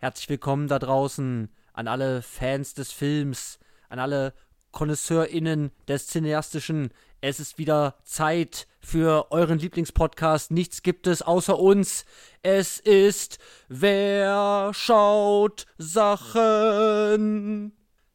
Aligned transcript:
Herzlich 0.00 0.28
willkommen 0.28 0.68
da 0.68 0.78
draußen 0.78 1.52
an 1.72 1.88
alle 1.88 2.22
Fans 2.22 2.72
des 2.72 2.92
Films, 2.92 3.58
an 3.88 3.98
alle 3.98 4.32
KonnoisseurInnen 4.70 5.72
des 5.88 6.06
Cineastischen. 6.06 6.94
Es 7.20 7.40
ist 7.40 7.58
wieder 7.58 7.96
Zeit 8.04 8.68
für 8.80 9.32
euren 9.32 9.58
Lieblingspodcast. 9.58 10.52
Nichts 10.52 10.84
gibt 10.84 11.08
es 11.08 11.20
außer 11.20 11.58
uns. 11.58 12.04
Es 12.42 12.78
ist 12.78 13.40
Wer 13.66 14.70
schaut 14.72 15.66
Sachen? 15.78 17.72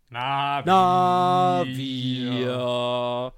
Na, 0.07 0.63
Na, 0.65 1.63
wir. 1.65 3.34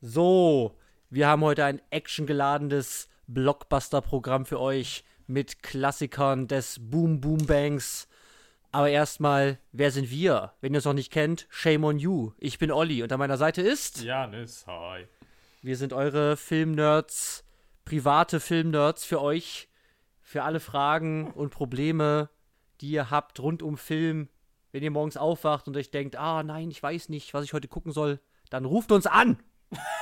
So, 0.00 0.76
wir 1.10 1.28
haben 1.28 1.42
heute 1.42 1.64
ein 1.64 1.80
actiongeladenes 1.90 3.08
Blockbuster-Programm 3.28 4.46
für 4.46 4.58
euch 4.58 5.04
mit 5.28 5.62
Klassikern 5.62 6.48
des 6.48 6.78
Boom 6.80 7.20
Boom 7.20 7.46
Bangs. 7.46 8.08
Aber 8.72 8.90
erstmal, 8.90 9.58
wer 9.72 9.90
sind 9.90 10.10
wir? 10.10 10.52
Wenn 10.60 10.74
ihr 10.74 10.78
es 10.78 10.84
noch 10.84 10.94
nicht 10.94 11.12
kennt, 11.12 11.46
shame 11.50 11.84
on 11.84 11.98
you. 11.98 12.32
Ich 12.38 12.58
bin 12.58 12.72
Olli 12.72 13.02
und 13.02 13.12
an 13.12 13.18
meiner 13.18 13.36
Seite 13.36 13.62
ist. 13.62 14.02
Janis, 14.02 14.66
hi. 14.66 15.06
Wir 15.62 15.76
sind 15.76 15.92
eure 15.92 16.36
Filmnerds, 16.36 17.44
private 17.84 18.40
Filmnerds 18.40 19.04
für 19.04 19.20
euch, 19.20 19.68
für 20.20 20.42
alle 20.42 20.60
Fragen 20.60 21.30
und 21.32 21.50
Probleme, 21.50 22.30
die 22.80 22.90
ihr 22.90 23.10
habt 23.10 23.40
rund 23.40 23.62
um 23.62 23.76
Film. 23.76 24.28
Wenn 24.72 24.82
ihr 24.82 24.90
morgens 24.90 25.16
aufwacht 25.16 25.66
und 25.68 25.76
euch 25.76 25.90
denkt, 25.90 26.16
ah 26.16 26.42
nein, 26.42 26.70
ich 26.70 26.82
weiß 26.82 27.08
nicht, 27.08 27.34
was 27.34 27.44
ich 27.44 27.52
heute 27.52 27.68
gucken 27.68 27.92
soll, 27.92 28.20
dann 28.50 28.64
ruft 28.64 28.92
uns 28.92 29.06
an. 29.06 29.38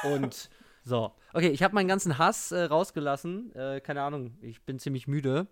und 0.02 0.51
so. 0.86 1.12
Okay, 1.34 1.48
ich 1.50 1.62
habe 1.62 1.74
meinen 1.74 1.88
ganzen 1.88 2.16
Hass 2.16 2.52
äh, 2.52 2.62
rausgelassen. 2.62 3.54
Äh, 3.54 3.80
keine 3.80 4.02
Ahnung, 4.02 4.36
ich 4.40 4.62
bin 4.62 4.78
ziemlich 4.78 5.06
müde. 5.06 5.46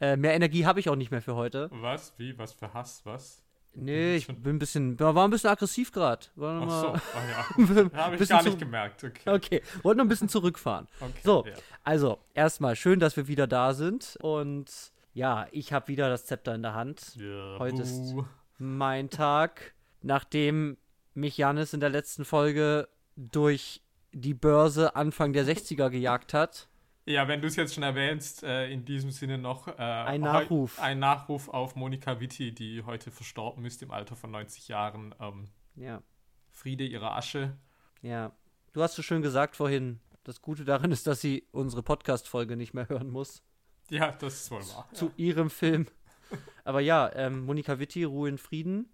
Äh, 0.00 0.16
mehr 0.16 0.34
Energie 0.34 0.64
habe 0.64 0.80
ich 0.80 0.88
auch 0.88 0.96
nicht 0.96 1.10
mehr 1.10 1.20
für 1.20 1.34
heute. 1.34 1.68
Was? 1.72 2.14
Wie? 2.16 2.38
Was 2.38 2.52
für 2.54 2.72
Hass? 2.72 3.02
Was? 3.04 3.42
Nee, 3.74 4.16
ich 4.16 4.26
bin 4.26 4.56
ein 4.56 4.58
bisschen, 4.58 5.00
war 5.00 5.16
ein 5.16 5.30
bisschen 5.30 5.50
aggressiv 5.50 5.92
gerade. 5.92 6.26
Ach 6.38 6.70
so, 6.70 6.92
ach 6.94 7.58
ja. 7.58 7.92
Habe 7.94 8.16
ich 8.16 8.28
gar 8.28 8.42
nicht 8.42 8.58
gemerkt. 8.58 9.02
Okay. 9.02 9.30
Okay, 9.30 9.62
wollte 9.82 9.96
nur 9.98 10.04
ein 10.04 10.08
bisschen 10.08 10.28
zurückfahren. 10.28 10.86
Okay, 11.00 11.20
So, 11.24 11.44
ja. 11.46 11.54
also, 11.82 12.18
erstmal 12.34 12.76
schön, 12.76 13.00
dass 13.00 13.16
wir 13.16 13.28
wieder 13.28 13.46
da 13.46 13.72
sind. 13.72 14.18
Und 14.20 14.70
ja, 15.14 15.46
ich 15.52 15.72
habe 15.72 15.88
wieder 15.88 16.08
das 16.10 16.26
Zepter 16.26 16.54
in 16.54 16.62
der 16.62 16.74
Hand. 16.74 17.16
Ja, 17.16 17.58
Heute 17.58 17.82
ist 17.82 18.14
buh. 18.14 18.24
mein 18.58 19.08
Tag, 19.08 19.74
nachdem 20.02 20.76
mich 21.14 21.36
Janis 21.38 21.72
in 21.72 21.80
der 21.80 21.90
letzten 21.90 22.24
Folge 22.24 22.88
durch 23.16 23.80
die 24.12 24.34
Börse 24.34 24.94
Anfang 24.96 25.32
der 25.32 25.44
60er 25.46 25.90
gejagt 25.90 26.34
hat. 26.34 26.68
Ja, 27.04 27.26
wenn 27.26 27.40
du 27.40 27.48
es 27.48 27.56
jetzt 27.56 27.74
schon 27.74 27.82
erwähnst, 27.82 28.44
äh, 28.44 28.70
in 28.70 28.84
diesem 28.84 29.10
Sinne 29.10 29.36
noch 29.38 29.66
äh, 29.66 29.72
Ein 29.72 30.20
Nachruf. 30.20 30.78
Ein 30.80 31.00
Nachruf 31.00 31.48
auf 31.48 31.74
Monika 31.74 32.20
Witti, 32.20 32.54
die 32.54 32.82
heute 32.84 33.10
verstorben 33.10 33.64
ist 33.64 33.82
im 33.82 33.90
Alter 33.90 34.14
von 34.14 34.30
90 34.30 34.68
Jahren. 34.68 35.12
Ähm, 35.20 35.48
Ja, 35.74 36.02
Friede 36.50 36.84
ihrer 36.84 37.16
Asche. 37.16 37.56
ja. 38.02 38.32
Du 38.74 38.82
hast 38.82 38.94
so 38.94 39.02
schön 39.02 39.20
gesagt 39.20 39.54
vorhin, 39.56 40.00
das 40.24 40.40
Gute 40.40 40.64
daran 40.64 40.92
ist, 40.92 41.06
dass 41.06 41.20
sie 41.20 41.46
unsere 41.52 41.82
Podcast-Folge 41.82 42.56
nicht 42.56 42.72
mehr 42.72 42.88
hören 42.88 43.10
muss. 43.10 43.42
Ja, 43.90 44.12
das 44.12 44.34
ist 44.44 44.50
wohl 44.50 44.60
wahr. 44.60 44.88
zu 44.94 45.10
ihrem 45.18 45.50
Film. 45.50 45.86
Aber 46.64 46.80
ja, 46.80 47.10
ähm, 47.14 47.44
Monika 47.44 47.78
Witti, 47.78 48.04
Ruhe 48.04 48.30
in 48.30 48.38
Frieden. 48.38 48.88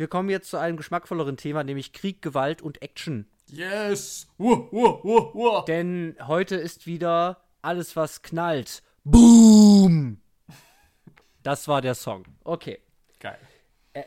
Wir 0.00 0.08
kommen 0.08 0.30
jetzt 0.30 0.48
zu 0.48 0.56
einem 0.56 0.78
geschmackvolleren 0.78 1.36
Thema, 1.36 1.62
nämlich 1.62 1.92
Krieg, 1.92 2.22
Gewalt 2.22 2.62
und 2.62 2.80
Action. 2.80 3.26
Yes! 3.48 4.26
Uh, 4.38 4.66
uh, 4.72 4.98
uh, 5.04 5.30
uh. 5.34 5.64
Denn 5.66 6.16
heute 6.26 6.56
ist 6.56 6.86
wieder 6.86 7.42
alles, 7.60 7.96
was 7.96 8.22
knallt. 8.22 8.82
Boom! 9.04 10.22
Das 11.42 11.68
war 11.68 11.82
der 11.82 11.94
Song. 11.94 12.24
Okay. 12.44 12.78
Geil. 13.18 13.38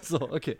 So, 0.00 0.20
okay. 0.20 0.58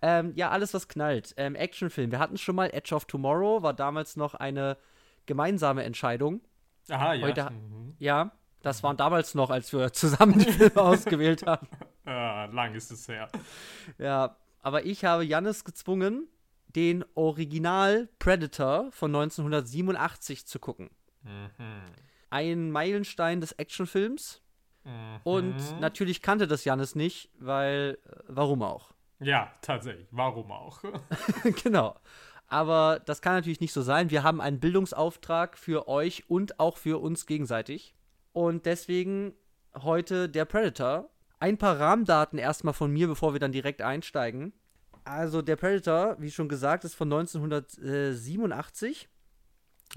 Ähm, 0.00 0.32
ja, 0.36 0.48
alles, 0.48 0.72
was 0.72 0.88
knallt. 0.88 1.34
Ähm, 1.36 1.54
Actionfilm. 1.54 2.12
Wir 2.12 2.20
hatten 2.20 2.38
schon 2.38 2.56
mal 2.56 2.70
Edge 2.72 2.94
of 2.94 3.04
Tomorrow, 3.04 3.62
war 3.62 3.74
damals 3.74 4.16
noch 4.16 4.32
eine 4.34 4.78
gemeinsame 5.26 5.82
Entscheidung. 5.84 6.40
Aha, 6.88 7.12
ja. 7.12 7.26
Heute- 7.26 7.50
Mhm. 7.50 7.94
Ja, 7.98 8.32
das 8.62 8.82
waren 8.82 8.96
damals 8.96 9.34
noch, 9.34 9.50
als 9.50 9.70
wir 9.74 9.92
zusammen 9.92 10.38
die 10.38 10.50
Filme 10.50 10.80
ausgewählt 10.80 11.44
haben. 11.46 11.68
Ah, 12.04 12.46
lang 12.52 12.74
ist 12.74 12.90
es 12.90 13.08
her. 13.08 13.28
Ja, 13.98 14.36
aber 14.62 14.84
ich 14.84 15.04
habe 15.04 15.24
Jannis 15.24 15.64
gezwungen, 15.64 16.28
den 16.74 17.04
Original 17.14 18.08
Predator 18.18 18.90
von 18.92 19.14
1987 19.14 20.46
zu 20.46 20.58
gucken. 20.58 20.90
Mhm. 21.22 21.82
Ein 22.30 22.70
Meilenstein 22.70 23.40
des 23.40 23.52
Actionfilms. 23.52 24.42
Mhm. 24.84 25.20
Und 25.22 25.80
natürlich 25.80 26.20
kannte 26.20 26.46
das 26.46 26.64
Jannis 26.64 26.94
nicht, 26.94 27.30
weil, 27.38 27.98
äh, 28.04 28.16
warum 28.28 28.62
auch? 28.62 28.92
Ja, 29.20 29.52
tatsächlich. 29.62 30.08
Warum 30.10 30.50
auch? 30.50 30.80
genau. 31.62 31.96
Aber 32.46 33.00
das 33.06 33.22
kann 33.22 33.34
natürlich 33.34 33.60
nicht 33.60 33.72
so 33.72 33.82
sein. 33.82 34.10
Wir 34.10 34.22
haben 34.22 34.40
einen 34.40 34.60
Bildungsauftrag 34.60 35.56
für 35.56 35.88
euch 35.88 36.28
und 36.28 36.60
auch 36.60 36.76
für 36.76 37.00
uns 37.00 37.26
gegenseitig. 37.26 37.94
Und 38.32 38.66
deswegen 38.66 39.34
heute 39.74 40.28
der 40.28 40.44
Predator. 40.44 41.10
Ein 41.44 41.58
paar 41.58 41.78
Rahmendaten 41.78 42.38
erstmal 42.38 42.72
von 42.72 42.90
mir, 42.90 43.06
bevor 43.06 43.34
wir 43.34 43.38
dann 43.38 43.52
direkt 43.52 43.82
einsteigen. 43.82 44.54
Also 45.04 45.42
der 45.42 45.56
Predator, 45.56 46.16
wie 46.18 46.30
schon 46.30 46.48
gesagt, 46.48 46.84
ist 46.84 46.94
von 46.94 47.12
1987. 47.12 49.10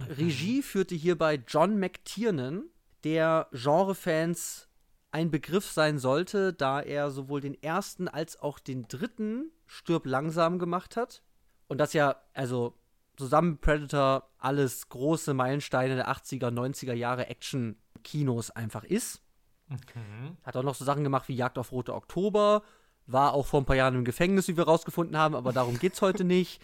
Regie 0.09 0.61
führte 0.61 0.93
hierbei 0.93 1.41
John 1.47 1.79
McTiernan, 1.79 2.65
der 3.05 3.47
Genrefans 3.53 4.67
ein 5.11 5.31
Begriff 5.31 5.71
sein 5.71 5.99
sollte, 5.99 6.51
da 6.51 6.81
er 6.81 7.11
sowohl 7.11 7.39
den 7.39 7.53
ersten 7.63 8.09
als 8.09 8.37
auch 8.37 8.59
den 8.59 8.89
dritten 8.89 9.49
Stirb 9.67 10.05
langsam 10.05 10.59
gemacht 10.59 10.97
hat. 10.97 11.23
Und 11.69 11.77
das 11.77 11.93
ja, 11.93 12.17
also 12.33 12.77
zusammen 13.15 13.51
mit 13.51 13.61
Predator 13.61 14.29
alles 14.37 14.89
große 14.89 15.33
Meilensteine 15.33 15.95
der 15.95 16.09
80er, 16.09 16.51
90er 16.51 16.91
Jahre 16.91 17.27
Action-Kinos 17.27 18.51
einfach 18.51 18.83
ist. 18.83 19.21
Mhm. 19.69 20.37
Hat 20.43 20.55
auch 20.55 20.63
noch 20.63 20.75
so 20.75 20.85
Sachen 20.85 21.03
gemacht 21.03 21.27
wie 21.27 21.35
Jagd 21.35 21.57
auf 21.57 21.71
Rote 21.71 21.93
Oktober. 21.93 22.63
War 23.05 23.33
auch 23.33 23.45
vor 23.47 23.61
ein 23.61 23.65
paar 23.65 23.75
Jahren 23.75 23.95
im 23.95 24.05
Gefängnis, 24.05 24.47
wie 24.47 24.57
wir 24.57 24.65
rausgefunden 24.65 25.17
haben, 25.17 25.35
aber 25.35 25.53
darum 25.53 25.79
geht's 25.79 26.01
heute 26.01 26.23
nicht. 26.23 26.61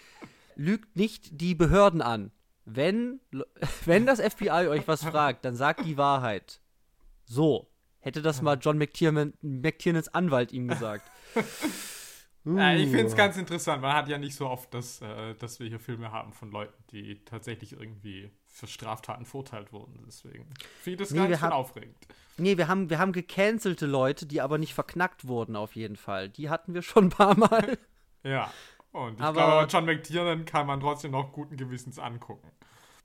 Lügt 0.55 0.95
nicht 0.95 1.41
die 1.41 1.55
Behörden 1.55 2.01
an. 2.01 2.31
Wenn, 2.65 3.19
wenn 3.85 4.05
das 4.05 4.19
FBI 4.21 4.67
euch 4.67 4.87
was 4.87 5.03
fragt, 5.03 5.45
dann 5.45 5.55
sagt 5.55 5.85
die 5.85 5.97
Wahrheit. 5.97 6.59
So. 7.25 7.69
Hätte 7.99 8.21
das 8.21 8.41
mal 8.41 8.57
John 8.59 8.77
McTiernan, 8.77 9.33
McTiernans 9.41 10.13
Anwalt 10.13 10.51
ihm 10.51 10.67
gesagt. 10.67 11.09
Ja, 12.43 12.73
ich 12.75 12.89
finde 12.89 13.05
es 13.05 13.13
Uh. 13.13 13.15
ganz 13.15 13.37
interessant. 13.37 13.81
Man 13.81 13.93
hat 13.93 14.09
ja 14.09 14.17
nicht 14.17 14.35
so 14.35 14.49
oft, 14.49 14.73
dass, 14.73 15.01
äh, 15.01 15.35
dass 15.35 15.61
wir 15.61 15.69
hier 15.69 15.79
Filme 15.79 16.11
haben 16.11 16.33
von 16.33 16.51
Leuten, 16.51 16.73
die 16.91 17.23
tatsächlich 17.23 17.71
irgendwie 17.71 18.29
für 18.53 18.67
Straftaten 18.67 19.25
verurteilt 19.25 19.73
wurden. 19.73 20.03
Deswegen 20.05 20.45
das 20.97 21.09
Nee, 21.11 21.17
gar 21.17 21.23
wir 21.29 21.35
nicht 21.35 21.43
aufregend. 21.43 21.97
Nee, 22.37 22.57
wir 22.57 22.67
haben, 22.67 22.89
wir 22.89 22.99
haben 22.99 23.11
gecancelte 23.11 23.85
Leute, 23.87 24.25
die 24.27 24.41
aber 24.41 24.57
nicht 24.59 24.73
verknackt 24.73 25.27
wurden, 25.27 25.55
auf 25.55 25.75
jeden 25.75 25.95
Fall. 25.95 26.29
Die 26.29 26.49
hatten 26.49 26.73
wir 26.73 26.83
schon 26.83 27.05
ein 27.05 27.09
paar 27.09 27.37
Mal. 27.37 27.77
Ja. 28.23 28.49
Und 28.93 29.15
ich 29.15 29.21
Aber- 29.21 29.33
glaube, 29.33 29.67
John 29.69 29.85
McTiernan 29.85 30.45
kann 30.45 30.65
man 30.67 30.79
trotzdem 30.79 31.11
noch 31.11 31.33
guten 31.33 31.57
Gewissens 31.57 31.99
angucken. 31.99 32.49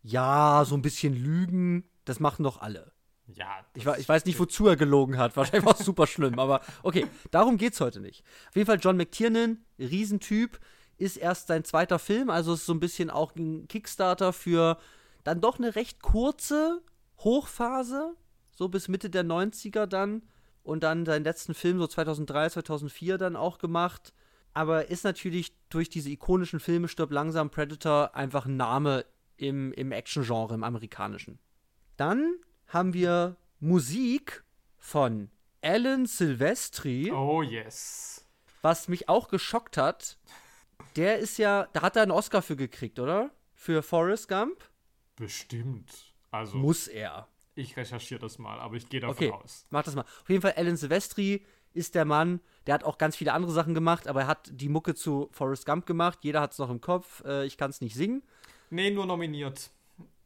Ja, 0.03 0.63
so 0.65 0.77
ein 0.77 0.83
bisschen 0.83 1.15
Lügen, 1.17 1.83
das 2.05 2.21
machen 2.21 2.45
doch 2.45 2.61
alle. 2.61 2.93
Ja. 3.27 3.65
Ich, 3.75 3.85
ich 3.85 4.09
weiß 4.09 4.25
nicht, 4.27 4.39
wozu 4.39 4.69
er 4.69 4.77
gelogen 4.77 5.19
hat. 5.19 5.37
Wahrscheinlich 5.37 5.65
war 5.67 5.73
es 5.79 5.85
super 5.85 6.07
schlimm, 6.07 6.39
aber 6.39 6.61
okay, 6.83 7.07
darum 7.31 7.57
geht's 7.57 7.81
heute 7.81 8.01
nicht. 8.01 8.23
Auf 8.51 8.57
jeden 8.57 8.67
Fall 8.67 8.79
John 8.81 8.97
McTiernan, 8.97 9.65
Riesentyp, 9.79 10.61
ist 10.99 11.17
erst 11.17 11.49
sein 11.49 11.65
zweiter 11.65 11.99
Film, 11.99 12.31
also 12.31 12.55
ist 12.55 12.67
so 12.67 12.73
ein 12.75 12.81
bisschen 12.81 13.11
auch 13.11 13.35
ein 13.35 13.67
Kickstarter 13.67 14.33
für 14.33 14.79
dann 15.25 15.41
doch 15.41 15.59
eine 15.59 15.75
recht 15.77 16.03
kurze 16.03 16.83
Hochphase, 17.19 18.15
so 18.51 18.69
bis 18.69 18.89
Mitte 18.89 19.11
der 19.11 19.25
90er 19.25 19.87
dann 19.87 20.23
und 20.63 20.83
dann 20.83 21.07
seinen 21.07 21.25
letzten 21.25 21.55
Film 21.55 21.79
so 21.79 21.87
2003, 21.87 22.51
2004 22.51 23.19
dann 23.19 23.37
auch 23.37 23.59
gemacht. 23.59 24.13
Aber 24.55 24.89
ist 24.89 25.05
natürlich 25.05 25.53
durch 25.69 25.89
diese 25.89 26.11
ikonischen 26.11 26.59
Filme 26.61 26.89
Stirb 26.89 27.13
langsam 27.13 27.51
Predator 27.51 28.15
einfach 28.15 28.47
ein 28.47 28.57
Name 28.57 29.05
im, 29.37 29.73
im 29.73 29.93
Action-Genre, 29.93 30.55
im 30.55 30.65
amerikanischen. 30.65 31.39
Dann 31.97 32.35
haben 32.67 32.93
wir 32.95 33.37
Musik 33.61 34.45
von 34.79 35.31
Alan 35.63 36.07
Silvestri, 36.07 37.13
Oh, 37.13 37.43
yes. 37.43 38.25
was 38.63 38.89
mich 38.89 39.09
auch 39.09 39.29
geschockt 39.29 39.77
hat. 39.77 40.19
Der 40.97 41.19
ist 41.19 41.39
ja, 41.39 41.69
da 41.73 41.83
hat 41.83 41.97
er 41.97 42.03
einen 42.03 42.11
Oscar 42.11 42.43
für 42.43 42.57
gekriegt, 42.57 42.99
oder? 42.99 43.31
Für 43.55 43.83
Forrest 43.83 44.29
Gump? 44.29 44.69
Bestimmt. 45.19 46.15
Also, 46.31 46.59
Muss 46.59 46.87
er. 46.89 47.29
ich 47.55 47.77
recherchiere 47.77 48.21
das 48.21 48.39
mal, 48.39 48.59
aber 48.61 48.77
ich 48.77 48.89
gehe 48.89 49.01
davon 49.01 49.17
Okay, 49.17 49.31
aus. 49.33 49.67
mach 49.71 49.83
das 49.83 49.95
mal. 49.95 50.03
Auf 50.03 50.29
jeden 50.29 50.43
Fall, 50.43 50.53
Alan 50.57 50.77
Silvestri 50.77 51.45
ist 51.75 51.95
der 51.95 52.05
Mann, 52.05 52.41
der 52.67 52.75
hat 52.75 52.85
auch 52.85 52.99
ganz 52.99 53.17
viele 53.17 53.33
andere 53.33 53.53
Sachen 53.53 53.75
gemacht, 53.75 54.09
aber 54.09 54.23
er 54.23 54.27
hat 54.27 54.51
die 54.53 54.69
Mucke 54.69 54.95
zu 54.95 55.29
Forrest 55.33 55.67
Gump 55.67 55.87
gemacht. 55.87 56.19
Jeder 56.23 56.41
hat 56.41 56.53
es 56.53 56.59
noch 56.59 56.71
im 56.71 56.81
Kopf. 56.81 57.23
Äh, 57.25 57.47
ich 57.47 57.57
kann 57.57 57.71
es 57.71 57.81
nicht 57.81 57.95
singen. 57.95 58.23
Nee, 58.71 58.91
nur 58.91 59.07
nominiert. 59.07 59.71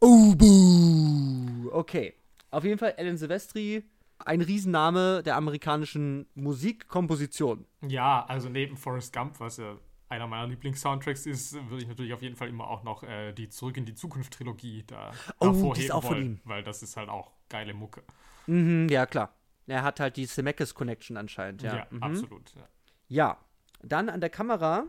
Oh, 0.00 0.34
buh. 0.34 1.70
Okay. 1.72 2.14
Auf 2.50 2.64
jeden 2.64 2.78
Fall, 2.78 2.94
Alan 2.98 3.16
Silvestri 3.16 3.84
ein 4.24 4.40
Riesenname 4.40 5.22
der 5.24 5.36
amerikanischen 5.36 6.26
Musikkomposition. 6.34 7.64
Ja, 7.86 8.24
also 8.26 8.48
neben 8.48 8.76
Forrest 8.76 9.12
Gump, 9.12 9.40
was 9.40 9.56
ja 9.56 9.76
einer 10.12 10.26
meiner 10.26 10.46
Lieblings-Soundtracks 10.48 11.26
ist, 11.26 11.54
würde 11.68 11.82
ich 11.82 11.88
natürlich 11.88 12.12
auf 12.12 12.22
jeden 12.22 12.36
Fall 12.36 12.48
immer 12.48 12.68
auch 12.68 12.82
noch 12.84 13.02
äh, 13.02 13.32
die 13.32 13.48
Zurück 13.48 13.76
in 13.76 13.84
die 13.86 13.94
Zukunft-Trilogie 13.94 14.84
da 14.86 15.10
Oh, 15.38 15.46
hervorheben 15.46 15.84
ist 15.84 15.90
auch 15.90 16.02
von 16.02 16.10
wollen, 16.16 16.24
ihm. 16.26 16.40
weil 16.44 16.62
das 16.62 16.82
ist 16.82 16.96
halt 16.96 17.08
auch 17.08 17.32
geile 17.48 17.74
Mucke. 17.74 18.02
Mhm, 18.46 18.88
ja, 18.88 19.06
klar. 19.06 19.34
Er 19.66 19.82
hat 19.82 20.00
halt 20.00 20.16
die 20.16 20.26
Zemeckis-Connection 20.26 21.16
anscheinend, 21.16 21.62
ja. 21.62 21.76
Ja, 21.76 21.86
mhm. 21.90 22.02
absolut. 22.02 22.52
Ja. 22.54 22.68
Ja, 23.08 23.38
dann 23.82 24.08
an 24.08 24.20
der 24.20 24.30
Kamera 24.30 24.84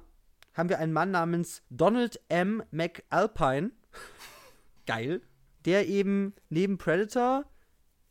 haben 0.54 0.70
wir 0.70 0.80
einen 0.80 0.94
Mann 0.94 1.12
namens 1.12 1.64
Donald 1.70 2.20
M. 2.30 2.64
McAlpine. 2.72 3.72
Geil. 4.86 5.22
Der 5.66 5.88
eben 5.88 6.34
neben 6.50 6.78
Predator 6.78 7.46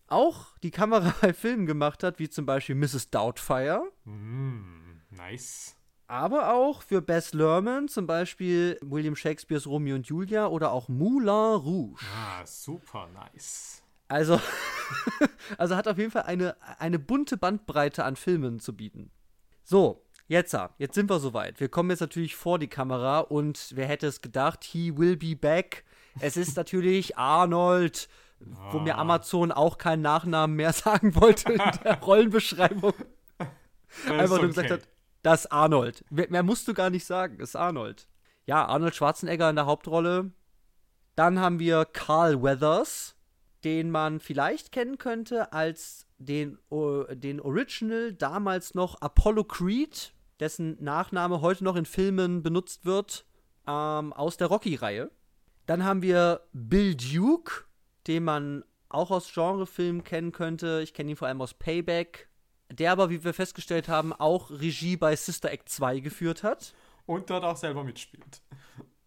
auch 0.07 0.57
die 0.63 0.71
Kamera 0.71 1.15
bei 1.21 1.33
Filmen 1.35 1.67
gemacht 1.67 2.03
hat, 2.03 2.19
wie 2.19 2.29
zum 2.31 2.47
Beispiel 2.47 2.75
Mrs. 2.75 3.11
Doubtfire. 3.11 3.83
Mm, 4.05 5.01
nice. 5.11 5.77
Aber 6.07 6.53
auch 6.53 6.83
für 6.83 7.01
Bess 7.01 7.33
Lerman, 7.33 7.89
zum 7.89 8.07
Beispiel 8.07 8.79
William 8.83 9.17
Shakespeares 9.17 9.67
Romeo 9.67 9.95
und 9.95 10.07
Julia 10.07 10.47
oder 10.47 10.73
auch 10.73 10.89
Moulin 10.89 11.29
Rouge. 11.57 12.05
Ah, 12.15 12.45
super 12.45 13.09
nice. 13.15 13.83
Also, 14.09 14.39
also 15.59 15.77
hat 15.77 15.89
auf 15.89 15.97
jeden 15.97 16.11
Fall 16.11 16.25
eine, 16.25 16.55
eine 16.79 16.99
bunte 16.99 17.39
Bandbreite 17.39 18.05
an 18.05 18.17
Filmen 18.17 18.61
zu 18.61 18.77
bieten. 18.77 19.11
So, 19.65 20.05
jetzt, 20.29 20.55
jetzt 20.77 20.95
sind 20.95 21.09
wir 21.09 21.19
soweit. 21.19 21.61
Wir 21.61 21.71
kommen 21.71 21.89
jetzt 21.89 22.01
natürlich 22.01 22.37
vor 22.37 22.59
die 22.59 22.69
Kamera 22.69 23.21
und 23.21 23.71
wer 23.75 23.87
hätte 23.87 24.07
es 24.07 24.21
gedacht, 24.21 24.65
he 24.65 24.97
will 24.99 25.17
be 25.17 25.35
back. 25.35 25.85
Es 26.21 26.37
ist 26.37 26.57
natürlich 26.59 27.17
Arnold, 27.17 28.09
wo 28.71 28.81
mir 28.81 28.97
Ah. 28.97 29.01
Amazon 29.01 29.51
auch 29.51 29.79
keinen 29.79 30.03
Nachnamen 30.03 30.57
mehr 30.57 30.73
sagen 30.75 31.15
wollte 31.15 31.53
in 31.55 31.63
der 31.85 32.01
Rollenbeschreibung. 32.01 32.93
Einfach 34.09 34.39
nur 34.39 34.49
gesagt 34.49 34.71
okay. 34.71 34.81
hat, 34.83 34.89
das 35.23 35.45
ist 35.45 35.53
Arnold. 35.53 36.05
Mehr, 36.11 36.43
musst 36.43 36.67
du 36.69 36.75
gar 36.75 36.91
nicht 36.91 37.05
sagen, 37.05 37.39
ist 37.41 37.57
Arnold. 37.57 38.09
Ja, 38.47 38.67
Arnold 38.67 38.95
Schwarzenegger 38.95 39.51
in 39.51 39.57
der 39.57 39.67
Hauptrolle. 39.67 40.33
Dann 41.15 41.39
haben 41.39 41.59
wir 41.59 41.85
Carl 41.85 42.43
Weathers, 42.43 43.15
den 43.65 43.91
man 43.91 44.19
vielleicht 44.19 44.73
kennen 44.73 44.99
könnte 44.99 45.53
als 45.53 46.07
den, 46.19 46.59
den 46.71 47.41
Original, 47.41 48.13
damals 48.13 48.75
noch 48.75 49.01
Apollo 49.01 49.45
Creed, 49.45 50.13
dessen 50.41 50.83
Nachname 50.83 51.41
heute 51.41 51.65
noch 51.65 51.77
in 51.77 51.85
Filmen 51.85 52.43
benutzt 52.43 52.85
wird, 52.85 53.25
ähm, 53.67 54.13
aus 54.13 54.37
der 54.37 54.49
Rocky-Reihe. 54.49 55.11
Dann 55.67 55.85
haben 55.85 56.03
wir 56.03 56.41
Bill 56.53 56.97
Duke, 56.97 57.65
den 58.07 58.25
man 58.25 58.65
auch 58.89 59.11
aus 59.11 59.33
Genrefilmen 59.33 60.05
kennen 60.05 60.33
könnte. 60.33 60.81
Ich 60.83 60.95
kenne 60.95 61.11
ihn 61.11 61.17
vor 61.17 61.29
allem 61.29 61.41
aus 61.41 61.55
Payback. 61.55 62.29
Der 62.79 62.93
aber, 62.93 63.11
wie 63.11 63.23
wir 63.23 63.35
festgestellt 63.35 63.89
haben, 63.89 64.13
auch 64.13 64.51
Regie 64.51 64.97
bei 64.97 65.15
Sister 65.15 65.51
Act 65.51 65.69
2 65.69 66.01
geführt 66.01 66.43
hat. 66.43 66.75
Und 67.05 67.29
dort 67.29 67.45
auch 67.45 67.57
selber 67.57 67.85
mitspielt. 67.85 68.41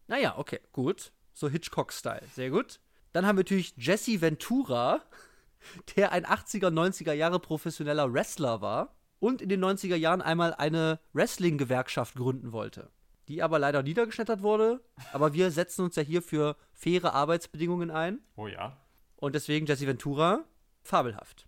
Naja, 0.08 0.38
okay, 0.38 0.60
gut. 0.72 1.12
So 1.34 1.50
Hitchcock-Style, 1.50 2.22
sehr 2.34 2.52
gut. 2.52 2.80
Dann 3.12 3.26
haben 3.26 3.38
wir 3.38 3.44
natürlich 3.44 3.74
Jesse 3.78 4.22
Ventura, 4.22 5.02
der 5.96 6.12
ein 6.12 6.26
80er, 6.26 6.68
90er 6.68 7.14
Jahre 7.14 7.40
professioneller 7.40 8.14
Wrestler 8.14 8.62
war 8.62 8.96
und 9.20 9.42
in 9.42 9.50
den 9.50 9.64
90er 9.64 9.96
Jahren 9.96 10.22
einmal 10.22 10.54
eine 10.54 11.00
Wrestling-Gewerkschaft 11.14 12.16
gründen 12.16 12.52
wollte. 12.52 12.92
Die 13.28 13.42
aber 13.42 13.58
leider 13.58 13.82
niedergeschmettert 13.82 14.44
wurde. 14.44 14.82
Aber 15.12 15.34
wir 15.34 15.50
setzen 15.50 15.84
uns 15.86 15.96
ja 15.96 16.04
hier 16.04 16.22
für 16.22 16.56
faire 16.74 17.14
Arbeitsbedingungen 17.14 17.90
ein. 17.90 18.20
Oh 18.36 18.46
ja. 18.48 18.78
Und 19.16 19.34
deswegen 19.34 19.66
Jesse 19.66 19.88
Ventura, 19.88 20.44
fabelhaft. 20.84 21.48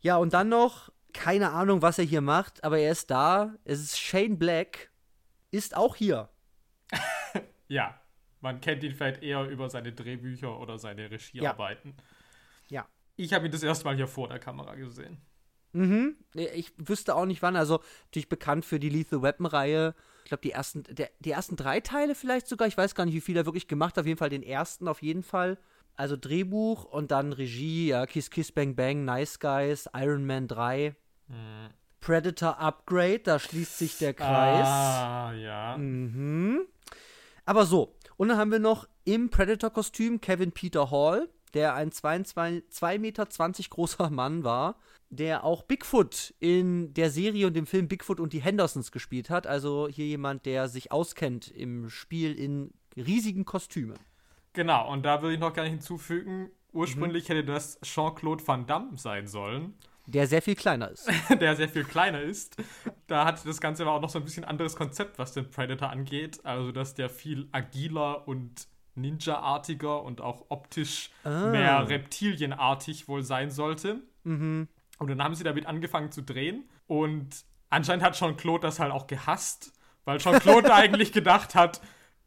Ja, 0.00 0.16
und 0.16 0.32
dann 0.32 0.48
noch, 0.48 0.90
keine 1.12 1.50
Ahnung, 1.50 1.82
was 1.82 1.98
er 1.98 2.04
hier 2.04 2.20
macht, 2.20 2.64
aber 2.64 2.78
er 2.78 2.92
ist 2.92 3.10
da. 3.10 3.54
Es 3.64 3.80
ist 3.80 3.98
Shane 3.98 4.38
Black, 4.38 4.90
ist 5.50 5.76
auch 5.76 5.96
hier. 5.96 6.28
Ja. 7.68 8.00
Man 8.40 8.60
kennt 8.60 8.82
ihn 8.82 8.94
vielleicht 8.94 9.22
eher 9.22 9.48
über 9.48 9.70
seine 9.70 9.92
Drehbücher 9.92 10.58
oder 10.58 10.78
seine 10.78 11.10
Regiearbeiten. 11.10 11.94
Ja. 12.68 12.88
Ich 13.16 13.32
habe 13.32 13.46
ihn 13.46 13.52
das 13.52 13.62
erste 13.62 13.84
Mal 13.84 13.96
hier 13.96 14.08
vor 14.08 14.28
der 14.28 14.38
Kamera 14.38 14.74
gesehen. 14.74 15.18
Mhm. 15.72 16.16
Ich 16.34 16.72
wüsste 16.78 17.14
auch 17.14 17.26
nicht 17.26 17.42
wann. 17.42 17.54
Also 17.54 17.80
natürlich 18.06 18.28
bekannt 18.28 18.64
für 18.64 18.80
die 18.80 18.88
Lethal 18.88 19.22
Weapon-Reihe. 19.22 19.94
Ich 20.24 20.30
glaube, 20.30 20.40
die 20.40 20.52
ersten, 20.52 20.82
der, 20.84 21.10
die 21.20 21.30
ersten 21.30 21.56
drei 21.56 21.80
Teile 21.80 22.14
vielleicht 22.14 22.48
sogar. 22.48 22.66
Ich 22.66 22.76
weiß 22.76 22.94
gar 22.94 23.04
nicht, 23.04 23.14
wie 23.14 23.20
viel 23.20 23.36
er 23.36 23.46
wirklich 23.46 23.68
gemacht 23.68 23.96
hat. 23.96 24.02
Auf 24.02 24.06
jeden 24.06 24.18
Fall 24.18 24.30
den 24.30 24.42
ersten, 24.42 24.88
auf 24.88 25.02
jeden 25.02 25.22
Fall. 25.22 25.58
Also 26.00 26.16
Drehbuch 26.16 26.84
und 26.84 27.10
dann 27.10 27.34
Regie, 27.34 27.88
ja, 27.88 28.06
Kiss 28.06 28.30
Kiss 28.30 28.52
Bang 28.52 28.74
Bang, 28.74 29.04
Nice 29.04 29.38
Guys, 29.38 29.86
Iron 29.94 30.24
Man 30.24 30.48
3, 30.48 30.96
Predator 32.00 32.58
Upgrade, 32.58 33.18
da 33.18 33.38
schließt 33.38 33.76
sich 33.76 33.98
der 33.98 34.14
Kreis. 34.14 34.66
Ah, 34.66 35.34
ja. 35.34 35.76
Mhm. 35.76 36.62
Aber 37.44 37.66
so, 37.66 37.94
und 38.16 38.28
dann 38.28 38.38
haben 38.38 38.50
wir 38.50 38.60
noch 38.60 38.88
im 39.04 39.28
Predator-Kostüm 39.28 40.22
Kevin 40.22 40.52
Peter 40.52 40.90
Hall, 40.90 41.28
der 41.52 41.74
ein 41.74 41.90
2,20 41.90 42.98
Meter 42.98 43.26
großer 43.26 44.08
Mann 44.08 44.42
war, 44.42 44.76
der 45.10 45.44
auch 45.44 45.64
Bigfoot 45.64 46.32
in 46.40 46.94
der 46.94 47.10
Serie 47.10 47.46
und 47.46 47.52
dem 47.52 47.66
Film 47.66 47.88
Bigfoot 47.88 48.20
und 48.20 48.32
die 48.32 48.40
Hendersons 48.40 48.90
gespielt 48.90 49.28
hat. 49.28 49.46
Also 49.46 49.86
hier 49.86 50.06
jemand, 50.06 50.46
der 50.46 50.68
sich 50.68 50.92
auskennt 50.92 51.50
im 51.50 51.90
Spiel 51.90 52.38
in 52.38 52.72
riesigen 52.96 53.44
Kostümen. 53.44 53.98
Genau, 54.52 54.90
und 54.92 55.04
da 55.04 55.22
würde 55.22 55.34
ich 55.34 55.40
noch 55.40 55.52
gar 55.52 55.62
nicht 55.62 55.72
hinzufügen, 55.72 56.50
ursprünglich 56.72 57.28
hätte 57.28 57.44
das 57.44 57.80
Jean-Claude 57.82 58.46
Van 58.46 58.66
Damme 58.66 58.96
sein 58.96 59.26
sollen, 59.26 59.74
Der 60.06 60.26
sehr 60.26 60.42
viel 60.42 60.56
kleiner 60.56 60.90
ist. 60.90 61.08
der 61.40 61.54
sehr 61.54 61.68
viel 61.68 61.84
kleiner 61.84 62.20
ist. 62.20 62.56
Da 63.06 63.24
hat 63.24 63.46
das 63.46 63.60
Ganze 63.60 63.82
aber 63.82 63.92
auch 63.92 64.00
noch 64.00 64.10
so 64.10 64.18
ein 64.18 64.24
bisschen 64.24 64.44
anderes 64.44 64.74
Konzept, 64.74 65.18
was 65.18 65.32
den 65.32 65.50
Predator 65.50 65.90
angeht. 65.90 66.40
Also, 66.44 66.72
dass 66.72 66.94
der 66.94 67.08
viel 67.08 67.48
agiler 67.52 68.26
und 68.26 68.66
Ninja-artiger 68.96 70.02
und 70.02 70.20
auch 70.20 70.46
optisch 70.48 71.10
mehr 71.24 71.88
reptilienartig 71.88 73.06
wohl 73.08 73.22
sein 73.22 73.50
sollte. 73.50 74.02
Und 74.98 75.08
dann 75.08 75.22
haben 75.22 75.34
sie 75.34 75.44
damit 75.44 75.66
angefangen 75.66 76.10
zu 76.10 76.22
drehen. 76.22 76.68
Und 76.88 77.44
anscheinend 77.68 78.04
hat 78.04 78.14
Jean-Claude 78.16 78.62
das 78.66 78.80
halt 78.80 78.92
auch 78.92 79.06
gehasst, 79.06 79.72
weil 80.04 80.18
Jean-Claude 80.18 80.74
eigentlich 80.74 81.12
gedacht 81.12 81.54
hat, 81.54 81.80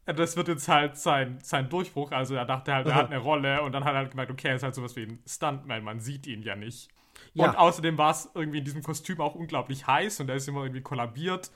das 0.06 0.36
wird 0.36 0.48
jetzt 0.48 0.68
halt 0.68 0.96
sein, 0.96 1.38
sein 1.42 1.68
Durchbruch. 1.68 2.12
Also 2.12 2.34
er 2.34 2.44
dachte 2.44 2.74
halt, 2.74 2.86
er 2.86 2.94
hat 2.94 3.06
eine 3.06 3.18
Rolle 3.18 3.62
und 3.62 3.72
dann 3.72 3.84
hat 3.84 3.94
er 3.94 3.98
halt 3.98 4.10
gemerkt, 4.10 4.30
okay, 4.30 4.48
er 4.48 4.56
ist 4.56 4.62
halt 4.62 4.74
sowas 4.74 4.96
wie 4.96 5.04
ein 5.04 5.22
Stuntman, 5.26 5.82
man 5.82 6.00
sieht 6.00 6.26
ihn 6.26 6.42
ja 6.42 6.56
nicht. 6.56 6.88
Ja. 7.32 7.48
Und 7.48 7.56
außerdem 7.56 7.96
war 7.96 8.10
es 8.10 8.30
irgendwie 8.34 8.58
in 8.58 8.64
diesem 8.64 8.82
Kostüm 8.82 9.20
auch 9.20 9.34
unglaublich 9.34 9.86
heiß 9.86 10.20
und 10.20 10.28
er 10.28 10.36
ist 10.36 10.48
immer 10.48 10.62
irgendwie 10.62 10.82
kollabiert. 10.82 11.50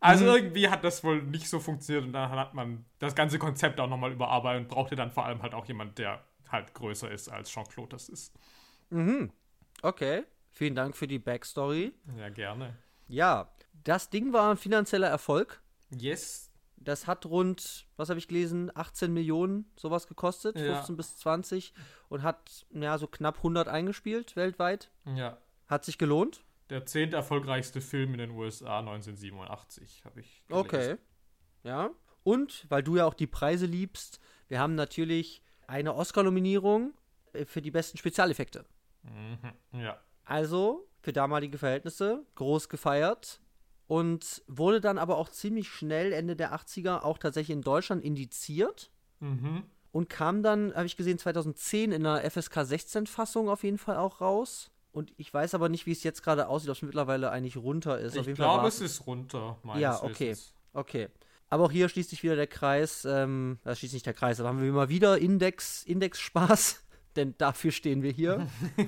Also 0.00 0.24
irgendwie 0.26 0.68
hat 0.68 0.82
das 0.82 1.04
wohl 1.04 1.22
nicht 1.22 1.48
so 1.48 1.60
funktioniert 1.60 2.04
und 2.04 2.12
dann 2.12 2.30
hat 2.30 2.54
man 2.54 2.84
das 2.98 3.14
ganze 3.14 3.38
Konzept 3.38 3.78
auch 3.78 3.88
nochmal 3.88 4.10
überarbeitet 4.10 4.62
und 4.62 4.68
brauchte 4.68 4.96
dann 4.96 5.12
vor 5.12 5.24
allem 5.26 5.42
halt 5.42 5.54
auch 5.54 5.66
jemand, 5.66 5.96
der 5.98 6.24
halt 6.48 6.74
größer 6.74 7.10
ist 7.10 7.28
als 7.28 7.50
Jean-Claude 7.50 7.90
das 7.90 8.08
ist. 8.08 8.34
Okay, 9.80 10.24
vielen 10.50 10.74
Dank 10.74 10.96
für 10.96 11.06
die 11.06 11.20
Backstory. 11.20 11.92
Ja, 12.18 12.28
gerne. 12.30 12.76
Ja, 13.06 13.52
das 13.84 14.10
Ding 14.10 14.32
war 14.32 14.50
ein 14.50 14.56
finanzieller 14.56 15.08
Erfolg. 15.08 15.62
Yes. 15.90 16.51
Das 16.84 17.06
hat 17.06 17.26
rund, 17.26 17.86
was 17.96 18.08
habe 18.08 18.18
ich 18.18 18.28
gelesen, 18.28 18.70
18 18.74 19.12
Millionen 19.12 19.70
sowas 19.76 20.06
gekostet, 20.06 20.56
Ja. 20.58 20.74
15 20.74 20.96
bis 20.96 21.16
20 21.18 21.72
und 22.08 22.22
hat 22.22 22.66
ja 22.70 22.98
so 22.98 23.06
knapp 23.06 23.38
100 23.38 23.68
eingespielt 23.68 24.36
weltweit. 24.36 24.90
Ja. 25.04 25.38
Hat 25.66 25.84
sich 25.84 25.98
gelohnt. 25.98 26.44
Der 26.70 26.86
zehnt 26.86 27.14
erfolgreichste 27.14 27.80
Film 27.80 28.12
in 28.12 28.18
den 28.18 28.30
USA 28.30 28.78
1987, 28.78 30.04
habe 30.04 30.20
ich 30.20 30.44
gelesen. 30.46 30.66
Okay. 30.66 30.96
Ja. 31.64 31.90
Und 32.24 32.66
weil 32.68 32.82
du 32.82 32.96
ja 32.96 33.04
auch 33.06 33.14
die 33.14 33.26
Preise 33.26 33.66
liebst, 33.66 34.20
wir 34.48 34.60
haben 34.60 34.74
natürlich 34.74 35.42
eine 35.66 35.94
Oscar-Nominierung 35.94 36.94
äh, 37.32 37.44
für 37.44 37.62
die 37.62 37.70
besten 37.70 37.98
Spezialeffekte. 37.98 38.64
Mhm. 39.02 39.80
Ja. 39.80 39.98
Also 40.24 40.88
für 41.00 41.12
damalige 41.12 41.58
Verhältnisse 41.58 42.24
groß 42.36 42.68
gefeiert 42.68 43.40
und 43.86 44.42
wurde 44.46 44.80
dann 44.80 44.98
aber 44.98 45.18
auch 45.18 45.28
ziemlich 45.28 45.68
schnell 45.68 46.12
Ende 46.12 46.36
der 46.36 46.54
80er 46.54 47.00
auch 47.02 47.18
tatsächlich 47.18 47.56
in 47.56 47.62
Deutschland 47.62 48.04
indiziert. 48.04 48.90
Mhm. 49.20 49.62
und 49.92 50.08
kam 50.08 50.42
dann, 50.42 50.74
habe 50.74 50.86
ich 50.86 50.96
gesehen, 50.96 51.16
2010 51.16 51.92
in 51.92 52.04
einer 52.04 52.28
FSK 52.28 52.64
16 52.64 53.06
Fassung 53.06 53.48
auf 53.48 53.62
jeden 53.62 53.78
Fall 53.78 53.96
auch 53.96 54.20
raus. 54.20 54.70
Und 54.90 55.12
ich 55.16 55.32
weiß 55.32 55.54
aber 55.54 55.68
nicht, 55.68 55.86
wie 55.86 55.92
es 55.92 56.02
jetzt 56.02 56.22
gerade 56.22 56.48
aussieht, 56.48 56.70
ob 56.70 56.76
es 56.76 56.82
mittlerweile 56.82 57.30
eigentlich 57.30 57.56
runter 57.56 57.98
ist. 57.98 58.16
Ich 58.16 58.34
glaube, 58.34 58.66
es 58.66 58.80
ist 58.80 59.06
runter, 59.06 59.58
meines 59.62 59.80
Ja, 59.80 60.02
okay. 60.02 60.30
Wissens. 60.30 60.54
Okay. 60.72 61.08
Aber 61.50 61.64
auch 61.64 61.70
hier 61.70 61.88
schließt 61.88 62.10
sich 62.10 62.22
wieder 62.22 62.34
der 62.34 62.46
Kreis, 62.46 63.04
ähm, 63.04 63.58
das 63.62 63.78
schließt 63.78 63.94
nicht 63.94 64.06
der 64.06 64.14
Kreis, 64.14 64.40
aber 64.40 64.48
haben 64.48 64.62
wir 64.62 64.72
mal 64.72 64.88
wieder 64.88 65.18
Index, 65.18 65.84
Index-Spaß, 65.84 66.82
denn 67.16 67.34
dafür 67.38 67.70
stehen 67.70 68.02
wir 68.02 68.10
hier. 68.10 68.48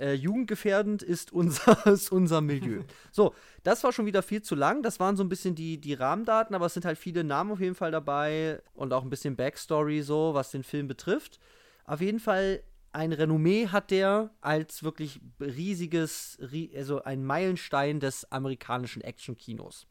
äh, 0.00 0.14
jugendgefährdend 0.14 1.02
ist 1.02 1.32
unser, 1.32 1.86
ist 1.92 2.10
unser 2.10 2.40
Milieu. 2.40 2.82
So, 3.12 3.34
das 3.62 3.84
war 3.84 3.92
schon 3.92 4.06
wieder 4.06 4.22
viel 4.22 4.40
zu 4.42 4.54
lang. 4.54 4.82
Das 4.82 5.00
waren 5.00 5.16
so 5.16 5.22
ein 5.22 5.28
bisschen 5.28 5.54
die, 5.54 5.78
die 5.78 5.94
Rahmendaten, 5.94 6.54
aber 6.54 6.66
es 6.66 6.74
sind 6.74 6.84
halt 6.84 6.96
viele 6.98 7.24
Namen 7.24 7.50
auf 7.50 7.60
jeden 7.60 7.74
Fall 7.74 7.90
dabei 7.90 8.62
und 8.74 8.92
auch 8.92 9.02
ein 9.02 9.10
bisschen 9.10 9.36
Backstory 9.36 10.02
so, 10.02 10.32
was 10.32 10.50
den 10.50 10.62
Film 10.62 10.88
betrifft. 10.88 11.38
Auf 11.84 12.00
jeden 12.00 12.20
Fall 12.20 12.62
ein 12.92 13.12
Renommee 13.12 13.68
hat 13.68 13.90
der 13.90 14.30
als 14.40 14.82
wirklich 14.82 15.20
riesiges, 15.40 16.38
also 16.74 17.02
ein 17.02 17.24
Meilenstein 17.24 18.00
des 18.00 18.30
amerikanischen 18.32 19.02
Action-Kinos. 19.02 19.86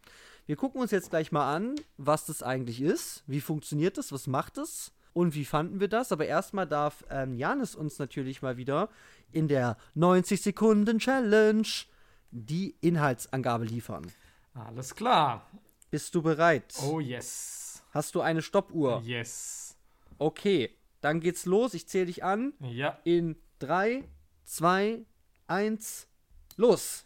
Wir 0.46 0.56
gucken 0.56 0.82
uns 0.82 0.92
jetzt 0.92 1.12
gleich 1.12 1.32
mal 1.32 1.56
an, 1.56 1.76
was 1.98 2.26
das 2.26 2.42
eigentlich 2.42 2.82
ist, 2.82 3.24
wie 3.28 3.42
funktioniert 3.42 3.98
das, 3.98 4.12
was 4.12 4.28
macht 4.28 4.58
es 4.58 4.92
und 5.14 5.36
wie 5.36 5.46
fanden 5.46 5.80
wir 5.80 5.88
das. 5.88 6.12
Aber 6.12 6.26
erstmal 6.26 6.68
darf 6.68 7.06
ähm, 7.10 7.36
Janis 7.36 7.76
uns 7.76 8.00
natürlich 8.00 8.42
mal 8.42 8.58
wieder 8.58 8.90
in 9.32 9.48
der 9.48 9.78
90-Sekunden-Challenge 9.96 11.68
die 12.32 12.76
Inhaltsangabe 12.82 13.66
liefern. 13.66 14.12
Alles 14.54 14.96
klar. 14.96 15.50
Bist 15.90 16.14
du 16.16 16.22
bereit? 16.22 16.74
Oh 16.84 17.00
yes. 17.00 17.84
Hast 17.92 18.16
du 18.16 18.22
eine 18.22 18.42
Stoppuhr? 18.42 19.02
Yes. 19.04 19.76
Okay, 20.18 20.78
dann 21.02 21.20
geht's 21.20 21.46
los. 21.46 21.74
Ich 21.74 21.88
zähle 21.88 22.06
dich 22.08 22.24
an. 22.24 22.54
Ja. 22.60 23.00
In 23.04 23.36
3, 23.60 24.04
2, 24.46 25.06
1, 25.48 26.08
los. 26.58 27.06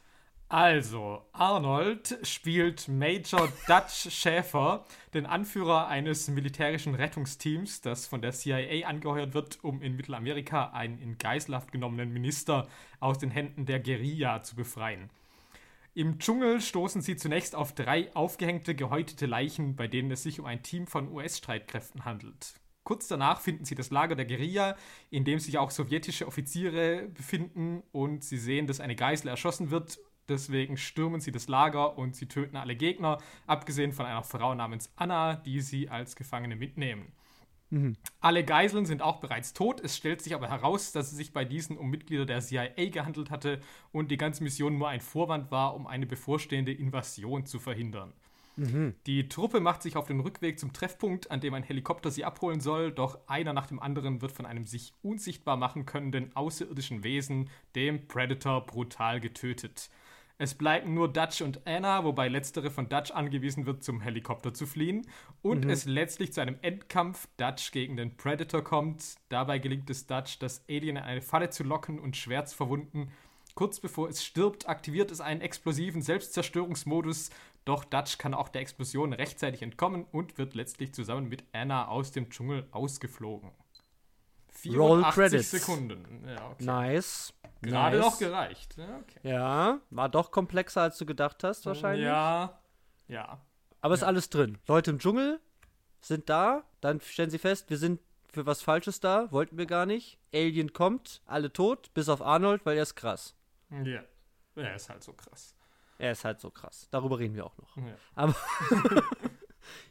Also, 0.54 1.24
Arnold 1.32 2.20
spielt 2.22 2.88
Major 2.88 3.52
Dutch 3.66 4.12
Schäfer, 4.12 4.86
den 5.16 5.26
Anführer 5.26 5.88
eines 5.88 6.28
militärischen 6.28 6.94
Rettungsteams, 6.94 7.82
das 7.82 8.06
von 8.06 8.22
der 8.22 8.34
CIA 8.34 8.88
angeheuert 8.88 9.34
wird, 9.34 9.64
um 9.64 9.82
in 9.82 9.96
Mittelamerika 9.96 10.66
einen 10.66 11.00
in 11.00 11.18
Geiselhaft 11.18 11.72
genommenen 11.72 12.14
Minister 12.14 12.68
aus 13.00 13.18
den 13.18 13.32
Händen 13.32 13.66
der 13.66 13.80
Guerilla 13.80 14.44
zu 14.44 14.56
befreien. 14.56 15.10
Im 15.96 16.20
Dschungel 16.20 16.62
stoßen 16.62 17.02
sie 17.02 17.16
zunächst 17.16 17.56
auf 17.56 17.74
drei 17.74 18.16
aufgehängte, 18.16 18.76
gehäutete 18.76 19.26
Leichen, 19.26 19.76
bei 19.76 19.88
denen 19.88 20.12
es 20.12 20.22
sich 20.22 20.40
um 20.40 20.46
ein 20.46 20.62
Team 20.62 20.86
von 20.86 21.12
US-Streitkräften 21.12 22.06
handelt. 22.06 22.54
Kurz 22.84 23.08
danach 23.08 23.42
finden 23.42 23.66
sie 23.66 23.74
das 23.74 23.90
Lager 23.90 24.16
der 24.16 24.26
Guerilla, 24.26 24.76
in 25.10 25.26
dem 25.26 25.40
sich 25.40 25.58
auch 25.58 25.72
sowjetische 25.72 26.28
Offiziere 26.28 27.08
befinden 27.08 27.82
und 27.92 28.24
sie 28.24 28.38
sehen, 28.38 28.68
dass 28.68 28.82
eine 28.82 28.96
Geisel 28.96 29.30
erschossen 29.30 29.72
wird 29.72 29.98
Deswegen 30.30 30.78
stürmen 30.78 31.20
sie 31.20 31.32
das 31.32 31.48
Lager 31.48 31.98
und 31.98 32.16
sie 32.16 32.28
töten 32.28 32.56
alle 32.56 32.76
Gegner, 32.76 33.18
abgesehen 33.46 33.92
von 33.92 34.06
einer 34.06 34.24
Frau 34.24 34.56
namens 34.56 34.92
Anna, 34.96 35.36
die 35.36 35.60
sie 35.62 35.90
als 35.90 36.16
Gefangene 36.16 36.56
mitnehmen. 36.56 37.12
Mhm. 37.74 37.98
Alle 38.22 38.46
Geiseln 38.46 38.86
sind 38.86 39.02
auch 39.02 39.20
bereits 39.20 39.54
tot. 39.54 39.82
Es 39.82 39.98
stellt 39.98 40.22
sich 40.22 40.36
aber 40.36 40.48
heraus, 40.48 40.92
dass 40.92 41.12
es 41.12 41.18
sich 41.18 41.34
bei 41.34 41.44
diesen 41.44 41.78
um 41.78 41.90
Mitglieder 41.90 42.26
der 42.26 42.40
CIA 42.40 42.90
gehandelt 42.90 43.32
hatte 43.32 43.60
und 43.92 44.12
die 44.12 44.18
ganze 44.18 44.44
Mission 44.44 44.78
nur 44.78 44.90
ein 44.90 45.02
Vorwand 45.02 45.50
war, 45.50 45.74
um 45.76 45.88
eine 45.88 46.06
bevorstehende 46.06 46.72
Invasion 46.72 47.46
zu 47.46 47.60
verhindern. 47.60 48.14
Mhm. 48.56 48.94
Die 49.08 49.28
Truppe 49.28 49.60
macht 49.60 49.82
sich 49.82 49.96
auf 49.96 50.06
den 50.06 50.20
Rückweg 50.20 50.60
zum 50.60 50.74
Treffpunkt, 50.74 51.32
an 51.32 51.42
dem 51.42 51.56
ein 51.56 51.64
Helikopter 51.64 52.12
sie 52.12 52.24
abholen 52.24 52.62
soll, 52.62 52.92
doch 52.92 53.18
einer 53.28 53.54
nach 53.54 53.66
dem 53.66 53.80
anderen 53.80 54.22
wird 54.22 54.32
von 54.32 54.46
einem 54.46 54.66
sich 54.66 54.94
unsichtbar 55.02 55.58
machen 55.58 55.88
könnenden 55.88 56.36
außerirdischen 56.36 57.04
Wesen, 57.04 57.50
dem 57.76 58.08
Predator, 58.08 58.66
brutal 58.66 59.20
getötet. 59.20 59.90
Es 60.40 60.56
bleiben 60.56 60.94
nur 60.94 61.12
Dutch 61.12 61.42
und 61.42 61.66
Anna, 61.68 62.04
wobei 62.04 62.28
letztere 62.28 62.72
von 62.72 62.90
Dutch 62.90 63.12
angewiesen 63.12 63.66
wird, 63.66 63.84
zum 63.84 64.02
Helikopter 64.02 64.54
zu 64.54 64.66
fliehen. 64.66 65.08
Und 65.42 65.66
mhm. 65.66 65.70
es 65.70 65.86
letztlich 65.86 66.34
zu 66.34 66.42
einem 66.42 66.58
Endkampf 66.62 67.28
Dutch 67.38 67.72
gegen 67.72 67.98
den 67.98 68.18
Predator 68.18 68.64
kommt. 68.64 69.16
Dabei 69.30 69.60
gelingt 69.60 69.90
es 69.90 70.08
Dutch, 70.08 70.40
das 70.40 70.66
Alien 70.68 70.98
in 70.98 71.04
eine 71.04 71.22
Falle 71.22 71.50
zu 71.50 71.64
locken 71.64 72.00
und 72.00 72.18
schwärzverwunden. 72.18 73.12
Kurz 73.56 73.80
bevor 73.80 74.10
es 74.10 74.26
stirbt, 74.26 74.68
aktiviert 74.68 75.12
es 75.12 75.22
einen 75.22 75.42
explosiven 75.42 76.02
Selbstzerstörungsmodus. 76.02 77.30
Doch 77.66 77.86
Dutch 77.86 78.18
kann 78.18 78.34
auch 78.34 78.50
der 78.50 78.62
Explosion 78.62 79.14
rechtzeitig 79.14 79.62
entkommen 79.62 80.06
und 80.12 80.38
wird 80.40 80.56
letztlich 80.56 80.94
zusammen 80.94 81.30
mit 81.30 81.44
Anna 81.54 81.88
aus 81.88 82.12
dem 82.12 82.30
Dschungel 82.30 82.68
ausgeflogen. 82.72 83.52
84 84.50 84.80
Roll 84.80 85.04
Credits. 85.04 85.52
Sekunden. 85.52 86.24
Ja, 86.28 86.50
okay. 86.52 86.64
Nice. 86.64 87.34
Gerade 87.64 87.98
nice. 87.98 88.06
noch 88.06 88.20
gereicht. 88.20 88.76
Ja, 88.78 88.98
okay. 88.98 89.20
ja, 89.24 89.80
war 89.90 90.10
doch 90.10 90.32
komplexer, 90.32 90.82
als 90.82 90.98
du 90.98 91.06
gedacht 91.06 91.44
hast, 91.44 91.66
wahrscheinlich. 91.66 92.06
Ja, 92.06 92.60
ja. 93.08 93.42
Aber 93.82 93.94
ja. 93.94 93.98
ist 93.98 94.04
alles 94.04 94.30
drin. 94.30 94.58
Leute 94.68 94.92
im 94.92 95.00
Dschungel 95.00 95.40
sind 96.02 96.30
da, 96.30 96.64
dann 96.82 97.02
stellen 97.02 97.30
sie 97.30 97.40
fest, 97.40 97.70
wir 97.70 97.78
sind 97.78 98.00
für 98.32 98.46
was 98.46 98.62
Falsches 98.62 99.00
da, 99.00 99.32
wollten 99.32 99.58
wir 99.58 99.66
gar 99.66 99.86
nicht. 99.86 100.18
Alien 100.34 100.74
kommt, 100.74 101.22
alle 101.26 101.54
tot, 101.54 101.94
bis 101.94 102.10
auf 102.10 102.22
Arnold, 102.22 102.66
weil 102.66 102.78
er 102.78 102.84
ist 102.84 102.96
krass. 102.96 103.36
Ja, 103.70 104.04
er 104.56 104.76
ist 104.76 104.90
halt 104.90 105.04
so 105.04 105.14
krass. 105.14 105.56
Er 105.98 106.12
ist 106.12 106.26
halt 106.26 106.42
so 106.42 106.50
krass. 106.50 106.88
Darüber 106.92 107.20
reden 107.20 107.36
wir 107.36 107.46
auch 107.46 107.58
noch. 107.58 107.78
Ja. 107.78 107.96
Aber 108.16 108.36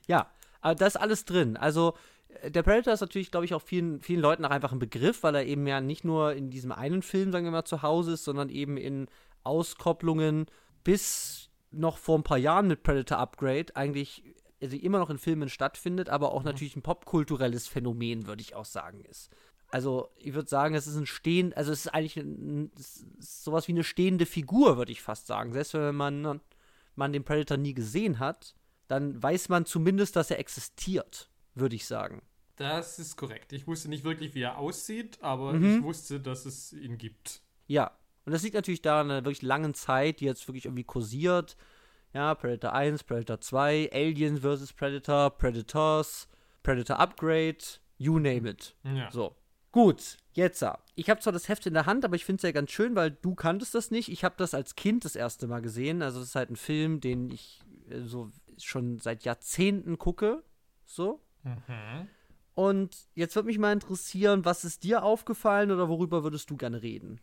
ja, 0.07 0.31
aber 0.61 0.75
da 0.75 0.87
ist 0.87 0.97
alles 0.97 1.25
drin. 1.25 1.57
Also 1.57 1.97
der 2.45 2.63
Predator 2.63 2.93
ist 2.93 3.01
natürlich, 3.01 3.31
glaube 3.31 3.47
ich, 3.47 3.55
auch 3.55 3.63
vielen, 3.63 4.01
vielen 4.01 4.21
Leuten 4.21 4.45
auch 4.45 4.51
einfach 4.51 4.73
ein 4.73 4.79
Begriff, 4.79 5.23
weil 5.23 5.35
er 5.35 5.47
eben 5.47 5.67
ja 5.67 5.81
nicht 5.81 6.05
nur 6.05 6.33
in 6.35 6.51
diesem 6.51 6.73
einen 6.73 7.03
Film, 7.03 7.33
sagen 7.33 7.45
wir 7.45 7.53
mal, 7.53 7.65
zu 7.65 7.83
Hause 7.83 8.13
ist, 8.13 8.25
sondern 8.25 8.49
eben 8.49 8.77
in 8.77 9.07
Auskopplungen 9.45 10.47
bis 10.85 11.51
noch 11.71 11.99
vor 11.99 12.19
ein 12.19 12.23
paar 12.23 12.39
Jahren 12.39 12.69
mit 12.69 12.83
Predator 12.83 13.19
Upgrade 13.19 13.75
eigentlich 13.75 14.23
also 14.63 14.77
immer 14.77 14.99
noch 14.99 15.11
in 15.11 15.19
Filmen 15.19 15.49
stattfindet, 15.49 16.09
aber 16.09 16.33
auch 16.33 16.45
natürlich 16.45 16.77
ein 16.77 16.83
popkulturelles 16.83 17.67
Phänomen, 17.67 18.27
würde 18.27 18.43
ich 18.43 18.55
auch 18.55 18.65
sagen, 18.65 19.05
ist. 19.05 19.31
Also, 19.71 20.11
ich 20.19 20.35
würde 20.35 20.49
sagen, 20.49 20.75
es 20.75 20.87
ist 20.87 20.97
ein 20.97 21.07
stehend, 21.07 21.57
also 21.57 21.73
es 21.73 21.87
ist 21.87 21.95
eigentlich 21.95 22.19
ein, 22.19 22.71
ist 22.79 23.07
sowas 23.19 23.67
wie 23.67 23.73
eine 23.73 23.85
stehende 23.85 24.27
Figur, 24.27 24.77
würde 24.77 24.93
ich 24.93 25.03
fast 25.03 25.27
sagen. 25.27 25.53
Selbst 25.53 25.75
wenn 25.75 25.95
man, 25.97 26.41
man 26.95 27.13
den 27.13 27.25
Predator 27.25 27.57
nie 27.57 27.75
gesehen 27.75 28.19
hat, 28.19 28.55
dann 28.87 29.21
weiß 29.21 29.49
man 29.49 29.65
zumindest, 29.65 30.15
dass 30.15 30.31
er 30.31 30.39
existiert, 30.39 31.31
würde 31.55 31.77
ich 31.77 31.87
sagen. 31.87 32.23
Das 32.57 32.99
ist 32.99 33.17
korrekt. 33.17 33.53
Ich 33.53 33.67
wusste 33.67 33.89
nicht 33.89 34.05
wirklich, 34.05 34.35
wie 34.35 34.43
er 34.43 34.59
aussieht, 34.59 35.19
aber 35.23 35.55
mhm. 35.55 35.79
ich 35.79 35.83
wusste, 35.83 36.21
dass 36.21 36.47
es 36.47 36.73
ihn 36.73 36.99
gibt. 36.99 37.43
Ja. 37.67 37.93
Und 38.25 38.33
das 38.33 38.43
liegt 38.43 38.55
natürlich 38.55 38.83
daran, 38.83 39.11
einer 39.11 39.25
wirklich 39.25 39.43
langen 39.43 39.75
Zeit, 39.75 40.21
die 40.21 40.27
jetzt 40.27 40.47
wirklich 40.47 40.67
irgendwie 40.67 40.85
kursiert. 40.85 41.57
Ja, 42.15 42.35
Predator 42.35 42.73
1, 42.73 43.05
Predator 43.05 43.41
2, 43.41 43.91
Aliens 43.93 44.41
vs. 44.41 44.73
Predator, 44.75 45.31
Predators, 45.31 46.29
Predator 46.63 47.01
Upgrade, 47.01 47.59
you 47.97 48.19
name 48.19 48.49
it. 48.49 48.77
Ja. 48.85 49.11
So. 49.11 49.35
Gut, 49.73 50.19
jetzt. 50.35 50.65
Ich 50.95 51.09
habe 51.09 51.21
zwar 51.21 51.33
das 51.33 51.49
Heft 51.49 51.67
in 51.67 51.73
der 51.73 51.87
Hand, 51.87 52.05
aber 52.05 52.15
ich 52.15 52.27
finde 52.27 52.37
es 52.37 52.43
ja 52.43 52.53
ganz 52.53 52.71
schön, 52.71 52.95
weil 52.95 53.11
du 53.11 53.35
kanntest 53.35 53.75
das 53.75 53.91
nicht. 53.91 54.11
Ich 54.11 54.23
habe 54.23 54.35
das 54.37 54.53
als 54.53 54.77
Kind 54.77 55.07
das 55.07 55.17
erste 55.17 55.47
Mal 55.47 55.63
gesehen. 55.63 56.03
Also, 56.03 56.21
das 56.21 56.29
ist 56.29 56.35
halt 56.35 56.51
ein 56.51 56.57
Film, 56.57 57.01
den 57.01 57.31
ich 57.31 57.61
äh, 57.89 58.03
so 58.03 58.31
schon 58.59 58.99
seit 58.99 59.25
Jahrzehnten 59.25 59.99
gucke. 59.99 60.45
So. 60.85 61.25
Mhm. 61.43 62.09
Und 62.55 62.97
jetzt 63.15 63.35
würde 63.35 63.47
mich 63.47 63.59
mal 63.59 63.73
interessieren, 63.73 64.45
was 64.45 64.65
ist 64.65 64.85
dir 64.85 65.03
aufgefallen 65.03 65.71
oder 65.71 65.89
worüber 65.89 66.23
würdest 66.23 66.51
du 66.51 66.57
gerne 66.57 66.83
reden? 66.83 67.21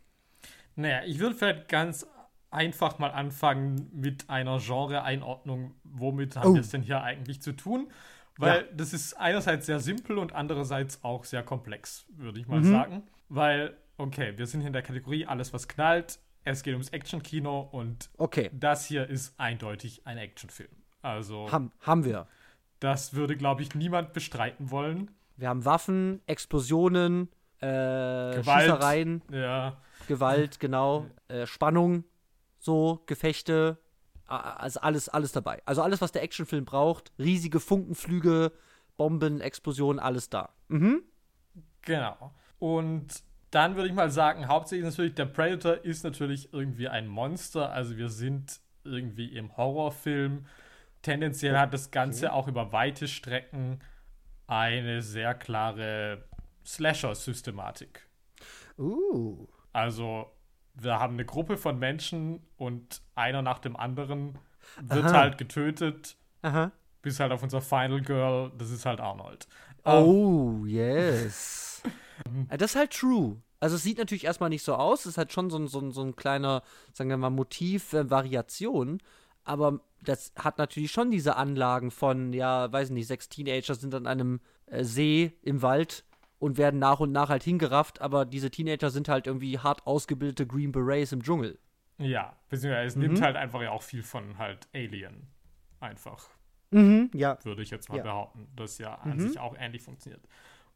Naja, 0.76 1.02
ich 1.06 1.20
würde 1.20 1.36
vielleicht 1.36 1.70
ganz 1.70 2.08
einfach 2.52 2.98
mal 3.00 3.12
anfangen 3.12 3.90
mit 3.94 4.30
einer 4.30 4.60
Genre-Einordnung. 4.60 5.76
Womit 5.84 6.36
haben 6.36 6.52
oh. 6.52 6.54
wir 6.56 6.62
es 6.62 6.70
denn 6.70 6.82
hier 6.82 7.04
eigentlich 7.04 7.42
zu 7.42 7.52
tun? 7.52 7.92
Weil 8.38 8.62
ja. 8.62 8.68
das 8.74 8.94
ist 8.94 9.14
einerseits 9.16 9.66
sehr 9.66 9.80
simpel 9.80 10.18
und 10.18 10.34
andererseits 10.34 11.04
auch 11.04 11.26
sehr 11.26 11.44
komplex, 11.44 12.06
würde 12.10 12.40
ich 12.40 12.48
mal 12.48 12.62
mhm. 12.62 12.72
sagen. 12.72 13.04
Weil, 13.28 13.76
okay, 13.98 14.38
wir 14.38 14.48
sind 14.48 14.62
hier 14.62 14.68
in 14.68 14.74
der 14.74 14.82
Kategorie 14.82 15.26
alles, 15.26 15.54
was 15.54 15.68
knallt. 15.68 16.20
Es 16.46 16.64
geht 16.64 16.74
ums 16.74 16.90
Action-Kino 16.90 17.68
und 17.72 18.10
okay. 18.18 18.50
das 18.54 18.86
hier 18.86 19.08
ist 19.08 19.38
eindeutig 19.40 20.08
ein 20.08 20.18
Actionfilm. 20.18 20.72
Also. 21.02 21.52
Ham, 21.52 21.72
haben 21.82 22.06
wir. 22.06 22.28
Das 22.80 23.14
würde, 23.14 23.36
glaube 23.36 23.62
ich, 23.62 23.76
niemand 23.76 24.14
bestreiten 24.14 24.72
wollen. 24.72 25.12
Wir 25.38 25.50
haben 25.50 25.66
Waffen, 25.66 26.22
Explosionen, 26.28 27.30
äh, 27.60 27.66
Gewalt, 27.68 28.62
Schießereien, 28.62 29.22
ja. 29.32 29.78
Gewalt, 30.08 30.60
genau, 30.60 31.08
äh, 31.28 31.46
Spannung, 31.46 32.04
so, 32.60 33.04
Gefechte, 33.06 33.78
also 34.28 34.80
alles, 34.82 35.10
alles 35.10 35.32
dabei. 35.32 35.62
Also 35.66 35.82
alles, 35.82 36.02
was 36.02 36.12
der 36.12 36.24
Actionfilm 36.24 36.66
braucht, 36.66 37.12
riesige 37.18 37.60
Funkenflüge, 37.60 38.52
Bomben, 38.96 39.42
Explosionen, 39.42 40.00
alles 40.00 40.30
da. 40.30 40.50
Mhm. 40.68 41.04
Genau. 41.82 42.34
Und 42.60 43.08
dann 43.52 43.76
würde 43.76 43.90
ich 43.90 43.96
mal 43.96 44.12
sagen, 44.12 44.48
hauptsächlich 44.48 44.86
natürlich, 44.86 45.16
der 45.16 45.26
Predator 45.26 45.84
ist 45.84 46.04
natürlich 46.04 46.54
irgendwie 46.54 46.88
ein 46.88 47.08
Monster. 47.08 47.72
Also 47.72 47.98
wir 47.98 48.10
sind 48.10 48.60
irgendwie 48.84 49.36
im 49.36 49.58
Horrorfilm. 49.58 50.46
Tendenziell 51.02 51.58
hat 51.58 51.74
das 51.74 51.92
Ganze 51.92 52.28
okay. 52.28 52.36
auch 52.36 52.48
über 52.48 52.72
weite 52.72 53.08
Strecken 53.08 53.80
eine 54.48 55.02
sehr 55.02 55.34
klare 55.36 56.26
Slasher-Systematik. 56.66 58.08
Uh. 58.78 59.48
Also, 59.72 60.32
wir 60.74 61.00
haben 61.00 61.14
eine 61.14 61.26
Gruppe 61.26 61.58
von 61.58 61.78
Menschen 61.78 62.42
und 62.58 63.02
einer 63.16 63.42
nach 63.42 63.60
dem 63.60 63.76
anderen 63.76 64.38
wird 64.82 65.06
Aha. 65.06 65.14
halt 65.14 65.38
getötet. 65.38 66.16
Aha. 66.42 66.72
Bis 67.02 67.20
halt 67.20 67.32
auf 67.32 67.44
unser 67.44 67.62
Final 67.62 68.02
Girl, 68.02 68.52
das 68.58 68.72
ist 68.72 68.86
halt 68.86 69.00
Arnold. 69.00 69.48
Oh, 69.86 70.60
um, 70.60 70.68
yes. 70.68 71.82
das 72.50 72.72
ist 72.72 72.76
halt 72.76 72.92
true. 72.92 73.42
Also 73.60 73.76
es 73.76 73.84
sieht 73.84 73.98
natürlich 73.98 74.26
erstmal 74.26 74.50
nicht 74.50 74.64
so 74.64 74.76
aus, 74.76 75.02
es 75.02 75.08
ist 75.08 75.18
halt 75.18 75.34
schon 75.34 75.50
so 75.50 75.58
ein, 75.58 75.68
so 75.68 75.80
ein, 75.80 75.92
so 75.92 76.02
ein 76.02 76.16
kleiner, 76.16 76.64
sagen 76.94 77.10
wir 77.10 77.18
mal, 77.18 77.30
Motiv, 77.30 77.94
äh, 77.94 78.10
Variation, 78.10 79.02
aber 79.50 79.82
das 80.04 80.32
hat 80.38 80.60
natürlich 80.60 80.92
schon 80.92 81.10
diese 81.10 81.36
Anlagen 81.36 81.90
von, 81.90 82.34
ja, 82.34 82.72
weiß 82.72 82.92
nicht, 82.92 83.08
sechs 83.08 83.30
Teenager 83.30 83.74
sind 83.74 83.96
an 83.96 84.06
einem 84.06 84.42
äh, 84.68 84.84
See 84.84 85.34
im 85.42 85.64
Wald 85.64 86.06
und 86.38 86.58
werden 86.58 86.80
nach 86.80 87.00
und 87.00 87.12
nach 87.12 87.30
halt 87.30 87.44
hingerafft, 87.44 88.00
aber 88.00 88.26
diese 88.26 88.52
Teenager 88.52 88.92
sind 88.92 89.10
halt 89.10 89.26
irgendwie 89.26 89.58
hart 89.58 89.88
ausgebildete 89.88 90.46
Green 90.46 90.72
Berets 90.72 91.12
im 91.12 91.24
Dschungel. 91.24 91.58
Ja, 91.98 92.38
beziehungsweise 92.48 92.88
es 92.88 92.96
mhm. 92.96 93.02
nimmt 93.02 93.22
halt 93.22 93.36
einfach 93.36 93.62
ja 93.62 93.72
auch 93.72 93.82
viel 93.82 94.04
von 94.04 94.38
halt 94.38 94.68
Alien. 94.74 95.28
Einfach. 95.80 96.30
Mhm, 96.70 97.10
ja. 97.14 97.38
Würde 97.44 97.64
ich 97.64 97.72
jetzt 97.72 97.90
mal 97.90 97.98
ja. 97.98 98.04
behaupten, 98.04 98.48
das 98.56 98.78
ja 98.78 98.96
an 98.96 99.18
mhm. 99.18 99.28
sich 99.28 99.40
auch 99.40 99.56
ähnlich 99.58 99.82
funktioniert. 99.82 100.22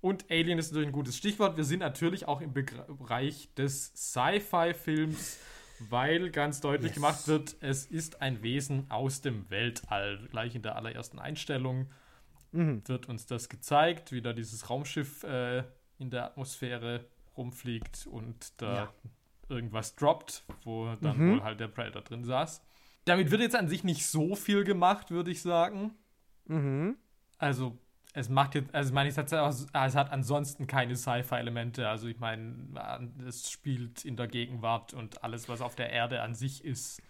Und 0.01 0.25
Alien 0.31 0.57
ist 0.57 0.71
natürlich 0.71 0.89
ein 0.89 0.93
gutes 0.93 1.15
Stichwort. 1.15 1.55
Wir 1.57 1.63
sind 1.63 1.79
natürlich 1.79 2.27
auch 2.27 2.41
im 2.41 2.53
Bereich 2.53 3.53
des 3.55 3.93
Sci-Fi-Films, 3.95 5.39
weil 5.89 6.29
ganz 6.31 6.61
deutlich 6.61 6.91
yes. 6.91 6.95
gemacht 6.95 7.27
wird, 7.27 7.55
es 7.59 7.85
ist 7.85 8.21
ein 8.21 8.43
Wesen 8.43 8.89
aus 8.89 9.21
dem 9.21 9.49
Weltall. 9.49 10.19
Gleich 10.29 10.55
in 10.55 10.61
der 10.61 10.75
allerersten 10.75 11.19
Einstellung 11.19 11.89
mhm. 12.51 12.81
wird 12.87 13.09
uns 13.09 13.25
das 13.25 13.49
gezeigt, 13.49 14.11
wie 14.11 14.21
da 14.21 14.33
dieses 14.33 14.69
Raumschiff 14.69 15.23
äh, 15.23 15.63
in 15.97 16.09
der 16.09 16.25
Atmosphäre 16.25 17.05
rumfliegt 17.37 18.07
und 18.07 18.61
da 18.61 18.75
ja. 18.75 18.93
irgendwas 19.49 19.95
droppt, 19.95 20.43
wo 20.63 20.93
dann 21.01 21.17
mhm. 21.17 21.31
wohl 21.31 21.43
halt 21.43 21.59
der 21.59 21.67
Predator 21.67 22.01
drin 22.01 22.23
saß. 22.23 22.63
Damit 23.05 23.31
wird 23.31 23.41
jetzt 23.41 23.55
an 23.55 23.67
sich 23.67 23.83
nicht 23.83 24.05
so 24.05 24.35
viel 24.35 24.63
gemacht, 24.63 25.11
würde 25.11 25.31
ich 25.31 25.41
sagen. 25.41 25.95
Mhm. 26.45 26.97
Also 27.37 27.77
es 28.13 28.29
macht 28.29 28.53
jetzt, 28.55 28.73
also 28.73 28.89
ich 28.89 28.93
meine, 28.93 29.09
es 29.09 29.17
hat, 29.17 29.31
es 29.31 29.95
hat 29.95 30.11
ansonsten 30.11 30.67
keine 30.67 30.95
Sci-Fi-Elemente. 30.95 31.87
Also 31.89 32.07
ich 32.07 32.19
meine, 32.19 32.67
es 33.27 33.49
spielt 33.49 34.05
in 34.05 34.15
der 34.15 34.27
Gegenwart 34.27 34.93
und 34.93 35.23
alles, 35.23 35.49
was 35.49 35.61
auf 35.61 35.75
der 35.75 35.89
Erde 35.89 36.21
an 36.21 36.35
sich 36.35 36.63
ist, 36.63 37.01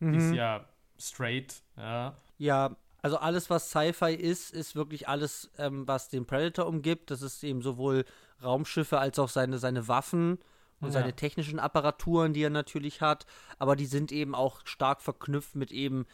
mhm. 0.00 0.14
ist 0.14 0.32
ja 0.32 0.66
straight. 0.98 1.62
Ja. 1.76 2.16
ja, 2.38 2.76
also 3.02 3.18
alles, 3.18 3.50
was 3.50 3.70
Sci-Fi 3.70 4.14
ist, 4.14 4.52
ist 4.52 4.74
wirklich 4.74 5.08
alles, 5.08 5.50
ähm, 5.58 5.86
was 5.86 6.08
den 6.08 6.24
Predator 6.24 6.66
umgibt. 6.66 7.10
Das 7.10 7.20
ist 7.20 7.44
eben 7.44 7.60
sowohl 7.60 8.06
Raumschiffe 8.42 8.98
als 8.98 9.18
auch 9.18 9.28
seine, 9.28 9.58
seine 9.58 9.88
Waffen 9.88 10.38
und 10.80 10.88
ja. 10.88 10.92
seine 10.92 11.14
technischen 11.14 11.58
Apparaturen, 11.58 12.32
die 12.32 12.42
er 12.42 12.50
natürlich 12.50 13.02
hat. 13.02 13.26
Aber 13.58 13.76
die 13.76 13.86
sind 13.86 14.10
eben 14.10 14.34
auch 14.34 14.62
stark 14.64 15.02
verknüpft 15.02 15.54
mit 15.54 15.70
eben 15.70 16.06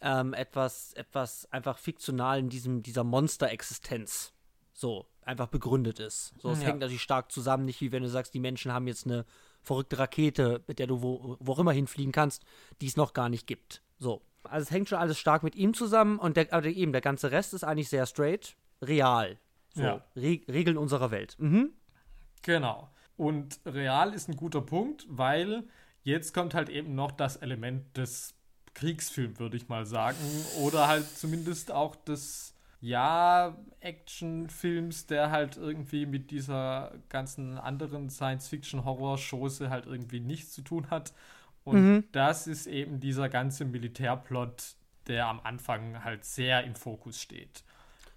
ähm, 0.00 0.34
etwas, 0.34 0.92
etwas 0.94 1.50
einfach 1.52 1.78
fiktional 1.78 2.38
in 2.38 2.48
diesem, 2.48 2.82
dieser 2.82 3.04
Monster-Existenz 3.04 4.32
so 4.72 5.06
einfach 5.22 5.48
begründet 5.48 5.98
ist. 5.98 6.34
So, 6.38 6.50
es 6.50 6.60
ja. 6.60 6.68
hängt 6.68 6.80
natürlich 6.80 7.02
stark 7.02 7.30
zusammen, 7.30 7.64
nicht 7.64 7.80
wie 7.80 7.92
wenn 7.92 8.02
du 8.02 8.08
sagst, 8.08 8.32
die 8.32 8.40
Menschen 8.40 8.72
haben 8.72 8.86
jetzt 8.86 9.06
eine 9.06 9.26
verrückte 9.62 9.98
Rakete, 9.98 10.62
mit 10.66 10.78
der 10.78 10.86
du 10.86 11.02
wo, 11.02 11.36
wo 11.40 11.52
auch 11.52 11.58
immer 11.58 11.72
hinfliegen 11.72 12.12
kannst, 12.12 12.44
die 12.80 12.86
es 12.86 12.96
noch 12.96 13.12
gar 13.12 13.28
nicht 13.28 13.46
gibt. 13.46 13.82
So. 13.98 14.22
Also 14.44 14.62
es 14.62 14.70
hängt 14.70 14.88
schon 14.88 14.98
alles 14.98 15.18
stark 15.18 15.42
mit 15.42 15.56
ihm 15.56 15.74
zusammen 15.74 16.18
und 16.18 16.36
der, 16.36 16.52
also 16.52 16.68
eben 16.68 16.92
der 16.92 17.00
ganze 17.00 17.30
Rest 17.30 17.52
ist 17.54 17.64
eigentlich 17.64 17.88
sehr 17.88 18.06
straight, 18.06 18.56
real. 18.80 19.38
So, 19.74 19.82
ja. 19.82 20.04
Re 20.16 20.40
Regeln 20.48 20.78
unserer 20.78 21.10
Welt. 21.10 21.36
Mhm. 21.38 21.72
Genau. 22.42 22.88
Und 23.16 23.60
real 23.66 24.14
ist 24.14 24.28
ein 24.28 24.36
guter 24.36 24.62
Punkt, 24.62 25.06
weil 25.08 25.64
jetzt 26.02 26.32
kommt 26.32 26.54
halt 26.54 26.68
eben 26.68 26.94
noch 26.94 27.10
das 27.10 27.36
Element 27.36 27.96
des 27.96 28.37
Kriegsfilms, 28.78 29.38
würde 29.40 29.56
ich 29.56 29.68
mal 29.68 29.86
sagen. 29.86 30.18
Oder 30.60 30.88
halt 30.88 31.08
zumindest 31.18 31.72
auch 31.72 31.96
des, 31.96 32.54
ja, 32.80 33.56
Actionfilms, 33.80 35.06
der 35.06 35.30
halt 35.30 35.56
irgendwie 35.56 36.06
mit 36.06 36.30
dieser 36.30 36.92
ganzen 37.08 37.58
anderen 37.58 38.08
Science-Fiction-Horror-Chose 38.08 39.70
halt 39.70 39.86
irgendwie 39.86 40.20
nichts 40.20 40.52
zu 40.52 40.62
tun 40.62 40.90
hat. 40.90 41.12
Und 41.64 41.82
mhm. 41.82 42.04
das 42.12 42.46
ist 42.46 42.66
eben 42.66 43.00
dieser 43.00 43.28
ganze 43.28 43.64
Militärplot, 43.64 44.76
der 45.06 45.26
am 45.26 45.40
Anfang 45.40 46.04
halt 46.04 46.24
sehr 46.24 46.64
im 46.64 46.74
Fokus 46.74 47.20
steht. 47.20 47.64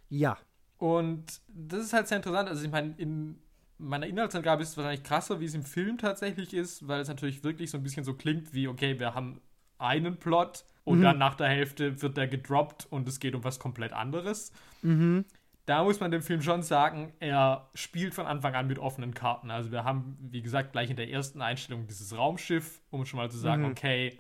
Ja. 0.09 0.37
Und 0.77 1.41
das 1.47 1.85
ist 1.85 1.93
halt 1.93 2.07
sehr 2.07 2.17
interessant. 2.17 2.49
Also 2.49 2.63
ich 2.63 2.71
meine, 2.71 2.93
in 2.97 3.39
meiner 3.77 4.05
Inhaltsangabe 4.05 4.61
ist 4.61 4.69
es 4.69 4.77
wahrscheinlich 4.77 5.03
krasser, 5.03 5.39
wie 5.39 5.45
es 5.45 5.53
im 5.53 5.63
Film 5.63 5.97
tatsächlich 5.97 6.53
ist, 6.53 6.87
weil 6.87 7.01
es 7.01 7.07
natürlich 7.07 7.43
wirklich 7.43 7.71
so 7.71 7.77
ein 7.77 7.83
bisschen 7.83 8.03
so 8.03 8.13
klingt 8.13 8.53
wie, 8.53 8.67
okay, 8.67 8.99
wir 8.99 9.15
haben 9.15 9.41
einen 9.81 10.17
Plot 10.17 10.65
und 10.83 10.99
mhm. 10.99 11.03
dann 11.03 11.17
nach 11.17 11.35
der 11.35 11.47
Hälfte 11.47 12.01
wird 12.01 12.17
der 12.17 12.27
gedroppt 12.27 12.87
und 12.89 13.07
es 13.07 13.19
geht 13.19 13.35
um 13.35 13.43
was 13.43 13.59
komplett 13.59 13.93
anderes. 13.93 14.51
Mhm. 14.81 15.25
Da 15.65 15.83
muss 15.83 15.99
man 15.99 16.09
dem 16.11 16.21
Film 16.21 16.41
schon 16.41 16.63
sagen, 16.63 17.13
er 17.19 17.69
spielt 17.75 18.15
von 18.15 18.25
Anfang 18.25 18.55
an 18.55 18.67
mit 18.67 18.79
offenen 18.79 19.13
Karten. 19.13 19.51
Also 19.51 19.71
wir 19.71 19.83
haben, 19.83 20.17
wie 20.19 20.41
gesagt, 20.41 20.71
gleich 20.71 20.89
in 20.89 20.95
der 20.95 21.09
ersten 21.09 21.41
Einstellung 21.41 21.85
dieses 21.87 22.17
Raumschiff, 22.17 22.81
um 22.89 23.05
schon 23.05 23.17
mal 23.17 23.29
zu 23.29 23.37
sagen, 23.37 23.63
mhm. 23.63 23.71
okay, 23.71 24.17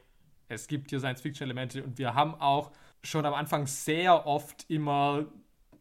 es 0.49 0.67
gibt 0.67 0.91
hier 0.91 0.99
Science-Fiction-Elemente 0.99 1.83
und 1.83 1.97
wir 1.97 2.13
haben 2.13 2.35
auch 2.35 2.71
schon 3.03 3.25
am 3.25 3.33
Anfang 3.33 3.65
sehr 3.65 4.27
oft 4.27 4.65
immer 4.69 5.25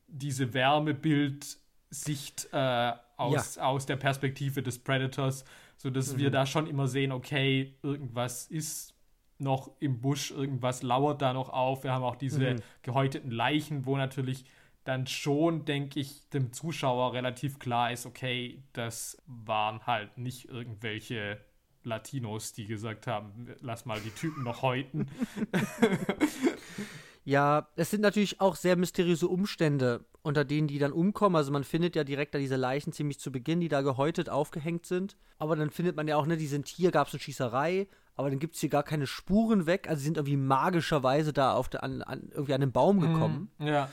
diese 0.06 0.54
Wärmebildsicht 0.54 2.48
äh, 2.52 2.92
aus, 3.16 3.56
ja. 3.56 3.62
aus 3.62 3.86
der 3.86 3.96
Perspektive 3.96 4.62
des 4.62 4.78
Predators, 4.78 5.44
sodass 5.76 6.14
mhm. 6.14 6.18
wir 6.18 6.30
da 6.30 6.46
schon 6.46 6.66
immer 6.66 6.88
sehen, 6.88 7.12
okay, 7.12 7.74
irgendwas 7.82 8.46
ist 8.46 8.94
noch 9.40 9.70
im 9.80 10.00
Busch, 10.00 10.30
irgendwas 10.30 10.82
lauert 10.82 11.22
da 11.22 11.32
noch 11.32 11.48
auf. 11.50 11.84
Wir 11.84 11.92
haben 11.92 12.04
auch 12.04 12.16
diese 12.16 12.54
mhm. 12.54 12.62
gehäuteten 12.82 13.30
Leichen, 13.30 13.86
wo 13.86 13.96
natürlich 13.96 14.44
dann 14.84 15.06
schon, 15.06 15.64
denke 15.64 16.00
ich, 16.00 16.28
dem 16.30 16.52
Zuschauer 16.52 17.12
relativ 17.12 17.58
klar 17.58 17.92
ist, 17.92 18.06
okay, 18.06 18.62
das 18.72 19.18
waren 19.26 19.86
halt 19.86 20.16
nicht 20.16 20.48
irgendwelche 20.48 21.38
Latinos, 21.82 22.52
die 22.52 22.66
gesagt 22.66 23.06
haben, 23.06 23.48
lass 23.60 23.86
mal 23.86 24.00
die 24.00 24.10
Typen 24.10 24.42
noch 24.42 24.62
häuten. 24.62 25.08
ja, 27.24 27.68
es 27.76 27.90
sind 27.90 28.00
natürlich 28.00 28.40
auch 28.40 28.56
sehr 28.56 28.76
mysteriöse 28.76 29.28
Umstände, 29.28 30.04
unter 30.22 30.44
denen 30.44 30.68
die 30.68 30.78
dann 30.78 30.92
umkommen. 30.92 31.36
Also 31.36 31.52
man 31.52 31.64
findet 31.64 31.96
ja 31.96 32.04
direkt 32.04 32.34
da 32.34 32.38
diese 32.38 32.56
Leichen 32.56 32.92
ziemlich 32.92 33.18
zu 33.18 33.32
Beginn, 33.32 33.60
die 33.60 33.68
da 33.68 33.80
gehäutet 33.82 34.28
aufgehängt 34.28 34.86
sind. 34.86 35.16
Aber 35.38 35.56
dann 35.56 35.70
findet 35.70 35.96
man 35.96 36.08
ja 36.08 36.16
auch, 36.16 36.26
ne, 36.26 36.36
die 36.36 36.46
sind 36.46 36.68
hier, 36.68 36.90
gab 36.90 37.08
es 37.08 37.14
eine 37.14 37.20
Schießerei, 37.20 37.86
aber 38.20 38.28
dann 38.28 38.38
gibt 38.38 38.54
es 38.54 38.60
hier 38.60 38.68
gar 38.68 38.82
keine 38.82 39.06
Spuren 39.06 39.64
weg. 39.64 39.88
Also 39.88 40.00
sie 40.00 40.04
sind 40.04 40.18
irgendwie 40.18 40.36
magischerweise 40.36 41.32
da 41.32 41.54
auf 41.54 41.70
der, 41.70 41.82
an, 41.82 42.02
an, 42.02 42.28
irgendwie 42.30 42.52
an 42.52 42.60
den 42.60 42.70
Baum 42.70 42.96
mhm. 42.96 43.00
gekommen. 43.00 43.50
Mm, 43.56 43.66
ja. 43.66 43.88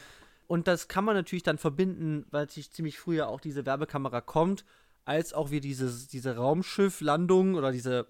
Und 0.47 0.67
das 0.67 0.89
kann 0.89 1.05
man 1.05 1.15
natürlich 1.15 1.43
dann 1.43 1.57
verbinden, 1.57 2.25
weil 2.29 2.49
sich 2.49 2.69
ziemlich 2.69 2.99
früh 2.99 3.15
ja 3.15 3.27
auch 3.27 3.39
diese 3.39 3.65
Werbekamera 3.65 4.19
kommt, 4.19 4.65
als 5.05 5.33
auch 5.33 5.49
wir 5.49 5.61
dieses, 5.61 6.09
diese 6.09 6.35
Raumschifflandung 6.35 7.55
oder 7.55 7.71
diese 7.71 8.07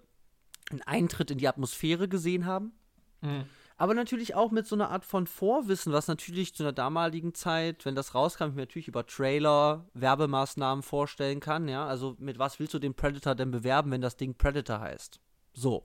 einen 0.70 0.82
Eintritt 0.82 1.30
in 1.30 1.38
die 1.38 1.46
Atmosphäre 1.46 2.08
gesehen 2.08 2.46
haben. 2.46 2.72
Mhm. 3.20 3.44
Aber 3.76 3.94
natürlich 3.94 4.34
auch 4.34 4.50
mit 4.50 4.66
so 4.66 4.74
einer 4.74 4.90
Art 4.90 5.04
von 5.04 5.28
Vorwissen, 5.28 5.92
was 5.92 6.08
natürlich 6.08 6.52
zu 6.52 6.64
einer 6.64 6.72
damaligen 6.72 7.32
Zeit, 7.32 7.84
wenn 7.84 7.94
das 7.94 8.12
rauskam, 8.16 8.48
ich 8.48 8.54
mir 8.54 8.62
natürlich 8.62 8.88
über 8.88 9.06
Trailer, 9.06 9.86
Werbemaßnahmen 9.94 10.82
vorstellen 10.82 11.38
kann, 11.38 11.68
ja. 11.68 11.86
Also 11.86 12.16
mit 12.18 12.40
was 12.40 12.58
willst 12.58 12.74
du 12.74 12.80
den 12.80 12.94
Predator 12.94 13.36
denn 13.36 13.52
bewerben, 13.52 13.92
wenn 13.92 14.00
das 14.00 14.16
Ding 14.16 14.34
Predator 14.34 14.80
heißt? 14.80 15.20
So. 15.52 15.84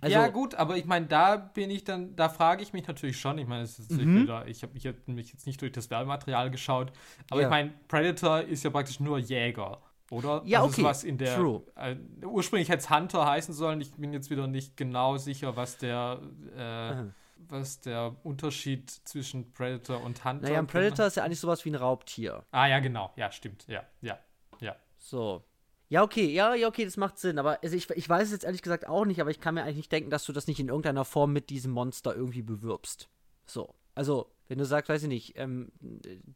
Also, 0.00 0.14
ja, 0.14 0.28
gut, 0.28 0.54
aber 0.54 0.76
ich 0.76 0.84
meine, 0.84 1.06
da 1.06 1.36
bin 1.36 1.70
ich 1.70 1.84
dann, 1.84 2.14
da 2.16 2.28
frage 2.28 2.62
ich 2.62 2.72
mich 2.72 2.86
natürlich 2.86 3.18
schon. 3.18 3.38
Ich 3.38 3.46
meine, 3.46 3.66
mhm. 3.88 4.28
ich 4.46 4.62
habe 4.62 4.72
mich, 4.74 4.84
mich 5.06 5.32
jetzt 5.32 5.46
nicht 5.46 5.60
durch 5.60 5.72
das 5.72 5.90
Werbematerial 5.90 6.50
geschaut, 6.50 6.92
aber 7.30 7.40
ja. 7.40 7.46
ich 7.46 7.50
meine, 7.50 7.72
Predator 7.88 8.42
ist 8.42 8.62
ja 8.62 8.70
praktisch 8.70 9.00
nur 9.00 9.18
Jäger, 9.18 9.80
oder? 10.10 10.42
Ja, 10.44 10.62
also 10.62 10.72
okay. 10.72 10.84
Was 10.84 11.04
in 11.04 11.18
der, 11.18 11.36
True. 11.36 11.62
Äh, 11.76 11.96
ursprünglich 12.24 12.68
hätte 12.68 12.80
es 12.80 12.90
Hunter 12.90 13.26
heißen 13.26 13.54
sollen. 13.54 13.80
Ich 13.80 13.92
bin 13.94 14.12
jetzt 14.12 14.30
wieder 14.30 14.46
nicht 14.46 14.76
genau 14.76 15.16
sicher, 15.16 15.56
was 15.56 15.78
der, 15.78 16.20
äh, 16.56 16.94
mhm. 16.94 17.14
was 17.48 17.80
der 17.80 18.14
Unterschied 18.22 18.90
zwischen 18.90 19.52
Predator 19.52 20.02
und 20.02 20.24
Hunter. 20.24 20.46
Naja, 20.46 20.58
ein 20.58 20.66
Predator 20.66 21.06
ist 21.06 21.16
ja 21.16 21.24
eigentlich 21.24 21.40
sowas 21.40 21.64
wie 21.64 21.70
ein 21.70 21.74
Raubtier. 21.74 22.44
Ah, 22.50 22.66
ja, 22.66 22.80
genau. 22.80 23.12
Ja, 23.16 23.32
stimmt. 23.32 23.66
Ja, 23.66 23.82
ja, 24.02 24.18
ja. 24.60 24.76
So. 24.98 25.42
Ja, 25.88 26.02
okay, 26.02 26.26
ja, 26.26 26.54
ja, 26.54 26.66
okay, 26.66 26.84
das 26.84 26.96
macht 26.96 27.18
Sinn. 27.18 27.38
Aber 27.38 27.58
also 27.62 27.76
ich, 27.76 27.88
ich 27.90 28.08
weiß 28.08 28.26
es 28.26 28.32
jetzt 28.32 28.44
ehrlich 28.44 28.62
gesagt 28.62 28.88
auch 28.88 29.04
nicht, 29.04 29.20
aber 29.20 29.30
ich 29.30 29.40
kann 29.40 29.54
mir 29.54 29.62
eigentlich 29.62 29.76
nicht 29.76 29.92
denken, 29.92 30.10
dass 30.10 30.24
du 30.24 30.32
das 30.32 30.46
nicht 30.46 30.58
in 30.58 30.68
irgendeiner 30.68 31.04
Form 31.04 31.32
mit 31.32 31.50
diesem 31.50 31.72
Monster 31.72 32.14
irgendwie 32.14 32.42
bewirbst. 32.42 33.08
So. 33.44 33.74
Also, 33.94 34.30
wenn 34.48 34.58
du 34.58 34.66
sagst, 34.66 34.90
weiß 34.90 35.04
ich 35.04 35.08
nicht, 35.08 35.38
ähm, 35.38 35.72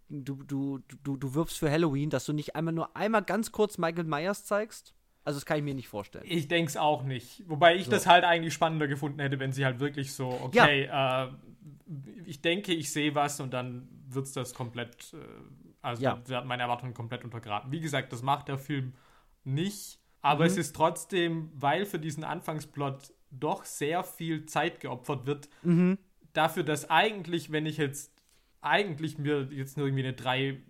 du, 0.08 0.42
du, 0.44 0.78
du, 1.02 1.16
du 1.16 1.34
wirbst 1.34 1.58
für 1.58 1.70
Halloween, 1.70 2.08
dass 2.08 2.24
du 2.24 2.32
nicht 2.32 2.56
einmal 2.56 2.72
nur 2.72 2.96
einmal 2.96 3.22
ganz 3.22 3.52
kurz 3.52 3.76
Michael 3.76 4.04
Myers 4.04 4.44
zeigst. 4.44 4.94
Also, 5.24 5.38
das 5.38 5.44
kann 5.44 5.58
ich 5.58 5.64
mir 5.64 5.74
nicht 5.74 5.88
vorstellen. 5.88 6.24
Ich 6.26 6.48
denke 6.48 6.70
es 6.70 6.76
auch 6.76 7.02
nicht. 7.02 7.42
Wobei 7.46 7.76
ich 7.76 7.84
so. 7.84 7.90
das 7.90 8.06
halt 8.06 8.24
eigentlich 8.24 8.54
spannender 8.54 8.88
gefunden 8.88 9.20
hätte, 9.20 9.38
wenn 9.38 9.52
sie 9.52 9.64
halt 9.66 9.80
wirklich 9.80 10.14
so, 10.14 10.28
okay, 10.28 10.86
ja. 10.86 11.26
äh, 11.26 11.30
ich 12.24 12.40
denke, 12.40 12.72
ich 12.72 12.90
sehe 12.92 13.14
was 13.14 13.40
und 13.40 13.52
dann 13.52 13.88
wird 14.08 14.26
es 14.26 14.32
das 14.32 14.54
komplett, 14.54 15.12
äh, 15.12 15.16
also 15.82 16.02
ja. 16.02 16.22
werden 16.28 16.48
meine 16.48 16.62
Erwartungen 16.62 16.94
komplett 16.94 17.24
untergraben. 17.24 17.70
Wie 17.72 17.80
gesagt, 17.80 18.12
das 18.12 18.22
macht 18.22 18.48
der 18.48 18.58
Film 18.58 18.94
nicht. 19.44 19.98
Aber 20.22 20.44
mhm. 20.44 20.50
es 20.50 20.57
ist 20.57 20.76
trotzdem, 20.76 21.50
weil 21.55 21.87
für 21.87 21.98
diesen 21.98 22.24
Anfangsplot 22.24 23.12
doch 23.31 23.64
sehr 23.64 24.03
viel 24.03 24.46
Zeit 24.46 24.81
geopfert 24.81 25.26
wird, 25.26 25.48
mhm. 25.62 25.98
dafür, 26.33 26.62
dass 26.62 26.90
eigentlich, 26.90 27.53
wenn 27.53 27.66
ich 27.66 27.76
jetzt 27.76 28.12
eigentlich 28.61 29.18
mir 29.18 29.48
jetzt 29.50 29.76
nur 29.76 29.87
irgendwie 29.87 30.05
eine 30.05 30.12
drei, 30.12 30.61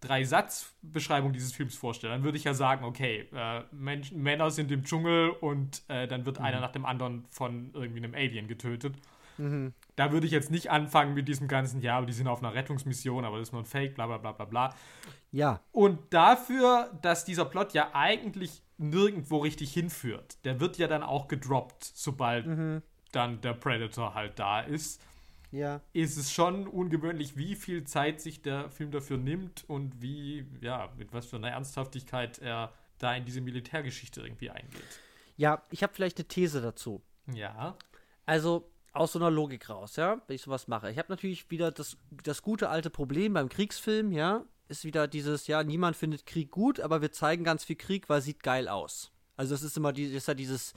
drei 0.00 0.24
Satz-Beschreibung 0.24 1.32
dieses 1.32 1.52
Films 1.52 1.76
vorstelle, 1.76 2.12
dann 2.12 2.22
würde 2.22 2.38
ich 2.38 2.44
ja 2.44 2.54
sagen, 2.54 2.84
okay, 2.84 3.28
äh, 3.32 3.62
Menschen, 3.72 4.22
Männer 4.22 4.50
sind 4.50 4.70
im 4.70 4.84
Dschungel 4.84 5.30
und 5.30 5.82
äh, 5.88 6.06
dann 6.06 6.24
wird 6.24 6.38
mhm. 6.38 6.46
einer 6.46 6.60
nach 6.60 6.72
dem 6.72 6.86
anderen 6.86 7.26
von 7.28 7.70
irgendwie 7.74 7.98
einem 7.98 8.14
Alien 8.14 8.48
getötet. 8.48 8.96
Mhm. 9.36 9.74
Da 9.96 10.12
würde 10.12 10.26
ich 10.26 10.32
jetzt 10.32 10.50
nicht 10.50 10.70
anfangen 10.70 11.14
mit 11.14 11.26
diesem 11.26 11.48
ganzen, 11.48 11.80
ja, 11.80 11.96
aber 11.96 12.06
die 12.06 12.12
sind 12.12 12.28
auf 12.28 12.42
einer 12.42 12.54
Rettungsmission, 12.54 13.24
aber 13.24 13.38
das 13.38 13.48
ist 13.48 13.52
nur 13.52 13.62
ein 13.62 13.66
Fake, 13.66 13.94
bla 13.94 14.06
bla 14.06 14.18
bla 14.18 14.32
bla 14.32 14.44
bla. 14.44 14.74
Ja. 15.32 15.60
Und 15.72 16.12
dafür, 16.12 16.90
dass 17.02 17.24
dieser 17.24 17.46
Plot 17.46 17.72
ja 17.72 17.90
eigentlich 17.94 18.62
nirgendwo 18.78 19.38
richtig 19.38 19.72
hinführt, 19.72 20.44
der 20.44 20.60
wird 20.60 20.76
ja 20.76 20.86
dann 20.86 21.02
auch 21.02 21.28
gedroppt, 21.28 21.82
sobald 21.82 22.46
mhm. 22.46 22.82
dann 23.12 23.40
der 23.40 23.54
Predator 23.54 24.14
halt 24.14 24.38
da 24.38 24.60
ist. 24.60 25.02
Ja. 25.50 25.80
Ist 25.92 26.18
es 26.18 26.32
schon 26.32 26.66
ungewöhnlich, 26.66 27.36
wie 27.36 27.54
viel 27.54 27.84
Zeit 27.84 28.20
sich 28.20 28.42
der 28.42 28.68
Film 28.68 28.90
dafür 28.90 29.16
nimmt 29.16 29.64
und 29.68 30.02
wie, 30.02 30.46
ja, 30.60 30.92
mit 30.98 31.12
was 31.14 31.26
für 31.26 31.36
einer 31.36 31.50
Ernsthaftigkeit 31.50 32.38
er 32.38 32.72
da 32.98 33.14
in 33.14 33.24
diese 33.24 33.40
Militärgeschichte 33.40 34.20
irgendwie 34.20 34.50
eingeht. 34.50 35.00
Ja, 35.36 35.62
ich 35.70 35.82
habe 35.82 35.94
vielleicht 35.94 36.18
eine 36.18 36.28
These 36.28 36.60
dazu. 36.60 37.02
Ja. 37.32 37.76
Also 38.24 38.70
aus 38.96 39.12
so 39.12 39.18
einer 39.18 39.30
Logik 39.30 39.68
raus, 39.68 39.96
ja, 39.96 40.20
wenn 40.26 40.36
ich 40.36 40.42
sowas 40.42 40.68
mache. 40.68 40.90
Ich 40.90 40.98
habe 40.98 41.10
natürlich 41.10 41.50
wieder 41.50 41.70
das, 41.70 41.96
das 42.24 42.42
gute 42.42 42.68
alte 42.68 42.90
Problem 42.90 43.34
beim 43.34 43.48
Kriegsfilm, 43.48 44.12
ja, 44.12 44.44
ist 44.68 44.84
wieder 44.84 45.06
dieses, 45.06 45.46
ja, 45.46 45.62
niemand 45.62 45.96
findet 45.96 46.26
Krieg 46.26 46.50
gut, 46.50 46.80
aber 46.80 47.00
wir 47.02 47.12
zeigen 47.12 47.44
ganz 47.44 47.64
viel 47.64 47.76
Krieg, 47.76 48.08
weil 48.08 48.18
es 48.18 48.24
sieht 48.24 48.42
geil 48.42 48.68
aus. 48.68 49.12
Also 49.36 49.54
das 49.54 49.62
ist 49.62 49.76
immer 49.76 49.92
die, 49.92 50.04
ist 50.04 50.28
ja 50.28 50.34
dieses, 50.34 50.72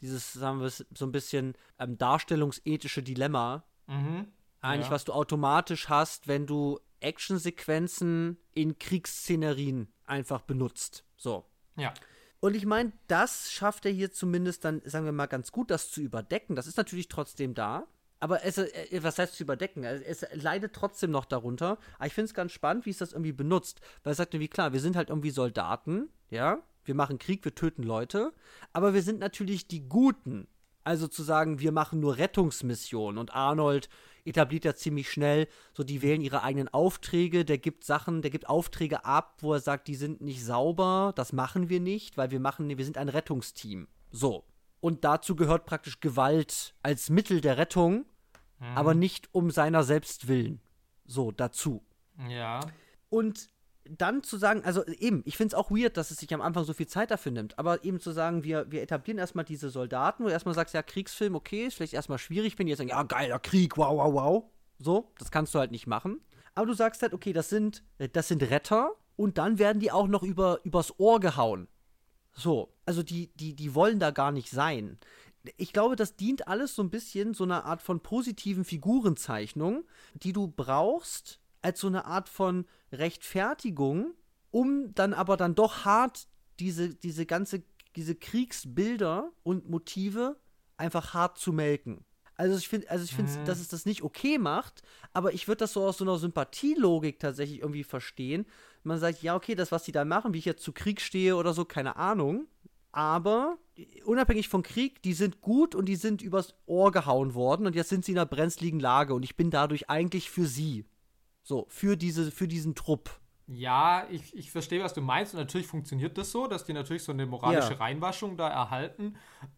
dieses, 0.00 0.32
sagen 0.32 0.60
wir 0.60 0.70
so 0.70 0.84
ein 1.00 1.12
bisschen 1.12 1.54
ähm, 1.78 1.98
darstellungsethische 1.98 3.02
Dilemma. 3.02 3.64
Mhm. 3.86 4.28
Eigentlich, 4.60 4.86
ja. 4.86 4.92
was 4.92 5.04
du 5.04 5.12
automatisch 5.12 5.88
hast, 5.88 6.28
wenn 6.28 6.46
du 6.46 6.80
Actionsequenzen 7.00 8.38
in 8.52 8.78
Kriegsszenerien 8.78 9.92
einfach 10.06 10.42
benutzt. 10.42 11.04
So. 11.16 11.44
Ja. 11.76 11.92
Und 12.46 12.54
ich 12.54 12.64
meine, 12.64 12.92
das 13.08 13.50
schafft 13.50 13.86
er 13.86 13.90
hier 13.90 14.12
zumindest 14.12 14.64
dann, 14.64 14.80
sagen 14.84 15.04
wir 15.04 15.10
mal, 15.10 15.26
ganz 15.26 15.50
gut, 15.50 15.68
das 15.68 15.90
zu 15.90 16.00
überdecken. 16.00 16.54
Das 16.54 16.68
ist 16.68 16.76
natürlich 16.76 17.08
trotzdem 17.08 17.54
da. 17.54 17.88
Aber 18.20 18.44
es, 18.44 18.56
äh, 18.56 19.02
was 19.02 19.18
heißt 19.18 19.34
zu 19.34 19.42
überdecken? 19.42 19.82
Es, 19.82 20.24
leidet 20.32 20.72
trotzdem 20.72 21.10
noch 21.10 21.24
darunter. 21.24 21.76
Aber 21.96 22.06
ich 22.06 22.14
finde 22.14 22.26
es 22.26 22.34
ganz 22.34 22.52
spannend, 22.52 22.86
wie 22.86 22.90
es 22.90 22.98
das 22.98 23.14
irgendwie 23.14 23.32
benutzt. 23.32 23.80
Weil 24.04 24.12
es 24.12 24.18
sagt 24.18 24.32
irgendwie, 24.32 24.46
klar, 24.46 24.72
wir 24.72 24.78
sind 24.78 24.94
halt 24.94 25.08
irgendwie 25.08 25.30
Soldaten, 25.30 26.08
ja. 26.30 26.62
Wir 26.84 26.94
machen 26.94 27.18
Krieg, 27.18 27.44
wir 27.44 27.56
töten 27.56 27.82
Leute. 27.82 28.32
Aber 28.72 28.94
wir 28.94 29.02
sind 29.02 29.18
natürlich 29.18 29.66
die 29.66 29.88
Guten. 29.88 30.46
Also 30.84 31.08
zu 31.08 31.24
sagen, 31.24 31.58
wir 31.58 31.72
machen 31.72 31.98
nur 31.98 32.16
Rettungsmissionen. 32.16 33.18
Und 33.18 33.34
Arnold 33.34 33.88
etabliert 34.26 34.64
ja 34.64 34.74
ziemlich 34.74 35.10
schnell, 35.10 35.48
so 35.72 35.84
die 35.84 36.02
wählen 36.02 36.20
ihre 36.20 36.42
eigenen 36.42 36.68
Aufträge, 36.68 37.44
der 37.44 37.58
gibt 37.58 37.84
Sachen, 37.84 38.22
der 38.22 38.30
gibt 38.30 38.48
Aufträge 38.48 39.04
ab, 39.04 39.38
wo 39.40 39.52
er 39.52 39.60
sagt, 39.60 39.88
die 39.88 39.94
sind 39.94 40.20
nicht 40.20 40.44
sauber, 40.44 41.12
das 41.16 41.32
machen 41.32 41.68
wir 41.68 41.80
nicht, 41.80 42.16
weil 42.16 42.30
wir 42.30 42.40
machen, 42.40 42.68
wir 42.68 42.84
sind 42.84 42.98
ein 42.98 43.08
Rettungsteam. 43.08 43.88
So. 44.10 44.44
Und 44.80 45.04
dazu 45.04 45.36
gehört 45.36 45.66
praktisch 45.66 46.00
Gewalt 46.00 46.74
als 46.82 47.10
Mittel 47.10 47.40
der 47.40 47.56
Rettung, 47.56 48.04
mhm. 48.60 48.66
aber 48.76 48.94
nicht 48.94 49.28
um 49.32 49.50
seiner 49.50 49.82
selbst 49.82 50.28
willen. 50.28 50.60
So, 51.04 51.32
dazu. 51.32 51.84
Ja. 52.28 52.60
Und 53.08 53.50
dann 53.90 54.22
zu 54.22 54.36
sagen, 54.36 54.62
also 54.64 54.84
eben, 54.86 55.22
ich 55.24 55.36
finde 55.36 55.54
es 55.54 55.54
auch 55.54 55.70
weird, 55.70 55.96
dass 55.96 56.10
es 56.10 56.18
sich 56.18 56.32
am 56.34 56.40
Anfang 56.40 56.64
so 56.64 56.72
viel 56.72 56.86
Zeit 56.86 57.10
dafür 57.10 57.32
nimmt, 57.32 57.58
aber 57.58 57.84
eben 57.84 58.00
zu 58.00 58.12
sagen, 58.12 58.44
wir, 58.44 58.70
wir 58.70 58.82
etablieren 58.82 59.18
erstmal 59.18 59.44
diese 59.44 59.70
Soldaten, 59.70 60.22
wo 60.22 60.28
du 60.28 60.32
erstmal 60.32 60.54
sagst, 60.54 60.74
ja, 60.74 60.82
Kriegsfilm, 60.82 61.34
okay, 61.34 61.66
ist 61.66 61.74
vielleicht 61.74 61.94
erstmal 61.94 62.18
schwierig, 62.18 62.58
wenn 62.58 62.66
die 62.66 62.70
jetzt 62.70 62.78
sagen, 62.78 62.90
ja, 62.90 63.02
geiler 63.02 63.38
Krieg, 63.38 63.76
wow, 63.76 63.96
wow, 63.96 64.12
wow. 64.14 64.44
So, 64.78 65.12
das 65.18 65.30
kannst 65.30 65.54
du 65.54 65.58
halt 65.58 65.70
nicht 65.70 65.86
machen. 65.86 66.20
Aber 66.54 66.66
du 66.66 66.74
sagst 66.74 67.02
halt, 67.02 67.12
okay, 67.12 67.32
das 67.32 67.48
sind, 67.48 67.82
das 68.12 68.28
sind 68.28 68.42
Retter 68.42 68.90
und 69.16 69.38
dann 69.38 69.58
werden 69.58 69.80
die 69.80 69.92
auch 69.92 70.08
noch 70.08 70.22
über, 70.22 70.60
übers 70.64 70.98
Ohr 70.98 71.20
gehauen. 71.20 71.68
So, 72.32 72.74
also 72.84 73.02
die, 73.02 73.32
die, 73.36 73.54
die 73.54 73.74
wollen 73.74 73.98
da 73.98 74.10
gar 74.10 74.32
nicht 74.32 74.50
sein. 74.50 74.98
Ich 75.56 75.72
glaube, 75.72 75.96
das 75.96 76.16
dient 76.16 76.48
alles 76.48 76.74
so 76.74 76.82
ein 76.82 76.90
bisschen 76.90 77.32
so 77.32 77.44
einer 77.44 77.64
Art 77.64 77.82
von 77.82 78.00
positiven 78.00 78.64
Figurenzeichnung, 78.64 79.84
die 80.14 80.32
du 80.32 80.48
brauchst, 80.48 81.40
als 81.66 81.80
so 81.80 81.88
eine 81.88 82.04
Art 82.04 82.28
von 82.28 82.64
Rechtfertigung, 82.92 84.14
um 84.52 84.94
dann 84.94 85.12
aber 85.12 85.36
dann 85.36 85.56
doch 85.56 85.84
hart 85.84 86.28
diese, 86.60 86.94
diese 86.94 87.26
ganze, 87.26 87.64
diese 87.96 88.14
Kriegsbilder 88.14 89.32
und 89.42 89.68
Motive 89.68 90.36
einfach 90.76 91.12
hart 91.12 91.38
zu 91.38 91.52
melken. 91.52 92.04
Also 92.36 92.56
ich 92.56 92.68
finde, 92.68 92.88
also 92.88 93.04
ich 93.04 93.14
finde, 93.14 93.32
mhm. 93.32 93.44
dass 93.46 93.58
es 93.58 93.66
das 93.66 93.84
nicht 93.84 94.02
okay 94.02 94.38
macht, 94.38 94.82
aber 95.12 95.32
ich 95.32 95.48
würde 95.48 95.58
das 95.60 95.72
so 95.72 95.84
aus 95.84 95.98
so 95.98 96.04
einer 96.04 96.18
Sympathielogik 96.18 97.18
tatsächlich 97.18 97.60
irgendwie 97.60 97.82
verstehen. 97.82 98.46
Man 98.84 99.00
sagt, 99.00 99.24
ja, 99.24 99.34
okay, 99.34 99.56
das, 99.56 99.72
was 99.72 99.82
die 99.82 99.92
da 99.92 100.04
machen, 100.04 100.34
wie 100.34 100.38
ich 100.38 100.44
jetzt 100.44 100.62
zu 100.62 100.72
Krieg 100.72 101.00
stehe 101.00 101.34
oder 101.34 101.52
so, 101.52 101.64
keine 101.64 101.96
Ahnung. 101.96 102.46
Aber 102.92 103.58
unabhängig 104.04 104.48
vom 104.48 104.62
Krieg, 104.62 105.02
die 105.02 105.14
sind 105.14 105.40
gut 105.40 105.74
und 105.74 105.86
die 105.86 105.96
sind 105.96 106.22
übers 106.22 106.54
Ohr 106.66 106.92
gehauen 106.92 107.34
worden 107.34 107.66
und 107.66 107.74
jetzt 107.74 107.88
sind 107.88 108.04
sie 108.04 108.12
in 108.12 108.18
einer 108.18 108.26
brenzligen 108.26 108.78
Lage 108.78 109.14
und 109.14 109.24
ich 109.24 109.36
bin 109.36 109.50
dadurch 109.50 109.90
eigentlich 109.90 110.30
für 110.30 110.46
sie. 110.46 110.84
So, 111.46 111.64
für, 111.68 111.96
diese, 111.96 112.32
für 112.32 112.48
diesen 112.48 112.74
Trupp. 112.74 113.08
Ja, 113.46 114.04
ich, 114.10 114.34
ich 114.34 114.50
verstehe, 114.50 114.82
was 114.82 114.94
du 114.94 115.00
meinst. 115.00 115.32
Und 115.32 115.38
natürlich 115.38 115.68
funktioniert 115.68 116.18
das 116.18 116.32
so, 116.32 116.48
dass 116.48 116.64
die 116.64 116.72
natürlich 116.72 117.04
so 117.04 117.12
eine 117.12 117.24
moralische 117.24 117.74
ja. 117.74 117.78
Reinwaschung 117.78 118.36
da 118.36 118.48
erhalten. 118.48 119.14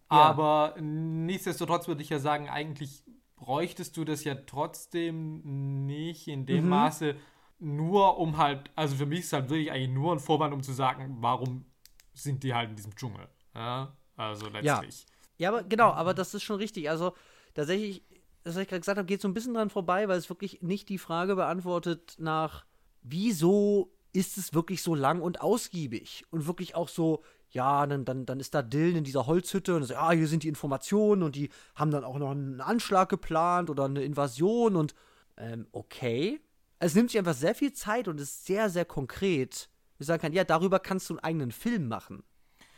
Aber 0.06 0.74
ja. 0.76 0.82
nichtsdestotrotz 0.82 1.88
würde 1.88 2.02
ich 2.02 2.10
ja 2.10 2.18
sagen, 2.18 2.50
eigentlich 2.50 3.04
bräuchtest 3.36 3.96
du 3.96 4.04
das 4.04 4.22
ja 4.24 4.34
trotzdem 4.34 5.86
nicht 5.86 6.28
in 6.28 6.44
dem 6.44 6.64
mhm. 6.64 6.70
Maße, 6.70 7.16
nur 7.58 8.18
um 8.18 8.36
halt, 8.36 8.70
also 8.76 8.96
für 8.96 9.06
mich 9.06 9.20
ist 9.20 9.32
halt 9.32 9.48
wirklich 9.48 9.72
eigentlich 9.72 9.88
nur 9.88 10.12
ein 10.12 10.20
Vorwand, 10.20 10.52
um 10.52 10.62
zu 10.62 10.74
sagen, 10.74 11.16
warum 11.20 11.64
sind 12.12 12.42
die 12.42 12.52
halt 12.52 12.68
in 12.68 12.76
diesem 12.76 12.94
Dschungel. 12.96 13.28
Ja? 13.54 13.96
Also 14.14 14.50
letztlich. 14.50 15.06
Ja. 15.38 15.38
ja, 15.38 15.48
aber 15.48 15.62
genau, 15.62 15.92
aber 15.92 16.12
das 16.12 16.34
ist 16.34 16.42
schon 16.42 16.56
richtig. 16.56 16.90
Also 16.90 17.14
tatsächlich 17.54 18.04
das, 18.48 18.56
was 18.56 18.62
ich 18.62 18.68
gerade 18.68 18.80
gesagt 18.80 18.98
habe, 18.98 19.06
geht 19.06 19.20
so 19.20 19.28
ein 19.28 19.34
bisschen 19.34 19.54
dran 19.54 19.70
vorbei, 19.70 20.08
weil 20.08 20.18
es 20.18 20.28
wirklich 20.28 20.62
nicht 20.62 20.88
die 20.88 20.98
Frage 20.98 21.36
beantwortet 21.36 22.16
nach, 22.18 22.64
wieso 23.02 23.92
ist 24.12 24.38
es 24.38 24.54
wirklich 24.54 24.82
so 24.82 24.94
lang 24.94 25.20
und 25.20 25.40
ausgiebig 25.40 26.24
und 26.30 26.46
wirklich 26.46 26.74
auch 26.74 26.88
so, 26.88 27.22
ja, 27.50 27.86
dann, 27.86 28.04
dann, 28.04 28.26
dann 28.26 28.40
ist 28.40 28.54
da 28.54 28.62
Dylan 28.62 28.96
in 28.96 29.04
dieser 29.04 29.26
Holzhütte 29.26 29.76
und 29.76 29.84
so, 29.84 29.94
ja, 29.94 30.10
hier 30.12 30.26
sind 30.26 30.42
die 30.42 30.48
Informationen 30.48 31.22
und 31.22 31.36
die 31.36 31.50
haben 31.74 31.90
dann 31.90 32.04
auch 32.04 32.18
noch 32.18 32.30
einen 32.30 32.60
Anschlag 32.60 33.08
geplant 33.08 33.70
oder 33.70 33.84
eine 33.84 34.02
Invasion 34.02 34.76
und 34.76 34.94
ähm, 35.36 35.66
okay. 35.72 36.40
Es 36.80 36.94
nimmt 36.94 37.10
sich 37.10 37.18
einfach 37.18 37.34
sehr 37.34 37.54
viel 37.54 37.72
Zeit 37.72 38.08
und 38.08 38.20
ist 38.20 38.46
sehr, 38.46 38.70
sehr 38.70 38.84
konkret. 38.84 39.68
Ich 39.98 40.06
sagen 40.06 40.22
kann, 40.22 40.32
ja, 40.32 40.44
darüber 40.44 40.78
kannst 40.78 41.10
du 41.10 41.14
einen 41.14 41.24
eigenen 41.24 41.52
Film 41.52 41.88
machen. 41.88 42.22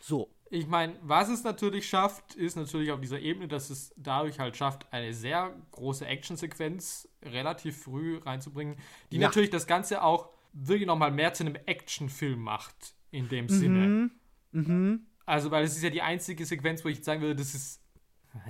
So. 0.01 0.31
Ich 0.53 0.67
meine, 0.67 0.97
was 1.03 1.29
es 1.29 1.45
natürlich 1.45 1.89
schafft, 1.89 2.35
ist 2.35 2.57
natürlich 2.57 2.91
auf 2.91 3.01
dieser 3.01 3.21
Ebene, 3.21 3.47
dass 3.47 3.71
es 3.71 3.95
dadurch 3.97 4.41
halt 4.41 4.57
schafft, 4.57 4.93
eine 4.93 5.15
sehr 5.15 5.55
große 5.71 6.05
Actionsequenz 6.05 7.09
relativ 7.23 7.85
früh 7.85 8.19
reinzubringen, 8.19 8.77
die 9.13 9.19
ja. 9.19 9.29
natürlich 9.29 9.51
das 9.51 9.69
Ganze 9.69 10.03
auch 10.03 10.31
wirklich 10.53 10.89
nochmal 10.89 11.13
mehr 11.13 11.33
zu 11.33 11.45
einem 11.45 11.55
Actionfilm 11.67 12.41
macht, 12.41 12.95
in 13.13 13.29
dem 13.29 13.45
mhm. 13.45 13.49
Sinne. 13.49 14.11
Mhm. 14.51 15.07
Also, 15.25 15.53
weil 15.53 15.63
es 15.63 15.77
ist 15.77 15.85
ja 15.85 15.91
die 15.91 16.03
einzige 16.03 16.45
Sequenz, 16.45 16.85
wo 16.85 16.89
ich 16.89 17.05
sagen 17.05 17.21
würde, 17.21 17.37
das 17.37 17.55
ist 17.55 17.81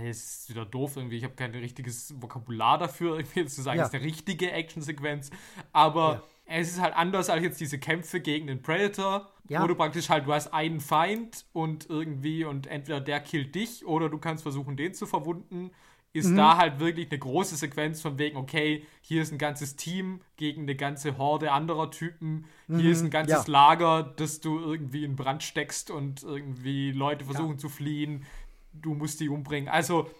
es 0.06 0.42
ist 0.42 0.50
wieder 0.50 0.66
doof 0.66 0.96
irgendwie. 0.96 1.16
Ich 1.16 1.24
habe 1.24 1.34
kein 1.34 1.52
richtiges 1.52 2.14
Vokabular 2.20 2.78
dafür, 2.78 3.16
irgendwie 3.18 3.46
zu 3.46 3.62
sagen, 3.62 3.78
ja. 3.78 3.84
das 3.84 3.92
ist 3.92 3.98
eine 3.98 4.04
richtige 4.04 4.52
Actionsequenz. 4.52 5.30
Aber 5.72 6.12
ja 6.12 6.22
es 6.50 6.70
ist 6.70 6.80
halt 6.80 6.94
anders 6.94 7.30
als 7.30 7.42
jetzt 7.42 7.60
diese 7.60 7.78
Kämpfe 7.78 8.20
gegen 8.20 8.46
den 8.48 8.60
Predator, 8.60 9.30
ja. 9.48 9.62
wo 9.62 9.66
du 9.66 9.74
praktisch 9.74 10.08
halt, 10.08 10.26
du 10.26 10.32
hast 10.32 10.52
einen 10.52 10.80
Feind 10.80 11.44
und 11.52 11.88
irgendwie 11.88 12.44
und 12.44 12.66
entweder 12.66 13.00
der 13.00 13.20
killt 13.20 13.54
dich 13.54 13.86
oder 13.86 14.08
du 14.08 14.18
kannst 14.18 14.42
versuchen, 14.42 14.76
den 14.76 14.92
zu 14.92 15.06
verwunden. 15.06 15.70
Ist 16.12 16.30
mhm. 16.30 16.36
da 16.36 16.56
halt 16.56 16.80
wirklich 16.80 17.08
eine 17.08 17.20
große 17.20 17.54
Sequenz 17.54 18.00
von 18.00 18.18
wegen, 18.18 18.36
okay, 18.36 18.84
hier 19.00 19.22
ist 19.22 19.30
ein 19.30 19.38
ganzes 19.38 19.76
Team 19.76 20.22
gegen 20.36 20.62
eine 20.62 20.74
ganze 20.74 21.18
Horde 21.18 21.52
anderer 21.52 21.92
Typen. 21.92 22.46
Mhm. 22.66 22.80
Hier 22.80 22.90
ist 22.90 23.02
ein 23.02 23.10
ganzes 23.10 23.46
ja. 23.46 23.52
Lager, 23.52 24.02
das 24.16 24.40
du 24.40 24.58
irgendwie 24.58 25.04
in 25.04 25.14
Brand 25.14 25.44
steckst 25.44 25.92
und 25.92 26.24
irgendwie 26.24 26.90
Leute 26.90 27.24
versuchen 27.24 27.52
ja. 27.52 27.58
zu 27.58 27.68
fliehen. 27.68 28.24
Du 28.72 28.94
musst 28.94 29.20
die 29.20 29.28
umbringen. 29.28 29.68
Also 29.68 30.10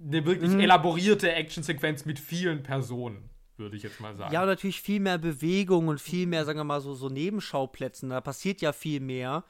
eine 0.00 0.24
wirklich 0.24 0.52
mhm. 0.52 0.60
elaborierte 0.60 1.32
Actionsequenz 1.32 2.04
mit 2.04 2.20
vielen 2.20 2.62
Personen 2.62 3.29
würde 3.60 3.76
ich 3.76 3.84
jetzt 3.84 4.00
mal 4.00 4.16
sagen. 4.16 4.34
Ja, 4.34 4.42
und 4.42 4.48
natürlich 4.48 4.80
viel 4.80 4.98
mehr 4.98 5.18
Bewegung 5.18 5.86
und 5.88 6.00
viel 6.00 6.26
mehr, 6.26 6.44
sagen 6.44 6.58
wir 6.58 6.64
mal, 6.64 6.80
so, 6.80 6.94
so 6.94 7.08
Nebenschauplätzen. 7.08 8.10
Da 8.10 8.20
passiert 8.20 8.60
ja 8.60 8.72
viel 8.72 9.00
mehr. 9.00 9.44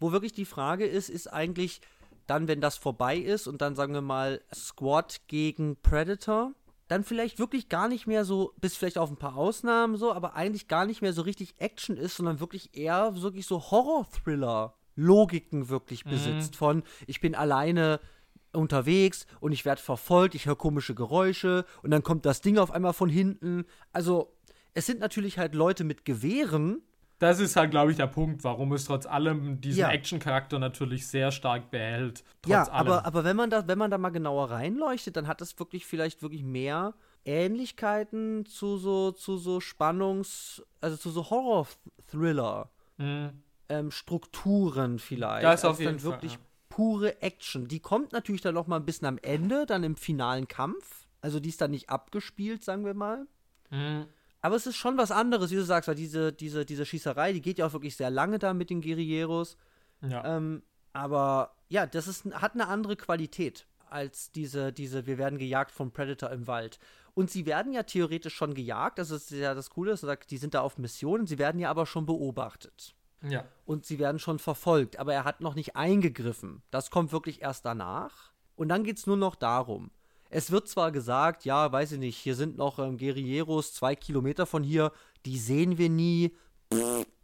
Wo 0.00 0.10
wirklich 0.10 0.32
die 0.32 0.44
Frage 0.46 0.86
ist, 0.86 1.08
ist 1.08 1.28
eigentlich 1.28 1.80
dann, 2.26 2.48
wenn 2.48 2.60
das 2.60 2.76
vorbei 2.76 3.16
ist 3.18 3.46
und 3.46 3.60
dann, 3.60 3.76
sagen 3.76 3.92
wir 3.92 4.00
mal, 4.00 4.40
Squad 4.54 5.20
gegen 5.28 5.76
Predator, 5.82 6.52
dann 6.88 7.04
vielleicht 7.04 7.38
wirklich 7.38 7.68
gar 7.68 7.86
nicht 7.86 8.08
mehr 8.08 8.24
so, 8.24 8.52
bis 8.60 8.76
vielleicht 8.76 8.98
auf 8.98 9.10
ein 9.10 9.16
paar 9.16 9.36
Ausnahmen 9.36 9.96
so, 9.96 10.12
aber 10.12 10.34
eigentlich 10.34 10.66
gar 10.66 10.86
nicht 10.86 11.02
mehr 11.02 11.12
so 11.12 11.22
richtig 11.22 11.54
Action 11.58 11.96
ist, 11.96 12.16
sondern 12.16 12.40
wirklich 12.40 12.76
eher 12.76 13.20
wirklich 13.22 13.46
so 13.46 13.70
Horror-Thriller-Logiken 13.70 15.68
wirklich 15.68 16.04
mhm. 16.04 16.10
besitzt. 16.10 16.56
Von, 16.56 16.82
ich 17.06 17.20
bin 17.20 17.36
alleine 17.36 18.00
unterwegs 18.52 19.26
und 19.40 19.52
ich 19.52 19.64
werde 19.64 19.80
verfolgt, 19.80 20.34
ich 20.34 20.46
höre 20.46 20.56
komische 20.56 20.94
Geräusche 20.94 21.64
und 21.82 21.90
dann 21.90 22.02
kommt 22.02 22.26
das 22.26 22.40
Ding 22.40 22.58
auf 22.58 22.70
einmal 22.70 22.92
von 22.92 23.08
hinten. 23.08 23.64
Also, 23.92 24.32
es 24.74 24.86
sind 24.86 25.00
natürlich 25.00 25.38
halt 25.38 25.54
Leute 25.54 25.84
mit 25.84 26.04
Gewehren, 26.04 26.82
das 27.20 27.38
ist 27.38 27.54
halt, 27.54 27.70
glaube 27.70 27.90
ich, 27.90 27.98
der 27.98 28.06
Punkt, 28.06 28.44
warum 28.44 28.72
es 28.72 28.86
trotz 28.86 29.04
allem 29.04 29.60
diesen 29.60 29.80
Ja. 29.80 29.90
Action-Charakter 29.90 30.58
natürlich 30.58 31.06
sehr 31.06 31.30
stark 31.30 31.70
behält. 31.70 32.24
Ja, 32.46 32.62
allem. 32.62 32.72
aber, 32.72 33.04
aber 33.04 33.24
wenn 33.24 33.36
man 33.36 33.50
da, 33.50 33.68
wenn 33.68 33.76
man 33.76 33.90
da 33.90 33.98
mal 33.98 34.08
genauer 34.08 34.50
reinleuchtet, 34.50 35.16
dann 35.16 35.26
hat 35.26 35.42
es 35.42 35.58
wirklich 35.58 35.84
vielleicht 35.84 36.22
wirklich 36.22 36.42
mehr 36.42 36.94
Ähnlichkeiten 37.26 38.46
zu 38.46 38.78
so, 38.78 39.12
zu 39.12 39.36
so 39.36 39.60
Spannungs-, 39.60 40.62
also 40.80 40.96
zu 40.96 41.10
so 41.10 41.28
Horror-Thriller. 41.28 42.70
Mhm. 42.96 43.42
ähm, 43.68 43.90
Strukturen 43.90 44.98
vielleicht. 44.98 45.44
Das 45.44 45.64
auf 45.64 45.72
als 45.72 45.78
jeden 45.80 45.92
dann 45.92 46.00
Fall, 46.00 46.10
wirklich 46.12 46.32
ja. 46.32 46.38
Pure 46.80 47.20
Action. 47.20 47.68
Die 47.68 47.80
kommt 47.80 48.12
natürlich 48.12 48.40
dann 48.40 48.54
noch 48.54 48.66
mal 48.66 48.76
ein 48.76 48.86
bisschen 48.86 49.06
am 49.06 49.18
Ende, 49.18 49.66
dann 49.66 49.84
im 49.84 49.96
finalen 49.96 50.48
Kampf. 50.48 51.06
Also 51.20 51.38
die 51.38 51.50
ist 51.50 51.60
dann 51.60 51.72
nicht 51.72 51.90
abgespielt, 51.90 52.64
sagen 52.64 52.86
wir 52.86 52.94
mal. 52.94 53.26
Mhm. 53.68 54.06
Aber 54.40 54.56
es 54.56 54.66
ist 54.66 54.76
schon 54.76 54.96
was 54.96 55.10
anderes, 55.10 55.50
wie 55.50 55.56
du 55.56 55.64
sagst, 55.64 55.88
weil 55.88 55.94
diese, 55.94 56.32
diese, 56.32 56.64
diese 56.64 56.86
Schießerei, 56.86 57.34
die 57.34 57.42
geht 57.42 57.58
ja 57.58 57.66
auch 57.66 57.74
wirklich 57.74 57.96
sehr 57.96 58.08
lange 58.08 58.38
da 58.38 58.54
mit 58.54 58.70
den 58.70 58.80
Guerilleros. 58.80 59.58
Ja. 60.00 60.38
Ähm, 60.38 60.62
aber 60.94 61.54
ja, 61.68 61.84
das 61.84 62.08
ist, 62.08 62.24
hat 62.32 62.54
eine 62.54 62.68
andere 62.68 62.96
Qualität 62.96 63.66
als 63.90 64.32
diese, 64.32 64.72
diese, 64.72 65.06
wir 65.06 65.18
werden 65.18 65.38
gejagt 65.38 65.72
vom 65.72 65.92
Predator 65.92 66.30
im 66.30 66.46
Wald. 66.46 66.78
Und 67.12 67.30
sie 67.30 67.44
werden 67.44 67.74
ja 67.74 67.82
theoretisch 67.82 68.34
schon 68.34 68.54
gejagt, 68.54 68.98
das 68.98 69.10
ist 69.10 69.30
ja 69.30 69.52
das 69.52 69.68
Coole, 69.68 69.90
dass 69.90 70.00
du 70.00 70.06
sagst, 70.06 70.30
die 70.30 70.38
sind 70.38 70.54
da 70.54 70.62
auf 70.62 70.78
Mission, 70.78 71.26
sie 71.26 71.38
werden 71.38 71.60
ja 71.60 71.68
aber 71.68 71.84
schon 71.84 72.06
beobachtet 72.06 72.94
ja. 73.22 73.44
und 73.66 73.84
sie 73.84 73.98
werden 73.98 74.18
schon 74.18 74.38
verfolgt, 74.38 74.98
aber 74.98 75.14
er 75.14 75.24
hat 75.24 75.40
noch 75.40 75.54
nicht 75.54 75.76
eingegriffen. 75.76 76.62
Das 76.70 76.90
kommt 76.90 77.12
wirklich 77.12 77.42
erst 77.42 77.64
danach. 77.64 78.32
Und 78.56 78.68
dann 78.68 78.84
geht 78.84 78.98
es 78.98 79.06
nur 79.06 79.16
noch 79.16 79.36
darum. 79.36 79.90
Es 80.28 80.50
wird 80.50 80.68
zwar 80.68 80.92
gesagt, 80.92 81.44
ja, 81.44 81.72
weiß 81.72 81.92
ich 81.92 81.98
nicht, 81.98 82.16
hier 82.16 82.36
sind 82.36 82.56
noch 82.56 82.78
ähm, 82.78 82.98
Guerilleros 82.98 83.74
zwei 83.74 83.96
Kilometer 83.96 84.46
von 84.46 84.62
hier, 84.62 84.92
die 85.26 85.38
sehen 85.38 85.76
wir 85.76 85.88
nie. 85.88 86.36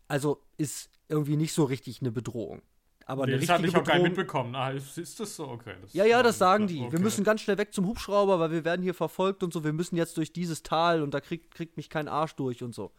Also 0.09 0.43
ist 0.57 0.91
irgendwie 1.09 1.37
nicht 1.37 1.53
so 1.53 1.65
richtig 1.65 2.01
eine 2.01 2.11
Bedrohung. 2.11 2.63
Aber 3.09 3.23
eine 3.23 3.39
das 3.39 3.43
richtige 3.43 3.69
ich 3.69 3.77
auch 3.77 3.85
gar 3.85 3.99
nicht 3.99 4.03
Bedrohung. 4.03 4.03
mitbekommen. 4.03 4.55
Ah, 4.57 4.71
ist, 4.71 4.99
ist 4.99 5.21
das 5.21 5.37
so? 5.37 5.47
Okay. 5.47 5.75
Das 5.81 5.93
Ja, 5.93 6.05
ja, 6.05 6.23
das 6.25 6.39
sagen 6.39 6.67
die. 6.67 6.81
Okay. 6.81 6.93
Wir 6.93 6.99
müssen 6.99 7.23
ganz 7.23 7.41
schnell 7.41 7.57
weg 7.57 7.73
zum 7.73 7.87
Hubschrauber, 7.87 8.41
weil 8.41 8.51
wir 8.51 8.65
werden 8.65 8.83
hier 8.83 8.95
verfolgt 8.95 9.45
und 9.45 9.53
so. 9.53 9.63
Wir 9.63 9.73
müssen 9.73 9.97
jetzt 9.97 10.17
durch 10.17 10.33
dieses 10.33 10.65
Tal 10.65 11.03
und 11.03 11.15
da 11.15 11.21
kriegt, 11.21 11.55
kriegt 11.55 11.77
mich 11.77 11.89
kein 11.89 12.09
Arsch 12.09 12.35
durch 12.35 12.65
und 12.65 12.75
so. 12.75 12.91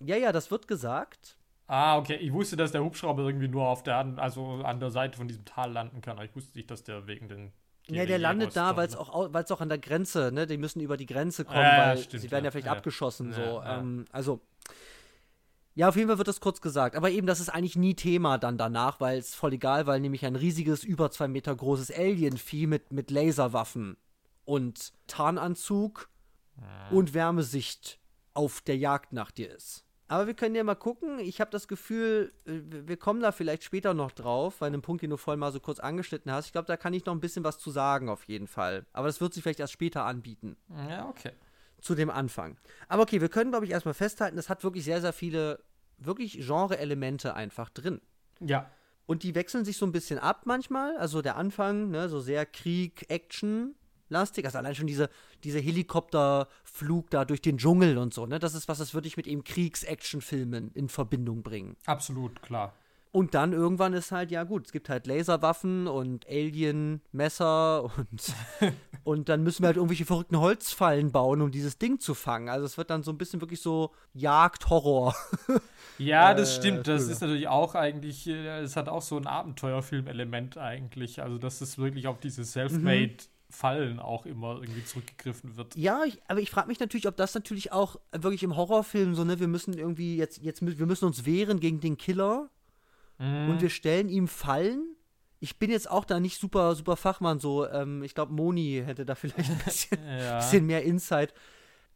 Ja, 0.00 0.16
ja, 0.16 0.32
das 0.32 0.50
wird 0.50 0.66
gesagt. 0.66 1.36
Ah, 1.66 1.96
okay. 1.98 2.16
Ich 2.16 2.32
wusste, 2.32 2.56
dass 2.56 2.72
der 2.72 2.84
Hubschrauber 2.84 3.22
irgendwie 3.22 3.48
nur 3.48 3.66
auf 3.66 3.82
der, 3.82 3.96
an- 3.96 4.18
also 4.18 4.62
an 4.64 4.80
der 4.80 4.90
Seite 4.90 5.16
von 5.16 5.28
diesem 5.28 5.44
Tal 5.44 5.72
landen 5.72 6.00
kann. 6.02 6.16
Aber 6.16 6.24
ich 6.24 6.34
wusste 6.36 6.56
nicht, 6.58 6.70
dass 6.70 6.82
der 6.84 7.06
wegen 7.06 7.28
den. 7.28 7.52
Ja, 7.86 8.06
der 8.06 8.18
landet 8.18 8.56
da, 8.56 8.76
weil 8.76 8.86
es 8.88 8.96
auch, 8.96 9.32
weil's 9.34 9.50
auch 9.50 9.60
an 9.60 9.68
der 9.68 9.78
Grenze, 9.78 10.30
ne? 10.32 10.46
Die 10.46 10.56
müssen 10.56 10.80
über 10.80 10.96
die 10.96 11.04
Grenze 11.06 11.44
kommen, 11.44 11.58
Ja, 11.60 11.78
weil 11.88 11.98
stimmt, 11.98 12.22
sie 12.22 12.30
werden 12.30 12.44
ja, 12.44 12.48
ja, 12.48 12.50
vielleicht 12.50 12.66
ja. 12.66 12.72
abgeschossen. 12.72 13.32
So. 13.32 13.62
Ähm, 13.62 14.06
also, 14.10 14.40
ja, 15.74 15.88
auf 15.88 15.96
jeden 15.96 16.08
Fall 16.08 16.16
wird 16.18 16.28
das 16.28 16.40
kurz 16.40 16.60
gesagt. 16.62 16.96
Aber 16.96 17.10
eben, 17.10 17.26
das 17.26 17.40
ist 17.40 17.50
eigentlich 17.50 17.76
nie 17.76 17.94
Thema 17.94 18.38
dann 18.38 18.56
danach, 18.56 19.00
weil 19.00 19.18
es 19.18 19.34
voll 19.34 19.52
egal, 19.52 19.86
weil 19.86 20.00
nämlich 20.00 20.24
ein 20.24 20.36
riesiges, 20.36 20.82
über 20.84 21.10
zwei 21.10 21.28
Meter 21.28 21.54
großes 21.54 21.90
Alien-Vieh 21.90 22.66
mit, 22.66 22.90
mit 22.92 23.10
Laserwaffen 23.10 23.96
und 24.44 24.92
Tarnanzug 25.06 26.08
und 26.90 27.12
Wärmesicht 27.14 27.98
auf 28.32 28.60
der 28.60 28.76
Jagd 28.78 29.12
nach 29.12 29.30
dir 29.30 29.50
ist. 29.54 29.83
Aber 30.14 30.28
wir 30.28 30.34
können 30.34 30.54
ja 30.54 30.62
mal 30.62 30.76
gucken. 30.76 31.18
Ich 31.18 31.40
habe 31.40 31.50
das 31.50 31.66
Gefühl, 31.66 32.32
äh, 32.46 32.60
wir 32.86 32.96
kommen 32.96 33.20
da 33.20 33.32
vielleicht 33.32 33.64
später 33.64 33.94
noch 33.94 34.12
drauf, 34.12 34.58
bei 34.60 34.68
einem 34.68 34.80
Punkt, 34.80 35.02
den 35.02 35.10
du 35.10 35.16
vorhin 35.16 35.40
mal 35.40 35.50
so 35.50 35.58
kurz 35.58 35.80
angeschnitten 35.80 36.30
hast. 36.30 36.46
Ich 36.46 36.52
glaube, 36.52 36.68
da 36.68 36.76
kann 36.76 36.94
ich 36.94 37.04
noch 37.04 37.12
ein 37.12 37.18
bisschen 37.20 37.42
was 37.42 37.58
zu 37.58 37.72
sagen, 37.72 38.08
auf 38.08 38.22
jeden 38.28 38.46
Fall. 38.46 38.86
Aber 38.92 39.08
das 39.08 39.20
wird 39.20 39.34
sich 39.34 39.42
vielleicht 39.42 39.58
erst 39.58 39.72
später 39.72 40.04
anbieten, 40.04 40.56
Ja, 40.88 41.08
okay. 41.08 41.32
zu 41.80 41.96
dem 41.96 42.10
Anfang. 42.10 42.56
Aber 42.86 43.02
okay, 43.02 43.20
wir 43.20 43.28
können, 43.28 43.50
glaube 43.50 43.66
ich, 43.66 43.72
erstmal 43.72 43.94
festhalten, 43.94 44.38
es 44.38 44.48
hat 44.48 44.62
wirklich 44.62 44.84
sehr, 44.84 45.00
sehr 45.00 45.12
viele, 45.12 45.64
wirklich 45.98 46.38
Genre-Elemente 46.38 47.34
einfach 47.34 47.68
drin. 47.68 48.00
Ja. 48.38 48.70
Und 49.06 49.24
die 49.24 49.34
wechseln 49.34 49.64
sich 49.64 49.78
so 49.78 49.84
ein 49.84 49.90
bisschen 49.90 50.20
ab 50.20 50.42
manchmal. 50.44 50.96
Also 50.96 51.22
der 51.22 51.34
Anfang, 51.34 51.90
ne, 51.90 52.08
so 52.08 52.20
sehr 52.20 52.46
Krieg, 52.46 53.06
Action. 53.08 53.74
Lastig, 54.14 54.46
also 54.46 54.58
allein 54.58 54.74
schon 54.74 54.86
diese, 54.86 55.10
diese 55.42 55.58
Helikopterflug 55.58 57.10
da 57.10 57.24
durch 57.24 57.42
den 57.42 57.58
Dschungel 57.58 57.98
und 57.98 58.14
so, 58.14 58.26
ne? 58.26 58.38
Das 58.38 58.54
ist 58.54 58.68
was, 58.68 58.78
das 58.78 58.94
würde 58.94 59.08
ich 59.08 59.16
mit 59.16 59.26
eben 59.26 59.44
Kriegs-Action-Filmen 59.44 60.70
in 60.74 60.88
Verbindung 60.88 61.42
bringen. 61.42 61.76
Absolut, 61.84 62.40
klar. 62.42 62.72
Und 63.12 63.34
dann 63.34 63.52
irgendwann 63.52 63.92
ist 63.92 64.10
halt, 64.10 64.32
ja 64.32 64.42
gut, 64.42 64.66
es 64.66 64.72
gibt 64.72 64.88
halt 64.88 65.06
Laserwaffen 65.06 65.86
und 65.86 66.26
Alien-Messer 66.28 67.84
und, 67.84 68.34
und 69.04 69.28
dann 69.28 69.44
müssen 69.44 69.62
wir 69.62 69.68
halt 69.68 69.76
irgendwelche 69.76 70.04
verrückten 70.04 70.40
Holzfallen 70.40 71.12
bauen, 71.12 71.40
um 71.40 71.52
dieses 71.52 71.78
Ding 71.78 72.00
zu 72.00 72.14
fangen. 72.14 72.48
Also 72.48 72.66
es 72.66 72.76
wird 72.76 72.90
dann 72.90 73.04
so 73.04 73.12
ein 73.12 73.18
bisschen 73.18 73.40
wirklich 73.40 73.60
so 73.60 73.92
Jagd-Horror. 74.14 75.14
Ja, 75.96 76.34
das 76.34 76.56
Äh, 76.56 76.60
stimmt. 76.60 76.88
Das 76.88 77.06
ist 77.06 77.20
natürlich 77.20 77.46
auch 77.46 77.76
eigentlich, 77.76 78.26
äh, 78.26 78.62
es 78.62 78.74
hat 78.74 78.88
auch 78.88 79.00
so 79.02 79.16
ein 79.16 79.28
Abenteuerfilm-Element 79.28 80.58
eigentlich. 80.58 81.22
Also, 81.22 81.38
dass 81.38 81.60
es 81.60 81.78
wirklich 81.78 82.08
auf 82.08 82.18
diese 82.18 82.42
Selfmade-Fallen 83.54 84.00
auch 84.00 84.26
immer 84.26 84.56
irgendwie 84.60 84.84
zurückgegriffen 84.84 85.56
wird. 85.56 85.76
Ja, 85.76 86.04
ich, 86.04 86.20
aber 86.28 86.40
ich 86.40 86.50
frage 86.50 86.68
mich 86.68 86.80
natürlich, 86.80 87.06
ob 87.08 87.16
das 87.16 87.34
natürlich 87.34 87.72
auch 87.72 87.96
wirklich 88.12 88.42
im 88.42 88.56
Horrorfilm 88.56 89.14
so, 89.14 89.24
ne, 89.24 89.40
wir 89.40 89.48
müssen 89.48 89.76
irgendwie 89.76 90.16
jetzt, 90.16 90.42
jetzt, 90.42 90.60
wir 90.64 90.86
müssen 90.86 91.04
uns 91.06 91.24
wehren 91.24 91.60
gegen 91.60 91.80
den 91.80 91.96
Killer 91.96 92.50
Mhm. 93.16 93.48
und 93.48 93.62
wir 93.62 93.70
stellen 93.70 94.08
ihm 94.08 94.26
Fallen. 94.26 94.96
Ich 95.38 95.60
bin 95.60 95.70
jetzt 95.70 95.88
auch 95.88 96.04
da 96.04 96.18
nicht 96.18 96.40
super, 96.40 96.74
super 96.74 96.96
Fachmann 96.96 97.38
so. 97.38 97.64
Ähm, 97.68 98.02
ich 98.02 98.12
glaube, 98.12 98.32
Moni 98.32 98.82
hätte 98.84 99.04
da 99.06 99.14
vielleicht 99.14 99.50
ein 99.50 99.58
bisschen, 99.64 99.98
Ja. 100.18 100.38
bisschen 100.38 100.66
mehr 100.66 100.82
Insight. 100.82 101.32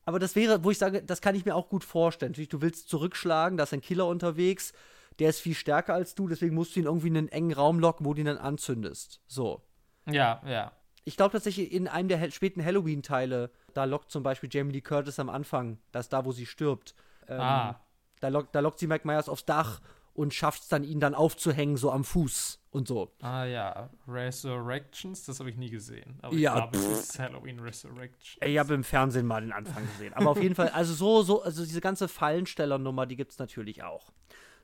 Aber 0.04 0.20
das 0.20 0.36
wäre, 0.36 0.62
wo 0.62 0.70
ich 0.70 0.78
sage, 0.78 1.02
das 1.02 1.20
kann 1.20 1.34
ich 1.34 1.44
mir 1.44 1.56
auch 1.56 1.68
gut 1.68 1.82
vorstellen. 1.82 2.30
Natürlich, 2.30 2.50
du 2.50 2.62
willst 2.62 2.88
zurückschlagen, 2.88 3.58
da 3.58 3.64
ist 3.64 3.74
ein 3.74 3.80
Killer 3.80 4.06
unterwegs, 4.06 4.72
der 5.18 5.30
ist 5.30 5.40
viel 5.40 5.54
stärker 5.56 5.92
als 5.94 6.14
du, 6.14 6.28
deswegen 6.28 6.54
musst 6.54 6.76
du 6.76 6.80
ihn 6.80 6.86
irgendwie 6.86 7.08
in 7.08 7.16
einen 7.16 7.28
engen 7.28 7.52
Raum 7.52 7.80
locken, 7.80 8.06
wo 8.06 8.14
du 8.14 8.20
ihn 8.20 8.26
dann 8.26 8.38
anzündest. 8.38 9.20
So. 9.26 9.62
Ja, 10.08 10.40
ja. 10.46 10.70
Ich 11.08 11.16
glaube 11.16 11.32
tatsächlich, 11.32 11.72
in 11.72 11.88
einem 11.88 12.08
der 12.08 12.30
späten 12.30 12.62
Halloween-Teile, 12.62 13.50
da 13.72 13.84
lockt 13.84 14.10
zum 14.10 14.22
Beispiel 14.22 14.50
Jamie 14.52 14.72
Lee 14.74 14.82
Curtis 14.82 15.18
am 15.18 15.30
Anfang, 15.30 15.78
das 15.90 16.04
ist 16.06 16.12
da, 16.12 16.26
wo 16.26 16.32
sie 16.32 16.44
stirbt. 16.44 16.94
Ähm, 17.28 17.40
Ah. 17.40 17.80
da, 18.20 18.28
lockt, 18.28 18.54
da 18.54 18.60
lockt 18.60 18.78
sie 18.78 18.86
Mike 18.86 19.06
Myers 19.06 19.28
aufs 19.30 19.46
Dach 19.46 19.80
und 20.12 20.34
schafft 20.34 20.64
es 20.64 20.68
dann, 20.68 20.84
ihn 20.84 21.00
dann 21.00 21.14
aufzuhängen, 21.14 21.78
so 21.78 21.90
am 21.90 22.04
Fuß 22.04 22.60
und 22.72 22.88
so. 22.88 23.10
Ah 23.22 23.44
ja, 23.46 23.88
Resurrections, 24.06 25.24
das 25.24 25.40
habe 25.40 25.48
ich 25.48 25.56
nie 25.56 25.70
gesehen. 25.70 26.18
Aber 26.20 26.34
Ja, 26.34 26.50
ich 26.66 26.72
glaube, 26.72 26.78
es 26.78 27.08
ist 27.10 27.18
Halloween 27.18 27.58
Resurrection. 27.60 28.46
Ich 28.46 28.58
habe 28.58 28.74
im 28.74 28.84
Fernsehen 28.84 29.26
mal 29.26 29.40
den 29.40 29.52
Anfang 29.52 29.86
gesehen. 29.86 30.12
Aber 30.12 30.28
auf 30.30 30.42
jeden 30.42 30.54
Fall, 30.54 30.68
also 30.68 30.92
so, 30.92 31.22
so, 31.22 31.42
also 31.42 31.64
diese 31.64 31.80
ganze 31.80 32.06
Fallenstellernummer, 32.08 33.06
die 33.06 33.16
gibt 33.16 33.32
es 33.32 33.38
natürlich 33.38 33.82
auch. 33.82 34.10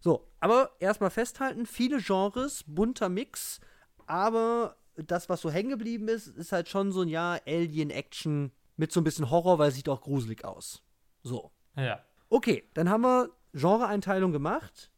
So, 0.00 0.28
aber 0.40 0.72
erstmal 0.78 1.08
festhalten, 1.10 1.64
viele 1.64 2.02
Genres, 2.02 2.64
bunter 2.66 3.08
Mix, 3.08 3.60
aber 4.06 4.76
das, 4.96 5.28
was 5.28 5.40
so 5.40 5.50
hängen 5.50 5.70
geblieben 5.70 6.08
ist, 6.08 6.28
ist 6.28 6.52
halt 6.52 6.68
schon 6.68 6.92
so 6.92 7.02
ein 7.02 7.08
ja, 7.08 7.38
Alien-Action 7.46 8.52
mit 8.76 8.92
so 8.92 9.00
ein 9.00 9.04
bisschen 9.04 9.30
Horror, 9.30 9.58
weil 9.58 9.68
es 9.68 9.76
sieht 9.76 9.88
auch 9.88 10.00
gruselig 10.00 10.44
aus. 10.44 10.82
So. 11.22 11.50
Ja. 11.76 12.00
Okay, 12.28 12.64
dann 12.74 12.88
haben 12.88 13.02
wir 13.02 13.30
Genreeinteilung 13.52 14.32
gemacht. 14.32 14.90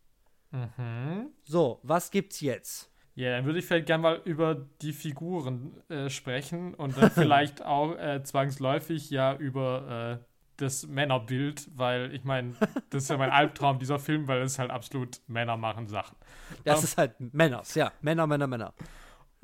Mhm. 0.50 1.30
So, 1.44 1.80
was 1.82 2.10
gibt's 2.10 2.40
jetzt? 2.40 2.90
Ja, 3.14 3.30
dann 3.30 3.46
würde 3.46 3.58
ich 3.58 3.64
vielleicht 3.64 3.86
gerne 3.86 4.02
mal 4.02 4.20
über 4.24 4.66
die 4.82 4.92
Figuren 4.92 5.82
äh, 5.88 6.10
sprechen 6.10 6.74
und 6.74 6.96
dann 6.96 7.10
vielleicht 7.12 7.64
auch 7.64 7.96
äh, 7.96 8.22
zwangsläufig 8.22 9.10
ja 9.10 9.34
über 9.36 10.20
äh, 10.20 10.24
das 10.58 10.86
Männerbild, 10.86 11.68
weil 11.74 12.14
ich 12.14 12.24
meine, 12.24 12.54
das 12.90 13.04
ist 13.04 13.10
ja 13.10 13.16
mein 13.16 13.30
Albtraum 13.30 13.78
dieser 13.78 13.98
Film, 13.98 14.28
weil 14.28 14.42
es 14.42 14.58
halt 14.58 14.70
absolut 14.70 15.20
Männer 15.26 15.56
machen 15.56 15.86
Sachen. 15.86 16.16
Das 16.64 16.80
Ähm. 16.80 16.84
ist 16.84 16.98
halt 16.98 17.14
Männers, 17.18 17.74
ja. 17.74 17.92
Männer, 18.00 18.26
Männer, 18.26 18.46
Männer. 18.46 18.74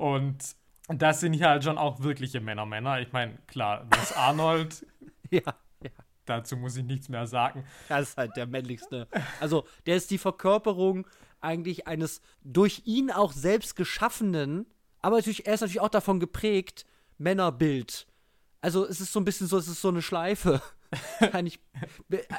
Und 0.03 0.57
das 0.89 1.21
sind 1.21 1.31
hier 1.31 1.47
halt 1.47 1.63
schon 1.63 1.77
auch 1.77 2.01
wirkliche 2.01 2.41
Männer, 2.41 2.65
Männer. 2.65 2.99
Ich 2.99 3.13
meine, 3.13 3.37
klar, 3.47 3.87
das 3.89 4.11
Arnold, 4.17 4.85
Ja, 5.29 5.39
ja. 5.81 5.89
dazu 6.25 6.57
muss 6.57 6.75
ich 6.75 6.83
nichts 6.83 7.07
mehr 7.07 7.25
sagen. 7.25 7.63
Das 7.87 8.09
ist 8.09 8.17
halt 8.17 8.35
der 8.35 8.45
männlichste. 8.45 9.07
Also, 9.39 9.65
der 9.85 9.95
ist 9.95 10.11
die 10.11 10.17
Verkörperung 10.17 11.07
eigentlich 11.39 11.87
eines 11.87 12.21
durch 12.43 12.81
ihn 12.83 13.11
auch 13.11 13.31
selbst 13.31 13.77
geschaffenen, 13.77 14.65
aber 14.99 15.15
natürlich, 15.15 15.47
er 15.47 15.53
ist 15.53 15.61
natürlich 15.61 15.79
auch 15.79 15.87
davon 15.87 16.19
geprägt, 16.19 16.85
Männerbild. 17.17 18.05
Also, 18.59 18.85
es 18.85 18.99
ist 18.99 19.13
so 19.13 19.21
ein 19.21 19.25
bisschen 19.25 19.47
so, 19.47 19.57
es 19.57 19.69
ist 19.69 19.79
so 19.79 19.87
eine 19.87 20.01
Schleife. 20.01 20.61
eigentlich, 21.31 21.61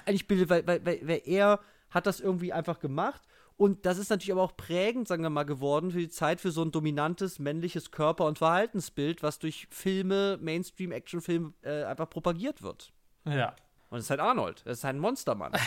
eigentlich 0.05 0.29
bildet, 0.29 0.51
weil, 0.51 0.67
weil, 0.67 0.85
weil 0.85 1.23
er 1.25 1.61
hat 1.89 2.07
das 2.07 2.21
irgendwie 2.21 2.53
einfach 2.53 2.79
gemacht. 2.79 3.23
Und 3.57 3.87
das 3.87 3.99
ist 3.99 4.11
natürlich 4.11 4.33
aber 4.33 4.43
auch 4.43 4.57
prägend, 4.57 5.07
sagen 5.07 5.23
wir 5.23 5.31
mal, 5.31 5.45
geworden 5.45 5.93
für 5.93 5.99
die 5.99 6.09
Zeit 6.09 6.41
für 6.41 6.51
so 6.51 6.63
ein 6.63 6.73
dominantes 6.73 7.39
männliches 7.39 7.93
Körper- 7.93 8.27
und 8.27 8.39
Verhaltensbild, 8.39 9.23
was 9.23 9.39
durch 9.39 9.69
Filme, 9.71 10.39
Mainstream-Actionfilme 10.41 11.53
äh, 11.63 11.85
einfach 11.85 12.11
propagiert 12.11 12.63
wird. 12.63 12.93
Ja. 13.27 13.55
Und 13.91 13.99
es 13.99 14.07
ist 14.07 14.11
halt 14.11 14.21
Arnold. 14.21 14.63
Es 14.65 14.79
ist 14.79 14.85
halt 14.85 14.97
ein 14.97 15.01
Monstermann. 15.01 15.53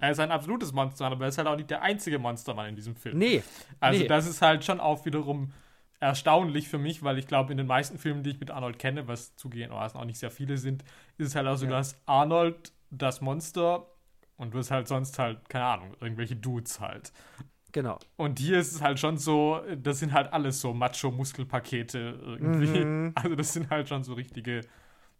Er 0.00 0.10
ist 0.10 0.20
ein 0.20 0.30
absolutes 0.30 0.72
Monstermann, 0.72 1.14
aber 1.14 1.24
er 1.24 1.28
ist 1.28 1.38
halt 1.38 1.48
auch 1.48 1.56
nicht 1.56 1.70
der 1.70 1.80
einzige 1.82 2.18
Monstermann 2.18 2.68
in 2.68 2.76
diesem 2.76 2.94
Film. 2.94 3.16
Nee. 3.16 3.42
Also 3.80 4.00
nee. 4.00 4.06
das 4.06 4.26
ist 4.26 4.42
halt 4.42 4.64
schon 4.64 4.80
auch 4.80 5.06
wiederum 5.06 5.52
erstaunlich 6.00 6.68
für 6.68 6.78
mich, 6.78 7.02
weil 7.02 7.18
ich 7.18 7.26
glaube, 7.26 7.52
in 7.52 7.58
den 7.58 7.66
meisten 7.66 7.98
Filmen, 7.98 8.22
die 8.22 8.30
ich 8.30 8.40
mit 8.40 8.50
Arnold 8.50 8.78
kenne, 8.78 9.08
was 9.08 9.36
zugegebenermaßen 9.36 9.98
auch 9.98 10.04
nicht 10.04 10.18
sehr 10.18 10.30
viele 10.30 10.58
sind, 10.58 10.84
ist 11.18 11.28
es 11.28 11.34
halt 11.34 11.46
auch 11.46 11.56
so, 11.56 11.66
Ja. 11.66 11.72
dass 11.72 11.96
Arnold 12.06 12.72
das 12.90 13.20
Monster 13.20 13.86
Und 14.40 14.54
du 14.54 14.58
hast 14.58 14.70
halt 14.70 14.88
sonst 14.88 15.18
halt, 15.18 15.50
keine 15.50 15.66
Ahnung, 15.66 15.94
irgendwelche 16.00 16.34
Dudes 16.34 16.80
halt. 16.80 17.12
Genau. 17.72 17.98
Und 18.16 18.38
hier 18.38 18.58
ist 18.58 18.72
es 18.72 18.80
halt 18.80 18.98
schon 18.98 19.18
so, 19.18 19.60
das 19.76 19.98
sind 19.98 20.14
halt 20.14 20.32
alles 20.32 20.62
so 20.62 20.72
Macho-Muskelpakete 20.72 22.18
irgendwie. 22.24 22.84
Mhm. 22.84 23.12
Also 23.16 23.36
das 23.36 23.52
sind 23.52 23.68
halt 23.68 23.90
schon 23.90 24.02
so 24.02 24.14
richtige, 24.14 24.62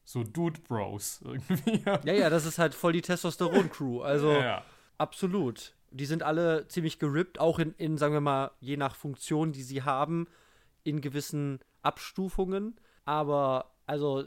so 0.05 0.25
Dude-Bros 0.25 1.21
irgendwie. 1.23 1.83
Ja, 2.07 2.15
ja, 2.15 2.31
das 2.31 2.47
ist 2.47 2.59
halt 2.59 2.75
voll 2.75 2.95
die 2.95 3.03
Testosteron-Crew. 3.03 4.01
Also 4.01 4.33
ja, 4.33 4.43
ja. 4.43 4.65
absolut. 4.97 5.75
Die 5.91 6.07
sind 6.07 6.23
alle 6.23 6.67
ziemlich 6.69 6.99
gerippt, 6.99 7.39
auch 7.41 7.59
in, 7.59 7.75
in, 7.75 7.99
sagen 7.99 8.15
wir 8.15 8.23
mal, 8.23 8.53
je 8.61 8.79
nach 8.79 8.95
Funktion, 8.97 9.53
die 9.53 9.63
sie 9.63 9.83
haben, 9.83 10.29
in 10.83 11.03
gewissen 11.03 11.59
Abstufungen. 11.83 12.81
Aber 13.05 13.73
also 13.91 14.23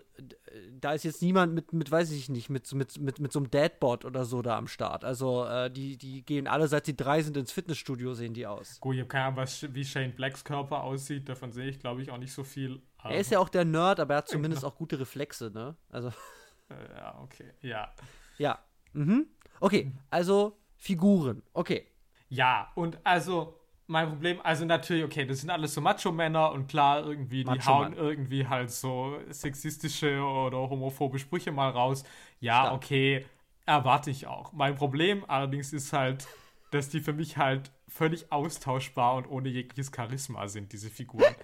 da 0.82 0.92
ist 0.92 1.06
jetzt 1.06 1.22
niemand 1.22 1.54
mit, 1.54 1.72
mit 1.72 1.90
weiß 1.90 2.12
ich 2.12 2.28
nicht, 2.28 2.50
mit, 2.50 2.70
mit, 2.74 3.00
mit, 3.00 3.20
mit 3.20 3.32
so 3.32 3.40
einem 3.40 3.50
Deadbot 3.50 4.04
oder 4.04 4.26
so 4.26 4.42
da 4.42 4.58
am 4.58 4.68
Start. 4.68 5.06
Also 5.06 5.46
äh, 5.46 5.72
die, 5.72 5.96
die 5.96 6.22
gehen 6.26 6.48
alle, 6.48 6.68
seit 6.68 6.86
sie 6.86 6.98
drei 6.98 7.22
sind, 7.22 7.38
ins 7.38 7.54
Fitnessstudio, 7.54 8.14
sehen 8.14 8.34
die 8.34 8.46
aus. 8.46 8.82
Gut, 8.82 8.96
ich 8.96 9.00
habe 9.00 9.08
keine 9.08 9.24
Ahnung, 9.24 9.38
was, 9.38 9.74
wie 9.74 9.86
Shane 9.86 10.12
Blacks 10.12 10.44
Körper 10.44 10.84
aussieht. 10.84 11.30
Davon 11.30 11.54
sehe 11.54 11.70
ich, 11.70 11.80
glaube 11.80 12.02
ich, 12.02 12.12
auch 12.12 12.18
nicht 12.18 12.34
so 12.34 12.44
viel. 12.44 12.82
Er 13.06 13.18
ist 13.18 13.32
ja 13.32 13.40
auch 13.40 13.48
der 13.48 13.64
Nerd, 13.64 14.02
aber 14.02 14.16
er 14.16 14.18
hat 14.18 14.28
zumindest 14.28 14.66
auch 14.66 14.76
gute 14.76 15.00
Reflexe, 15.00 15.50
ne? 15.54 15.76
Also. 15.90 16.12
Äh, 16.70 16.98
ja, 16.98 17.20
okay. 17.22 17.52
Ja. 17.62 17.94
Ja. 18.38 18.58
Mhm. 18.94 19.28
Okay, 19.60 19.92
also 20.10 20.58
Figuren. 20.78 21.44
Okay. 21.52 21.88
Ja, 22.30 22.72
und 22.76 22.98
also 23.04 23.60
mein 23.88 24.10
Problem, 24.10 24.40
also 24.44 24.66
natürlich, 24.66 25.04
okay, 25.04 25.26
das 25.26 25.42
sind 25.42 25.50
alles 25.50 25.74
so 25.74 25.82
Macho-Männer 25.82 26.52
und 26.52 26.68
klar, 26.68 27.06
irgendwie, 27.06 27.44
die 27.44 27.62
hauen 27.62 27.94
irgendwie 27.94 28.48
halt 28.48 28.72
so 28.72 29.18
sexistische 29.30 30.22
oder 30.22 30.58
homophobe 30.58 31.20
Sprüche 31.20 31.52
mal 31.52 31.70
raus. 31.70 32.04
Ja, 32.40 32.62
Stark. 32.62 32.74
okay, 32.74 33.26
erwarte 33.66 34.10
ich 34.10 34.28
auch. 34.28 34.54
Mein 34.54 34.76
Problem 34.76 35.26
allerdings 35.28 35.74
ist 35.74 35.94
halt, 35.94 36.28
dass 36.72 36.90
die 36.90 37.02
für 37.02 37.14
mich 37.14 37.38
halt 37.38 37.72
völlig 37.88 38.32
austauschbar 38.32 39.16
und 39.16 39.28
ohne 39.28 39.50
jegliches 39.50 39.92
Charisma 39.96 40.48
sind, 40.48 40.74
diese 40.74 40.90
Figuren. 40.90 41.36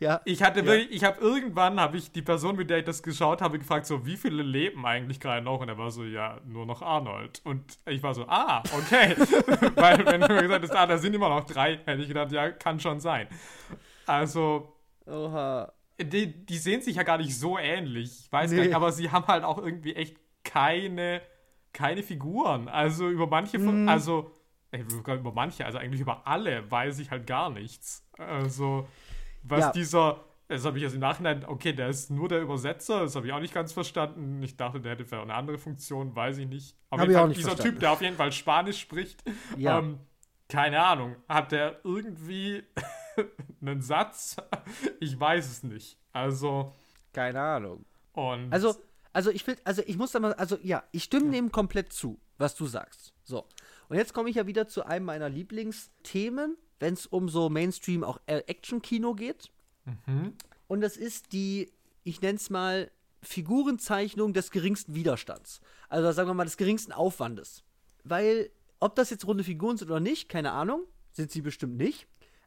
Ja. 0.00 0.20
Ich 0.24 0.42
hatte 0.42 0.64
wirklich, 0.64 0.90
ich 0.92 1.04
habe 1.04 1.20
irgendwann, 1.20 1.80
habe 1.80 1.96
ich 1.96 2.12
die 2.12 2.22
Person, 2.22 2.56
mit 2.56 2.70
der 2.70 2.78
ich 2.78 2.84
das 2.84 3.02
geschaut 3.02 3.42
habe, 3.42 3.58
gefragt, 3.58 3.86
so, 3.86 4.06
wie 4.06 4.16
viele 4.16 4.42
leben 4.42 4.86
eigentlich 4.86 5.18
gerade 5.18 5.42
noch? 5.42 5.60
Und 5.60 5.68
er 5.68 5.78
war 5.78 5.90
so, 5.90 6.04
ja, 6.04 6.38
nur 6.46 6.66
noch 6.66 6.82
Arnold. 6.82 7.40
Und 7.44 7.78
ich 7.86 8.02
war 8.02 8.14
so, 8.14 8.24
ah, 8.28 8.62
okay. 8.72 9.16
Weil, 9.74 10.06
wenn 10.06 10.20
du 10.20 10.28
mir 10.28 10.42
gesagt 10.42 10.64
hast, 10.64 10.76
ah, 10.76 10.86
da 10.86 10.98
sind 10.98 11.14
immer 11.14 11.28
noch 11.28 11.44
drei, 11.44 11.78
hätte 11.84 12.02
ich 12.02 12.08
gedacht, 12.08 12.30
ja, 12.32 12.50
kann 12.50 12.78
schon 12.78 13.00
sein. 13.00 13.26
Also. 14.06 14.72
Oha. 15.06 15.72
Die, 16.00 16.46
die 16.46 16.58
sehen 16.58 16.80
sich 16.80 16.96
ja 16.96 17.02
gar 17.02 17.18
nicht 17.18 17.36
so 17.36 17.58
ähnlich. 17.58 18.20
Ich 18.26 18.32
weiß 18.32 18.50
nee. 18.50 18.56
gar 18.56 18.64
nicht, 18.64 18.74
aber 18.76 18.92
sie 18.92 19.10
haben 19.10 19.26
halt 19.26 19.42
auch 19.42 19.58
irgendwie 19.58 19.96
echt 19.96 20.16
keine, 20.44 21.22
keine 21.72 22.04
Figuren. 22.04 22.68
Also 22.68 23.08
über 23.08 23.26
manche 23.26 23.58
von, 23.58 23.86
mm. 23.86 23.88
also, 23.88 24.30
über 24.72 25.32
manche, 25.32 25.66
also 25.66 25.78
eigentlich 25.78 26.00
über 26.00 26.24
alle 26.24 26.70
weiß 26.70 27.00
ich 27.00 27.10
halt 27.10 27.26
gar 27.26 27.50
nichts. 27.50 28.08
Also 28.16 28.86
was 29.48 29.60
ja. 29.60 29.72
dieser, 29.72 30.24
das 30.48 30.64
habe 30.64 30.78
ich 30.78 30.84
jetzt 30.84 30.94
im 30.94 31.00
Nachhinein, 31.00 31.44
okay, 31.44 31.72
der 31.72 31.88
ist 31.88 32.10
nur 32.10 32.28
der 32.28 32.40
Übersetzer, 32.40 33.00
das 33.00 33.16
habe 33.16 33.26
ich 33.26 33.32
auch 33.32 33.40
nicht 33.40 33.54
ganz 33.54 33.72
verstanden. 33.72 34.42
Ich 34.42 34.56
dachte, 34.56 34.80
der 34.80 34.92
hätte 34.92 35.04
vielleicht 35.04 35.24
eine 35.24 35.34
andere 35.34 35.58
Funktion, 35.58 36.14
weiß 36.14 36.38
ich 36.38 36.46
nicht. 36.46 36.76
Aber 36.90 37.06
dieser 37.06 37.26
verstanden. 37.30 37.62
Typ, 37.62 37.80
der 37.80 37.92
auf 37.92 38.02
jeden 38.02 38.16
Fall 38.16 38.32
Spanisch 38.32 38.80
spricht, 38.80 39.22
ja. 39.56 39.78
ähm, 39.78 39.98
keine 40.48 40.82
Ahnung, 40.82 41.16
hat 41.28 41.52
der 41.52 41.80
irgendwie 41.84 42.62
einen 43.60 43.82
Satz? 43.82 44.36
Ich 45.00 45.18
weiß 45.18 45.50
es 45.50 45.62
nicht. 45.62 45.98
Also. 46.12 46.74
Keine 47.12 47.40
Ahnung. 47.40 47.84
Und 48.12 48.52
also, 48.52 48.74
also 49.12 49.30
ich 49.30 49.46
will, 49.46 49.56
also 49.64 49.82
ich 49.86 49.96
muss 49.96 50.12
da 50.12 50.20
mal, 50.20 50.32
also 50.34 50.58
ja, 50.62 50.82
ich 50.92 51.04
stimme 51.04 51.30
dem 51.30 51.52
komplett 51.52 51.92
zu, 51.92 52.20
was 52.38 52.54
du 52.54 52.66
sagst. 52.66 53.12
So. 53.24 53.46
Und 53.88 53.96
jetzt 53.96 54.14
komme 54.14 54.30
ich 54.30 54.36
ja 54.36 54.46
wieder 54.46 54.68
zu 54.68 54.84
einem 54.84 55.06
meiner 55.06 55.28
Lieblingsthemen, 55.28 56.56
wenn 56.80 56.94
es 56.94 57.06
um 57.06 57.28
so 57.28 57.48
Mainstream 57.48 58.04
auch 58.04 58.20
Action-Kino 58.26 59.14
geht. 59.14 59.50
Mhm. 59.84 60.34
Und 60.66 60.80
das 60.80 60.96
ist 60.96 61.32
die, 61.32 61.72
ich 62.04 62.20
nenne 62.20 62.36
es 62.36 62.50
mal, 62.50 62.90
Figurenzeichnung 63.22 64.32
des 64.32 64.50
geringsten 64.50 64.94
Widerstands. 64.94 65.60
Also 65.88 66.12
sagen 66.12 66.28
wir 66.28 66.34
mal 66.34 66.44
des 66.44 66.56
geringsten 66.56 66.92
Aufwandes. 66.92 67.64
Weil, 68.04 68.50
ob 68.80 68.94
das 68.94 69.10
jetzt 69.10 69.26
runde 69.26 69.44
Figuren 69.44 69.76
sind 69.76 69.90
oder 69.90 70.00
nicht, 70.00 70.28
keine 70.28 70.52
Ahnung, 70.52 70.84
sind 71.10 71.30
sie 71.30 71.42
bestimmt 71.42 71.76
nicht. 71.76 72.06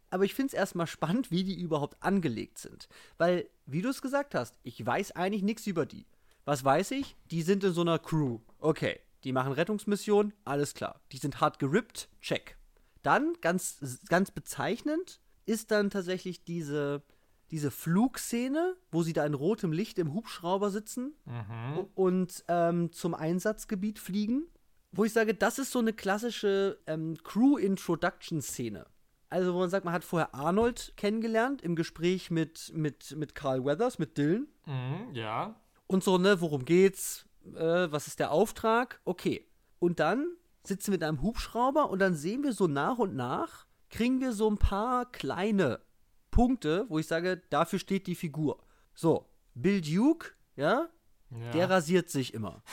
Aber 0.10 0.26
ich 0.26 0.34
finde 0.34 0.48
es 0.48 0.54
erstmal 0.54 0.88
spannend, 0.88 1.32
wie 1.32 1.44
die 1.44 1.60
überhaupt 1.60 2.02
angelegt 2.02 2.58
sind. 2.58 2.88
Weil, 3.18 3.50
wie 3.66 3.82
du 3.82 3.90
es 3.90 4.02
gesagt 4.02 4.36
hast, 4.36 4.60
ich 4.64 4.86
weiß 4.86 5.12
eigentlich 5.14 5.44
nichts 5.44 5.68
über 5.68 5.86
die. 5.86 6.06
Was 6.46 6.64
weiß 6.64 6.92
ich? 6.92 7.16
Die 7.32 7.42
sind 7.42 7.64
in 7.64 7.74
so 7.74 7.82
einer 7.82 8.00
Crew. 8.00 8.40
Okay. 8.60 9.00
Die 9.24 9.34
machen 9.34 9.54
Rettungsmissionen, 9.54 10.34
alles 10.46 10.74
klar. 10.74 11.00
Die 11.12 11.18
sind 11.18 11.42
hart 11.42 11.60
gerippt, 11.60 12.10
check. 12.22 12.58
Dann, 13.04 13.34
ganz, 13.42 14.02
ganz 14.08 14.32
bezeichnend, 14.32 15.20
ist 15.46 15.72
dann 15.72 15.90
tatsächlich 15.90 16.44
diese, 16.44 17.04
diese 17.50 17.72
Flugszene, 17.72 18.76
wo 18.92 19.04
sie 19.04 19.14
da 19.14 19.26
in 19.26 19.34
rotem 19.34 19.72
Licht 19.72 20.00
im 20.00 20.14
Hubschrauber 20.14 20.70
sitzen 20.70 21.14
mhm. 21.26 21.88
und 21.96 22.44
ähm, 22.48 22.92
zum 22.92 23.14
Einsatzgebiet 23.14 24.00
fliegen. 24.00 24.48
Wo 24.94 25.06
ich 25.06 25.14
sage, 25.14 25.34
das 25.34 25.58
ist 25.58 25.72
so 25.72 25.80
eine 25.80 25.94
klassische 25.94 26.80
ähm, 26.86 27.16
Crew-Introduction-Szene. 27.24 28.86
Also, 29.30 29.54
wo 29.54 29.60
man 29.60 29.70
sagt, 29.70 29.86
man 29.86 29.94
hat 29.94 30.04
vorher 30.04 30.36
Arnold 30.36 30.94
kennengelernt 30.98 31.62
im 31.62 31.78
Gespräch 31.78 32.30
mit, 32.30 32.74
mit, 32.76 33.16
mit 33.16 33.34
Carl 33.34 33.64
Weathers, 33.64 34.00
mit 34.00 34.18
Dylan. 34.18 34.48
Mhm, 34.66 35.14
ja. 35.16 35.56
Und 35.88 36.04
so, 36.04 36.18
ne, 36.18 36.42
worum 36.42 36.66
geht's? 36.66 37.26
Äh, 37.56 37.90
was 37.90 38.08
ist 38.08 38.20
der 38.20 38.32
Auftrag? 38.32 39.00
Okay. 39.06 39.48
Und 39.80 40.02
dann 40.02 40.36
sitzen 40.64 40.92
wir 40.92 40.98
in 40.98 41.04
einem 41.04 41.22
Hubschrauber 41.22 41.90
und 41.90 42.00
dann 42.00 42.16
sehen 42.16 42.44
wir 42.44 42.54
so 42.54 42.68
nach 42.68 42.98
und 42.98 43.16
nach, 43.16 43.66
kriegen 43.90 44.22
wir 44.22 44.34
so 44.34 44.50
ein 44.50 44.58
paar 44.58 45.12
kleine 45.12 45.82
Punkte, 46.30 46.86
wo 46.90 47.00
ich 47.00 47.08
sage, 47.08 47.42
dafür 47.50 47.80
steht 47.80 48.08
die 48.08 48.16
Figur. 48.16 48.64
So, 48.94 49.28
Bill 49.54 49.82
Duke, 49.82 50.32
ja, 50.56 50.90
ja. 51.30 51.52
der 51.52 51.70
rasiert 51.70 52.10
sich 52.10 52.34
immer. 52.34 52.64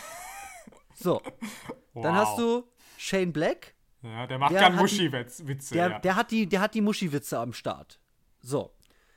So, 0.95 1.23
wow. 1.95 2.03
dann 2.03 2.15
hast 2.17 2.39
du 2.39 2.65
Shane 2.97 3.33
Black. 3.33 3.75
Ja, 4.03 4.27
der 4.27 4.39
macht 4.39 4.51
gern 4.51 4.77
Muschi-Witze. 4.77 5.45
Der, 5.75 5.91
ja. 5.91 5.99
der, 6.01 6.17
hat 6.17 6.31
die, 6.31 6.49
der 6.49 6.61
hat 6.61 6.75
die 6.75 6.81
Muschi-Witze 6.81 7.39
am 7.39 7.53
Start. 7.53 8.01
So, 8.41 8.75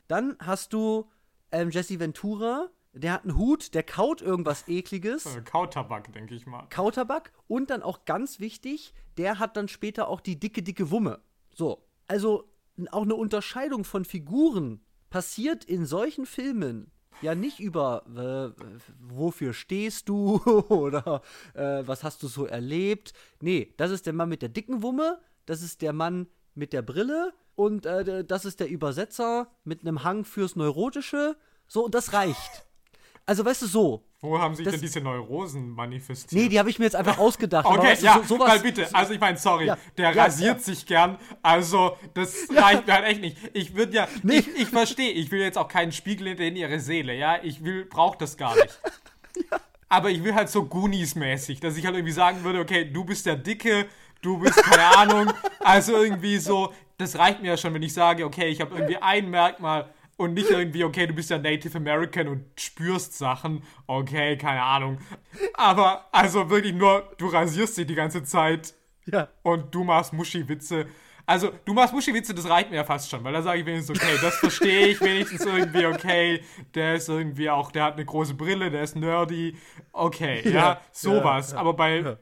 dann 0.07 0.37
hast 0.39 0.73
du 0.73 1.09
ähm, 1.51 1.69
Jesse 1.71 1.99
Ventura, 1.99 2.69
der 2.93 3.13
hat 3.13 3.23
einen 3.23 3.37
Hut, 3.37 3.73
der 3.73 3.83
kaut 3.83 4.21
irgendwas 4.21 4.67
ekliges. 4.67 5.25
Äh, 5.25 5.41
Kautabak, 5.41 6.11
denke 6.13 6.35
ich 6.35 6.45
mal. 6.45 6.67
Kautabak 6.69 7.31
und 7.47 7.69
dann 7.69 7.83
auch 7.83 8.05
ganz 8.05 8.39
wichtig, 8.39 8.93
der 9.17 9.39
hat 9.39 9.57
dann 9.57 9.67
später 9.67 10.07
auch 10.07 10.21
die 10.21 10.39
dicke, 10.39 10.61
dicke 10.63 10.91
Wumme. 10.91 11.19
So, 11.53 11.85
also 12.07 12.49
auch 12.91 13.03
eine 13.03 13.15
Unterscheidung 13.15 13.83
von 13.83 14.05
Figuren 14.05 14.81
passiert 15.09 15.65
in 15.65 15.85
solchen 15.85 16.25
Filmen 16.25 16.91
ja 17.21 17.35
nicht 17.35 17.59
über 17.59 18.03
äh, 18.57 18.63
wofür 18.99 19.53
stehst 19.53 20.09
du 20.09 20.37
oder 20.69 21.21
äh, 21.53 21.83
was 21.85 22.03
hast 22.03 22.23
du 22.23 22.27
so 22.27 22.45
erlebt. 22.45 23.13
Nee, 23.41 23.73
das 23.77 23.91
ist 23.91 24.05
der 24.05 24.13
Mann 24.13 24.29
mit 24.29 24.41
der 24.41 24.49
dicken 24.49 24.81
Wumme, 24.81 25.19
das 25.45 25.61
ist 25.61 25.81
der 25.81 25.93
Mann 25.93 26.27
mit 26.55 26.73
der 26.73 26.81
Brille 26.81 27.33
und 27.55 27.85
äh, 27.85 28.25
das 28.25 28.45
ist 28.45 28.59
der 28.59 28.69
Übersetzer 28.69 29.47
mit 29.63 29.81
einem 29.81 30.03
Hang 30.03 30.25
fürs 30.25 30.55
Neurotische. 30.55 31.37
So, 31.67 31.85
und 31.85 31.95
das 31.95 32.13
reicht. 32.13 32.65
Also, 33.25 33.45
weißt 33.45 33.61
du, 33.63 33.67
so. 33.67 34.03
Wo 34.23 34.37
haben 34.37 34.53
sich 34.53 34.65
das, 34.65 34.73
denn 34.73 34.81
diese 34.81 35.01
Neurosen 35.01 35.71
manifestiert? 35.71 36.39
Nee, 36.39 36.47
die 36.47 36.59
habe 36.59 36.69
ich 36.69 36.77
mir 36.77 36.85
jetzt 36.85 36.95
einfach 36.95 37.17
ausgedacht. 37.19 37.65
okay, 37.65 37.97
ja, 38.01 38.19
so, 38.19 38.35
sowas, 38.35 38.51
weil 38.51 38.59
bitte, 38.59 38.93
also 38.93 39.13
ich 39.13 39.19
meine, 39.19 39.37
sorry, 39.37 39.65
ja, 39.65 39.77
der 39.97 40.13
ja, 40.13 40.23
rasiert 40.23 40.57
ja. 40.57 40.63
sich 40.63 40.85
gern, 40.85 41.17
also 41.41 41.97
das 42.13 42.47
reicht 42.55 42.85
mir 42.85 42.93
halt 42.93 43.05
echt 43.05 43.21
nicht. 43.21 43.37
Ich 43.53 43.75
würde 43.75 43.93
ja, 43.93 44.07
nee. 44.21 44.35
ich, 44.35 44.47
ich 44.55 44.67
verstehe, 44.67 45.11
ich 45.11 45.31
will 45.31 45.39
jetzt 45.39 45.57
auch 45.57 45.67
keinen 45.67 45.91
Spiegel 45.91 46.27
hinter 46.27 46.43
in 46.43 46.55
ihre 46.55 46.79
Seele, 46.79 47.15
ja, 47.15 47.39
ich 47.41 47.63
will, 47.63 47.85
brauche 47.85 48.17
das 48.19 48.37
gar 48.37 48.55
nicht. 48.55 48.79
Aber 49.89 50.09
ich 50.11 50.23
will 50.23 50.35
halt 50.35 50.49
so 50.49 50.61
Goonies-mäßig, 50.65 51.59
dass 51.59 51.75
ich 51.75 51.85
halt 51.85 51.95
irgendwie 51.95 52.13
sagen 52.13 52.43
würde, 52.43 52.59
okay, 52.59 52.85
du 52.85 53.03
bist 53.03 53.25
der 53.25 53.35
Dicke, 53.35 53.87
du 54.21 54.37
bist 54.37 54.63
keine 54.63 54.97
Ahnung, 54.97 55.33
also 55.61 56.01
irgendwie 56.01 56.37
so, 56.37 56.71
das 56.97 57.17
reicht 57.17 57.41
mir 57.41 57.49
ja 57.49 57.57
schon, 57.57 57.73
wenn 57.73 57.83
ich 57.83 57.93
sage, 57.93 58.23
okay, 58.23 58.49
ich 58.49 58.61
habe 58.61 58.75
irgendwie 58.75 58.97
ein 58.97 59.29
Merkmal, 59.31 59.89
und 60.21 60.33
nicht 60.35 60.49
irgendwie, 60.49 60.83
okay, 60.83 61.07
du 61.07 61.13
bist 61.13 61.29
ja 61.29 61.37
Native 61.37 61.77
American 61.77 62.27
und 62.27 62.45
spürst 62.55 63.17
Sachen. 63.17 63.63
Okay, 63.87 64.37
keine 64.37 64.61
Ahnung. 64.61 64.99
Aber 65.55 66.05
also 66.11 66.49
wirklich 66.49 66.73
nur, 66.73 67.11
du 67.17 67.27
rasierst 67.27 67.75
sie 67.75 67.85
die 67.85 67.95
ganze 67.95 68.23
Zeit. 68.23 68.75
Ja. 69.05 69.29
Und 69.41 69.73
du 69.73 69.83
machst 69.83 70.13
Muschi-Witze. 70.13 70.85
Also, 71.25 71.51
du 71.65 71.73
machst 71.73 71.93
Muschi-Witze, 71.93 72.33
das 72.33 72.47
reicht 72.47 72.69
mir 72.69 72.77
ja 72.77 72.83
fast 72.83 73.09
schon, 73.09 73.23
weil 73.23 73.33
da 73.33 73.41
sage 73.41 73.61
ich 73.61 73.65
wenigstens, 73.65 73.99
okay, 73.99 74.17
das 74.21 74.35
verstehe 74.37 74.87
ich 74.87 75.01
wenigstens 75.01 75.45
irgendwie, 75.45 75.85
okay, 75.85 76.43
der 76.75 76.95
ist 76.95 77.09
irgendwie 77.09 77.49
auch, 77.49 77.71
der 77.71 77.85
hat 77.85 77.93
eine 77.93 78.05
große 78.05 78.33
Brille, 78.33 78.69
der 78.69 78.83
ist 78.83 78.95
nerdy, 78.95 79.55
okay, 79.91 80.41
ja, 80.45 80.51
ja 80.51 80.81
sowas. 80.91 81.51
Ja, 81.51 81.55
ja, 81.55 81.61
Aber 81.61 81.73
bei 81.73 82.17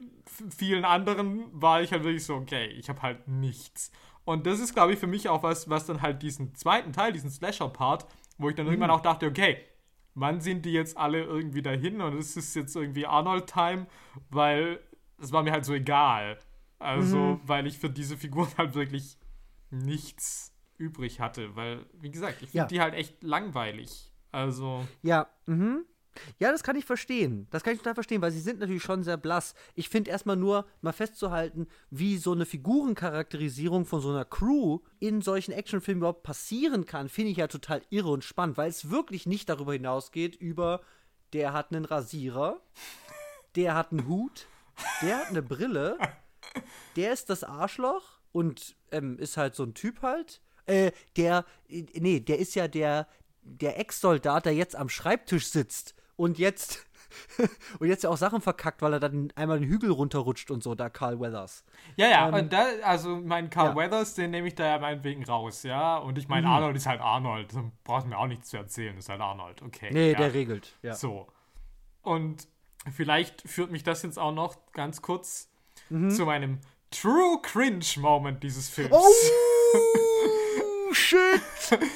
vielen 0.56 0.84
anderen 0.84 1.44
war 1.52 1.82
ich 1.82 1.92
halt 1.92 2.04
wirklich 2.04 2.24
so, 2.24 2.34
okay, 2.34 2.66
ich 2.66 2.88
habe 2.88 3.02
halt 3.02 3.28
nichts. 3.28 3.90
Und 4.24 4.46
das 4.46 4.60
ist, 4.60 4.74
glaube 4.74 4.92
ich, 4.92 4.98
für 4.98 5.06
mich 5.06 5.28
auch 5.28 5.42
was, 5.42 5.68
was 5.68 5.86
dann 5.86 6.02
halt 6.02 6.22
diesen 6.22 6.54
zweiten 6.54 6.92
Teil, 6.92 7.12
diesen 7.12 7.30
Slasher-Part, 7.30 8.06
wo 8.38 8.48
ich 8.48 8.54
dann 8.54 8.66
mhm. 8.66 8.72
irgendwann 8.72 8.90
auch 8.90 9.00
dachte, 9.00 9.26
okay, 9.26 9.58
wann 10.14 10.40
sind 10.40 10.64
die 10.64 10.72
jetzt 10.72 10.96
alle 10.96 11.22
irgendwie 11.22 11.62
dahin 11.62 12.00
und 12.00 12.16
es 12.16 12.36
ist 12.36 12.54
jetzt 12.54 12.76
irgendwie 12.76 13.06
Arnold-Time, 13.06 13.86
weil 14.30 14.80
es 15.18 15.32
war 15.32 15.42
mir 15.42 15.52
halt 15.52 15.64
so 15.64 15.74
egal. 15.74 16.38
Also, 16.78 17.18
mhm. 17.18 17.40
weil 17.44 17.66
ich 17.66 17.78
für 17.78 17.90
diese 17.90 18.16
Figuren 18.16 18.48
halt 18.56 18.74
wirklich 18.74 19.18
nichts 19.70 20.54
übrig 20.78 21.20
hatte, 21.20 21.54
weil, 21.56 21.86
wie 21.92 22.10
gesagt, 22.10 22.42
ich 22.42 22.50
finde 22.50 22.58
ja. 22.58 22.66
die 22.66 22.80
halt 22.80 22.94
echt 22.94 23.22
langweilig. 23.22 24.10
Also. 24.32 24.86
Ja, 25.02 25.28
mhm. 25.46 25.84
Ja, 26.38 26.50
das 26.50 26.62
kann 26.62 26.76
ich 26.76 26.84
verstehen. 26.84 27.46
Das 27.50 27.62
kann 27.62 27.72
ich 27.72 27.78
total 27.78 27.94
verstehen, 27.94 28.22
weil 28.22 28.32
sie 28.32 28.40
sind 28.40 28.60
natürlich 28.60 28.82
schon 28.82 29.04
sehr 29.04 29.16
blass. 29.16 29.54
Ich 29.74 29.88
finde 29.88 30.10
erstmal 30.10 30.36
nur 30.36 30.66
mal 30.80 30.92
festzuhalten, 30.92 31.66
wie 31.90 32.16
so 32.16 32.32
eine 32.32 32.46
Figurencharakterisierung 32.46 33.86
von 33.86 34.00
so 34.00 34.10
einer 34.10 34.24
Crew 34.24 34.80
in 34.98 35.22
solchen 35.22 35.52
Actionfilmen 35.52 36.00
überhaupt 36.00 36.22
passieren 36.22 36.84
kann, 36.86 37.08
finde 37.08 37.30
ich 37.30 37.38
ja 37.38 37.46
total 37.46 37.82
irre 37.90 38.10
und 38.10 38.24
spannend, 38.24 38.56
weil 38.56 38.70
es 38.70 38.90
wirklich 38.90 39.26
nicht 39.26 39.48
darüber 39.48 39.72
hinausgeht, 39.72 40.36
über 40.36 40.80
der 41.32 41.52
hat 41.52 41.72
einen 41.72 41.84
Rasierer, 41.84 42.60
der 43.54 43.74
hat 43.74 43.92
einen 43.92 44.08
Hut, 44.08 44.46
der 45.02 45.18
hat 45.18 45.28
eine 45.28 45.42
Brille, 45.42 45.98
der 46.96 47.12
ist 47.12 47.30
das 47.30 47.44
Arschloch 47.44 48.20
und 48.32 48.74
ähm, 48.90 49.18
ist 49.18 49.36
halt 49.36 49.54
so 49.54 49.62
ein 49.62 49.74
Typ 49.74 50.02
halt. 50.02 50.40
Äh, 50.66 50.92
der, 51.16 51.44
äh, 51.68 51.84
nee, 51.94 52.20
der 52.20 52.38
ist 52.38 52.54
ja 52.54 52.68
der, 52.68 53.06
der 53.42 53.78
Ex-Soldat, 53.78 54.46
der 54.46 54.54
jetzt 54.54 54.76
am 54.76 54.88
Schreibtisch 54.88 55.48
sitzt 55.48 55.94
und 56.20 56.38
jetzt 56.38 56.86
und 57.80 57.88
jetzt 57.88 58.04
ja 58.04 58.10
auch 58.10 58.16
Sachen 58.16 58.40
verkackt, 58.40 58.82
weil 58.82 58.92
er 58.92 59.00
dann 59.00 59.32
einmal 59.34 59.58
den 59.58 59.68
Hügel 59.68 59.90
runterrutscht 59.90 60.50
und 60.50 60.62
so, 60.62 60.74
da 60.74 60.88
Carl 60.90 61.18
Weathers. 61.18 61.64
Ja, 61.96 62.08
ja, 62.08 62.28
ähm, 62.28 62.34
und 62.34 62.52
da, 62.52 62.66
also 62.84 63.16
mein 63.16 63.50
Carl 63.50 63.70
ja. 63.70 63.76
Weathers, 63.76 64.14
den 64.14 64.30
nehme 64.30 64.46
ich 64.46 64.54
da 64.54 64.66
ja 64.66 64.78
meinetwegen 64.78 65.24
raus, 65.24 65.64
ja. 65.64 65.96
Und 65.96 66.18
ich 66.18 66.28
meine, 66.28 66.46
mhm. 66.46 66.52
Arnold 66.52 66.76
ist 66.76 66.86
halt 66.86 67.00
Arnold. 67.00 67.54
Da 67.54 67.64
brauchst 67.82 68.04
du 68.04 68.10
mir 68.10 68.18
auch 68.18 68.26
nichts 68.26 68.50
zu 68.50 68.58
erzählen, 68.58 68.96
ist 68.96 69.08
halt 69.08 69.20
Arnold, 69.20 69.62
okay. 69.62 69.88
Nee, 69.92 70.12
ja. 70.12 70.18
der 70.18 70.34
regelt, 70.34 70.76
ja. 70.82 70.94
So. 70.94 71.26
Und 72.02 72.46
vielleicht 72.92 73.42
führt 73.48 73.72
mich 73.72 73.82
das 73.82 74.02
jetzt 74.02 74.18
auch 74.18 74.32
noch 74.32 74.56
ganz 74.72 75.02
kurz 75.02 75.50
mhm. 75.88 76.10
zu 76.10 76.26
meinem 76.26 76.60
True 76.90 77.40
Cringe 77.42 77.84
Moment 77.96 78.42
dieses 78.42 78.68
Films. 78.68 78.92
Oh! 78.92 79.04
shit! 80.92 81.40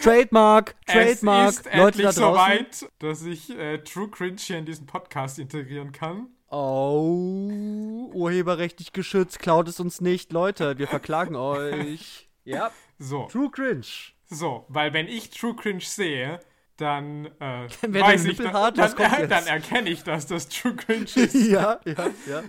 Trademark, 0.03 0.75
Trademark. 0.87 1.51
Es 1.51 1.57
ist 1.59 1.65
Leute 1.67 1.99
endlich 1.99 2.11
soweit, 2.11 2.87
dass 2.99 3.23
ich 3.23 3.51
äh, 3.51 3.79
True 3.79 4.09
Cringe 4.11 4.37
hier 4.39 4.59
in 4.59 4.67
diesen 4.67 4.87
Podcast 4.87 5.39
integrieren 5.39 5.93
kann. 5.93 6.29
Oh, 6.51 8.11
urheberrechtlich 8.13 8.93
geschützt, 8.93 9.39
klaut 9.41 9.69
es 9.69 9.81
uns 9.81 10.01
nicht. 10.01 10.33
Leute, 10.33 10.79
wir 10.79 10.87
verklagen 10.87 11.35
euch. 11.37 12.29
Ja. 12.45 12.71
So. 12.99 13.27
True 13.27 13.51
Cringe. 13.51 13.87
So, 14.27 14.65
weil 14.69 14.93
wenn 14.93 15.09
ich 15.09 15.31
True 15.31 15.57
Cringe 15.57 15.81
sehe, 15.81 16.41
dann 16.77 17.27
äh, 17.41 17.69
weiß 17.83 18.25
ich, 18.27 18.37
dann, 18.39 18.75
dann, 18.75 19.29
dann 19.29 19.47
erkenne 19.47 19.91
ich, 19.91 20.03
dass 20.03 20.27
das 20.27 20.49
True 20.49 20.75
Cringe 20.75 21.05
ist. 21.15 21.35
ja, 21.35 21.81
ja, 21.85 22.11
ja. 22.27 22.43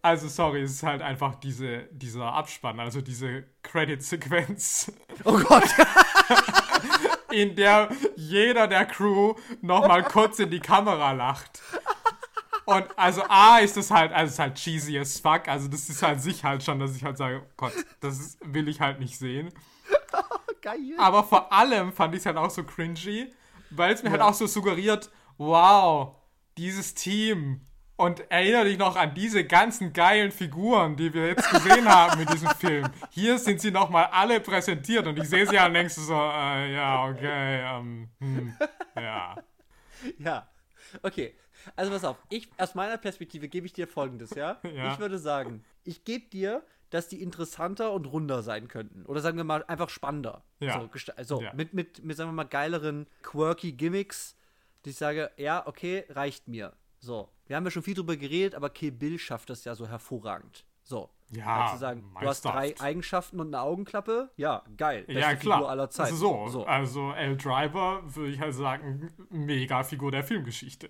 Also, 0.00 0.28
sorry, 0.28 0.62
es 0.62 0.72
ist 0.72 0.82
halt 0.82 1.02
einfach 1.02 1.34
diese, 1.36 1.84
dieser 1.90 2.32
Abspann, 2.32 2.80
also 2.80 3.00
diese 3.00 3.44
Credit-Sequenz. 3.62 4.92
Oh 5.24 5.38
Gott! 5.38 5.64
in 7.32 7.56
der 7.56 7.88
jeder 8.16 8.68
der 8.68 8.84
Crew 8.86 9.34
nochmal 9.60 10.04
kurz 10.04 10.38
in 10.38 10.50
die 10.50 10.60
Kamera 10.60 11.12
lacht. 11.12 11.62
Und 12.64 12.86
also 12.96 13.22
A 13.28 13.58
ist 13.58 13.76
das 13.76 13.90
halt, 13.90 14.12
also 14.12 14.28
es 14.28 14.32
ist 14.34 14.38
halt 14.38 14.54
cheesy 14.54 14.98
as 14.98 15.18
fuck. 15.18 15.48
Also 15.48 15.68
das 15.68 15.88
ist 15.88 16.02
halt 16.02 16.20
sich 16.20 16.44
halt 16.44 16.62
schon, 16.62 16.78
dass 16.78 16.94
ich 16.94 17.04
halt 17.04 17.16
sage, 17.16 17.42
oh 17.44 17.52
Gott, 17.56 17.72
das 18.00 18.38
will 18.44 18.68
ich 18.68 18.80
halt 18.80 19.00
nicht 19.00 19.18
sehen. 19.18 19.52
Geil. 20.62 20.94
Aber 20.98 21.24
vor 21.24 21.52
allem 21.52 21.92
fand 21.92 22.14
ich 22.14 22.20
es 22.20 22.26
halt 22.26 22.36
auch 22.36 22.50
so 22.50 22.62
cringy, 22.62 23.32
weil 23.70 23.92
es 23.92 24.02
mir 24.02 24.10
halt 24.10 24.20
ja. 24.20 24.26
halt 24.26 24.34
auch 24.34 24.38
so 24.38 24.46
suggeriert, 24.46 25.10
wow, 25.38 26.14
dieses 26.56 26.94
Team, 26.94 27.66
und 28.02 28.28
erinnere 28.30 28.64
dich 28.64 28.78
noch 28.78 28.96
an 28.96 29.14
diese 29.14 29.44
ganzen 29.44 29.92
geilen 29.92 30.32
Figuren, 30.32 30.96
die 30.96 31.14
wir 31.14 31.28
jetzt 31.28 31.48
gesehen 31.50 31.88
haben 31.88 32.20
in 32.20 32.26
diesem 32.26 32.48
Film. 32.48 32.88
Hier 33.10 33.38
sind 33.38 33.60
sie 33.60 33.70
nochmal 33.70 34.06
alle 34.10 34.40
präsentiert 34.40 35.06
und 35.06 35.16
ich 35.18 35.28
sehe 35.28 35.46
sie 35.46 35.54
ja 35.54 35.66
und 35.66 35.74
denkst 35.74 35.94
so, 35.94 36.12
äh, 36.12 36.74
ja, 36.74 37.04
okay, 37.04 37.62
ähm, 37.62 38.08
hm, 38.18 38.56
ja. 38.96 39.36
Ja, 40.18 40.48
okay. 41.02 41.36
Also 41.76 41.92
pass 41.92 42.04
auf, 42.04 42.16
ich, 42.28 42.48
aus 42.58 42.74
meiner 42.74 42.98
Perspektive 42.98 43.48
gebe 43.48 43.66
ich 43.66 43.72
dir 43.72 43.86
folgendes, 43.86 44.30
ja? 44.30 44.58
ja. 44.64 44.92
Ich 44.92 44.98
würde 44.98 45.18
sagen, 45.18 45.64
ich 45.84 46.04
gebe 46.04 46.28
dir, 46.28 46.64
dass 46.90 47.06
die 47.06 47.22
interessanter 47.22 47.92
und 47.92 48.06
runder 48.06 48.42
sein 48.42 48.66
könnten. 48.66 49.06
Oder 49.06 49.20
sagen 49.20 49.36
wir 49.36 49.44
mal 49.44 49.64
einfach 49.68 49.88
spannender. 49.88 50.42
Ja. 50.58 50.80
So, 50.80 51.12
also 51.14 51.40
ja. 51.40 51.54
Mit, 51.54 51.72
mit, 51.72 52.04
mit, 52.04 52.16
sagen 52.16 52.30
wir 52.30 52.34
mal, 52.34 52.44
geileren, 52.44 53.06
quirky 53.22 53.72
Gimmicks, 53.72 54.36
die 54.84 54.90
ich 54.90 54.96
sage, 54.96 55.30
ja, 55.36 55.64
okay, 55.68 56.04
reicht 56.08 56.48
mir. 56.48 56.72
So, 56.98 57.30
wir 57.52 57.56
haben 57.56 57.64
ja 57.66 57.70
schon 57.70 57.82
viel 57.82 57.92
drüber 57.92 58.16
geredet, 58.16 58.54
aber 58.54 58.70
Kill 58.70 58.92
Bill 58.92 59.18
schafft 59.18 59.50
das 59.50 59.62
ja 59.64 59.74
so 59.74 59.86
hervorragend. 59.86 60.64
So. 60.84 61.10
Ja, 61.32 61.68
zu 61.70 61.78
sagen, 61.78 62.02
du 62.18 62.26
hast 62.26 62.46
drei 62.46 62.74
Eigenschaften 62.80 63.40
und 63.40 63.48
eine 63.48 63.60
Augenklappe. 63.60 64.30
Ja, 64.38 64.62
geil. 64.78 65.02
Beste 65.02 65.20
ja, 65.20 65.34
klar. 65.34 65.58
Figur 65.58 65.70
aller 65.70 65.90
Zeiten. 65.90 66.16
So, 66.16 66.48
so. 66.48 66.64
Also, 66.64 67.12
L. 67.12 67.36
Driver, 67.36 68.00
würde 68.06 68.32
ich 68.32 68.40
halt 68.40 68.54
sagen, 68.54 69.12
mega 69.28 69.82
Figur 69.82 70.10
der 70.10 70.24
Filmgeschichte. 70.24 70.88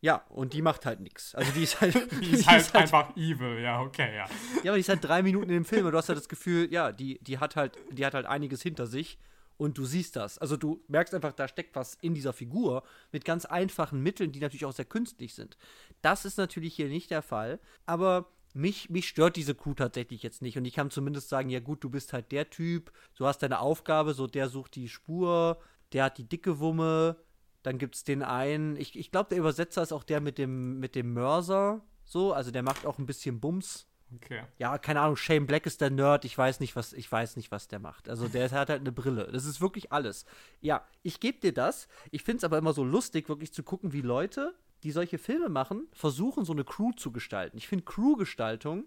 Ja, 0.00 0.24
und 0.30 0.52
die 0.52 0.62
macht 0.62 0.84
halt 0.84 0.98
nichts. 0.98 1.32
Also 1.36 1.52
die 1.52 1.62
ist 1.62 1.80
halt. 1.80 1.94
die, 2.20 2.30
ist, 2.32 2.42
die 2.42 2.46
halt 2.46 2.60
ist 2.62 2.74
halt 2.74 2.82
einfach 2.82 3.16
evil, 3.16 3.60
ja, 3.60 3.80
okay, 3.80 4.16
ja. 4.16 4.26
Ja, 4.64 4.72
aber 4.72 4.74
die 4.74 4.80
ist 4.80 4.88
halt 4.88 5.04
drei 5.04 5.22
Minuten 5.22 5.48
in 5.48 5.54
dem 5.54 5.64
Film 5.64 5.86
und 5.86 5.92
du 5.92 5.98
hast 5.98 6.08
halt 6.08 6.18
das 6.18 6.28
Gefühl, 6.28 6.72
ja, 6.72 6.90
die, 6.90 7.20
die 7.22 7.38
hat 7.38 7.54
halt, 7.54 7.78
die 7.92 8.04
hat 8.04 8.14
halt 8.14 8.26
einiges 8.26 8.62
hinter 8.62 8.88
sich 8.88 9.16
und 9.60 9.76
du 9.76 9.84
siehst 9.84 10.16
das. 10.16 10.38
Also 10.38 10.56
du 10.56 10.82
merkst 10.88 11.12
einfach, 11.12 11.32
da 11.32 11.46
steckt 11.46 11.76
was 11.76 11.94
in 12.00 12.14
dieser 12.14 12.32
Figur 12.32 12.82
mit 13.12 13.26
ganz 13.26 13.44
einfachen 13.44 14.02
Mitteln, 14.02 14.32
die 14.32 14.40
natürlich 14.40 14.64
auch 14.64 14.72
sehr 14.72 14.86
künstlich 14.86 15.34
sind. 15.34 15.58
Das 16.00 16.24
ist 16.24 16.38
natürlich 16.38 16.74
hier 16.74 16.88
nicht 16.88 17.10
der 17.10 17.20
Fall, 17.20 17.60
aber 17.84 18.32
mich, 18.54 18.88
mich 18.88 19.06
stört 19.06 19.36
diese 19.36 19.54
Crew 19.54 19.74
tatsächlich 19.74 20.22
jetzt 20.22 20.40
nicht. 20.40 20.56
Und 20.56 20.64
ich 20.64 20.72
kann 20.72 20.90
zumindest 20.90 21.28
sagen, 21.28 21.50
ja 21.50 21.60
gut, 21.60 21.84
du 21.84 21.90
bist 21.90 22.14
halt 22.14 22.32
der 22.32 22.48
Typ, 22.48 22.90
du 23.16 23.26
hast 23.26 23.42
deine 23.42 23.60
Aufgabe, 23.60 24.14
so 24.14 24.26
der 24.26 24.48
sucht 24.48 24.76
die 24.76 24.88
Spur, 24.88 25.60
der 25.92 26.04
hat 26.04 26.16
die 26.16 26.28
dicke 26.28 26.58
Wumme, 26.58 27.16
dann 27.62 27.76
gibt 27.76 27.96
es 27.96 28.04
den 28.04 28.22
einen, 28.22 28.76
ich, 28.76 28.98
ich 28.98 29.10
glaube, 29.10 29.28
der 29.28 29.38
Übersetzer 29.38 29.82
ist 29.82 29.92
auch 29.92 30.04
der 30.04 30.22
mit 30.22 30.38
dem, 30.38 30.80
mit 30.80 30.94
dem 30.94 31.12
Mörser, 31.12 31.84
so, 32.02 32.32
also 32.32 32.50
der 32.50 32.62
macht 32.62 32.86
auch 32.86 32.98
ein 32.98 33.04
bisschen 33.04 33.40
Bums 33.40 33.89
Okay. 34.16 34.42
Ja, 34.58 34.78
keine 34.78 35.00
Ahnung, 35.00 35.16
Shane 35.16 35.46
Black 35.46 35.66
ist 35.66 35.80
der 35.80 35.90
Nerd, 35.90 36.24
ich 36.24 36.36
weiß 36.36 36.60
nicht, 36.60 36.74
was, 36.74 36.92
ich 36.92 37.10
weiß 37.10 37.36
nicht, 37.36 37.50
was 37.50 37.68
der 37.68 37.78
macht. 37.78 38.08
Also 38.08 38.28
der 38.28 38.50
hat 38.50 38.68
halt 38.68 38.80
eine 38.80 38.92
Brille. 38.92 39.28
Das 39.30 39.44
ist 39.44 39.60
wirklich 39.60 39.92
alles. 39.92 40.24
Ja, 40.60 40.84
ich 41.02 41.20
gebe 41.20 41.38
dir 41.38 41.52
das. 41.52 41.88
Ich 42.10 42.24
finde 42.24 42.38
es 42.38 42.44
aber 42.44 42.58
immer 42.58 42.72
so 42.72 42.84
lustig, 42.84 43.28
wirklich 43.28 43.52
zu 43.52 43.62
gucken, 43.62 43.92
wie 43.92 44.00
Leute, 44.00 44.54
die 44.82 44.90
solche 44.90 45.18
Filme 45.18 45.48
machen, 45.48 45.86
versuchen, 45.92 46.44
so 46.44 46.52
eine 46.52 46.64
Crew 46.64 46.92
zu 46.92 47.12
gestalten. 47.12 47.56
Ich 47.56 47.68
finde 47.68 47.84
Crew-Gestaltung 47.84 48.84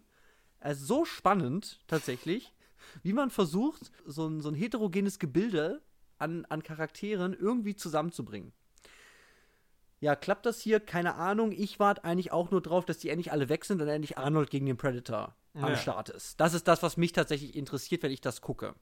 also 0.63 0.85
so 0.85 1.05
spannend, 1.05 1.81
tatsächlich, 1.87 2.53
wie 3.01 3.11
man 3.11 3.29
versucht, 3.29 3.91
so 4.05 4.27
ein, 4.27 4.39
so 4.39 4.49
ein 4.49 4.55
heterogenes 4.55 5.19
Gebilde 5.19 5.81
an, 6.17 6.45
an 6.45 6.63
Charakteren 6.63 7.33
irgendwie 7.33 7.75
zusammenzubringen 7.75 8.53
ja, 10.03 10.17
klappt 10.17 10.45
das 10.45 10.59
hier? 10.59 10.81
Keine 10.81 11.15
Ahnung. 11.15 11.53
Ich 11.53 11.79
warte 11.79 12.03
eigentlich 12.03 12.33
auch 12.33 12.51
nur 12.51 12.61
drauf, 12.61 12.83
dass 12.83 12.97
die 12.97 13.07
endlich 13.07 13.31
alle 13.31 13.47
weg 13.47 13.63
sind 13.63 13.81
und 13.81 13.87
endlich 13.87 14.17
Arnold 14.17 14.49
gegen 14.49 14.65
den 14.65 14.75
Predator 14.75 15.33
ja. 15.53 15.61
am 15.61 15.77
Start 15.77 16.09
ist. 16.09 16.41
Das 16.41 16.53
ist 16.53 16.67
das, 16.67 16.83
was 16.83 16.97
mich 16.97 17.13
tatsächlich 17.13 17.55
interessiert, 17.55 18.03
wenn 18.03 18.11
ich 18.11 18.19
das 18.19 18.41
gucke. 18.41 18.75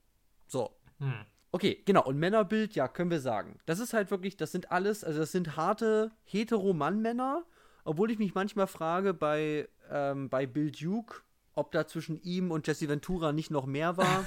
So. 0.47 0.71
Hm. 0.97 1.25
Okay, 1.51 1.83
genau. 1.85 2.05
Und 2.05 2.17
Männerbild, 2.17 2.73
ja, 2.73 2.87
können 2.87 3.11
wir 3.11 3.19
sagen. 3.19 3.59
Das 3.67 3.77
ist 3.77 3.93
halt 3.93 4.09
wirklich, 4.09 4.35
das 4.35 4.51
sind 4.51 4.71
alles, 4.71 5.03
also 5.03 5.19
das 5.19 5.31
sind 5.31 5.55
harte 5.57 6.09
hetero-Mann-Männer. 6.23 7.43
Obwohl 7.83 8.09
ich 8.09 8.17
mich 8.17 8.33
manchmal 8.33 8.65
frage 8.65 9.13
bei, 9.13 9.69
ähm, 9.91 10.27
bei 10.27 10.47
Bill 10.47 10.71
Duke, 10.71 11.21
ob 11.53 11.71
da 11.71 11.85
zwischen 11.85 12.19
ihm 12.23 12.49
und 12.49 12.65
Jesse 12.65 12.89
Ventura 12.89 13.31
nicht 13.31 13.51
noch 13.51 13.67
mehr 13.67 13.95
war. 13.95 14.25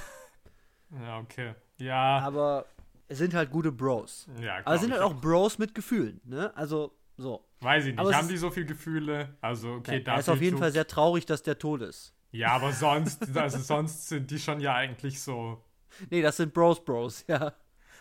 ja, 0.91 1.19
okay. 1.19 1.55
Ja. 1.77 2.19
Aber 2.19 2.67
sind 3.09 3.33
halt 3.33 3.51
gute 3.51 3.71
Bros. 3.71 4.27
Ja, 4.41 4.57
Aber 4.63 4.75
es 4.75 4.81
sind 4.81 4.91
halt 4.91 5.01
auch 5.01 5.13
Bros 5.13 5.57
mit 5.57 5.75
Gefühlen, 5.75 6.21
ne? 6.23 6.55
Also, 6.55 6.93
so. 7.17 7.45
Weiß 7.61 7.85
ich 7.85 7.95
nicht. 7.95 8.13
Haben 8.13 8.27
die 8.27 8.37
so 8.37 8.49
viele 8.51 8.65
Gefühle? 8.65 9.35
Also, 9.41 9.73
okay, 9.73 10.03
da. 10.03 10.17
ist 10.17 10.29
auf 10.29 10.41
jeden 10.41 10.57
Fall 10.57 10.71
sehr 10.71 10.87
traurig, 10.87 11.25
dass 11.25 11.43
der 11.43 11.57
tot 11.57 11.81
ist. 11.81 12.13
Ja, 12.31 12.49
aber 12.49 12.71
sonst, 12.73 13.35
also 13.35 13.59
sonst 13.59 14.09
sind 14.09 14.29
die 14.29 14.39
schon 14.39 14.59
ja 14.59 14.75
eigentlich 14.75 15.21
so. 15.21 15.63
Nee, 16.09 16.21
das 16.21 16.37
sind 16.37 16.53
Bros 16.53 16.83
Bros, 16.83 17.23
ja. 17.27 17.53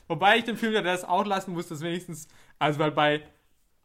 Wobei 0.09 0.39
ich 0.39 0.45
den 0.45 0.57
Film 0.57 0.73
ja 0.73 0.83
das 0.83 1.05
auch 1.05 1.25
lassen 1.25 1.53
muss, 1.53 1.69
dass 1.69 1.81
wenigstens, 1.81 2.29
also 2.59 2.79
weil 2.79 2.91
bei 2.91 3.23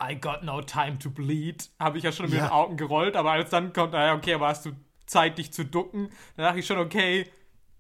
I 0.02 0.16
Got 0.20 0.44
No 0.44 0.62
Time 0.62 0.98
to 1.00 1.10
Bleed 1.10 1.70
habe 1.80 1.98
ich 1.98 2.04
ja 2.04 2.12
schon 2.12 2.26
mit 2.26 2.36
ja. 2.36 2.48
den 2.48 2.52
Augen 2.52 2.78
gerollt, 2.78 3.16
aber 3.16 3.32
als 3.32 3.50
dann 3.50 3.74
kommt, 3.74 3.94
naja, 3.94 4.16
okay, 4.16 4.34
aber 4.34 4.48
hast 4.48 4.66
du 4.66 4.72
Zeit, 5.06 5.38
dich 5.38 5.54
zu 5.54 5.66
ducken? 5.66 6.10
Dann 6.36 6.46
dachte 6.46 6.60
ich 6.60 6.66
schon, 6.66 6.78
okay, 6.78 7.30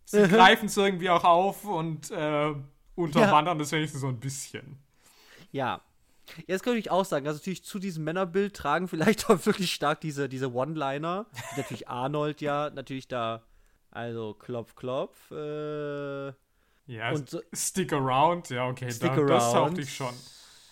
sie 0.05 0.27
greifen 0.27 0.67
es 0.67 0.77
irgendwie 0.77 1.09
auch 1.09 1.23
auf 1.23 1.65
und 1.65 2.11
äh, 2.11 2.53
unterwandern 2.99 3.57
ja. 3.57 3.63
das 3.63 3.71
wenigstens 3.71 4.01
so 4.01 4.07
ein 4.07 4.19
bisschen. 4.19 4.77
Ja. 5.51 5.81
Jetzt 6.45 6.63
könnte 6.63 6.77
ich 6.77 6.91
auch 6.91 7.05
sagen, 7.05 7.25
also 7.25 7.39
natürlich 7.39 7.63
zu 7.63 7.79
diesem 7.79 8.03
Männerbild 8.03 8.55
tragen 8.55 8.87
vielleicht 8.87 9.29
auch 9.29 9.45
wirklich 9.45 9.73
stark 9.73 9.99
diese, 10.01 10.29
diese 10.29 10.53
One-Liner. 10.53 11.25
natürlich 11.57 11.87
Arnold 11.87 12.41
ja, 12.41 12.69
natürlich 12.69 13.07
da, 13.07 13.43
also 13.89 14.35
Klopf, 14.35 14.75
Klopf. 14.75 15.31
Äh, 15.31 16.27
ja, 16.85 17.11
und 17.11 17.29
so, 17.29 17.41
Stick 17.53 17.93
Around, 17.93 18.49
ja, 18.49 18.67
okay, 18.67 18.91
stick 18.91 19.09
da, 19.09 19.15
around. 19.15 19.29
das 19.29 19.51
taucht 19.51 19.77
ich 19.79 19.95
schon. 19.95 20.13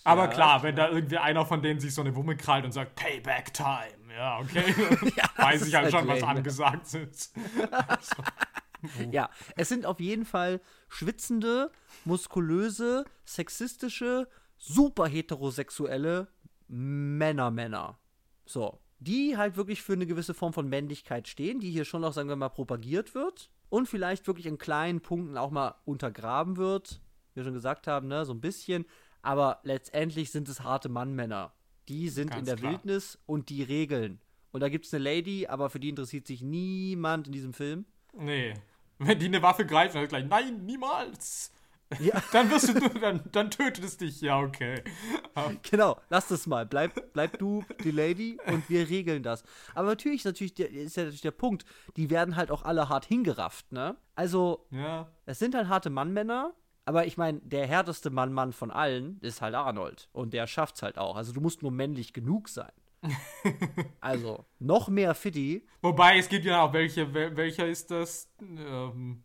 Aber 0.03 0.23
Ja, 0.23 0.27
klar, 0.29 0.63
wenn 0.63 0.75
da 0.75 0.89
irgendwie 0.89 1.17
einer 1.17 1.45
von 1.45 1.61
denen 1.61 1.79
sich 1.79 1.93
so 1.93 2.01
eine 2.01 2.15
Wumme 2.15 2.37
krallt 2.37 2.63
und 2.63 2.71
sagt, 2.71 2.95
Payback 2.95 3.53
Time, 3.53 4.13
ja, 4.15 4.39
okay, 4.39 4.63
Ja, 5.17 5.25
weiß 5.35 5.67
ich 5.67 5.75
halt 5.75 5.87
ist 5.87 5.91
schon, 5.91 6.01
halt 6.01 6.09
was 6.09 6.21
lame. 6.21 6.37
angesagt 6.37 6.93
ist. 6.93 7.33
Ja, 9.11 9.29
es 9.55 9.69
sind 9.69 9.85
auf 9.85 9.99
jeden 9.99 10.25
Fall 10.25 10.61
schwitzende, 10.87 11.71
muskulöse, 12.05 13.05
sexistische, 13.25 14.27
super 14.57 15.07
heterosexuelle 15.07 16.27
Männer, 16.67 17.51
Männer. 17.51 17.99
So. 18.45 18.79
Die 18.99 19.37
halt 19.37 19.57
wirklich 19.57 19.83
für 19.83 19.93
eine 19.93 20.07
gewisse 20.07 20.33
Form 20.33 20.53
von 20.53 20.67
Männlichkeit 20.67 21.27
stehen, 21.27 21.59
die 21.59 21.69
hier 21.69 21.85
schon 21.85 22.03
auch, 22.03 22.13
sagen 22.13 22.29
wir 22.29 22.35
mal, 22.35 22.49
propagiert 22.49 23.13
wird 23.13 23.51
und 23.69 23.87
vielleicht 23.87 24.25
wirklich 24.25 24.47
in 24.47 24.57
kleinen 24.57 25.01
Punkten 25.01 25.37
auch 25.37 25.51
mal 25.51 25.75
untergraben 25.85 26.57
wird. 26.57 26.99
Wie 27.33 27.37
wir 27.37 27.43
schon 27.43 27.53
gesagt 27.53 27.85
haben, 27.85 28.07
ne, 28.07 28.25
so 28.25 28.33
ein 28.33 28.41
bisschen. 28.41 28.85
Aber 29.21 29.59
letztendlich 29.63 30.31
sind 30.31 30.49
es 30.49 30.61
harte 30.61 30.89
Mann-Männer. 30.89 31.53
Die 31.89 32.09
sind 32.09 32.29
in 32.31 32.37
Ganz 32.37 32.45
der 32.47 32.55
klar. 32.55 32.71
Wildnis 32.71 33.19
und 33.25 33.49
die 33.49 33.61
regeln. 33.61 34.19
Und 34.51 34.61
da 34.61 34.69
gibt 34.69 34.85
es 34.85 34.93
eine 34.93 35.03
Lady, 35.03 35.45
aber 35.45 35.69
für 35.69 35.79
die 35.79 35.89
interessiert 35.89 36.25
sich 36.25 36.41
niemand 36.41 37.27
in 37.27 37.33
diesem 37.33 37.53
Film. 37.53 37.85
Nee. 38.13 38.53
Wenn 38.99 39.19
die 39.19 39.25
eine 39.27 39.41
Waffe 39.41 39.65
greift, 39.65 39.95
dann 39.95 40.07
gleich, 40.07 40.25
nein, 40.25 40.65
niemals. 40.65 41.51
Ja. 41.99 42.21
Dann 42.33 42.49
wirst 42.51 42.67
du, 42.67 42.73
dann, 42.99 43.21
dann 43.31 43.49
tötet 43.49 43.85
es 43.85 43.95
dich. 43.95 44.19
Ja, 44.19 44.39
okay. 44.41 44.83
Genau, 45.71 45.97
lass 46.09 46.27
das 46.27 46.45
mal. 46.45 46.65
Bleib, 46.65 47.13
bleib 47.13 47.37
du 47.39 47.63
die 47.85 47.91
Lady 47.91 48.37
und 48.47 48.69
wir 48.69 48.89
regeln 48.89 49.23
das. 49.23 49.43
Aber 49.73 49.87
natürlich 49.87 50.17
ist, 50.21 50.25
natürlich 50.25 50.53
der, 50.55 50.69
ist 50.69 50.97
ja 50.97 51.03
natürlich 51.03 51.21
der 51.21 51.31
Punkt, 51.31 51.63
die 51.95 52.09
werden 52.09 52.35
halt 52.35 52.51
auch 52.51 52.63
alle 52.63 52.89
hart 52.89 53.05
hingerafft, 53.05 53.71
ne? 53.71 53.95
Also, 54.15 54.65
Ja. 54.71 55.07
es 55.25 55.39
sind 55.39 55.55
halt 55.55 55.69
harte 55.69 55.89
Mann-Männer, 55.89 56.53
aber 56.83 57.05
ich 57.05 57.15
meine, 57.15 57.39
der 57.41 57.65
härteste 57.67 58.09
Mann-Mann 58.09 58.51
von 58.51 58.69
allen 58.69 59.19
ist 59.21 59.41
halt 59.41 59.55
Arnold. 59.55 60.09
Und 60.11 60.33
der 60.33 60.45
schafft's 60.47 60.81
halt 60.81 60.97
auch. 60.97 61.15
Also, 61.15 61.31
du 61.31 61.39
musst 61.39 61.61
nur 61.61 61.71
männlich 61.71 62.11
genug 62.11 62.49
sein. 62.49 62.71
also, 64.01 64.45
noch 64.59 64.87
mehr 64.89 65.13
Fitti. 65.15 65.67
Wobei, 65.81 66.17
es 66.17 66.29
gibt 66.29 66.45
ja 66.45 66.61
auch 66.63 66.73
welche, 66.73 67.13
wel- 67.13 67.35
welcher 67.35 67.67
ist 67.67 67.91
das? 67.91 68.31
Ähm, 68.41 69.23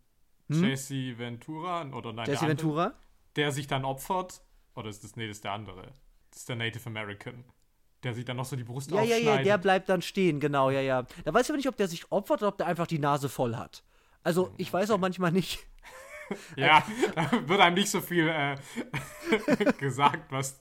Jesse 0.48 1.16
Ventura? 1.18 1.82
Oder 1.92 2.12
nein, 2.12 2.26
Hm? 2.26 2.32
Jesse 2.32 2.40
der 2.44 2.50
andere, 2.50 2.66
Ventura? 2.66 2.92
Der 3.36 3.52
sich 3.52 3.66
dann 3.66 3.84
opfert? 3.84 4.42
Oder 4.74 4.88
ist 4.90 5.02
das, 5.04 5.16
nee, 5.16 5.26
das 5.26 5.38
ist 5.38 5.44
der 5.44 5.52
andere. 5.52 5.92
Das 6.30 6.40
ist 6.40 6.48
der 6.48 6.56
Native 6.56 6.86
American. 6.86 7.44
Der 8.02 8.14
sich 8.14 8.24
dann 8.24 8.36
noch 8.36 8.44
so 8.44 8.56
die 8.56 8.64
Brust 8.64 8.90
Ja, 8.90 9.02
ja, 9.02 9.16
ja, 9.16 9.42
der 9.42 9.58
bleibt 9.58 9.88
dann 9.88 10.02
stehen, 10.02 10.40
genau, 10.40 10.70
ja, 10.70 10.80
ja. 10.80 11.02
Da 11.24 11.32
weiß 11.32 11.44
ich 11.46 11.50
aber 11.50 11.56
nicht, 11.56 11.68
ob 11.68 11.76
der 11.76 11.88
sich 11.88 12.10
opfert 12.10 12.42
oder 12.42 12.48
ob 12.48 12.58
der 12.58 12.66
einfach 12.66 12.86
die 12.86 12.98
Nase 12.98 13.28
voll 13.28 13.56
hat. 13.56 13.84
Also, 14.24 14.52
ich 14.56 14.72
weiß 14.72 14.90
auch 14.90 14.98
manchmal 14.98 15.32
nicht. 15.32 15.58
Ja, 16.56 16.82
da 17.14 17.30
wird 17.46 17.60
einem 17.60 17.74
nicht 17.74 17.90
so 17.90 18.00
viel 18.00 18.26
äh, 18.26 18.56
gesagt, 19.78 20.32
was. 20.32 20.58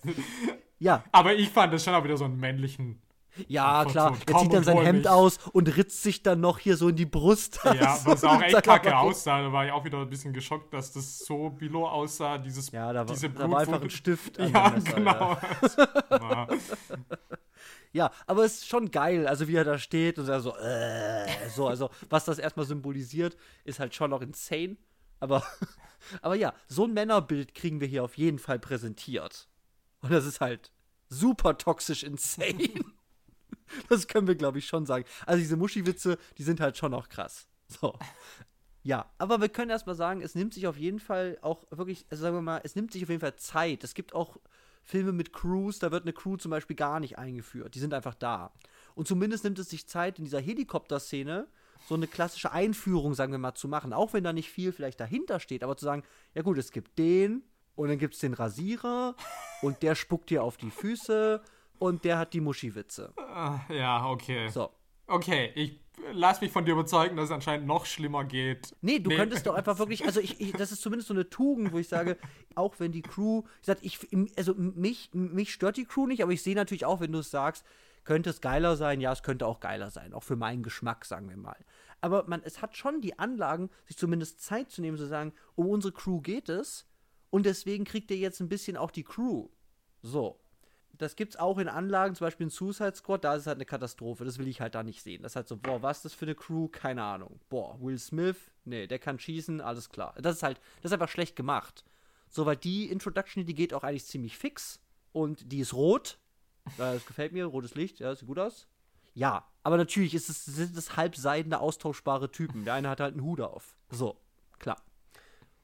Ja, 0.82 1.04
Aber 1.12 1.34
ich 1.36 1.50
fand 1.50 1.72
das 1.74 1.84
schon 1.84 1.94
auch 1.94 2.04
wieder 2.04 2.18
so 2.18 2.26
einen 2.26 2.38
männlichen. 2.40 3.00
Ja, 3.48 3.82
Einfach 3.82 3.92
klar. 3.92 4.14
so, 4.16 4.34
Er 4.34 4.40
zieht 4.40 4.54
dann 4.54 4.64
sein 4.64 4.78
Hemd 4.78 5.00
mich. 5.04 5.10
aus 5.10 5.38
und 5.54 5.78
ritzt 5.78 6.02
sich 6.04 6.22
dann 6.24 6.42
noch 6.42 6.58
hier 6.60 6.76
so 6.76 6.90
in 6.90 6.96
die 6.96 7.06
Brust. 7.06 7.60
Ja, 7.64 7.94
Also, 7.94 8.06
was 8.12 8.24
auch 8.24 8.42
echt 8.42 8.64
kacke 8.64 8.98
aussah. 8.98 9.44
Da 9.44 9.54
war 9.54 9.66
ich 9.66 9.72
auch 9.72 9.86
wieder 9.86 10.00
ein 10.00 10.10
bisschen 10.10 10.34
geschockt, 10.34 10.74
dass 10.74 10.92
das 10.92 11.20
so 11.20 11.50
bilo 11.52 11.88
aussah. 11.88 12.40
Dieses, 12.40 12.72
Ja, 12.72 12.92
da 12.92 13.08
war, 13.08 13.14
diese 13.14 13.30
da 13.30 13.50
war 13.50 13.60
einfach 13.60 13.82
ein 13.82 13.90
Stift 13.92 14.38
Ja, 14.40 14.72
Messer, 14.72 14.94
genau. 14.96 15.38
Ja. 16.10 16.48
Ja, 17.94 18.10
aber 18.26 18.46
es 18.46 18.54
ist 18.60 18.70
schon 18.70 18.90
geil, 18.90 19.28
also 19.28 19.50
wie 19.50 19.56
er 19.56 19.66
da 19.66 19.78
steht 19.78 20.18
und 20.18 20.26
so, 20.26 20.56
äh, 20.56 21.28
so, 21.54 21.68
also 21.68 21.90
was 22.10 22.24
das 22.24 22.40
erstmal 22.40 22.66
symbolisiert, 22.66 23.36
ist 23.66 23.82
halt 23.82 23.94
schon 23.94 24.12
noch 24.12 24.22
insane. 24.22 24.78
Aber, 25.20 25.44
aber 26.22 26.36
ja, 26.36 26.54
so 26.68 26.86
ein 26.86 26.94
Männerbild 26.94 27.54
kriegen 27.54 27.82
wir 27.82 27.88
hier 27.90 28.06
auf 28.06 28.18
jeden 28.18 28.40
Fall 28.40 28.60
präsentiert. 28.60 29.50
Und 30.02 30.12
das 30.12 30.26
ist 30.26 30.42
halt 30.42 30.72
super 31.10 31.58
toxisch 31.58 32.04
insane. 32.04 32.70
Das 33.88 34.10
können 34.10 34.28
wir, 34.28 34.36
glaube 34.36 34.60
ich, 34.60 34.68
schon 34.68 34.86
sagen. 34.86 35.06
Also 35.26 35.40
diese 35.40 35.56
Muschi-Witze, 35.56 36.18
die 36.38 36.44
sind 36.44 36.60
halt 36.60 36.76
schon 36.76 36.94
auch 36.94 37.08
krass. 37.08 37.48
So. 37.70 37.98
Ja, 38.84 39.10
aber 39.18 39.40
wir 39.40 39.48
können 39.48 39.70
erstmal 39.70 39.96
sagen, 39.96 40.22
es 40.22 40.36
nimmt 40.36 40.54
sich 40.54 40.68
auf 40.68 40.76
jeden 40.76 41.00
Fall 41.00 41.38
auch 41.42 41.64
wirklich, 41.70 42.06
also 42.10 42.24
sagen 42.24 42.36
wir 42.36 42.42
mal, 42.42 42.62
es 42.66 42.76
nimmt 42.76 42.92
sich 42.92 43.04
auf 43.04 43.10
jeden 43.10 43.22
Fall 43.22 43.36
Zeit. 43.38 43.86
Es 43.86 43.94
gibt 43.94 44.14
auch 44.14 44.38
Filme 44.84 45.12
mit 45.12 45.32
Crews, 45.34 45.80
da 45.80 45.92
wird 45.92 46.04
eine 46.04 46.14
Crew 46.14 46.38
zum 46.38 46.52
Beispiel 46.52 46.76
gar 46.76 47.00
nicht 47.00 47.18
eingeführt. 47.18 47.76
Die 47.76 47.80
sind 47.80 47.94
einfach 47.94 48.16
da. 48.16 48.52
Und 48.96 49.08
zumindest 49.08 49.44
nimmt 49.44 49.60
es 49.60 49.70
sich 49.70 49.88
Zeit, 49.88 50.18
in 50.18 50.26
dieser 50.26 50.42
Helikopter-Szene 50.42 51.48
so 51.88 51.96
eine 51.96 52.08
klassische 52.08 52.52
Einführung, 52.52 53.14
sagen 53.14 53.32
wir 53.32 53.40
mal, 53.40 53.56
zu 53.56 53.68
machen. 53.68 53.94
Auch 53.94 54.14
wenn 54.14 54.24
da 54.24 54.34
nicht 54.34 54.50
viel 54.50 54.72
vielleicht 54.72 55.00
dahinter 55.00 55.40
steht, 55.40 55.64
aber 55.64 55.78
zu 55.78 55.86
sagen, 55.86 56.04
ja 56.34 56.42
gut, 56.42 56.58
es 56.58 56.72
gibt 56.72 56.98
den 56.98 57.44
und 57.76 57.90
dann 57.90 57.98
gibt 57.98 58.14
es 58.14 58.20
den 58.20 58.34
Rasierer 58.34 59.16
und 59.62 59.82
der 59.84 59.96
spuckt 59.96 60.30
dir 60.30 60.44
auf 60.44 60.58
die 60.58 60.72
Füße 60.72 61.42
und 61.80 62.04
der 62.04 62.18
hat 62.18 62.34
die 62.34 62.42
Muschi-Witze. 62.42 63.14
ja, 63.70 64.06
okay. 64.06 64.48
So. 64.50 64.70
Okay, 65.08 65.52
ich 65.56 65.82
lass 66.14 66.42
mich 66.42 66.52
von 66.52 66.66
dir 66.66 66.72
überzeugen, 66.72 67.16
dass 67.16 67.26
es 67.26 67.32
anscheinend 67.32 67.68
noch 67.68 67.86
schlimmer 67.86 68.24
geht. 68.24 68.76
Nee, 68.82 69.00
du 69.00 69.10
könntest 69.10 69.46
doch 69.46 69.56
einfach 69.56 69.78
wirklich, 69.80 70.06
also 70.06 70.20
ich, 70.20 70.40
ich, 70.40 70.54
das 70.54 70.72
ist 70.72 70.82
zumindest 70.82 71.08
so 71.08 71.14
eine 71.14 71.30
Tugend, 71.30 71.72
wo 71.74 71.80
ich 71.80 71.88
sage, 71.88 72.18
auch 72.56 72.80
wenn 72.80 72.92
die 72.92 73.02
Crew, 73.02 73.44
ich 73.62 73.68
sag, 73.68 73.80
ich, 73.82 74.00
also 74.38 74.54
mich, 74.56 75.10
mich 75.14 75.54
stört 75.54 75.78
die 75.78 75.86
Crew 75.86 76.08
nicht, 76.08 76.24
aber 76.24 76.32
ich 76.32 76.44
sehe 76.44 76.56
natürlich 76.56 76.86
auch, 76.86 77.00
wenn 77.00 77.12
du 77.12 77.20
es 77.20 77.32
sagst, 77.32 77.66
könnte 78.04 78.30
es 78.30 78.42
geiler 78.42 78.76
sein, 78.78 79.00
ja, 79.00 79.12
es 79.12 79.24
könnte 79.24 79.46
auch 79.46 79.60
geiler 79.60 79.92
sein, 79.92 80.14
auch 80.14 80.24
für 80.24 80.36
meinen 80.36 80.64
Geschmack, 80.64 81.06
sagen 81.06 81.30
wir 81.30 81.38
mal. 81.38 81.58
Aber 82.00 82.26
man, 82.28 82.42
es 82.44 82.62
hat 82.62 82.76
schon 82.76 83.02
die 83.02 83.20
Anlagen, 83.20 83.70
sich 83.86 83.98
zumindest 83.98 84.42
Zeit 84.42 84.72
zu 84.72 84.82
nehmen, 84.82 84.98
zu 84.98 85.06
sagen, 85.06 85.34
um 85.56 85.68
unsere 85.68 85.94
Crew 85.94 86.20
geht 86.20 86.50
es 86.50 86.88
und 87.32 87.48
deswegen 87.48 87.86
kriegt 87.86 88.12
ihr 88.12 88.18
jetzt 88.18 88.40
ein 88.40 88.50
bisschen 88.50 88.78
auch 88.78 88.92
die 88.92 89.04
Crew. 89.04 89.48
So. 90.04 90.40
Das 90.98 91.16
gibt's 91.16 91.38
auch 91.38 91.58
in 91.58 91.68
Anlagen, 91.68 92.14
zum 92.14 92.28
Beispiel 92.28 92.44
in 92.44 92.52
Suicide 92.52 92.96
Squad, 92.96 93.24
da 93.24 93.34
ist 93.34 93.42
es 93.42 93.48
halt 93.48 93.58
eine 93.58 93.66
Katastrophe. 93.66 94.24
Das 94.24 94.38
will 94.38 94.48
ich 94.48 94.62
halt 94.62 94.76
da 94.76 94.84
nicht 94.84 95.02
sehen. 95.02 95.24
Das 95.24 95.32
ist 95.32 95.36
halt 95.36 95.48
so, 95.48 95.58
boah, 95.58 95.82
was 95.82 95.98
ist 95.98 96.06
das 96.06 96.14
für 96.14 96.26
eine 96.26 96.36
Crew? 96.36 96.68
Keine 96.68 97.02
Ahnung. 97.02 97.40
Boah, 97.50 97.82
Will 97.82 97.98
Smith, 97.98 98.38
nee, 98.66 98.86
der 98.86 99.00
kann 99.00 99.18
schießen, 99.18 99.62
alles 99.62 99.90
klar. 99.90 100.14
Das 100.22 100.36
ist 100.36 100.44
halt, 100.44 100.60
das 100.82 100.92
ist 100.92 100.94
einfach 100.94 101.10
schlecht 101.10 101.36
gemacht. 101.36 101.84
So, 102.30 102.46
weil 102.46 102.58
die 102.58 102.88
Introduction, 102.90 103.46
die 103.46 103.56
geht 103.56 103.74
auch 103.74 103.84
eigentlich 103.84 104.06
ziemlich 104.06 104.38
fix 104.38 104.80
und 105.12 105.52
die 105.52 105.62
ist 105.62 105.74
rot. 105.74 106.20
Das 106.78 107.06
gefällt 107.06 107.32
mir, 107.32 107.46
rotes 107.46 107.74
Licht, 107.74 108.00
ja, 108.00 108.14
sieht 108.14 108.28
gut 108.28 108.38
aus. 108.38 108.68
Ja, 109.14 109.48
aber 109.64 109.78
natürlich 109.78 110.14
ist 110.14 110.30
es, 110.30 110.46
sind 110.46 110.78
es 110.78 110.96
halbseidene, 110.96 111.60
austauschbare 111.60 112.32
Typen. 112.32 112.64
Der 112.64 112.76
eine 112.76 112.90
hat 112.90 113.00
halt 113.00 113.14
einen 113.14 113.24
Hut 113.24 113.42
auf. 113.42 113.76
So, 113.90 114.18
klar. 114.60 114.82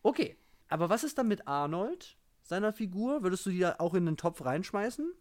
Okay, 0.02 0.36
aber 0.70 0.90
was 0.90 1.04
ist 1.04 1.18
dann 1.18 1.28
mit 1.28 1.48
Arnold, 1.48 2.18
seiner 2.44 2.74
Figur? 2.74 3.24
Würdest 3.24 3.46
du 3.46 3.50
die 3.50 3.60
da 3.60 3.76
auch 3.80 3.94
in 3.94 4.06
den 4.06 4.18
Topf 4.18 4.44
reinschmeißen? 4.46 5.12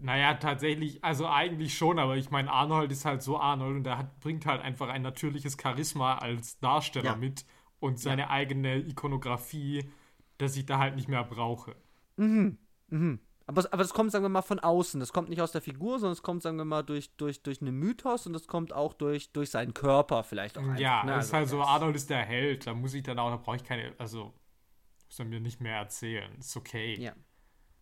Naja, 0.00 0.34
tatsächlich, 0.34 1.02
also 1.04 1.26
eigentlich 1.28 1.76
schon, 1.76 1.98
aber 1.98 2.16
ich 2.16 2.30
meine, 2.30 2.52
Arnold 2.52 2.92
ist 2.92 3.04
halt 3.04 3.20
so 3.22 3.38
Arnold 3.38 3.76
und 3.78 3.84
der 3.84 3.98
hat, 3.98 4.20
bringt 4.20 4.46
halt 4.46 4.62
einfach 4.62 4.88
ein 4.88 5.02
natürliches 5.02 5.56
Charisma 5.60 6.18
als 6.18 6.58
Darsteller 6.60 7.12
Ja. 7.12 7.16
mit 7.16 7.44
und 7.80 7.98
seine 7.98 8.30
eigene 8.30 8.76
Ikonografie, 8.78 9.90
dass 10.38 10.56
ich 10.56 10.66
da 10.66 10.78
halt 10.78 10.94
nicht 10.94 11.08
mehr 11.08 11.24
brauche. 11.24 11.74
Aber, 13.48 13.62
aber 13.72 13.82
das 13.82 13.94
kommt, 13.94 14.12
sagen 14.12 14.24
wir 14.24 14.28
mal, 14.28 14.42
von 14.42 14.58
außen. 14.60 15.00
Das 15.00 15.12
kommt 15.12 15.30
nicht 15.30 15.40
aus 15.40 15.52
der 15.52 15.62
Figur, 15.62 15.98
sondern 15.98 16.12
es 16.12 16.22
kommt, 16.22 16.42
sagen 16.42 16.58
wir 16.58 16.66
mal, 16.66 16.82
durch, 16.82 17.16
durch, 17.16 17.42
durch 17.42 17.60
einen 17.62 17.74
Mythos 17.78 18.26
und 18.26 18.34
das 18.34 18.46
kommt 18.46 18.72
auch 18.74 18.92
durch, 18.92 19.32
durch 19.32 19.50
seinen 19.50 19.72
Körper 19.74 20.22
vielleicht 20.22 20.58
auch. 20.58 20.62
Einfach, 20.62 20.78
ja, 20.78 21.02
ne? 21.04 21.12
das 21.12 21.26
ist 21.28 21.34
Also, 21.34 21.58
halt 21.58 21.66
so, 21.66 21.72
Arnold 21.72 21.96
ist 21.96 22.10
der 22.10 22.24
Held, 22.24 22.66
da 22.66 22.74
muss 22.74 22.92
ich 22.94 23.02
dann 23.02 23.18
auch, 23.18 23.30
da 23.30 23.36
brauche 23.36 23.56
ich 23.56 23.64
keine, 23.64 23.94
also, 23.98 24.34
muss 25.06 25.18
er 25.18 25.24
mir 25.24 25.40
nicht 25.40 25.60
mehr 25.60 25.76
erzählen, 25.76 26.30
ist 26.38 26.56
okay. 26.56 26.96
Ja. 27.00 27.14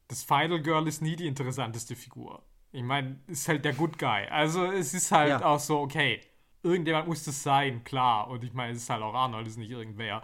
Das 0.09 0.23
Final 0.23 0.63
Girl 0.63 0.87
ist 0.87 1.03
nie 1.03 1.17
die 1.17 1.27
interessanteste 1.27 1.97
Figur. 1.97 2.45
Ich 2.73 2.83
meine, 2.85 3.21
ist 3.27 3.49
halt 3.49 3.65
der 3.65 3.73
Good 3.75 3.99
Guy. 3.99 4.27
Also 4.29 4.67
es 4.67 4.95
ist 4.95 5.11
halt 5.11 5.31
Ja. 5.31 5.45
auch 5.45 5.59
so, 5.59 5.81
okay, 5.81 6.21
irgendjemand 6.63 7.09
muss 7.09 7.25
das 7.25 7.43
sein, 7.43 7.83
klar. 7.85 8.29
Und 8.29 8.45
ich 8.45 8.53
meine, 8.53 8.73
es 8.73 8.83
ist 8.83 8.91
halt 8.91 9.03
auch 9.03 9.15
Arnold, 9.15 9.47
ist 9.49 9.57
nicht 9.57 9.71
irgendwer. 9.71 10.23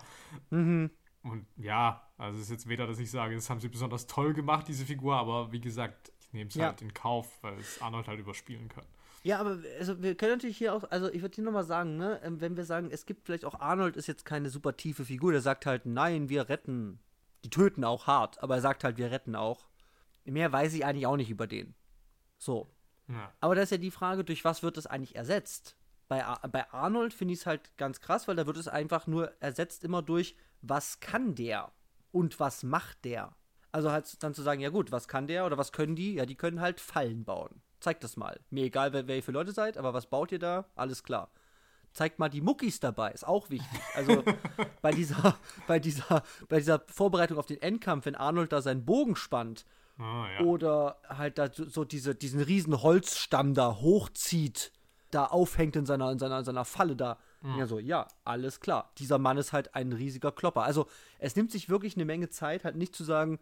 Mhm. 0.50 0.90
Und 1.22 1.46
ja, 1.56 2.11
also 2.22 2.38
es 2.38 2.44
ist 2.44 2.50
jetzt 2.50 2.68
weder, 2.68 2.86
dass 2.86 2.98
ich 2.98 3.10
sage, 3.10 3.34
das 3.34 3.50
haben 3.50 3.60
sie 3.60 3.68
besonders 3.68 4.06
toll 4.06 4.32
gemacht, 4.32 4.68
diese 4.68 4.84
Figur, 4.86 5.16
aber 5.16 5.52
wie 5.52 5.60
gesagt, 5.60 6.12
ich 6.20 6.32
nehme 6.32 6.48
es 6.48 6.54
Ja. 6.54 6.66
halt 6.68 6.82
in 6.82 6.94
Kauf, 6.94 7.38
weil 7.42 7.54
es 7.58 7.80
Arnold 7.82 8.06
halt 8.08 8.20
überspielen 8.20 8.68
kann. 8.68 8.84
Ja, 9.24 9.38
aber 9.38 9.58
also 9.78 10.02
wir 10.02 10.16
können 10.16 10.32
natürlich 10.32 10.56
hier 10.58 10.74
auch, 10.74 10.84
also 10.90 11.08
ich 11.12 11.22
würde 11.22 11.34
hier 11.34 11.44
nochmal 11.44 11.64
sagen, 11.64 11.96
ne, 11.96 12.20
ähm, 12.24 12.40
wenn 12.40 12.56
wir 12.56 12.64
sagen, 12.64 12.90
es 12.90 13.06
gibt 13.06 13.24
vielleicht 13.26 13.44
auch 13.44 13.60
Arnold 13.60 13.96
ist 13.96 14.08
jetzt 14.08 14.24
keine 14.24 14.50
super 14.50 14.76
tiefe 14.76 15.04
Figur, 15.04 15.32
der 15.32 15.40
sagt 15.40 15.66
halt, 15.66 15.86
nein, 15.86 16.28
wir 16.28 16.48
retten. 16.48 16.98
Die 17.44 17.50
töten 17.50 17.84
auch 17.84 18.06
hart, 18.06 18.42
aber 18.42 18.54
er 18.56 18.60
sagt 18.60 18.84
halt, 18.84 18.96
wir 18.98 19.10
retten 19.10 19.34
auch. 19.36 19.66
Mehr 20.24 20.52
weiß 20.52 20.74
ich 20.74 20.84
eigentlich 20.84 21.06
auch 21.06 21.16
nicht 21.16 21.30
über 21.30 21.46
den. 21.48 21.74
So. 22.38 22.68
Ja. 23.08 23.32
Aber 23.40 23.54
da 23.56 23.62
ist 23.62 23.70
ja 23.70 23.78
die 23.78 23.90
Frage, 23.90 24.22
durch 24.24 24.44
was 24.44 24.62
wird 24.62 24.76
es 24.76 24.86
eigentlich 24.86 25.16
ersetzt? 25.16 25.76
Bei, 26.08 26.24
Ar- 26.24 26.46
bei 26.48 26.70
Arnold 26.72 27.12
finde 27.14 27.34
ich 27.34 27.40
es 27.40 27.46
halt 27.46 27.76
ganz 27.76 28.00
krass, 28.00 28.28
weil 28.28 28.36
da 28.36 28.46
wird 28.46 28.56
es 28.56 28.68
einfach 28.68 29.06
nur 29.08 29.32
ersetzt 29.40 29.82
immer 29.84 30.02
durch, 30.02 30.36
was 30.62 31.00
kann 31.00 31.34
der 31.34 31.72
und 32.12 32.38
was 32.40 32.62
macht 32.62 33.04
der? 33.04 33.34
Also 33.72 33.90
halt 33.90 34.22
dann 34.22 34.34
zu 34.34 34.42
sagen, 34.42 34.60
ja 34.60 34.68
gut, 34.68 34.92
was 34.92 35.08
kann 35.08 35.26
der 35.26 35.46
oder 35.46 35.58
was 35.58 35.72
können 35.72 35.96
die? 35.96 36.14
Ja, 36.14 36.26
die 36.26 36.36
können 36.36 36.60
halt 36.60 36.80
Fallen 36.80 37.24
bauen. 37.24 37.62
Zeigt 37.80 38.04
das 38.04 38.16
mal. 38.16 38.38
Mir 38.50 38.64
egal, 38.64 38.92
wer, 38.92 39.08
wer 39.08 39.16
ihr 39.16 39.22
für 39.22 39.32
Leute 39.32 39.52
seid, 39.52 39.78
aber 39.78 39.94
was 39.94 40.06
baut 40.06 40.30
ihr 40.30 40.38
da? 40.38 40.66
Alles 40.76 41.02
klar. 41.02 41.30
Zeigt 41.92 42.18
mal 42.18 42.28
die 42.28 42.40
Muckis 42.40 42.80
dabei, 42.80 43.10
ist 43.10 43.26
auch 43.26 43.50
wichtig. 43.50 43.80
Also 43.94 44.22
bei 44.82 44.92
dieser, 44.92 45.36
bei 45.66 45.78
dieser, 45.78 46.22
bei 46.48 46.58
dieser 46.58 46.82
Vorbereitung 46.86 47.38
auf 47.38 47.46
den 47.46 47.60
Endkampf, 47.60 48.06
wenn 48.06 48.14
Arnold 48.14 48.52
da 48.52 48.62
seinen 48.62 48.84
Bogen 48.84 49.16
spannt 49.16 49.64
Ah, 49.98 50.26
ja. 50.38 50.40
Oder 50.44 50.96
halt 51.08 51.38
da 51.38 51.52
so 51.52 51.64
so 51.68 51.84
diese, 51.84 52.14
diesen 52.14 52.40
riesen 52.40 52.82
Holzstamm 52.82 53.54
da 53.54 53.76
hochzieht, 53.80 54.72
da 55.10 55.26
aufhängt 55.26 55.76
in 55.76 55.86
seiner, 55.86 56.10
in 56.10 56.18
seiner, 56.18 56.38
in 56.38 56.44
seiner 56.44 56.64
Falle 56.64 56.96
da. 56.96 57.18
Ja, 57.58 57.66
so, 57.66 57.78
ja, 57.78 58.06
alles 58.24 58.60
klar. 58.60 58.92
Dieser 58.98 59.18
Mann 59.18 59.36
ist 59.36 59.52
halt 59.52 59.74
ein 59.74 59.92
riesiger 59.92 60.30
Klopper. 60.32 60.62
Also, 60.62 60.86
es 61.18 61.34
nimmt 61.36 61.50
sich 61.50 61.68
wirklich 61.68 61.96
eine 61.96 62.04
Menge 62.04 62.28
Zeit, 62.30 62.64
halt 62.64 62.76
nicht 62.76 62.94
zu 62.94 63.04
sagen, 63.04 63.38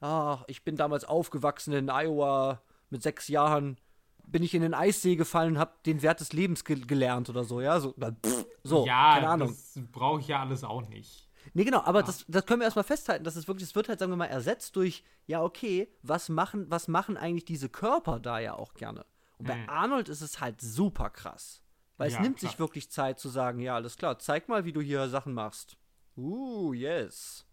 ach, 0.00 0.44
ich 0.48 0.64
bin 0.64 0.76
damals 0.76 1.04
aufgewachsen 1.04 1.72
in 1.72 1.90
Iowa 1.90 2.62
mit 2.90 3.02
sechs 3.02 3.28
Jahren, 3.28 3.78
bin 4.26 4.42
ich 4.42 4.54
in 4.54 4.62
den 4.62 4.74
Eissee 4.74 5.16
gefallen 5.16 5.54
und 5.54 5.58
hab 5.58 5.82
den 5.84 6.02
Wert 6.02 6.20
des 6.20 6.32
Lebens 6.32 6.64
ge 6.64 6.80
gelernt 6.80 7.28
oder 7.28 7.44
so, 7.44 7.60
ja, 7.60 7.78
so, 7.80 7.92
pff, 7.92 8.46
so 8.62 8.86
ja, 8.86 9.14
keine 9.14 9.28
Ahnung. 9.28 9.48
das 9.48 9.78
brauche 9.92 10.20
ich 10.20 10.28
ja 10.28 10.40
alles 10.40 10.64
auch 10.64 10.88
nicht. 10.88 11.28
Nee, 11.52 11.64
genau, 11.64 11.82
aber 11.82 12.02
das, 12.02 12.24
das 12.26 12.46
können 12.46 12.60
wir 12.60 12.64
erstmal 12.64 12.84
festhalten, 12.84 13.24
dass 13.24 13.36
es 13.36 13.46
wirklich, 13.46 13.68
es 13.68 13.74
wird 13.74 13.88
halt, 13.88 13.98
sagen 13.98 14.10
wir 14.10 14.16
mal, 14.16 14.26
ersetzt 14.26 14.76
durch, 14.76 15.04
ja, 15.26 15.42
okay, 15.42 15.88
was 16.02 16.30
machen, 16.30 16.70
was 16.70 16.88
machen 16.88 17.18
eigentlich 17.18 17.44
diese 17.44 17.68
Körper 17.68 18.18
da 18.18 18.38
ja 18.38 18.54
auch 18.54 18.72
gerne? 18.74 19.04
Und 19.36 19.46
bei 19.46 19.56
Mhm. 19.56 19.68
Arnold 19.68 20.08
ist 20.08 20.22
es 20.22 20.40
halt 20.40 20.60
super 20.62 21.10
krass. 21.10 21.60
Weil 21.96 22.08
es 22.08 22.14
Ja, 22.14 22.20
nimmt 22.22 22.38
klar. 22.38 22.50
sich 22.50 22.58
wirklich 22.58 22.90
Zeit 22.90 23.18
zu 23.20 23.28
sagen, 23.28 23.60
ja, 23.60 23.74
alles 23.76 23.96
klar, 23.96 24.18
zeig 24.18 24.48
mal, 24.48 24.64
wie 24.64 24.72
du 24.72 24.80
hier 24.80 25.08
Sachen 25.08 25.32
machst. 25.32 25.76
Uh, 26.16 26.72
yes. 26.72 27.46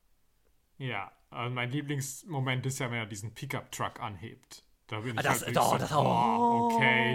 Ja, 0.77 1.11
also 1.29 1.53
mein 1.53 1.69
Lieblingsmoment 1.71 2.65
ist 2.65 2.79
ja, 2.79 2.89
wenn 2.89 2.97
er 2.97 3.05
diesen 3.05 3.33
Pickup-Truck 3.33 3.99
anhebt. 3.99 4.63
Da 4.87 4.99
bin 5.01 5.13
ich 5.13 5.19
Ah, 5.19 5.23
das- 5.23 5.45
halt 5.45 5.57
oh, 5.57 5.77
das- 5.77 5.89
so, 5.89 5.99
oh, 5.99 6.69
okay. 6.73 7.13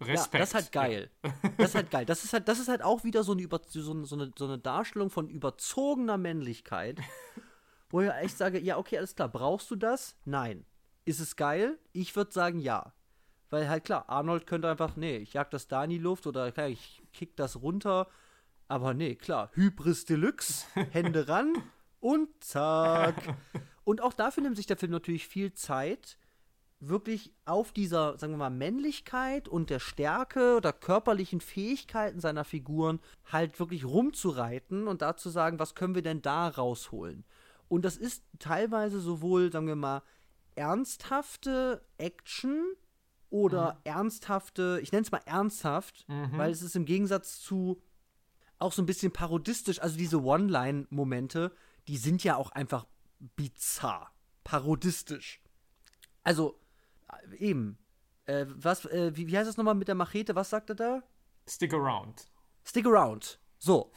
Ja, 0.00 0.06
Respekt. 0.06 0.42
das 0.42 0.48
ist 0.50 0.54
halt 0.54 0.72
geil. 0.72 1.10
Das 1.56 1.70
ist 1.70 1.74
halt 1.74 1.90
geil. 1.90 2.06
Das 2.06 2.24
ist 2.24 2.32
halt, 2.32 2.46
das 2.48 2.58
ist 2.60 2.68
halt 2.68 2.82
auch 2.82 3.02
wieder 3.04 3.24
so 3.24 3.32
eine, 3.32 3.42
über, 3.42 3.60
so, 3.66 3.90
eine, 3.90 4.06
so, 4.06 4.14
eine, 4.14 4.30
so 4.38 4.44
eine 4.46 4.58
Darstellung 4.58 5.10
von 5.10 5.28
überzogener 5.28 6.16
Männlichkeit, 6.18 7.00
wo 7.90 8.00
ich 8.00 8.10
echt 8.10 8.38
sage, 8.38 8.60
ja, 8.60 8.78
okay, 8.78 8.96
alles 8.98 9.14
klar, 9.16 9.28
brauchst 9.28 9.70
du 9.70 9.76
das? 9.76 10.16
Nein. 10.24 10.64
Ist 11.04 11.18
es 11.20 11.36
geil? 11.36 11.78
Ich 11.92 12.14
würde 12.16 12.32
sagen, 12.32 12.58
ja. 12.60 12.92
Weil 13.50 13.68
halt 13.68 13.84
klar, 13.84 14.08
Arnold 14.08 14.46
könnte 14.46 14.68
einfach, 14.68 14.96
nee, 14.96 15.16
ich 15.16 15.32
jag 15.32 15.50
das 15.50 15.68
da 15.68 15.84
in 15.84 15.90
die 15.90 15.98
Luft 15.98 16.26
oder 16.26 16.52
klar, 16.52 16.68
ich 16.68 17.02
kick 17.12 17.36
das 17.36 17.62
runter. 17.62 18.08
Aber 18.68 18.92
nee, 18.92 19.14
klar, 19.14 19.50
Hybris 19.54 20.04
Deluxe, 20.04 20.66
Hände 20.90 21.28
ran 21.28 21.54
und 22.00 22.28
zack. 22.44 23.34
Und 23.84 24.02
auch 24.02 24.12
dafür 24.12 24.42
nimmt 24.42 24.56
sich 24.56 24.66
der 24.66 24.76
Film 24.76 24.92
natürlich 24.92 25.26
viel 25.26 25.54
Zeit, 25.54 26.18
wirklich 26.80 27.32
auf 27.44 27.72
dieser, 27.72 28.18
sagen 28.18 28.34
wir 28.34 28.38
mal, 28.38 28.50
Männlichkeit 28.50 29.48
und 29.48 29.70
der 29.70 29.80
Stärke 29.80 30.56
oder 30.56 30.72
körperlichen 30.72 31.40
Fähigkeiten 31.40 32.20
seiner 32.20 32.44
Figuren 32.44 33.00
halt 33.24 33.58
wirklich 33.58 33.84
rumzureiten 33.84 34.86
und 34.86 35.02
da 35.02 35.16
zu 35.16 35.30
sagen, 35.30 35.58
was 35.58 35.74
können 35.74 35.94
wir 35.94 36.02
denn 36.02 36.22
da 36.22 36.48
rausholen? 36.48 37.24
Und 37.68 37.84
das 37.84 37.96
ist 37.96 38.24
teilweise 38.38 39.00
sowohl, 39.00 39.50
sagen 39.50 39.66
wir 39.66 39.76
mal, 39.76 40.02
ernsthafte 40.54 41.82
Action 41.98 42.64
oder 43.30 43.80
ernsthafte, 43.84 44.80
ich 44.82 44.92
nenne 44.92 45.02
es 45.02 45.10
mal 45.10 45.22
ernsthaft, 45.26 46.06
weil 46.08 46.50
es 46.50 46.62
ist 46.62 46.76
im 46.76 46.84
Gegensatz 46.84 47.40
zu 47.40 47.82
auch 48.58 48.72
so 48.72 48.82
ein 48.82 48.86
bisschen 48.86 49.12
parodistisch, 49.12 49.80
also 49.80 49.96
diese 49.96 50.22
One-Line-Momente, 50.22 51.52
die 51.86 51.96
sind 51.96 52.24
ja 52.24 52.36
auch 52.36 52.50
einfach 52.50 52.86
bizarr, 53.36 54.12
parodistisch. 54.44 55.40
Also, 56.22 56.58
äh, 57.08 57.36
eben, 57.36 57.78
äh, 58.26 58.46
was, 58.48 58.84
äh, 58.86 59.16
wie, 59.16 59.28
wie 59.28 59.38
heißt 59.38 59.48
das 59.48 59.56
nochmal 59.56 59.74
mit 59.74 59.88
der 59.88 59.94
Machete, 59.94 60.34
was 60.34 60.50
sagt 60.50 60.70
er 60.70 60.76
da? 60.76 61.02
Stick 61.46 61.72
around. 61.72 62.26
Stick 62.64 62.86
around. 62.86 63.38
So. 63.58 63.92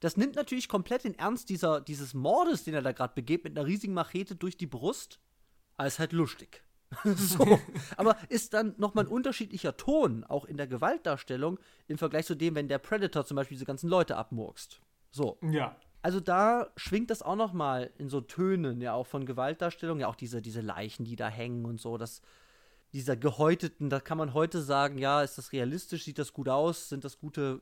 Das 0.00 0.16
nimmt 0.16 0.34
natürlich 0.36 0.68
komplett 0.68 1.04
den 1.04 1.14
Ernst 1.14 1.48
dieser, 1.48 1.80
dieses 1.80 2.12
Mordes, 2.12 2.64
den 2.64 2.74
er 2.74 2.82
da 2.82 2.92
gerade 2.92 3.14
begeht, 3.14 3.44
mit 3.44 3.56
einer 3.56 3.66
riesigen 3.66 3.94
Machete 3.94 4.36
durch 4.36 4.56
die 4.56 4.66
Brust. 4.66 5.20
Aber 5.76 5.88
ist 5.88 5.98
halt 5.98 6.12
lustig. 6.12 6.65
so. 7.04 7.58
Aber 7.96 8.16
ist 8.28 8.54
dann 8.54 8.74
nochmal 8.78 9.04
ein 9.04 9.10
unterschiedlicher 9.10 9.76
Ton, 9.76 10.24
auch 10.24 10.44
in 10.44 10.56
der 10.56 10.66
Gewaltdarstellung, 10.66 11.58
im 11.88 11.98
Vergleich 11.98 12.26
zu 12.26 12.34
dem, 12.34 12.54
wenn 12.54 12.68
der 12.68 12.78
Predator 12.78 13.24
zum 13.24 13.36
Beispiel 13.36 13.56
diese 13.56 13.66
ganzen 13.66 13.88
Leute 13.88 14.16
abmurkst. 14.16 14.80
So. 15.10 15.38
Ja. 15.42 15.76
Also 16.02 16.20
da 16.20 16.68
schwingt 16.76 17.10
das 17.10 17.22
auch 17.22 17.34
noch 17.34 17.52
mal 17.52 17.90
in 17.98 18.08
so 18.08 18.20
Tönen, 18.20 18.80
ja 18.80 18.92
auch 18.92 19.06
von 19.06 19.26
Gewaltdarstellung, 19.26 19.98
ja 19.98 20.06
auch 20.06 20.14
diese, 20.14 20.40
diese 20.40 20.60
Leichen, 20.60 21.04
die 21.04 21.16
da 21.16 21.28
hängen 21.28 21.64
und 21.64 21.80
so, 21.80 21.98
das, 21.98 22.22
dieser 22.92 23.16
gehäuteten, 23.16 23.90
da 23.90 23.98
kann 23.98 24.16
man 24.16 24.32
heute 24.32 24.62
sagen, 24.62 24.98
ja, 24.98 25.22
ist 25.22 25.36
das 25.36 25.52
realistisch, 25.52 26.04
sieht 26.04 26.18
das 26.18 26.32
gut 26.32 26.48
aus, 26.48 26.90
sind 26.90 27.02
das 27.04 27.18
gute, 27.18 27.60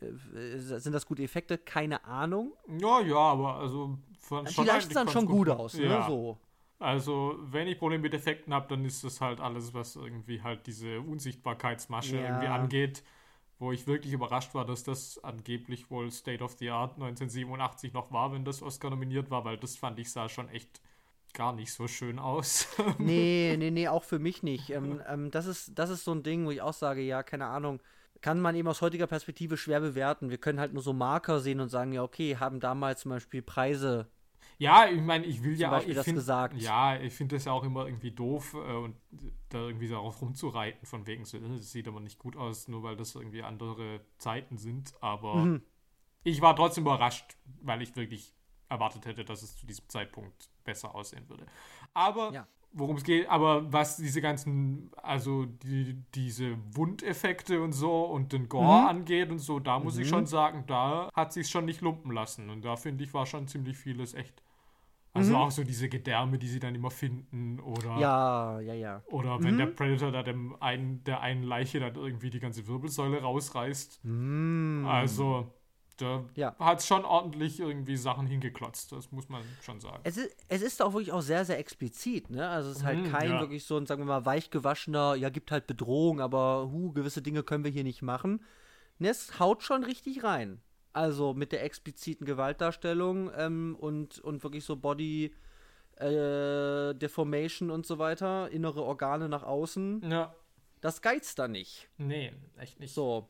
äh, 0.00 0.58
sind 0.58 0.92
das 0.92 1.06
gute 1.06 1.22
Effekte, 1.22 1.56
keine 1.56 2.04
Ahnung. 2.04 2.52
Ja, 2.78 3.00
ja, 3.00 3.16
aber 3.16 3.54
also 3.54 3.96
von, 4.18 4.44
Die 4.44 4.60
Leichen 4.62 4.90
sahen 4.90 5.06
ganz 5.06 5.12
schon 5.12 5.26
gut 5.26 5.48
aus, 5.48 5.78
Ja. 5.78 6.00
ne, 6.00 6.04
so. 6.06 6.36
Also, 6.78 7.36
wenn 7.40 7.68
ich 7.68 7.78
Probleme 7.78 8.02
mit 8.02 8.14
Effekten 8.14 8.52
habe, 8.52 8.68
dann 8.68 8.84
ist 8.84 9.02
das 9.02 9.20
halt 9.22 9.40
alles, 9.40 9.72
was 9.72 9.96
irgendwie 9.96 10.42
halt 10.42 10.66
diese 10.66 11.00
Unsichtbarkeitsmasche 11.00 12.16
Ja. 12.16 12.22
irgendwie 12.22 12.48
angeht, 12.48 13.02
wo 13.58 13.72
ich 13.72 13.86
wirklich 13.86 14.12
überrascht 14.14 14.54
war, 14.54 14.66
dass 14.66 14.84
das 14.84 15.22
angeblich 15.24 15.90
wohl 15.90 16.10
State 16.10 16.44
of 16.44 16.54
the 16.58 16.70
Art 16.70 16.98
1987 16.98 17.92
noch 17.94 18.12
war, 18.12 18.32
wenn 18.32 18.44
das 18.44 18.62
Oscar 18.62 18.90
nominiert 18.90 19.30
war, 19.30 19.44
weil 19.44 19.58
das 19.58 19.76
fand 19.76 19.98
ich 20.00 20.12
sah 20.12 20.28
schon 20.28 20.48
echt 20.50 20.82
gar 21.34 21.52
nicht 21.54 21.72
so 21.72 21.88
schön 21.88 22.18
aus. 22.18 22.68
Nee, 22.98 23.56
nee, 23.58 23.70
nee, 23.70 23.88
auch 23.88 24.04
für 24.04 24.18
mich 24.18 24.42
nicht. 24.42 24.70
Ähm, 24.70 25.02
ähm, 25.06 25.30
das, 25.30 25.46
ist, 25.46 25.78
das 25.78 25.90
ist 25.90 26.04
so 26.04 26.12
ein 26.12 26.22
Ding, 26.22 26.46
wo 26.46 26.50
ich 26.50 26.62
auch 26.62 26.72
sage, 26.72 27.02
ja, 27.02 27.22
keine 27.22 27.46
Ahnung, 27.46 27.82
kann 28.22 28.40
man 28.40 28.54
eben 28.56 28.68
aus 28.68 28.80
heutiger 28.80 29.06
Perspektive 29.06 29.58
schwer 29.58 29.80
bewerten. 29.80 30.30
Wir 30.30 30.38
können 30.38 30.58
halt 30.60 30.72
nur 30.72 30.82
so 30.82 30.94
Marker 30.94 31.40
sehen 31.40 31.60
und 31.60 31.68
sagen, 31.68 31.92
ja, 31.92 32.02
okay, 32.02 32.36
haben 32.38 32.58
damals 32.58 33.00
zum 33.02 33.10
Beispiel 33.10 33.42
Preise 33.42 34.08
ja, 34.58 34.86
ich 34.88 35.00
meine, 35.00 35.26
ich 35.26 35.42
will 35.42 35.58
ja 35.58 35.68
auch, 35.68 35.72
Beispiel 35.72 35.90
ich 35.92 35.96
das 35.96 36.04
find, 36.04 36.16
gesagt. 36.16 36.56
Ja, 36.60 36.98
ich 36.98 37.12
finde 37.12 37.36
das 37.36 37.44
ja 37.44 37.52
auch 37.52 37.64
immer 37.64 37.86
irgendwie 37.86 38.10
doof 38.10 38.54
äh, 38.54 38.72
und 38.76 38.96
da 39.50 39.58
irgendwie 39.58 39.88
darauf 39.88 40.20
rumzureiten, 40.22 40.86
von 40.86 41.06
wegen 41.06 41.24
so, 41.24 41.36
äh, 41.38 41.40
das 41.48 41.70
sieht 41.72 41.86
aber 41.88 42.00
nicht 42.00 42.18
gut 42.18 42.36
aus, 42.36 42.68
nur 42.68 42.82
weil 42.82 42.96
das 42.96 43.14
irgendwie 43.14 43.42
andere 43.42 44.00
Zeiten 44.18 44.56
sind, 44.58 44.94
aber 45.00 45.34
Mhm. 45.34 45.62
ich 46.24 46.40
war 46.40 46.56
trotzdem 46.56 46.84
überrascht, 46.84 47.36
weil 47.62 47.82
ich 47.82 47.94
wirklich 47.96 48.32
erwartet 48.68 49.06
hätte, 49.06 49.24
dass 49.24 49.42
es 49.42 49.56
zu 49.56 49.66
diesem 49.66 49.88
Zeitpunkt 49.88 50.48
besser 50.64 50.94
aussehen 50.94 51.28
würde. 51.28 51.46
Aber 51.94 52.32
Ja. 52.32 52.46
worum 52.72 52.96
es 52.96 53.04
geht, 53.04 53.28
aber 53.28 53.72
was 53.72 53.96
diese 53.98 54.20
ganzen, 54.20 54.90
also 54.96 55.44
die, 55.44 56.02
diese 56.14 56.56
Wundeffekte 56.74 57.60
und 57.62 57.72
so 57.72 58.04
und 58.06 58.32
den 58.32 58.48
Gore 58.48 58.82
Mhm. 58.82 58.88
angeht 58.88 59.30
und 59.30 59.38
so, 59.38 59.60
da 59.60 59.78
muss 59.78 59.98
ich 59.98 60.08
schon 60.08 60.26
sagen, 60.26 60.64
da 60.66 61.10
hat 61.14 61.32
sich 61.32 61.48
schon 61.48 61.64
nicht 61.66 61.80
lumpen 61.80 62.10
lassen. 62.10 62.50
Und 62.50 62.64
da 62.64 62.74
finde 62.76 63.04
ich, 63.04 63.14
war 63.14 63.24
schon 63.26 63.46
ziemlich 63.46 63.76
vieles 63.76 64.14
echt. 64.14 64.42
Also 65.16 65.36
auch 65.36 65.50
so 65.50 65.64
diese 65.64 65.88
Gedärme, 65.88 66.38
die 66.38 66.48
sie 66.48 66.58
dann 66.60 66.74
immer 66.74 66.90
finden 66.90 67.60
oder 67.60 67.94
Mhm. 67.94 68.00
Ja, 68.00 68.60
ja, 68.60 68.74
ja. 68.74 69.02
oder 69.06 69.42
wenn 69.42 69.56
der 69.58 69.66
Predator 69.66 70.12
da 70.12 70.22
dem 70.22 70.60
einen, 70.62 71.02
der 71.04 71.20
einen 71.20 71.42
Leiche 71.42 71.80
dann 71.80 71.94
irgendwie 71.94 72.30
die 72.30 72.40
ganze 72.40 72.66
Wirbelsäule 72.66 73.20
rausreißt. 73.20 74.00
Also, 74.84 75.52
da. 75.98 76.24
Ja. 76.34 76.54
hat 76.58 76.82
schon 76.82 77.04
ordentlich 77.06 77.58
irgendwie 77.58 77.96
Sachen 77.96 78.26
hingeklotzt, 78.26 78.92
das 78.92 79.10
muss 79.12 79.28
man 79.30 79.42
schon 79.62 79.80
sagen. 79.80 80.00
Es 80.04 80.18
ist, 80.18 80.36
es 80.48 80.60
ist 80.62 80.82
auch 80.82 80.92
wirklich 80.92 81.12
auch 81.12 81.22
sehr, 81.22 81.44
sehr 81.46 81.58
explizit, 81.58 82.28
ne? 82.28 82.46
Also 82.48 82.70
es 82.70 82.78
ist 82.78 82.84
halt 82.84 82.98
Mhm, 83.06 83.10
kein 83.12 83.30
ja. 83.30 83.40
wirklich 83.40 83.64
so 83.64 83.78
ein, 83.78 83.86
sagen 83.86 84.02
wir 84.02 84.06
mal, 84.06 84.26
weichgewaschener, 84.26 85.14
ja, 85.14 85.30
gibt 85.30 85.50
halt 85.50 85.66
Bedrohung, 85.66 86.20
aber 86.20 86.70
hu, 86.70 86.92
gewisse 86.92 87.22
Dinge 87.22 87.42
können 87.42 87.64
wir 87.64 87.70
hier 87.70 87.84
nicht 87.84 88.02
machen. 88.02 88.44
Ne, 88.98 89.08
es 89.08 89.38
haut 89.40 89.62
schon 89.62 89.84
richtig 89.84 90.22
rein. 90.22 90.60
Also 90.96 91.34
mit 91.34 91.52
der 91.52 91.62
expliziten 91.62 92.26
Gewaltdarstellung 92.26 93.30
ähm, 93.36 93.76
und, 93.78 94.18
und 94.20 94.42
wirklich 94.42 94.64
so 94.64 94.76
Body 94.76 95.34
äh, 95.96 96.94
Deformation 96.94 97.70
und 97.70 97.86
so 97.86 97.98
weiter, 97.98 98.50
innere 98.50 98.82
Organe 98.82 99.28
nach 99.28 99.42
außen, 99.42 100.02
Ja, 100.10 100.34
das 100.80 101.02
geizt 101.02 101.38
da 101.38 101.48
nicht. 101.48 101.88
nee, 101.98 102.32
echt 102.58 102.80
nicht. 102.80 102.94
So. 102.94 103.28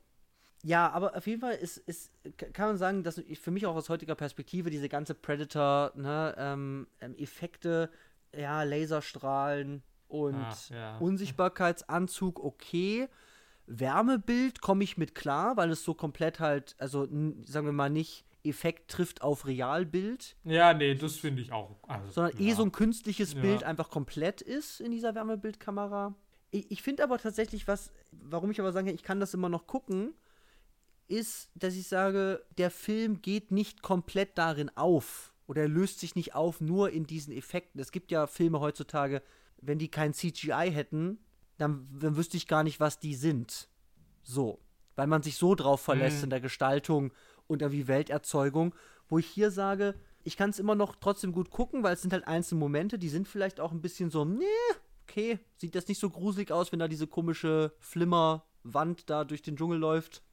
Ja, 0.62 0.90
aber 0.90 1.16
auf 1.16 1.26
jeden 1.26 1.40
Fall 1.40 1.54
ist, 1.54 1.76
ist, 1.76 2.12
kann 2.36 2.68
man 2.68 2.76
sagen, 2.76 3.02
dass 3.04 3.20
für 3.40 3.50
mich 3.50 3.66
auch 3.66 3.76
aus 3.76 3.88
heutiger 3.88 4.14
Perspektive 4.14 4.70
diese 4.70 4.88
ganze 4.88 5.14
Predator, 5.14 5.92
ne, 5.94 6.34
ähm, 6.38 6.86
ähm, 7.00 7.14
Effekte, 7.18 7.90
ja, 8.34 8.62
Laserstrahlen 8.62 9.82
und 10.08 10.34
Ah, 10.36 10.56
ja. 10.70 10.98
Unsichtbarkeitsanzug, 10.98 12.42
okay. 12.42 13.08
Wärmebild 13.66 14.60
komme 14.60 14.84
ich 14.84 14.96
mit 14.96 15.14
klar, 15.14 15.56
weil 15.56 15.70
es 15.70 15.84
so 15.84 15.94
komplett 15.94 16.40
halt, 16.40 16.76
also 16.78 17.02
sagen 17.44 17.66
wir 17.66 17.72
mal 17.72 17.90
nicht, 17.90 18.24
Effekt 18.44 18.90
trifft 18.90 19.22
auf 19.22 19.46
Realbild, 19.46 20.36
Ja, 20.44 20.72
nee, 20.72 20.94
das 20.94 21.16
finde 21.16 21.42
ich 21.42 21.52
auch. 21.52 21.76
Also, 21.88 22.12
sondern 22.12 22.38
ja. 22.38 22.48
eh 22.48 22.54
so 22.54 22.62
ein 22.62 22.70
künstliches 22.72 23.34
Ja. 23.34 23.40
Bild 23.40 23.64
einfach 23.64 23.90
komplett 23.90 24.40
ist 24.40 24.80
in 24.80 24.92
dieser 24.92 25.14
Wärmebildkamera. 25.14 26.14
Ich, 26.52 26.70
ich 26.70 26.82
finde 26.82 27.02
aber 27.02 27.18
tatsächlich, 27.18 27.66
was, 27.66 27.90
warum 28.12 28.50
ich 28.52 28.60
aber 28.60 28.72
sage, 28.72 28.92
ich 28.92 29.02
kann 29.02 29.18
das 29.18 29.34
immer 29.34 29.48
noch 29.48 29.66
gucken, 29.66 30.14
ist, 31.08 31.50
dass 31.54 31.74
ich 31.74 31.88
sage, 31.88 32.44
der 32.58 32.70
Film 32.70 33.20
geht 33.20 33.50
nicht 33.50 33.82
komplett 33.82 34.38
darin 34.38 34.70
auf 34.76 35.32
oder 35.46 35.62
er 35.62 35.68
löst 35.68 36.00
sich 36.00 36.14
nicht 36.14 36.34
auf 36.34 36.60
nur 36.60 36.90
in 36.90 37.06
diesen 37.06 37.32
Effekten. 37.32 37.80
Es 37.80 37.92
gibt 37.92 38.10
ja 38.10 38.26
Filme 38.26 38.60
heutzutage, 38.60 39.22
wenn 39.60 39.78
die 39.78 39.90
kein 39.90 40.14
CGI 40.14 40.70
hätten, 40.72 41.18
dann, 41.58 41.88
dann 41.98 42.16
wüsste 42.16 42.36
ich 42.36 42.46
gar 42.46 42.62
nicht, 42.62 42.80
was 42.80 42.98
die 42.98 43.14
sind. 43.14 43.68
So. 44.22 44.58
Weil 44.94 45.06
man 45.06 45.22
sich 45.22 45.36
so 45.36 45.54
drauf 45.54 45.80
verlässt 45.80 46.18
Mhm. 46.18 46.24
in 46.24 46.30
der 46.30 46.40
Gestaltung 46.40 47.12
und 47.46 47.62
irgendwie 47.62 47.86
Welterzeugung, 47.88 48.74
wo 49.08 49.18
ich 49.18 49.26
hier 49.26 49.50
sage, 49.50 49.94
Ich 50.28 50.36
kann 50.36 50.50
es 50.50 50.58
immer 50.58 50.74
noch 50.74 50.96
trotzdem 50.96 51.30
gut 51.30 51.50
gucken, 51.50 51.84
weil 51.84 51.94
es 51.94 52.02
sind 52.02 52.12
halt 52.12 52.26
einzelne 52.26 52.58
Momente, 52.58 52.98
die 52.98 53.08
sind 53.08 53.28
vielleicht 53.28 53.60
auch 53.60 53.70
ein 53.70 53.80
bisschen 53.80 54.10
so, 54.10 54.24
nee, 54.24 54.42
okay, 55.04 55.38
sieht 55.56 55.76
das 55.76 55.86
nicht 55.86 56.00
so 56.00 56.10
gruselig 56.10 56.50
aus, 56.50 56.72
wenn 56.72 56.80
da 56.80 56.88
diese 56.88 57.06
komische 57.06 57.72
Flimmerwand 57.78 59.08
da 59.08 59.22
durch 59.22 59.42
den 59.42 59.56
Dschungel 59.56 59.78
läuft. 59.78 60.24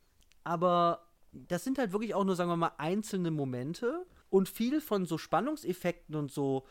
Aber 0.43 1.05
das 1.32 1.63
sind 1.63 1.78
halt 1.78 1.91
wirklich 1.91 2.15
auch 2.15 2.24
nur, 2.24 2.36
sagen 2.36 2.49
wir 2.49 2.57
mal, 2.57 2.71
einzelne 2.80 3.30
Momente 3.30 4.03
und 4.32 4.49
viel 4.49 4.82
von 4.82 5.05
so 5.05 5.19
Spannungseffekten 5.19 6.15
und 6.15 6.32
so 6.32 6.65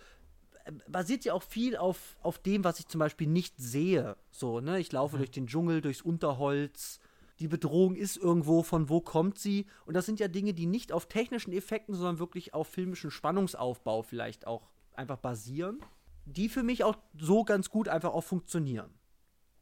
basiert 0.88 1.24
ja 1.24 1.34
auch 1.34 1.42
viel 1.42 1.76
auf, 1.76 2.16
auf 2.22 2.38
dem, 2.38 2.64
was 2.64 2.78
ich 2.78 2.88
zum 2.88 2.98
Beispiel 2.98 3.26
nicht 3.26 3.54
sehe. 3.58 4.16
So, 4.30 4.60
ne? 4.60 4.78
Ich 4.78 4.92
laufe 4.92 5.16
mhm. 5.16 5.20
durch 5.20 5.30
den 5.30 5.46
Dschungel, 5.46 5.80
durchs 5.80 6.02
Unterholz. 6.02 7.00
Die 7.38 7.48
Bedrohung 7.48 7.96
ist 7.96 8.16
irgendwo, 8.16 8.62
von 8.62 8.88
wo 8.88 9.00
kommt 9.00 9.38
sie? 9.38 9.66
Und 9.86 9.94
das 9.94 10.06
sind 10.06 10.20
ja 10.20 10.28
Dinge, 10.28 10.54
die 10.54 10.66
nicht 10.66 10.92
auf 10.92 11.06
technischen 11.06 11.52
Effekten, 11.52 11.94
sondern 11.94 12.18
wirklich 12.18 12.54
auf 12.54 12.68
filmischen 12.68 13.10
Spannungsaufbau 13.10 14.02
vielleicht 14.02 14.46
auch 14.46 14.70
einfach 14.94 15.16
basieren. 15.16 15.80
Die 16.24 16.48
für 16.48 16.62
mich 16.62 16.84
auch 16.84 16.96
so 17.18 17.42
ganz 17.42 17.68
gut 17.68 17.88
einfach 17.88 18.12
auch 18.12 18.22
funktionieren. 18.22 18.94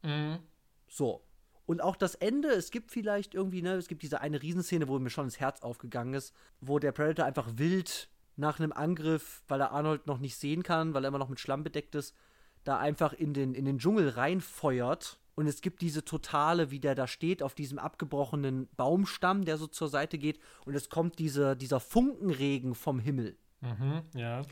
Mhm. 0.03 0.39
So. 0.87 1.23
Und 1.65 1.81
auch 1.81 1.95
das 1.95 2.15
Ende, 2.15 2.49
es 2.49 2.69
gibt 2.69 2.91
vielleicht 2.91 3.33
irgendwie, 3.33 3.61
ne, 3.61 3.73
es 3.75 3.87
gibt 3.87 4.03
diese 4.03 4.21
eine 4.21 4.41
Riesenszene, 4.41 4.87
wo 4.87 4.99
mir 4.99 5.09
schon 5.09 5.25
das 5.25 5.39
Herz 5.39 5.61
aufgegangen 5.61 6.13
ist, 6.13 6.35
wo 6.59 6.79
der 6.79 6.91
Predator 6.91 7.25
einfach 7.25 7.49
wild 7.55 8.09
nach 8.35 8.59
einem 8.59 8.71
Angriff, 8.71 9.43
weil 9.47 9.61
er 9.61 9.71
Arnold 9.71 10.07
noch 10.07 10.19
nicht 10.19 10.35
sehen 10.35 10.63
kann, 10.63 10.93
weil 10.93 11.03
er 11.03 11.09
immer 11.09 11.17
noch 11.17 11.29
mit 11.29 11.39
Schlamm 11.39 11.63
bedeckt 11.63 11.95
ist, 11.95 12.15
da 12.63 12.77
einfach 12.77 13.13
in 13.13 13.33
den, 13.33 13.53
in 13.53 13.65
den 13.65 13.79
Dschungel 13.79 14.09
reinfeuert. 14.09 15.19
Und 15.35 15.47
es 15.47 15.61
gibt 15.61 15.81
diese 15.81 16.03
totale, 16.03 16.71
wie 16.71 16.79
der 16.79 16.93
da 16.93 17.07
steht, 17.07 17.41
auf 17.41 17.55
diesem 17.55 17.79
abgebrochenen 17.79 18.67
Baumstamm, 18.75 19.45
der 19.45 19.57
so 19.57 19.67
zur 19.67 19.87
Seite 19.87 20.17
geht. 20.17 20.39
Und 20.65 20.75
es 20.75 20.89
kommt 20.89 21.19
diese, 21.19 21.55
dieser 21.55 21.79
Funkenregen 21.79 22.75
vom 22.75 22.99
Himmel. 22.99 23.37
Mhm, 23.61 24.01
ja. 24.13 24.43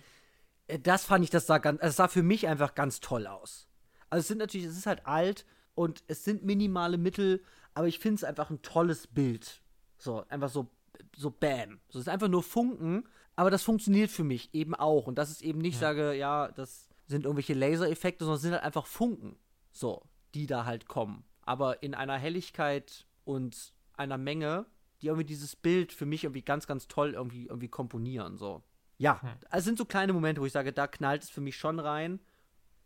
Äh, 0.68 0.80
das 0.80 1.06
fand 1.06 1.24
ich, 1.24 1.30
das 1.30 1.48
sah, 1.48 1.58
ganz, 1.58 1.82
das 1.82 1.96
sah 1.96 2.08
für 2.08 2.24
mich 2.24 2.48
einfach 2.48 2.76
ganz 2.76 3.00
toll 3.02 3.28
aus. 3.28 3.68
Also 4.10 4.22
es 4.22 4.28
sind 4.28 4.38
natürlich, 4.40 4.68
es 4.68 4.78
ist 4.78 4.88
halt 4.88 5.06
alt, 5.06 5.46
und 5.80 6.04
es 6.08 6.26
sind 6.26 6.44
minimale 6.44 6.98
Mittel, 6.98 7.42
aber 7.74 7.88
ich 7.88 8.00
finde 8.00 8.16
es 8.16 8.24
einfach 8.26 8.50
ein 8.50 8.62
tolles 8.62 9.08
Bild. 9.08 9.62
So, 9.98 10.26
einfach 10.28 10.50
so, 10.50 10.68
so 11.16 11.32
bam. 11.32 11.80
So, 11.88 12.00
es 12.00 12.08
ist 12.08 12.10
einfach 12.10 12.28
nur 12.28 12.44
Funken, 12.44 13.08
aber 13.40 13.50
das 13.50 13.64
funktioniert 13.64 14.12
für 14.12 14.26
mich 14.26 14.54
eben 14.54 14.76
auch. 14.76 15.08
Und 15.08 15.18
das 15.18 15.32
ist 15.32 15.42
eben 15.42 15.60
nicht, 15.60 15.76
ja. 15.76 15.80
sage, 15.80 16.14
ja, 16.14 16.50
das 16.50 16.90
sind 17.08 17.24
irgendwelche 17.24 17.54
Lasereffekte, 17.54 18.26
sondern 18.26 18.36
es 18.36 18.42
sind 18.42 18.52
halt 18.52 18.64
einfach 18.64 18.86
Funken. 18.86 19.38
So, 19.72 20.04
die 20.36 20.46
da 20.46 20.66
halt 20.66 20.88
kommen. 20.88 21.24
Aber 21.44 21.82
in 21.82 21.96
einer 21.96 22.18
Helligkeit 22.18 23.06
und 23.24 23.74
einer 23.94 24.18
Menge, 24.18 24.66
die 25.02 25.08
irgendwie 25.08 25.26
dieses 25.26 25.56
Bild 25.56 25.94
für 25.94 26.06
mich 26.06 26.26
irgendwie 26.26 26.42
ganz, 26.42 26.68
ganz 26.68 26.90
toll 26.90 27.14
irgendwie, 27.14 27.46
irgendwie 27.46 27.70
komponieren. 27.70 28.36
So. 28.36 28.62
Ja, 28.98 29.22
hm. 29.22 29.30
es 29.52 29.64
sind 29.64 29.78
so 29.78 29.86
kleine 29.86 30.12
Momente, 30.12 30.42
wo 30.42 30.46
ich 30.46 30.52
sage, 30.52 30.74
da 30.74 30.88
knallt 30.88 31.24
es 31.24 31.30
für 31.30 31.42
mich 31.42 31.56
schon 31.56 31.80
rein 31.80 32.20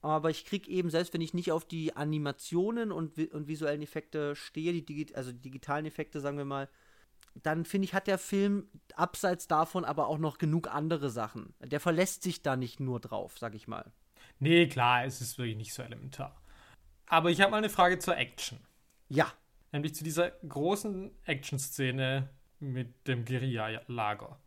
aber 0.04 0.30
ich 0.30 0.43
kriege 0.43 0.70
eben, 0.70 0.89
selbst 0.89 1.14
wenn 1.14 1.22
ich 1.22 1.34
nicht 1.34 1.54
auf 1.54 1.66
die 1.66 1.95
Animationen 1.95 2.91
und, 2.91 3.18
und 3.32 3.47
visuellen 3.47 3.82
Effekte 3.82 4.36
stehe, 4.36 4.74
die 4.74 4.86
Digi 4.86 5.16
also 5.16 5.32
die 5.32 5.39
digitalen 5.39 5.86
Effekte, 5.86 6.20
sagen 6.20 6.38
wir 6.38 6.43
mal, 6.43 6.68
dann 7.36 7.65
finde 7.65 7.86
ich, 7.86 7.93
hat 7.93 8.07
der 8.07 8.17
Film 8.17 8.67
abseits 8.95 9.47
davon 9.47 9.86
aber 9.86 10.07
auch 10.07 10.17
noch 10.17 10.38
genug 10.38 10.67
andere 10.67 11.09
Sachen. 11.09 11.53
Der 11.59 11.79
verlässt 11.79 12.23
sich 12.23 12.41
da 12.41 12.55
nicht 12.55 12.79
nur 12.79 12.99
drauf, 12.99 13.38
sag 13.38 13.55
ich 13.55 13.67
mal. 13.67 13.91
Nee, 14.39 14.67
klar, 14.67 15.05
es 15.05 15.21
ist 15.21 15.38
wirklich 15.38 15.57
nicht 15.57 15.73
so 15.73 15.84
elementar. 15.84 16.39
Aber 17.05 17.29
ich 17.29 17.41
habe 17.41 17.51
mal 17.51 17.57
eine 17.57 17.69
Frage 17.69 17.99
zur 17.99 18.17
Action. 18.17 18.59
Ja. 19.09 19.31
Nämlich 19.71 19.95
zu 19.95 20.03
dieser 20.03 20.31
großen 20.47 21.11
Action-Szene 21.25 22.29
mit 22.59 23.07
dem 23.07 23.25
Guerilla-Lager. 23.25 24.39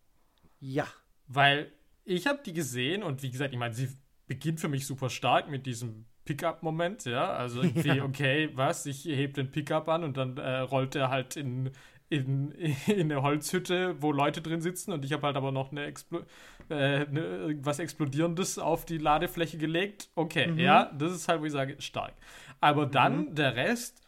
Ja. 0.60 0.86
Weil 1.26 1.72
ich 2.04 2.26
habe 2.26 2.40
die 2.44 2.52
gesehen 2.52 3.02
und 3.02 3.22
wie 3.22 3.30
gesagt, 3.30 3.52
ich 3.52 3.58
meine, 3.58 3.74
sie 3.74 3.88
beginnt 4.26 4.60
für 4.60 4.68
mich 4.68 4.86
super 4.86 5.10
stark 5.10 5.48
mit 5.48 5.66
diesem 5.66 6.06
Pickup-Moment, 6.24 7.04
ja. 7.04 7.32
Also 7.32 7.62
irgendwie, 7.62 7.88
ja. 7.88 8.04
okay, 8.04 8.50
was, 8.54 8.86
ich 8.86 9.04
hebe 9.04 9.32
den 9.32 9.50
Pickup 9.50 9.88
an 9.88 10.04
und 10.04 10.16
dann 10.16 10.36
äh, 10.38 10.58
rollt 10.58 10.94
er 10.94 11.10
halt 11.10 11.36
in, 11.36 11.70
in, 12.08 12.52
in 12.86 13.12
eine 13.12 13.22
Holzhütte, 13.22 14.00
wo 14.00 14.12
Leute 14.12 14.42
drin 14.42 14.60
sitzen 14.60 14.92
und 14.92 15.04
ich 15.04 15.12
habe 15.12 15.26
halt 15.26 15.36
aber 15.36 15.52
noch 15.52 15.72
eine, 15.72 15.84
Explo 15.84 16.20
äh, 16.68 17.06
eine, 17.06 17.56
was 17.60 17.78
Explodierendes 17.78 18.58
auf 18.58 18.84
die 18.84 18.98
Ladefläche 18.98 19.58
gelegt. 19.58 20.08
Okay, 20.14 20.48
mhm. 20.48 20.58
ja, 20.58 20.92
das 20.96 21.12
ist 21.12 21.28
halt, 21.28 21.40
wo 21.40 21.44
ich 21.44 21.52
sage, 21.52 21.76
stark. 21.80 22.14
Aber 22.60 22.86
dann 22.86 23.26
mhm. 23.26 23.34
der 23.34 23.56
Rest, 23.56 24.00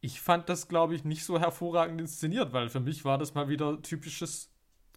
ich 0.00 0.20
fand 0.20 0.48
das, 0.48 0.68
glaube 0.68 0.94
ich, 0.94 1.04
nicht 1.04 1.24
so 1.24 1.38
hervorragend 1.38 2.00
inszeniert, 2.00 2.52
weil 2.52 2.68
für 2.68 2.80
mich 2.80 3.04
war 3.04 3.18
das 3.18 3.34
mal 3.34 3.48
wieder 3.48 3.80
typisches 3.82 4.50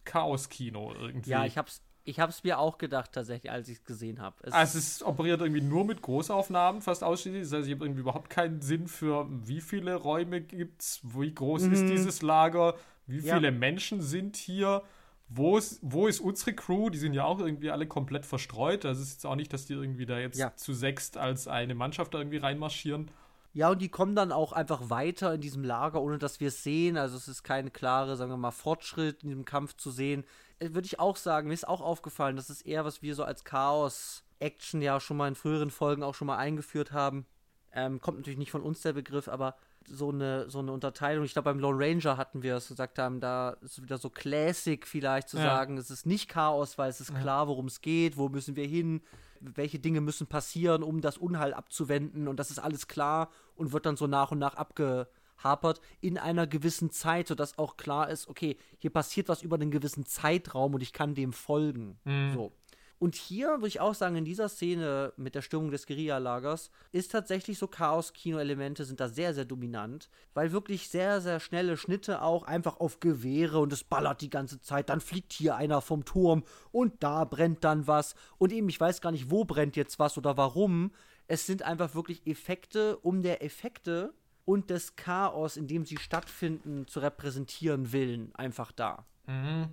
Chaos-Kino 0.03 0.93
irgendwie. 0.99 1.29
Ja, 1.29 1.45
ich 1.45 1.57
hab's, 1.57 1.84
ich 2.05 2.19
habe 2.19 2.31
es 2.31 2.43
mir 2.43 2.59
auch 2.59 2.77
gedacht, 2.77 3.11
tatsächlich, 3.13 3.51
als 3.51 3.67
ich 3.67 3.79
es 3.79 3.83
gesehen 3.83 4.21
habe. 4.21 4.35
Es, 4.43 4.53
also 4.53 4.77
es 4.77 5.03
operiert 5.03 5.41
irgendwie 5.41 5.61
nur 5.61 5.85
mit 5.85 6.03
Großaufnahmen, 6.03 6.81
fast 6.81 7.03
ausschließlich. 7.03 7.43
Das 7.43 7.51
heißt, 7.51 7.67
ich 7.67 7.73
habe 7.73 7.85
irgendwie 7.85 8.01
überhaupt 8.01 8.29
keinen 8.29 8.61
Sinn 8.61 8.87
für, 8.87 9.27
wie 9.29 9.59
viele 9.59 9.95
Räume 9.95 10.39
gibt 10.39 10.81
es, 10.81 11.01
wie 11.03 11.33
groß 11.33 11.63
mhm. 11.63 11.73
ist 11.73 11.89
dieses 11.89 12.21
Lager, 12.21 12.75
wie 13.07 13.21
viele 13.21 13.45
ja. 13.45 13.51
Menschen 13.51 14.01
sind 14.01 14.35
hier, 14.37 14.83
wo 15.29 15.57
ist, 15.57 15.79
wo 15.81 16.07
ist 16.07 16.19
unsere 16.19 16.53
Crew? 16.53 16.91
Die 16.91 16.99
sind 16.99 17.13
ja 17.13 17.25
auch 17.25 17.39
irgendwie 17.39 17.71
alle 17.71 17.87
komplett 17.87 18.25
verstreut. 18.27 18.85
Also 18.85 19.01
es 19.01 19.07
ist 19.07 19.13
jetzt 19.15 19.25
auch 19.25 19.35
nicht, 19.35 19.51
dass 19.51 19.65
die 19.65 19.73
irgendwie 19.73 20.05
da 20.05 20.19
jetzt 20.19 20.37
ja. 20.37 20.55
zu 20.55 20.73
sechst 20.73 21.17
als 21.17 21.47
eine 21.47 21.73
Mannschaft 21.73 22.13
da 22.13 22.19
irgendwie 22.19 22.37
reinmarschieren. 22.37 23.09
Ja, 23.53 23.69
und 23.71 23.81
die 23.81 23.89
kommen 23.89 24.15
dann 24.15 24.31
auch 24.31 24.51
einfach 24.51 24.89
weiter 24.89 25.33
in 25.33 25.41
diesem 25.41 25.63
Lager, 25.63 26.01
ohne 26.01 26.19
dass 26.19 26.39
wir 26.39 26.49
es 26.49 26.61
sehen. 26.61 26.97
Also 26.97 27.17
es 27.17 27.27
ist 27.27 27.41
kein 27.41 27.73
klarer, 27.73 28.15
sagen 28.15 28.29
wir 28.29 28.37
mal, 28.37 28.51
Fortschritt 28.51 29.23
in 29.23 29.29
diesem 29.29 29.45
Kampf 29.45 29.75
zu 29.77 29.89
sehen. 29.89 30.25
Äh, 30.59 30.73
würde 30.73 30.85
ich 30.85 30.99
auch 30.99 31.17
sagen, 31.17 31.47
mir 31.47 31.53
ist 31.53 31.67
auch 31.67 31.81
aufgefallen, 31.81 32.35
das 32.35 32.49
ist 32.49 32.61
eher, 32.61 32.85
was 32.85 33.01
wir 33.01 33.15
so 33.15 33.23
als 33.23 33.43
Chaos-Action 33.43 34.81
ja 34.81 34.99
schon 34.99 35.17
mal 35.17 35.27
in 35.27 35.35
früheren 35.35 35.71
Folgen 35.71 36.03
auch 36.03 36.15
schon 36.15 36.27
mal 36.27 36.37
eingeführt 36.37 36.91
haben. 36.91 37.25
Ähm, 37.73 37.99
kommt 37.99 38.17
natürlich 38.17 38.39
nicht 38.39 38.51
von 38.51 38.61
uns 38.61 38.81
der 38.81 38.93
Begriff, 38.93 39.27
aber 39.27 39.55
so 39.87 40.09
eine, 40.09 40.49
so 40.49 40.59
eine 40.59 40.71
Unterteilung. 40.71 41.25
Ich 41.25 41.33
glaube, 41.33 41.51
beim 41.51 41.59
Lone 41.59 41.77
Ranger 41.79 42.17
hatten 42.17 42.41
wir 42.41 42.55
es 42.55 42.69
gesagt 42.69 42.97
haben, 42.97 43.19
da 43.19 43.51
ist 43.61 43.81
wieder 43.81 43.97
so 43.97 44.09
Classic 44.09 44.85
vielleicht 44.87 45.29
zu 45.29 45.37
ja. 45.37 45.43
sagen, 45.43 45.77
es 45.77 45.91
ist 45.91 46.05
nicht 46.05 46.29
Chaos, 46.29 46.77
weil 46.77 46.89
es 46.89 47.01
ist 47.01 47.13
klar, 47.13 47.47
worum 47.47 47.67
es 47.67 47.81
geht, 47.81 48.17
wo 48.17 48.29
müssen 48.29 48.55
wir 48.55 48.65
hin, 48.65 49.01
welche 49.39 49.79
Dinge 49.79 50.01
müssen 50.01 50.27
passieren, 50.27 50.81
um 50.81 51.01
das 51.01 51.17
Unheil 51.17 51.53
abzuwenden 51.53 52.27
und 52.27 52.39
das 52.39 52.49
ist 52.49 52.59
alles 52.59 52.87
klar 52.87 53.29
und 53.55 53.73
wird 53.73 53.85
dann 53.85 53.97
so 53.97 54.07
nach 54.07 54.31
und 54.31 54.39
nach 54.39 54.55
abge, 54.55 55.07
hapert 55.37 55.81
in 56.01 56.17
einer 56.17 56.47
gewissen 56.47 56.89
Zeit, 56.91 57.27
sodass 57.27 57.57
auch 57.57 57.77
klar 57.77 58.09
ist, 58.09 58.27
okay, 58.27 58.57
hier 58.77 58.91
passiert 58.91 59.29
was 59.29 59.41
über 59.41 59.55
einen 59.55 59.71
gewissen 59.71 60.05
Zeitraum 60.05 60.73
und 60.73 60.81
ich 60.81 60.93
kann 60.93 61.15
dem 61.15 61.33
folgen. 61.33 61.99
Mhm. 62.03 62.33
So. 62.33 62.51
Und 62.97 63.15
hier 63.15 63.49
würde 63.49 63.67
ich 63.67 63.81
auch 63.81 63.93
sagen, 63.93 64.15
in 64.15 64.25
dieser 64.25 64.47
Szene 64.47 65.11
mit 65.17 65.35
der 65.35 65.41
Stimmung 65.41 65.69
des 65.69 65.85
Guerilla-Lagers 65.85 66.71
ist 66.93 67.11
tatsächlich 67.11 67.57
so 67.57 67.67
Chaos-Kino-Elemente 67.67 68.85
sind 68.85 69.01
da 69.01 69.09
sehr, 69.09 69.33
sehr 69.33 69.43
dominant, 69.43 70.09
weil 70.33 70.53
wirklich 70.53 70.87
sehr, 70.89 71.19
sehr 71.19 71.41
schnelle 71.41 71.75
Schnitte 71.75 72.21
auch 72.21 72.43
einfach 72.43 72.79
auf 72.79 73.01
Gewehre 73.01 73.59
und 73.59 73.73
es 73.73 73.83
ballert 73.83 74.21
die 74.21 74.29
ganze 74.29 74.61
Zeit. 74.61 74.89
Dann 74.89 75.01
fliegt 75.01 75.33
hier 75.33 75.57
einer 75.57 75.81
vom 75.81 76.05
Turm 76.05 76.43
und 76.71 77.03
da 77.03 77.25
brennt 77.25 77.65
dann 77.65 77.85
was. 77.85 78.15
Und 78.37 78.53
eben, 78.53 78.69
ich 78.69 78.79
weiß 78.79 79.01
gar 79.01 79.11
nicht, 79.11 79.29
wo 79.29 79.43
brennt 79.43 79.75
jetzt 79.75 79.99
was 79.99 80.17
oder 80.17 80.37
warum. 80.37 80.91
Es 81.27 81.45
sind 81.45 81.63
einfach 81.63 81.95
wirklich 81.95 82.25
Effekte 82.25 82.97
um 82.97 83.23
der 83.23 83.43
Effekte 83.43 84.13
und 84.45 84.69
des 84.69 84.95
Chaos, 84.95 85.57
in 85.57 85.67
dem 85.67 85.85
sie 85.85 85.97
stattfinden, 85.97 86.87
zu 86.87 86.99
repräsentieren 86.99 87.91
willen, 87.91 88.33
einfach 88.35 88.71
da. 88.71 89.05
Mhm. 89.27 89.69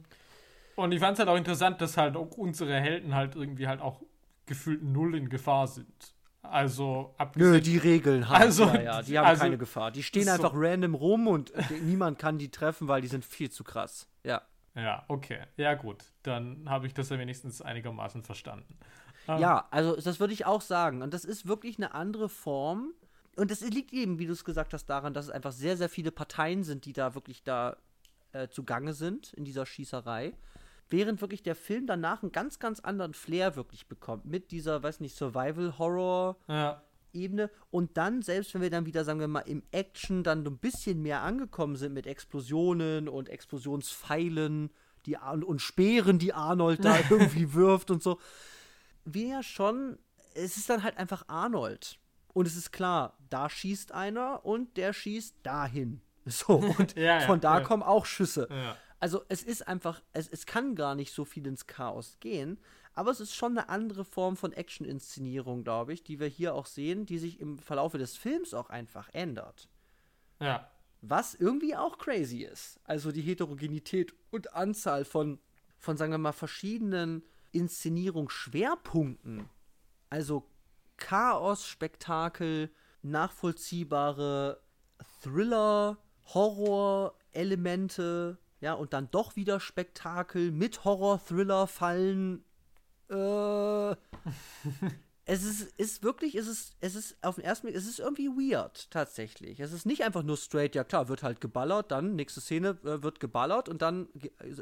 Und 0.75 0.93
ich 0.93 1.01
fand 1.01 1.15
es 1.15 1.19
halt 1.19 1.29
auch 1.29 1.37
interessant, 1.37 1.81
dass 1.81 1.97
halt 1.97 2.17
auch 2.17 2.31
unsere 2.37 2.81
Helden 2.81 3.15
halt 3.15 3.37
irgendwie 3.37 3.69
halt 3.69 3.81
auch 3.81 4.01
gefühlt 4.47 4.83
null 4.83 5.15
in 5.15 5.29
Gefahr 5.29 5.67
sind. 5.67 6.15
Also 6.43 7.15
abgesehen. 7.19 7.53
Nö, 7.53 7.61
die 7.61 7.79
Regeln 7.79 8.29
haben 8.29 8.43
also, 8.43 8.65
ja, 8.65 8.83
ja, 8.83 9.03
die 9.03 9.19
haben 9.19 9.27
also, 9.27 9.43
keine 9.43 9.59
Gefahr. 9.59 9.93
Die 9.93 10.03
stehen 10.03 10.25
so. 10.25 10.33
einfach 10.33 10.53
random 10.55 10.95
rum 10.95 11.29
und 11.29 11.53
niemand 11.85 12.19
kann 12.19 12.39
die 12.39 12.51
treffen, 12.51 12.89
weil 12.89 13.01
die 13.01 13.09
sind 13.09 13.25
viel 13.25 13.51
zu 13.51 13.63
krass. 13.63 14.09
Ja. 14.25 14.43
Ja, 14.75 15.05
okay. 15.09 15.41
Ja, 15.57 15.75
gut. 15.75 16.05
Dann 16.23 16.69
habe 16.69 16.87
ich 16.87 16.95
das 16.95 17.11
ja 17.11 17.19
wenigstens 17.19 17.61
einigermaßen 17.61 18.23
verstanden. 18.23 18.77
Ja, 19.29 19.69
also 19.71 19.95
das 19.95 20.19
würde 20.19 20.33
ich 20.33 20.47
auch 20.47 20.63
sagen. 20.63 21.03
Und 21.03 21.15
das 21.15 21.25
ist 21.25 21.47
wirklich 21.47 21.77
eine 21.77 21.95
andere 21.95 22.29
Form 22.29 22.93
und 23.37 23.51
es 23.51 23.61
liegt 23.63 23.93
eben, 23.93 24.19
wie 24.19 24.27
du 24.27 24.33
es 24.33 24.45
gesagt 24.45 24.73
hast, 24.75 24.87
daran, 24.87 25.15
dass 25.15 25.27
es 25.27 25.31
einfach 25.31 25.53
sehr, 25.53 25.77
sehr 25.77 25.89
viele 25.89 26.13
Parteien 26.13 26.65
sind, 26.65 26.85
die 26.85 26.93
da 26.93 27.15
wirklich 27.15 27.43
da 27.43 27.77
äh, 28.33 28.49
zugange 28.49 28.95
sind 28.95 29.33
in 29.33 29.45
dieser 29.45 29.67
Schießerei. 29.67 30.35
Während 30.91 31.21
wirklich 31.21 31.43
der 31.43 31.55
Film 31.55 31.87
danach 31.87 32.23
einen 32.23 32.33
ganz, 32.33 32.59
ganz 32.59 32.81
anderen 32.81 33.15
Flair 33.15 33.57
wirklich 33.57 33.87
bekommt. 33.87 34.27
Mit 34.27 34.51
dieser, 34.51 34.83
weiß 34.83 35.01
nicht, 35.01 35.17
Survival-Horror. 35.17 36.37
Ja. 36.49 36.83
Ebene 37.15 37.51
und 37.71 37.99
dann, 37.99 38.23
selbst 38.23 38.55
wenn 38.55 38.63
wir 38.63 38.71
dann 38.71 38.87
wieder, 38.87 39.05
sagen 39.05 39.21
wir 39.21 39.29
mal, 39.29 39.41
im 39.41 39.63
Action 39.71 40.23
dann 40.23 40.47
ein 40.47 40.57
bisschen 40.57 41.03
mehr 41.03 41.21
angekommen 41.21 41.77
sind 41.77 41.93
mit 41.93 42.07
Explosionen 42.07 43.07
und 43.07 43.29
Explosionspfeilen 43.29 44.71
die 45.07 45.17
und, 45.17 45.45
und 45.45 45.61
Speeren, 45.61 46.19
die 46.19 46.33
Arnold 46.33 46.85
da 46.85 46.99
irgendwie 47.11 47.55
wirft 47.55 47.91
und 47.91 48.03
so, 48.03 48.19
wir 49.05 49.43
schon, 49.43 49.99
es 50.35 50.57
ist 50.57 50.71
dann 50.71 50.83
halt 50.83 50.97
einfach 50.97 51.25
Arnold. 51.29 51.99
Und 52.33 52.47
es 52.47 52.57
ist 52.57 52.73
klar, 52.73 53.17
da 53.31 53.49
schießt 53.49 53.93
einer 53.93 54.45
und 54.45 54.77
der 54.77 54.93
schießt 54.93 55.37
dahin. 55.43 56.01
So, 56.25 56.55
und 56.79 56.95
ja, 56.95 57.19
ja, 57.19 57.21
von 57.27 57.41
da 57.41 57.59
ja. 57.59 57.65
kommen 57.65 57.83
auch 57.83 58.07
Schüsse. 58.07 58.47
also 59.01 59.25
es 59.29 59.43
ist 59.43 59.67
einfach, 59.67 60.01
es, 60.13 60.29
es 60.29 60.47
kann 60.47 60.77
gar 60.77 60.95
nicht 60.95 61.13
so 61.13 61.25
viel 61.25 61.45
ins 61.49 61.67
Chaos 61.67 62.19
gehen, 62.21 62.61
aber 62.95 63.11
es 63.11 63.19
ist 63.19 63.35
schon 63.35 63.59
eine 63.59 63.69
andere 63.69 64.05
Form 64.05 64.37
von 64.37 64.53
Action-Inszenierung, 64.53 65.65
glaube 65.65 65.93
ich, 65.93 66.05
die 66.05 66.21
wir 66.21 66.29
hier 66.29 66.55
auch 66.55 66.67
sehen, 66.67 67.07
die 67.07 67.19
sich 67.19 67.41
im 67.41 67.59
Verlauf 67.59 67.93
des 67.93 68.17
Films 68.17 68.55
auch 68.55 68.71
einfach 68.71 69.09
ändert. 69.13 69.69
Ja. 70.41 70.71
Was 71.01 71.35
irgendwie 71.35 71.75
auch 71.75 71.99
crazy 71.99 72.43
ist. 72.43 72.79
Also 72.85 73.11
die 73.11 73.23
Heterogenität 73.23 74.15
und 74.31 74.55
Anzahl 74.55 75.05
von, 75.05 75.41
von 75.79 75.97
sagen 75.97 76.13
wir 76.13 76.19
mal, 76.19 76.33
verschiedenen 76.33 77.25
Inszenierungsschwerpunkten. 77.51 79.49
Also 80.11 80.49
Chaos, 81.03 81.67
Spektakel, 81.67 82.71
nachvollziehbare 83.03 84.63
Thriller, 85.21 85.99
Horror-Elemente, 86.33 88.39
ja, 88.61 88.75
und 88.75 88.93
dann 88.93 89.11
doch 89.11 89.35
wieder 89.35 89.59
Spektakel 89.59 90.53
mit 90.53 90.85
Horror-Thriller-Fallen. 90.85 92.45
Äh, 93.11 93.91
es 95.25 95.43
ist, 95.43 95.77
ist 95.77 96.05
wirklich, 96.05 96.37
es 96.37 96.47
ist, 96.47 96.77
es 96.79 96.95
ist 96.95 97.17
auf 97.25 97.35
den 97.35 97.45
ersten 97.45 97.67
Blick, 97.67 97.77
es 97.77 97.89
ist 97.89 97.99
irgendwie 97.99 98.29
weird, 98.29 98.89
tatsächlich. 98.93 99.59
Es 99.59 99.73
ist 99.73 99.85
nicht 99.85 100.05
einfach 100.05 100.23
nur 100.23 100.37
straight, 100.37 100.77
ja 100.77 100.85
klar, 100.85 101.09
wird 101.09 101.25
halt 101.25 101.41
geballert, 101.41 101.91
dann 101.91 102.15
nächste 102.15 102.41
Szene 102.41 102.79
äh, 102.85 103.03
wird 103.03 103.19
geballert 103.19 103.69
und 103.69 103.83
dann 103.83 104.07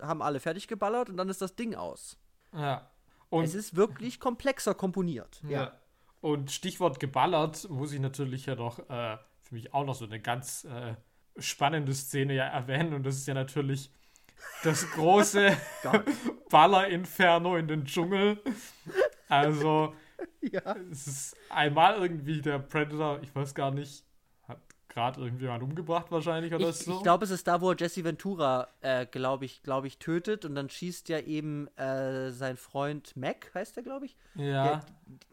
haben 0.00 0.22
alle 0.22 0.40
fertig 0.40 0.68
geballert 0.68 1.10
und 1.10 1.18
dann 1.18 1.28
ist 1.28 1.42
das 1.42 1.54
Ding 1.54 1.74
aus. 1.74 2.16
Ja. 2.54 2.90
Und 3.28 3.44
es 3.44 3.54
ist 3.54 3.76
wirklich 3.76 4.18
komplexer 4.18 4.74
komponiert. 4.74 5.42
Ja. 5.44 5.50
ja. 5.50 5.79
Und 6.20 6.50
Stichwort 6.50 7.00
geballert 7.00 7.68
muss 7.70 7.92
ich 7.92 8.00
natürlich 8.00 8.46
ja 8.46 8.54
noch 8.54 8.78
äh, 8.90 9.16
für 9.42 9.54
mich 9.54 9.72
auch 9.72 9.84
noch 9.84 9.94
so 9.94 10.04
eine 10.04 10.20
ganz 10.20 10.64
äh, 10.64 10.94
spannende 11.38 11.94
Szene 11.94 12.34
ja 12.34 12.44
erwähnen. 12.44 12.92
Und 12.92 13.04
das 13.04 13.16
ist 13.16 13.26
ja 13.26 13.34
natürlich 13.34 13.90
das 14.62 14.90
große 14.90 15.56
Baller-Inferno 16.50 17.56
in 17.56 17.68
den 17.68 17.84
Dschungel. 17.84 18.38
Also, 19.28 19.94
ja. 20.40 20.76
es 20.90 21.06
ist 21.06 21.36
einmal 21.48 21.96
irgendwie 21.96 22.42
der 22.42 22.58
Predator, 22.58 23.20
ich 23.22 23.34
weiß 23.34 23.54
gar 23.54 23.70
nicht, 23.70 24.04
gerade 24.90 25.20
irgendjemand 25.20 25.62
umgebracht 25.62 26.10
wahrscheinlich 26.10 26.52
oder 26.52 26.68
ich, 26.68 26.76
so. 26.76 26.96
Ich 26.96 27.02
glaube, 27.02 27.24
es 27.24 27.30
ist 27.30 27.46
da, 27.46 27.60
wo 27.60 27.70
er 27.70 27.76
Jesse 27.78 28.04
Ventura, 28.04 28.68
äh, 28.82 29.06
glaube 29.06 29.46
ich, 29.46 29.62
glaube 29.62 29.86
ich, 29.86 29.98
tötet 29.98 30.44
und 30.44 30.54
dann 30.54 30.68
schießt 30.68 31.08
ja 31.08 31.20
eben 31.20 31.68
äh, 31.78 32.30
sein 32.30 32.56
Freund 32.56 33.16
Mac, 33.16 33.50
heißt 33.54 33.76
der, 33.76 33.82
glaube 33.82 34.06
ich. 34.06 34.16
Ja. 34.34 34.82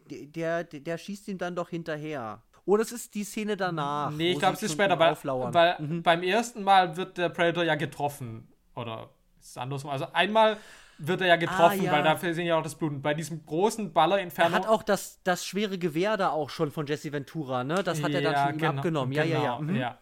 Der, 0.10 0.26
der, 0.26 0.64
der, 0.64 0.80
der, 0.80 0.98
schießt 0.98 1.28
ihm 1.28 1.38
dann 1.38 1.56
doch 1.56 1.70
hinterher. 1.70 2.42
Oder 2.66 2.84
es 2.84 2.92
ist 2.92 3.16
die 3.16 3.24
Szene 3.24 3.58
danach. 3.58 4.12
Nee, 4.12 4.32
ich 4.32 4.40
glaube, 4.40 4.56
es 4.56 4.64
ist 4.64 4.74
später, 4.74 5.00
weil, 5.00 5.16
weil 5.54 5.76
mhm. 5.80 6.04
beim 6.04 6.22
ersten 6.22 6.64
Mal 6.64 6.98
wird 6.98 7.18
der 7.18 7.30
Predator 7.30 7.64
ja 7.64 7.76
getroffen. 7.76 8.48
Oder 8.76 9.10
ist 9.40 9.52
es 9.52 9.58
andersrum? 9.58 9.92
Also 9.92 10.08
einmal 10.14 10.58
wird 11.00 11.22
er 11.22 11.28
ja 11.28 11.36
getroffen, 11.36 11.82
ah, 11.82 11.84
ja. 11.84 11.92
weil 11.92 12.04
dafür 12.04 12.34
sehen 12.34 12.48
ja 12.48 12.58
auch 12.58 12.64
das 12.64 12.76
Blut. 12.76 12.92
Und 12.92 13.02
bei 13.02 13.14
diesem 13.14 13.46
großen 13.46 13.94
Baller-Inferno. 13.94 14.56
Er 14.56 14.60
hat 14.60 14.68
auch 14.68 14.84
das, 14.84 15.22
das 15.24 15.46
schwere 15.46 15.78
Gewehr 15.78 16.18
da 16.18 16.30
auch 16.30 16.50
schon 16.50 16.72
von 16.72 16.88
Jesse 16.88 17.12
Ventura, 17.12 17.64
ne? 17.64 17.84
Das 17.84 18.02
hat 18.02 18.12
ja, 18.12 18.20
er 18.20 18.32
dann 18.32 18.50
schon 18.50 18.58
genau, 18.58 18.72
abgenommen. 18.74 19.12
Ja, 19.14 19.24
genau, 19.24 19.36
ja, 19.36 19.44
ja. 19.44 19.60
Mhm. 19.60 19.76
ja. 19.76 19.98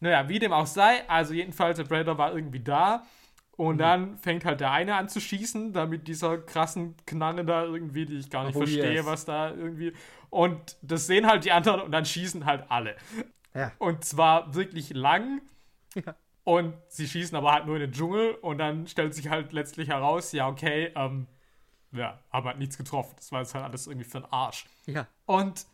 Naja, 0.00 0.28
wie 0.28 0.38
dem 0.38 0.52
auch 0.52 0.66
sei, 0.66 1.08
also 1.08 1.34
jedenfalls, 1.34 1.76
der 1.76 1.84
Predator 1.84 2.18
war 2.18 2.34
irgendwie 2.34 2.60
da. 2.60 3.04
Und 3.56 3.74
mhm. 3.74 3.78
dann 3.78 4.18
fängt 4.18 4.44
halt 4.44 4.60
der 4.60 4.70
eine 4.70 4.94
an 4.94 5.08
zu 5.08 5.20
schießen, 5.20 5.72
da 5.72 5.86
mit 5.86 6.06
dieser 6.06 6.38
krassen 6.38 6.94
Knarre 7.06 7.44
da 7.44 7.64
irgendwie, 7.64 8.06
die 8.06 8.18
ich 8.18 8.30
gar 8.30 8.44
nicht 8.44 8.54
oh, 8.54 8.60
verstehe, 8.60 8.94
yes. 8.94 9.06
was 9.06 9.24
da 9.24 9.50
irgendwie. 9.50 9.92
Und 10.30 10.76
das 10.82 11.06
sehen 11.08 11.26
halt 11.26 11.44
die 11.44 11.50
anderen 11.50 11.80
und 11.80 11.90
dann 11.90 12.04
schießen 12.04 12.46
halt 12.46 12.64
alle. 12.68 12.94
Ja. 13.54 13.72
Und 13.78 14.04
zwar 14.04 14.54
wirklich 14.54 14.90
lang. 14.94 15.40
Ja. 15.94 16.14
Und 16.48 16.72
sie 16.88 17.06
schießen 17.06 17.36
aber 17.36 17.52
halt 17.52 17.66
nur 17.66 17.76
in 17.76 17.82
den 17.82 17.92
Dschungel 17.92 18.30
und 18.36 18.56
dann 18.56 18.86
stellt 18.86 19.12
sich 19.12 19.28
halt 19.28 19.52
letztlich 19.52 19.90
heraus, 19.90 20.32
ja, 20.32 20.48
okay, 20.48 20.90
ähm, 20.96 21.26
ja, 21.92 22.20
aber 22.30 22.48
halt 22.48 22.58
nichts 22.58 22.78
getroffen. 22.78 23.12
Das 23.16 23.30
war 23.32 23.42
jetzt 23.42 23.54
halt 23.54 23.66
alles 23.66 23.86
irgendwie 23.86 24.08
für 24.08 24.16
einen 24.16 24.32
Arsch. 24.32 24.64
Ja. 24.86 25.06
Und 25.26 25.66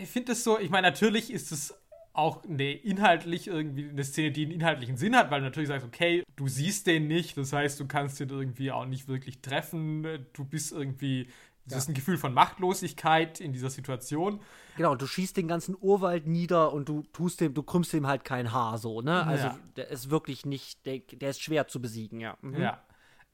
ich 0.00 0.08
finde 0.08 0.30
das 0.30 0.44
so, 0.44 0.56
ich 0.56 0.70
meine, 0.70 0.86
natürlich 0.86 1.32
ist 1.32 1.50
es 1.50 1.74
auch 2.12 2.44
eine 2.44 2.74
inhaltlich 2.74 3.48
irgendwie 3.48 3.88
eine 3.88 4.04
Szene, 4.04 4.30
die 4.30 4.44
einen 4.44 4.52
inhaltlichen 4.52 4.96
Sinn 4.96 5.16
hat, 5.16 5.32
weil 5.32 5.40
du 5.40 5.46
natürlich 5.46 5.68
sagst, 5.68 5.84
okay, 5.84 6.22
du 6.36 6.46
siehst 6.46 6.86
den 6.86 7.08
nicht, 7.08 7.36
das 7.36 7.52
heißt, 7.52 7.80
du 7.80 7.88
kannst 7.88 8.20
den 8.20 8.28
irgendwie 8.28 8.70
auch 8.70 8.86
nicht 8.86 9.08
wirklich 9.08 9.42
treffen, 9.42 10.28
du 10.32 10.44
bist 10.44 10.70
irgendwie 10.70 11.26
das 11.64 11.72
ja. 11.72 11.78
ist 11.78 11.88
ein 11.88 11.94
Gefühl 11.94 12.18
von 12.18 12.34
Machtlosigkeit 12.34 13.40
in 13.40 13.52
dieser 13.52 13.70
Situation. 13.70 14.40
Genau, 14.76 14.94
du 14.94 15.06
schießt 15.06 15.36
den 15.36 15.46
ganzen 15.46 15.76
Urwald 15.78 16.26
nieder 16.26 16.72
und 16.72 16.88
du 16.88 17.02
tust 17.12 17.40
dem, 17.40 17.54
du 17.54 17.62
krümmst 17.62 17.92
dem 17.92 18.06
halt 18.06 18.24
kein 18.24 18.52
Haar 18.52 18.78
so, 18.78 19.02
ne? 19.02 19.24
Also 19.26 19.46
ja. 19.48 19.58
der 19.76 19.88
ist 19.88 20.10
wirklich 20.10 20.46
nicht, 20.46 20.84
der, 20.86 20.98
der, 20.98 21.30
ist 21.30 21.42
schwer 21.42 21.68
zu 21.68 21.80
besiegen, 21.80 22.20
ja. 22.20 22.36
Mhm. 22.40 22.60
Ja. 22.60 22.82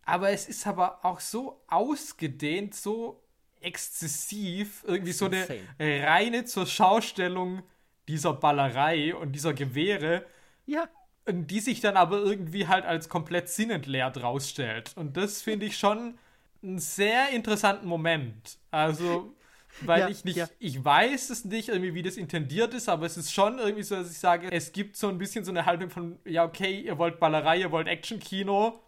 Aber 0.03 0.31
es 0.31 0.49
ist 0.49 0.67
aber 0.67 1.05
auch 1.05 1.21
so 1.21 1.63
ausgedehnt, 1.67 2.75
so 2.75 3.23
exzessiv, 3.61 4.85
irgendwie 4.87 5.13
so 5.13 5.27
eine 5.27 5.47
reine 5.79 6.45
zur 6.45 6.67
Schaustellung 6.67 7.63
dieser 8.07 8.33
Ballerei 8.33 9.15
und 9.15 9.33
dieser 9.33 9.55
Gewehre. 9.55 10.25
Ja. 10.65 10.89
Die 11.29 11.59
sich 11.59 11.81
dann 11.81 11.97
aber 11.97 12.19
irgendwie 12.19 12.69
halt 12.69 12.85
als 12.85 13.09
komplett 13.09 13.49
sinnentleert 13.49 14.23
rausstellt. 14.23 14.93
Und 14.97 15.17
das 15.17 15.43
finde 15.43 15.67
ich 15.67 15.77
schon 15.77 16.19
einen 16.67 16.79
sehr 16.79 17.31
interessanten 17.31 17.87
Moment. 17.87 18.59
Also, 18.71 19.35
weil 19.83 20.01
ja, 20.01 20.09
ich 20.09 20.25
nicht, 20.25 20.37
ja. 20.37 20.49
ich 20.59 20.85
weiß 20.85 21.31
es 21.31 21.45
nicht 21.45 21.69
irgendwie, 21.69 21.95
wie 21.95 22.03
das 22.03 22.17
intendiert 22.17 22.75
ist, 22.75 22.89
aber 22.89 23.07
es 23.07 23.17
ist 23.17 23.33
schon 23.33 23.59
irgendwie 23.59 23.83
so, 23.83 23.95
dass 23.95 24.11
ich 24.11 24.19
sage, 24.19 24.51
es 24.51 24.73
gibt 24.73 24.97
so 24.97 25.09
ein 25.09 25.19
bisschen 25.19 25.45
so 25.45 25.51
eine 25.51 25.67
Haltung 25.67 25.91
von, 25.91 26.19
ja, 26.25 26.45
okay, 26.45 26.81
ihr 26.81 26.99
wollt 26.99 27.21
Ballerei, 27.21 27.59
ihr 27.59 27.73
wollt 27.73 27.89
Action-Kino, 27.89 28.81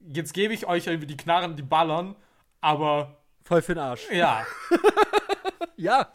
jetzt 0.00 0.32
gebe 0.34 0.54
ich 0.54 0.66
euch 0.66 0.86
irgendwie 0.86 1.06
die 1.06 1.16
Knarren, 1.16 1.56
die 1.56 1.62
ballern, 1.62 2.14
aber. 2.60 3.22
Voll 3.44 3.62
für 3.62 3.74
den 3.74 3.82
Arsch. 3.82 4.10
Ja. 4.10 4.46
ja. 5.76 6.12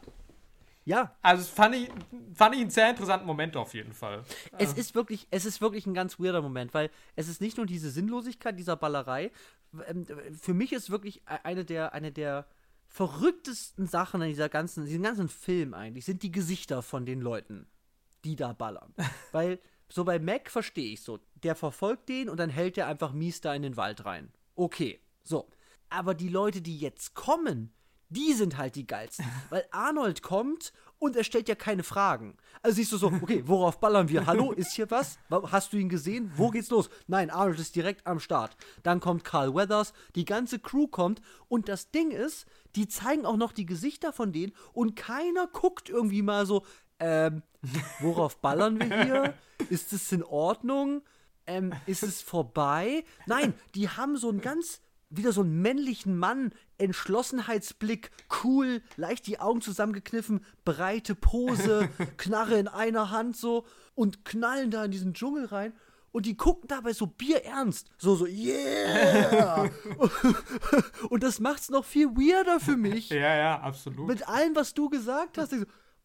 Ja. 0.86 1.16
Also 1.22 1.43
fand 1.43 1.76
ich, 1.76 1.89
fand 2.34 2.55
ich 2.55 2.61
einen 2.61 2.70
sehr 2.70 2.89
interessanten 2.89 3.26
Moment 3.26 3.55
auf 3.55 3.74
jeden 3.74 3.93
Fall. 3.93 4.24
Es 4.57 4.74
ist 4.74 4.95
wirklich, 4.95 5.28
es 5.32 5.45
ist 5.45 5.61
wirklich 5.61 5.86
ein 5.86 5.93
ganz 5.93 6.20
weirder 6.20 6.41
Moment, 6.41 6.74
weil 6.74 6.89
es 7.16 7.28
ist 7.28 7.41
nicht 7.41 7.57
nur 7.57 7.66
diese 7.66 7.89
Sinnlosigkeit 7.89 8.57
dieser 8.59 8.76
Ballerei. 8.76 9.32
Ähm, 9.88 10.06
für 10.40 10.54
mich 10.54 10.74
ist 10.74 10.90
wirklich 10.90 11.22
e-, 11.22 11.40
eine 11.44 11.66
der, 11.66 11.94
eine 11.94 12.12
der 12.12 12.48
verrücktesten 12.88 13.88
Sachen 13.88 14.22
in 14.22 14.30
dieser 14.30 14.50
ganzen, 14.50 14.86
diesem 14.86 15.04
ganzen 15.04 15.30
Film 15.30 15.74
eigentlich, 15.74 16.06
sind 16.06 16.22
die 16.24 16.32
Gesichter 16.32 16.82
von 16.82 17.06
den 17.06 17.22
Leuten, 17.22 17.68
die 18.24 18.36
da 18.36 18.54
ballern. 18.54 18.94
weil 19.32 19.60
so 19.90 20.04
bei 20.04 20.20
Mac 20.20 20.50
verstehe 20.50 20.94
ich 20.94 21.02
so, 21.02 21.20
der 21.36 21.56
verfolgt 21.56 22.10
den 22.10 22.30
und 22.30 22.38
dann 22.38 22.50
hält 22.50 22.78
er 22.78 22.88
einfach 22.88 23.14
mies 23.14 23.42
da 23.42 23.54
in 23.54 23.62
den 23.62 23.78
Wald 23.78 24.06
rein. 24.06 24.32
Okay, 24.56 25.00
so. 25.24 25.50
Aber 25.90 26.14
die 26.14 26.30
Leute, 26.30 26.62
die 26.62 26.78
jetzt 26.78 27.14
kommen, 27.14 27.74
die 28.10 28.34
sind 28.34 28.58
halt 28.58 28.76
die 28.76 28.88
geilsten. 28.88 29.26
Weil 29.50 29.66
Arnold 29.72 30.22
kommt 30.22 30.74
und 31.04 31.18
er 31.18 31.26
stellt 31.26 31.49
ja 31.49 31.56
keine 31.56 31.84
Fragen. 31.84 32.38
Also 32.62 32.78
siehst 32.78 32.93
du 32.93 32.97
so, 32.97 33.08
okay, 33.08 33.43
worauf 33.45 33.82
ballern 33.82 34.08
wir? 34.08 34.26
Hallo, 34.26 34.54
ist 34.54 34.72
hier 34.72 34.89
was? 34.89 35.20
Hast 35.30 35.74
du 35.74 35.78
ihn 35.78 35.89
gesehen? 35.89 36.32
Wo 36.38 36.49
geht's 36.49 36.70
los? 36.70 36.89
Nein, 37.08 37.30
Arnold 37.30 37.60
ist 37.60 37.76
direkt 37.76 38.08
am 38.08 38.22
Start. 38.22 38.56
Dann 38.84 39.01
kommt 39.01 39.26
Carl 39.26 39.54
Weathers, 39.54 39.91
die 40.16 40.24
ganze 40.24 40.60
Crew 40.60 40.88
kommt 40.88 41.22
und 41.49 41.68
das 41.68 41.91
Ding 41.91 42.12
ist, 42.12 42.45
die 42.78 42.88
zeigen 42.88 43.26
auch 43.26 43.36
noch 43.36 43.51
die 43.51 43.66
Gesichter 43.66 44.14
von 44.14 44.32
denen 44.32 44.54
und 44.72 44.95
keiner 44.95 45.47
guckt 45.47 45.89
irgendwie 45.89 46.22
mal 46.22 46.45
so, 46.45 46.64
ähm, 47.01 47.43
worauf 47.99 48.38
ballern 48.38 48.80
wir 48.80 49.04
hier? 49.04 49.34
Ist 49.70 49.91
es 49.91 50.10
in 50.14 50.24
Ordnung? 50.24 51.01
Ähm, 51.45 51.74
ist 51.86 52.04
es 52.04 52.22
vorbei? 52.22 53.04
Nein, 53.26 53.54
die 53.76 53.89
haben 53.89 54.16
so 54.16 54.30
ein 54.30 54.39
ganz 54.39 54.80
wieder 55.18 55.32
so 55.32 55.41
einen 55.41 55.62
männlichen 55.62 56.18
Mann, 56.18 56.54
Entschlossenheitsblick, 56.78 58.12
cool, 58.44 58.82
leicht 58.98 59.28
die 59.28 59.40
Augen 59.40 59.62
zusammengekniffen, 59.62 60.46
breite 60.66 61.16
Pose, 61.16 61.90
Knarre 62.18 62.58
in 62.58 62.68
einer 62.68 63.12
Hand 63.12 63.38
so 63.38 63.66
und 63.96 64.26
knallen 64.26 64.72
da 64.72 64.86
in 64.86 64.92
diesen 64.92 65.14
Dschungel 65.14 65.46
rein 65.46 65.74
und 66.14 66.26
die 66.26 66.38
gucken 66.38 66.68
dabei 66.68 66.94
so 66.94 67.08
bierernst, 67.08 67.90
so 67.98 68.16
so 68.16 68.26
yeah. 68.26 69.70
und 71.10 71.24
das 71.24 71.40
macht's 71.40 71.70
noch 71.70 71.84
viel 71.84 72.08
weirder 72.10 72.60
für 72.60 72.78
mich. 72.78 73.10
Ja, 73.10 73.36
ja, 73.36 73.60
absolut. 73.60 74.08
Mit 74.08 74.28
allem, 74.28 74.56
was 74.56 74.74
du 74.74 74.90
gesagt 74.90 75.38
hast. 75.38 75.54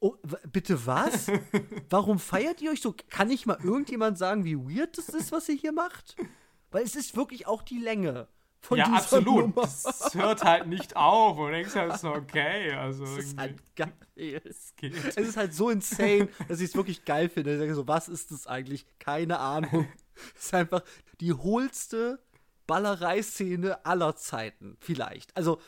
Oh, 0.00 0.14
bitte 0.50 0.86
was? 0.86 1.26
Warum 1.90 2.18
feiert 2.18 2.62
ihr 2.62 2.70
euch 2.70 2.80
so? 2.80 2.94
Kann 3.10 3.28
nicht 3.28 3.46
mal 3.46 3.58
irgendjemand 3.62 4.16
sagen, 4.16 4.44
wie 4.44 4.56
weird 4.56 4.96
das 4.96 5.08
ist, 5.08 5.32
was 5.32 5.48
ihr 5.48 5.56
hier 5.56 5.72
macht? 5.72 6.16
Weil 6.70 6.84
es 6.84 6.94
ist 6.94 7.16
wirklich 7.16 7.46
auch 7.46 7.62
die 7.62 7.80
Länge. 7.80 8.28
Von 8.60 8.78
ja, 8.78 8.86
absolut. 8.86 9.54
Nummer. 9.54 9.62
Das 9.62 10.14
hört 10.14 10.44
halt 10.44 10.66
nicht 10.66 10.96
auf 10.96 11.38
und 11.38 11.52
denkst 11.52 11.74
halt 11.74 11.98
so, 11.98 12.10
okay. 12.10 12.72
Also 12.72 13.04
das 13.04 13.24
ist 13.24 13.38
halt 13.38 13.56
geil. 13.76 13.92
Es, 14.16 14.74
es 14.80 15.16
ist 15.16 15.36
halt 15.36 15.54
so 15.54 15.70
insane, 15.70 16.28
dass 16.48 16.60
ich 16.60 16.70
es 16.70 16.74
wirklich 16.74 17.04
geil 17.04 17.28
finde. 17.28 17.54
Ich 17.54 17.60
denke 17.60 17.74
so, 17.74 17.86
was 17.86 18.08
ist 18.08 18.30
das 18.30 18.46
eigentlich? 18.46 18.84
Keine 18.98 19.38
Ahnung. 19.38 19.86
Es 20.36 20.46
ist 20.46 20.54
einfach 20.54 20.82
die 21.20 21.32
hohlste 21.32 22.18
Ballereiszene 22.66 23.84
aller 23.86 24.16
Zeiten, 24.16 24.76
vielleicht. 24.80 25.36
Also, 25.36 25.60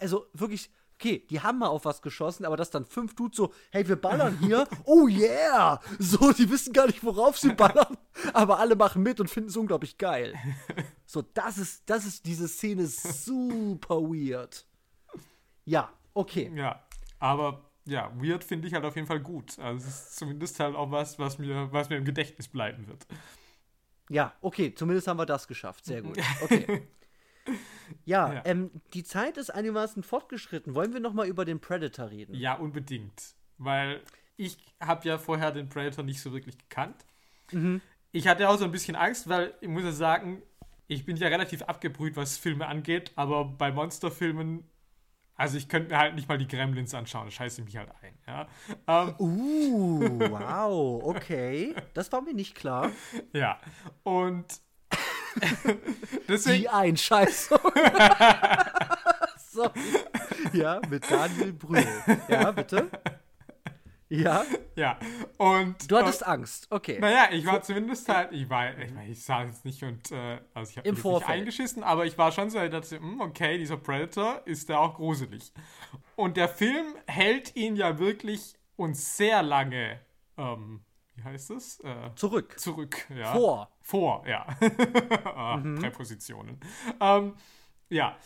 also 0.00 0.26
wirklich, 0.34 0.70
okay, 0.94 1.26
die 1.28 1.40
haben 1.40 1.58
mal 1.58 1.68
auf 1.68 1.84
was 1.84 2.02
geschossen, 2.02 2.44
aber 2.44 2.56
das 2.56 2.70
dann 2.70 2.86
fünf 2.86 3.14
Dudes 3.14 3.36
so, 3.36 3.52
hey, 3.70 3.86
wir 3.86 3.96
ballern 3.96 4.38
hier, 4.38 4.66
oh 4.84 5.08
yeah! 5.08 5.80
So, 5.98 6.32
die 6.32 6.48
wissen 6.50 6.72
gar 6.72 6.86
nicht, 6.86 7.04
worauf 7.04 7.38
sie 7.38 7.52
ballern, 7.52 7.98
aber 8.32 8.58
alle 8.58 8.76
machen 8.76 9.02
mit 9.02 9.20
und 9.20 9.28
finden 9.28 9.50
es 9.50 9.56
unglaublich 9.56 9.98
geil. 9.98 10.34
So, 11.16 11.22
das 11.32 11.56
ist, 11.56 11.88
das 11.88 12.04
ist, 12.04 12.26
diese 12.26 12.46
Szene 12.46 12.82
ist 12.82 13.02
super 13.24 14.02
weird. 14.02 14.66
Ja, 15.64 15.90
okay. 16.12 16.52
Ja, 16.54 16.84
aber 17.18 17.70
ja, 17.86 18.12
weird 18.20 18.44
finde 18.44 18.68
ich 18.68 18.74
halt 18.74 18.84
auf 18.84 18.96
jeden 18.96 19.08
Fall 19.08 19.20
gut. 19.20 19.58
Also 19.58 19.88
es 19.88 19.94
ist 19.94 20.16
zumindest 20.16 20.60
halt 20.60 20.76
auch 20.76 20.90
was, 20.90 21.18
was 21.18 21.38
mir, 21.38 21.72
was 21.72 21.88
mir 21.88 21.96
im 21.96 22.04
Gedächtnis 22.04 22.48
bleiben 22.48 22.86
wird. 22.86 23.06
Ja, 24.10 24.34
okay, 24.42 24.74
zumindest 24.74 25.08
haben 25.08 25.18
wir 25.18 25.24
das 25.24 25.48
geschafft. 25.48 25.86
Sehr 25.86 26.02
gut. 26.02 26.18
Okay. 26.42 26.82
Ja, 28.04 28.34
ja. 28.34 28.42
Ähm, 28.44 28.70
die 28.92 29.04
Zeit 29.04 29.38
ist 29.38 29.48
einigermaßen 29.48 30.02
fortgeschritten. 30.02 30.74
Wollen 30.74 30.92
wir 30.92 31.00
noch 31.00 31.14
mal 31.14 31.26
über 31.26 31.46
den 31.46 31.60
Predator 31.60 32.10
reden? 32.10 32.34
Ja, 32.34 32.56
unbedingt. 32.56 33.34
Weil 33.56 34.02
ich 34.36 34.58
habe 34.80 35.08
ja 35.08 35.16
vorher 35.16 35.50
den 35.50 35.70
Predator 35.70 36.04
nicht 36.04 36.20
so 36.20 36.32
wirklich 36.32 36.58
gekannt. 36.58 37.06
Mhm. 37.52 37.80
Ich 38.12 38.26
hatte 38.26 38.48
auch 38.48 38.58
so 38.58 38.64
ein 38.64 38.72
bisschen 38.72 38.96
Angst, 38.96 39.28
weil 39.28 39.54
ich 39.60 39.68
muss 39.68 39.84
ja 39.84 39.92
sagen, 39.92 40.42
ich 40.88 41.04
bin 41.04 41.16
ja 41.16 41.28
relativ 41.28 41.62
abgebrüht, 41.62 42.16
was 42.16 42.36
Filme 42.36 42.66
angeht, 42.66 43.12
aber 43.16 43.44
bei 43.44 43.72
Monsterfilmen 43.72 44.64
also 45.38 45.58
ich 45.58 45.68
könnte 45.68 45.90
mir 45.90 45.98
halt 45.98 46.14
nicht 46.14 46.28
mal 46.28 46.38
die 46.38 46.48
Gremlins 46.48 46.94
anschauen, 46.94 47.26
das 47.26 47.34
scheiße 47.34 47.62
mich 47.62 47.76
halt 47.76 47.90
ein. 48.02 48.18
Ja. 48.26 48.48
Ähm, 48.86 49.14
uh, 49.18 50.00
wow, 50.30 51.04
okay. 51.04 51.74
Das 51.92 52.10
war 52.10 52.22
mir 52.22 52.34
nicht 52.34 52.54
klar. 52.54 52.90
Ja, 53.32 53.60
und 54.02 54.46
deswegen... 56.28 56.60
Die 56.60 56.68
Einscheißung. 56.68 57.58
Sorry. 59.50 59.80
Ja, 60.54 60.80
mit 60.88 61.10
Daniel 61.10 61.52
Brühl. 61.52 61.86
Ja, 62.28 62.50
bitte. 62.52 62.88
Ja. 64.08 64.44
Ja. 64.76 64.98
Und. 65.38 65.90
Du 65.90 65.96
hattest 65.96 66.20
äh, 66.20 66.26
Angst, 66.26 66.66
okay. 66.68 66.98
Naja, 67.00 67.28
ich 67.32 67.46
war 67.46 67.62
zumindest 67.62 68.06
halt, 68.10 68.30
ich 68.32 68.50
war, 68.50 68.76
ich, 68.78 68.92
ich 69.08 69.24
sage 69.24 69.48
es 69.48 69.64
nicht 69.64 69.82
und, 69.82 70.12
äh, 70.12 70.38
also 70.52 70.70
ich 70.70 70.76
habe 70.76 70.92
mich 70.92 71.02
nicht 71.02 71.26
eingeschissen, 71.26 71.82
aber 71.82 72.04
ich 72.04 72.18
war 72.18 72.30
schon 72.30 72.50
so, 72.50 72.60
ich 72.60 72.70
dachte, 72.70 72.98
hm, 72.98 73.22
okay, 73.22 73.56
dieser 73.56 73.78
Predator 73.78 74.42
ist 74.44 74.68
ja 74.68 74.76
auch 74.76 74.96
gruselig. 74.96 75.50
Und 76.14 76.36
der 76.36 76.50
Film 76.50 76.94
hält 77.06 77.56
ihn 77.56 77.74
ja 77.74 77.98
wirklich 77.98 78.54
uns 78.76 79.16
sehr 79.16 79.42
lange, 79.42 79.98
ähm, 80.36 80.84
wie 81.14 81.22
heißt 81.22 81.52
es? 81.52 81.80
Äh, 81.80 82.10
zurück. 82.16 82.60
Zurück, 82.60 83.06
ja. 83.08 83.32
Vor. 83.32 83.70
Vor, 83.80 84.28
ja. 84.28 84.46
ah, 85.24 85.56
mhm. 85.56 85.78
Präpositionen. 85.78 86.60
Ähm, 87.00 87.32
ja. 87.88 88.18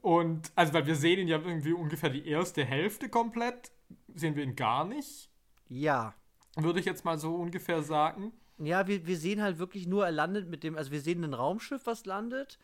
Und, 0.00 0.52
also, 0.54 0.72
weil 0.74 0.86
wir 0.86 0.94
sehen 0.94 1.18
ihn 1.18 1.28
ja 1.28 1.38
irgendwie 1.38 1.72
ungefähr 1.72 2.10
die 2.10 2.28
erste 2.28 2.64
Hälfte 2.64 3.08
komplett 3.08 3.72
sehen 4.14 4.36
wir 4.36 4.44
ihn 4.44 4.56
gar 4.56 4.84
nicht. 4.84 5.30
Ja. 5.68 6.14
Würde 6.56 6.80
ich 6.80 6.86
jetzt 6.86 7.04
mal 7.04 7.18
so 7.18 7.34
ungefähr 7.36 7.82
sagen. 7.82 8.32
Ja, 8.58 8.86
wir, 8.86 9.06
wir 9.06 9.16
sehen 9.16 9.40
halt 9.40 9.58
wirklich 9.58 9.86
nur, 9.86 10.04
er 10.04 10.12
landet 10.12 10.48
mit 10.48 10.62
dem, 10.62 10.76
also 10.76 10.90
wir 10.90 11.00
sehen 11.00 11.24
ein 11.24 11.34
Raumschiff, 11.34 11.86
was 11.86 12.04
landet. 12.04 12.58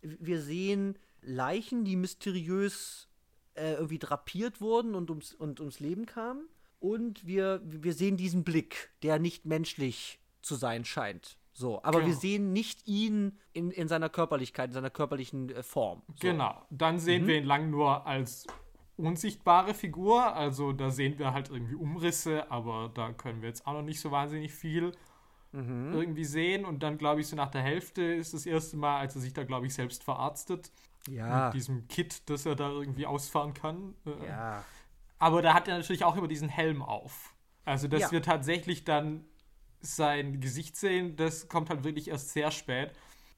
Wir 0.00 0.40
sehen 0.40 0.98
Leichen, 1.20 1.84
die 1.84 1.96
mysteriös 1.96 3.08
äh, 3.54 3.74
irgendwie 3.74 3.98
drapiert 3.98 4.60
wurden 4.60 4.94
und 4.94 5.10
ums, 5.10 5.34
und 5.34 5.60
ums 5.60 5.80
Leben 5.80 6.06
kamen. 6.06 6.48
Und 6.80 7.26
wir, 7.26 7.60
wir 7.64 7.94
sehen 7.94 8.16
diesen 8.16 8.44
Blick, 8.44 8.90
der 9.02 9.18
nicht 9.18 9.46
menschlich 9.46 10.20
zu 10.42 10.54
sein 10.54 10.84
scheint. 10.84 11.38
So, 11.52 11.78
aber 11.84 12.00
genau. 12.00 12.06
wir 12.08 12.14
sehen 12.16 12.52
nicht 12.52 12.86
ihn 12.86 13.38
in, 13.52 13.70
in 13.70 13.86
seiner 13.86 14.08
Körperlichkeit, 14.08 14.70
in 14.70 14.74
seiner 14.74 14.90
körperlichen 14.90 15.50
äh, 15.50 15.62
Form. 15.62 16.02
So. 16.08 16.28
Genau. 16.28 16.66
Dann 16.70 16.98
sehen 16.98 17.22
mhm. 17.22 17.28
wir 17.28 17.36
ihn 17.36 17.44
lang 17.44 17.70
nur 17.70 18.06
als 18.06 18.46
unsichtbare 18.96 19.74
Figur. 19.74 20.34
Also 20.34 20.72
da 20.72 20.90
sehen 20.90 21.18
wir 21.18 21.32
halt 21.32 21.50
irgendwie 21.50 21.74
Umrisse, 21.74 22.50
aber 22.50 22.90
da 22.94 23.12
können 23.12 23.42
wir 23.42 23.48
jetzt 23.48 23.66
auch 23.66 23.72
noch 23.72 23.82
nicht 23.82 24.00
so 24.00 24.10
wahnsinnig 24.10 24.52
viel 24.52 24.92
mhm. 25.52 25.92
irgendwie 25.92 26.24
sehen. 26.24 26.64
Und 26.64 26.82
dann, 26.82 26.98
glaube 26.98 27.20
ich, 27.20 27.28
so 27.28 27.36
nach 27.36 27.50
der 27.50 27.62
Hälfte 27.62 28.02
ist 28.02 28.34
das 28.34 28.46
erste 28.46 28.76
Mal, 28.76 28.98
als 28.98 29.14
er 29.14 29.20
sich 29.20 29.32
da, 29.32 29.44
glaube 29.44 29.66
ich, 29.66 29.74
selbst 29.74 30.04
verarztet. 30.04 30.70
Ja. 31.08 31.46
Mit 31.46 31.54
diesem 31.54 31.86
Kit, 31.88 32.28
das 32.30 32.46
er 32.46 32.56
da 32.56 32.70
irgendwie 32.70 33.06
ausfahren 33.06 33.54
kann. 33.54 33.94
Äh, 34.06 34.26
ja. 34.26 34.64
Aber 35.18 35.42
da 35.42 35.54
hat 35.54 35.68
er 35.68 35.76
natürlich 35.76 36.04
auch 36.04 36.16
immer 36.16 36.28
diesen 36.28 36.48
Helm 36.48 36.82
auf. 36.82 37.34
Also, 37.64 37.88
dass 37.88 38.02
ja. 38.02 38.12
wir 38.12 38.22
tatsächlich 38.22 38.84
dann 38.84 39.24
sein 39.80 40.40
Gesicht 40.40 40.76
sehen, 40.76 41.16
das 41.16 41.48
kommt 41.48 41.68
halt 41.70 41.84
wirklich 41.84 42.08
erst 42.08 42.30
sehr 42.30 42.50
spät. 42.50 42.92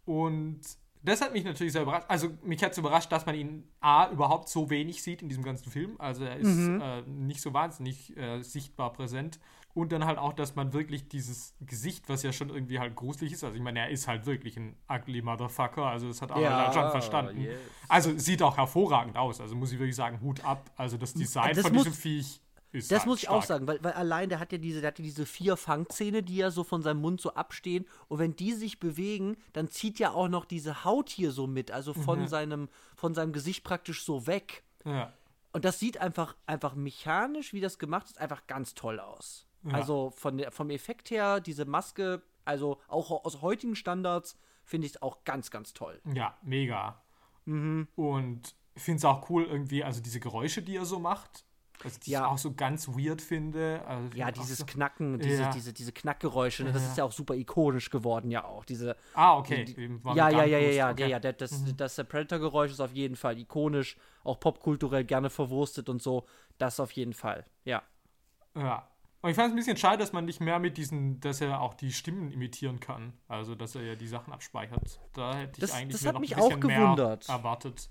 Und 0.04 0.60
das 1.06 1.20
hat 1.20 1.32
mich 1.32 1.44
natürlich 1.44 1.72
sehr 1.72 1.82
überrascht. 1.82 2.06
Also 2.08 2.30
mich 2.42 2.62
hat 2.62 2.72
es 2.72 2.78
überrascht, 2.78 3.10
dass 3.12 3.26
man 3.26 3.34
ihn 3.34 3.64
A, 3.80 4.10
überhaupt 4.10 4.48
so 4.48 4.70
wenig 4.70 5.02
sieht 5.02 5.22
in 5.22 5.28
diesem 5.28 5.44
ganzen 5.44 5.70
Film. 5.70 5.96
Also 5.98 6.24
er 6.24 6.36
ist 6.36 6.48
mhm. 6.48 6.80
äh, 6.80 7.02
nicht 7.02 7.40
so 7.40 7.54
wahnsinnig 7.54 8.16
äh, 8.16 8.42
sichtbar 8.42 8.92
präsent. 8.92 9.38
Und 9.72 9.92
dann 9.92 10.06
halt 10.06 10.16
auch, 10.18 10.32
dass 10.32 10.56
man 10.56 10.72
wirklich 10.72 11.06
dieses 11.08 11.54
Gesicht, 11.60 12.08
was 12.08 12.22
ja 12.22 12.32
schon 12.32 12.48
irgendwie 12.48 12.78
halt 12.78 12.96
gruselig 12.96 13.34
ist, 13.34 13.44
also 13.44 13.54
ich 13.56 13.62
meine, 13.62 13.80
er 13.80 13.90
ist 13.90 14.08
halt 14.08 14.24
wirklich 14.24 14.56
ein 14.56 14.74
ugly 14.88 15.20
Motherfucker, 15.20 15.84
also 15.84 16.08
das 16.08 16.22
hat 16.22 16.32
auch 16.32 16.40
ja, 16.40 16.72
schon 16.72 16.90
verstanden. 16.90 17.42
Yes. 17.42 17.60
Also 17.86 18.16
sieht 18.16 18.42
auch 18.42 18.56
hervorragend 18.56 19.18
aus, 19.18 19.38
also 19.38 19.54
muss 19.54 19.72
ich 19.72 19.78
wirklich 19.78 19.94
sagen, 19.94 20.22
Hut 20.22 20.42
ab. 20.46 20.70
Also 20.76 20.96
das 20.96 21.12
Design 21.12 21.54
das 21.54 21.60
von 21.60 21.74
diesem 21.74 21.92
Viech 21.92 22.40
ist 22.76 22.90
das 22.90 23.00
halt 23.00 23.08
muss 23.08 23.18
ich 23.18 23.24
stark. 23.24 23.36
auch 23.36 23.42
sagen, 23.42 23.66
weil, 23.66 23.82
weil 23.82 23.92
allein 23.92 24.28
der 24.28 24.38
hat 24.38 24.52
ja 24.52 24.58
diese, 24.58 24.80
der 24.80 24.88
hat 24.88 24.98
ja 24.98 25.04
diese 25.04 25.26
vier 25.26 25.56
Fangzähne, 25.56 26.22
die 26.22 26.36
ja 26.36 26.50
so 26.50 26.64
von 26.64 26.82
seinem 26.82 27.00
Mund 27.00 27.20
so 27.20 27.34
abstehen. 27.34 27.86
Und 28.08 28.18
wenn 28.18 28.36
die 28.36 28.52
sich 28.52 28.78
bewegen, 28.78 29.36
dann 29.52 29.68
zieht 29.68 29.98
ja 29.98 30.12
auch 30.12 30.28
noch 30.28 30.44
diese 30.44 30.84
Haut 30.84 31.08
hier 31.08 31.32
so 31.32 31.46
mit, 31.46 31.70
also 31.70 31.94
von 31.94 32.20
mhm. 32.20 32.26
seinem, 32.28 32.68
von 32.96 33.14
seinem 33.14 33.32
Gesicht 33.32 33.64
praktisch 33.64 34.04
so 34.04 34.26
weg. 34.26 34.62
Ja. 34.84 35.12
Und 35.52 35.64
das 35.64 35.78
sieht 35.78 35.98
einfach, 35.98 36.36
einfach 36.46 36.74
mechanisch, 36.74 37.52
wie 37.52 37.60
das 37.60 37.78
gemacht 37.78 38.06
ist, 38.06 38.18
einfach 38.18 38.46
ganz 38.46 38.74
toll 38.74 39.00
aus. 39.00 39.46
Ja. 39.64 39.72
Also 39.72 40.10
von 40.10 40.36
der, 40.36 40.52
vom 40.52 40.70
Effekt 40.70 41.10
her, 41.10 41.40
diese 41.40 41.64
Maske, 41.64 42.22
also 42.44 42.80
auch 42.88 43.10
aus 43.24 43.40
heutigen 43.42 43.74
Standards, 43.74 44.38
finde 44.64 44.86
ich 44.86 44.94
es 44.94 45.02
auch 45.02 45.24
ganz, 45.24 45.50
ganz 45.50 45.72
toll. 45.72 46.00
Ja, 46.12 46.36
mega. 46.42 47.00
Mhm. 47.46 47.88
Und 47.96 48.54
ich 48.74 48.82
finde 48.82 48.98
es 48.98 49.04
auch 49.04 49.30
cool, 49.30 49.44
irgendwie, 49.44 49.82
also 49.82 50.02
diese 50.02 50.20
Geräusche, 50.20 50.62
die 50.62 50.76
er 50.76 50.84
so 50.84 50.98
macht. 50.98 51.44
Also 51.84 51.98
die 52.04 52.10
ja. 52.10 52.20
ich 52.20 52.26
auch 52.26 52.38
so 52.38 52.54
ganz 52.54 52.88
weird 52.88 53.20
finde. 53.20 53.82
Also 53.86 54.16
ja, 54.16 54.30
dieses 54.30 54.58
so, 54.58 54.66
Knacken, 54.66 55.18
diese, 55.18 55.42
ja. 55.42 55.50
diese, 55.50 55.72
diese 55.72 55.92
Knackgeräusche, 55.92 56.64
ne, 56.64 56.72
das 56.72 56.82
ja. 56.82 56.88
ist 56.88 56.98
ja 56.98 57.04
auch 57.04 57.12
super 57.12 57.34
ikonisch 57.34 57.90
geworden, 57.90 58.30
ja 58.30 58.44
auch. 58.44 58.64
Diese, 58.64 58.96
ah, 59.14 59.36
okay. 59.36 59.64
Die, 59.64 59.74
die, 59.74 60.00
ja, 60.14 60.28
ja, 60.28 60.44
ja, 60.44 60.58
ja, 60.58 60.70
ja, 60.70 60.90
okay. 60.90 61.08
ja, 61.08 61.18
ja, 61.18 61.32
das, 61.32 61.52
mhm. 61.52 61.76
das 61.76 61.96
Predator-Geräusch 61.96 62.72
ist 62.72 62.80
auf 62.80 62.92
jeden 62.92 63.16
Fall 63.16 63.38
ikonisch, 63.38 63.96
auch 64.24 64.40
popkulturell 64.40 65.04
gerne 65.04 65.30
verwurstet 65.30 65.88
und 65.88 66.02
so. 66.02 66.26
Das 66.58 66.80
auf 66.80 66.92
jeden 66.92 67.12
Fall, 67.12 67.44
ja. 67.64 67.82
Ja. 68.56 68.88
Und 69.22 69.30
ich 69.30 69.36
fand 69.36 69.48
es 69.48 69.52
ein 69.54 69.56
bisschen 69.56 69.76
schade, 69.76 69.98
dass 69.98 70.12
man 70.12 70.24
nicht 70.24 70.40
mehr 70.40 70.58
mit 70.58 70.76
diesen, 70.76 71.20
dass 71.20 71.40
er 71.40 71.60
auch 71.60 71.74
die 71.74 71.92
Stimmen 71.92 72.30
imitieren 72.30 72.78
kann. 72.80 73.12
Also, 73.28 73.54
dass 73.54 73.74
er 73.74 73.82
ja 73.82 73.94
die 73.96 74.06
Sachen 74.06 74.32
abspeichert. 74.32 75.00
Da 75.14 75.34
hätte 75.34 75.52
ich 75.54 75.60
das, 75.60 75.72
eigentlich 75.72 76.00
das 76.00 76.06
hat 76.06 76.20
mich 76.20 76.36
auch 76.36 76.60
gewundert. 76.60 77.28
erwartet. 77.28 77.90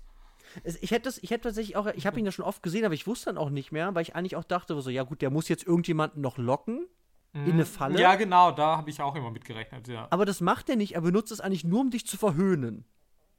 Ich 0.80 0.90
hätte 0.90 1.04
das, 1.04 1.18
ich 1.18 1.30
hätte 1.30 1.44
tatsächlich 1.44 1.76
auch, 1.76 1.86
ich 1.86 2.06
habe 2.06 2.18
ihn 2.18 2.24
ja 2.24 2.32
schon 2.32 2.44
oft 2.44 2.62
gesehen, 2.62 2.84
aber 2.84 2.94
ich 2.94 3.06
wusste 3.06 3.26
dann 3.26 3.38
auch 3.38 3.50
nicht 3.50 3.72
mehr, 3.72 3.94
weil 3.94 4.02
ich 4.02 4.14
eigentlich 4.14 4.36
auch 4.36 4.44
dachte, 4.44 4.80
so, 4.80 4.90
ja 4.90 5.02
gut, 5.02 5.22
der 5.22 5.30
muss 5.30 5.48
jetzt 5.48 5.66
irgendjemanden 5.66 6.20
noch 6.20 6.38
locken 6.38 6.86
in 7.32 7.52
eine 7.52 7.64
mhm. 7.64 7.66
Falle. 7.66 8.00
Ja, 8.00 8.14
genau, 8.14 8.50
da 8.50 8.78
habe 8.78 8.88
ich 8.88 9.00
auch 9.00 9.14
immer 9.14 9.30
mitgerechnet, 9.30 9.88
ja. 9.88 10.06
Aber 10.10 10.24
das 10.24 10.40
macht 10.40 10.70
er 10.70 10.76
nicht, 10.76 10.94
er 10.94 11.02
benutzt 11.02 11.30
es 11.32 11.40
eigentlich 11.40 11.64
nur, 11.64 11.80
um 11.80 11.90
dich 11.90 12.06
zu 12.06 12.16
verhöhnen. 12.16 12.84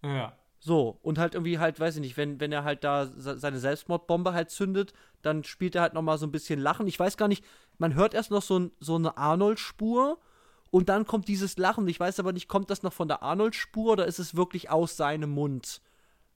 Ja. 0.03 0.33
So, 0.59 0.99
und 1.01 1.17
halt 1.17 1.35
irgendwie 1.35 1.59
halt, 1.59 1.79
weiß 1.79 1.95
ich 1.95 2.01
nicht, 2.01 2.17
wenn, 2.17 2.39
wenn 2.39 2.51
er 2.51 2.63
halt 2.63 2.83
da 2.83 3.07
seine 3.07 3.59
Selbstmordbombe 3.59 4.33
halt 4.33 4.49
zündet, 4.49 4.93
dann 5.21 5.43
spielt 5.43 5.75
er 5.75 5.81
halt 5.81 5.93
nochmal 5.93 6.17
so 6.17 6.25
ein 6.25 6.31
bisschen 6.31 6.59
Lachen. 6.59 6.87
Ich 6.87 6.99
weiß 6.99 7.17
gar 7.17 7.27
nicht, 7.27 7.43
man 7.77 7.95
hört 7.95 8.13
erst 8.13 8.31
noch 8.31 8.41
so, 8.41 8.69
so 8.79 8.95
eine 8.95 9.17
Arnold-Spur 9.17 10.19
und 10.69 10.89
dann 10.89 11.05
kommt 11.05 11.27
dieses 11.27 11.57
Lachen. 11.57 11.87
Ich 11.87 11.99
weiß 11.99 12.19
aber 12.19 12.33
nicht, 12.33 12.47
kommt 12.47 12.69
das 12.69 12.83
noch 12.83 12.93
von 12.93 13.07
der 13.07 13.23
Arnold-Spur 13.23 13.93
oder 13.93 14.05
ist 14.05 14.19
es 14.19 14.35
wirklich 14.35 14.69
aus 14.69 14.97
seinem 14.97 15.31
Mund? 15.31 15.81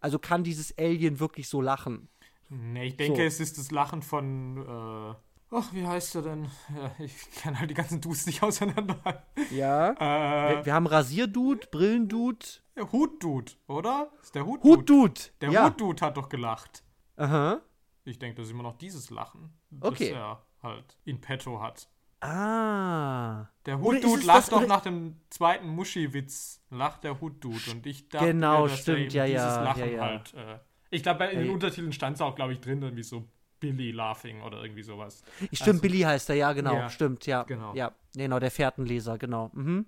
Also 0.02 0.20
kann 0.20 0.43
dieses 0.43 0.78
Alien 0.78 1.20
wirklich 1.20 1.47
so 1.47 1.62
lachen? 1.62 2.10
Nee, 2.49 2.88
ich 2.88 2.97
denke, 2.97 3.22
so. 3.22 3.24
es 3.24 3.39
ist 3.39 3.58
das 3.58 3.72
Lachen 3.72 4.02
von. 4.02 4.58
Äh, 4.58 5.56
ach, 5.56 5.72
wie 5.72 5.88
heißt 5.88 6.16
er 6.16 6.22
denn? 6.24 6.49
Ja, 6.76 6.93
ich 6.99 7.14
kann 7.41 7.58
halt 7.58 7.70
die 7.70 7.76
ganzen 7.76 8.02
Dudes 8.02 8.26
nicht 8.26 8.43
auseinander. 8.43 9.26
Ja. 9.52 9.91
Äh, 10.02 10.58
wir, 10.58 10.66
wir, 10.66 10.74
haben 10.74 10.88
Rasierdude, 10.88 11.68
Brillendude. 11.72 12.45
Ja, 12.76 12.91
Hutdude, 12.91 13.54
oder? 13.68 14.12
Ist 14.22 14.36
der 14.36 14.45
Hutdude? 14.45 14.80
Hutdude. 14.80 15.22
Der 15.39 15.52
ja. 15.52 15.66
Hutdude 15.66 16.06
hat 16.06 16.18
doch 16.18 16.28
gelacht. 16.28 16.84
Aha. 17.16 17.62
Ich 18.04 18.18
denke, 18.18 18.38
das 18.38 18.47
ist 18.47 18.52
immer 18.52 18.64
noch 18.64 18.78
dieses 18.78 19.12
Lachen, 19.12 19.54
das 19.70 19.91
okay. 19.91 20.10
er 20.10 20.43
halt 20.64 20.97
in 21.06 21.22
petto 21.22 21.62
hat. 21.62 21.88
Ah. 22.22 23.47
Der 23.65 23.80
Hutdude 23.80 24.24
lacht 24.26 24.51
doch 24.51 24.65
nach 24.67 24.82
dem 24.82 25.15
zweiten 25.30 25.67
Muschi-Witz, 25.67 26.61
lacht 26.69 27.03
der 27.03 27.19
Hutdude. 27.19 27.72
Und 27.72 27.86
ich 27.86 28.09
dachte, 28.09 28.28
genau, 28.28 28.67
dass 28.67 28.80
stimmt, 28.80 29.11
ja, 29.13 29.26
dieses 29.26 29.41
ja, 29.41 29.63
Lachen 29.63 29.80
ja, 29.80 29.86
ja. 29.88 30.01
halt. 30.01 30.34
Äh, 30.36 30.59
ich 30.91 31.03
glaube, 31.03 31.26
in 31.26 31.39
den 31.39 31.49
Untertiteln 31.49 31.91
stand 31.93 32.15
es 32.15 32.22
auch, 32.22 32.36
glaube 32.36 32.53
ich, 32.53 32.59
drin, 32.59 32.82
irgendwie 32.82 33.03
so 33.03 33.28
Billy 33.59 33.91
laughing 33.91 34.41
oder 34.41 34.61
irgendwie 34.61 34.84
sowas. 34.84 35.24
Stimmt, 35.51 35.61
also, 35.61 35.82
Billy 35.82 35.99
heißt 35.99 36.30
er, 36.30 36.36
ja, 36.36 36.53
genau. 36.53 36.89
Stimmt, 36.89 37.26
ja. 37.26 37.43
Genau. 37.43 37.74
Ja, 37.74 37.91
genau, 38.13 38.39
der 38.39 38.51
Fährtenleser, 38.51 39.17
genau. 39.17 39.49
Mhm. 39.53 39.86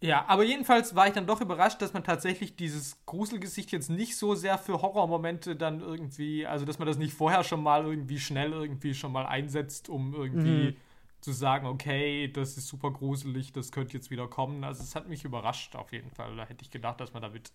Ja, 0.00 0.26
aber 0.28 0.44
jedenfalls 0.44 0.94
war 0.94 1.06
ich 1.06 1.14
dann 1.14 1.26
doch 1.26 1.40
überrascht, 1.40 1.80
dass 1.80 1.94
man 1.94 2.04
tatsächlich 2.04 2.56
dieses 2.56 3.04
Gruselgesicht 3.06 3.72
jetzt 3.72 3.88
nicht 3.88 4.16
so 4.16 4.34
sehr 4.34 4.58
für 4.58 4.82
Horrormomente 4.82 5.56
dann 5.56 5.80
irgendwie, 5.80 6.46
also 6.46 6.64
dass 6.64 6.78
man 6.78 6.86
das 6.86 6.98
nicht 6.98 7.14
vorher 7.14 7.42
schon 7.42 7.62
mal 7.62 7.84
irgendwie 7.84 8.20
schnell 8.20 8.52
irgendwie 8.52 8.92
schon 8.94 9.12
mal 9.12 9.26
einsetzt, 9.26 9.88
um 9.88 10.14
irgendwie. 10.14 10.72
Mhm 10.72 10.76
zu 11.24 11.32
sagen, 11.32 11.66
okay, 11.66 12.28
das 12.28 12.56
ist 12.58 12.68
super 12.68 12.90
gruselig, 12.90 13.52
das 13.52 13.72
könnte 13.72 13.94
jetzt 13.94 14.10
wieder 14.10 14.28
kommen. 14.28 14.62
Also 14.62 14.82
es 14.82 14.94
hat 14.94 15.08
mich 15.08 15.24
überrascht 15.24 15.74
auf 15.74 15.90
jeden 15.92 16.10
Fall. 16.10 16.36
Da 16.36 16.44
hätte 16.44 16.62
ich 16.62 16.70
gedacht, 16.70 17.00
dass 17.00 17.14
man 17.14 17.22
damit 17.22 17.50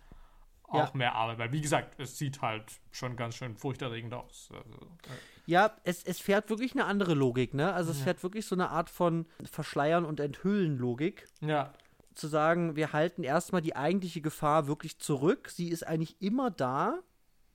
auch 0.63 0.89
ja. 0.89 0.91
mehr 0.93 1.15
arbeitet. 1.15 1.39
Weil 1.39 1.51
wie 1.51 1.61
gesagt, 1.61 1.99
es 1.99 2.17
sieht 2.17 2.41
halt 2.41 2.63
schon 2.91 3.15
ganz 3.15 3.35
schön 3.35 3.55
furchterregend 3.55 4.13
aus. 4.13 4.49
Also, 4.51 4.75
äh. 4.85 5.17
Ja, 5.45 5.75
es, 5.83 6.03
es 6.03 6.19
fährt 6.19 6.49
wirklich 6.49 6.73
eine 6.73 6.85
andere 6.85 7.13
Logik, 7.13 7.53
ne? 7.53 7.73
Also 7.73 7.91
es 7.91 7.99
ja. 7.99 8.05
fährt 8.05 8.23
wirklich 8.23 8.45
so 8.45 8.55
eine 8.55 8.69
Art 8.69 8.89
von 8.89 9.27
Verschleiern 9.43 10.05
und 10.05 10.19
Enthüllen 10.19 10.77
Logik. 10.77 11.27
Ja. 11.41 11.73
Zu 12.15 12.27
sagen, 12.27 12.75
wir 12.75 12.91
halten 12.91 13.23
erstmal 13.23 13.61
die 13.61 13.75
eigentliche 13.75 14.21
Gefahr 14.21 14.67
wirklich 14.67 14.97
zurück. 14.97 15.49
Sie 15.49 15.69
ist 15.69 15.85
eigentlich 15.85 16.21
immer 16.21 16.49
da. 16.51 16.99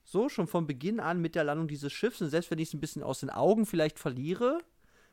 So, 0.03 0.29
schon 0.29 0.47
von 0.47 0.65
Beginn 0.67 0.99
an 0.99 1.19
mit 1.19 1.35
der 1.35 1.43
Landung 1.43 1.67
dieses 1.67 1.91
Schiffs. 1.91 2.21
Und 2.21 2.29
selbst 2.29 2.51
wenn 2.51 2.59
ich 2.59 2.69
es 2.69 2.73
ein 2.73 2.79
bisschen 2.79 3.03
aus 3.03 3.19
den 3.19 3.29
Augen 3.29 3.65
vielleicht 3.65 3.99
verliere, 3.99 4.59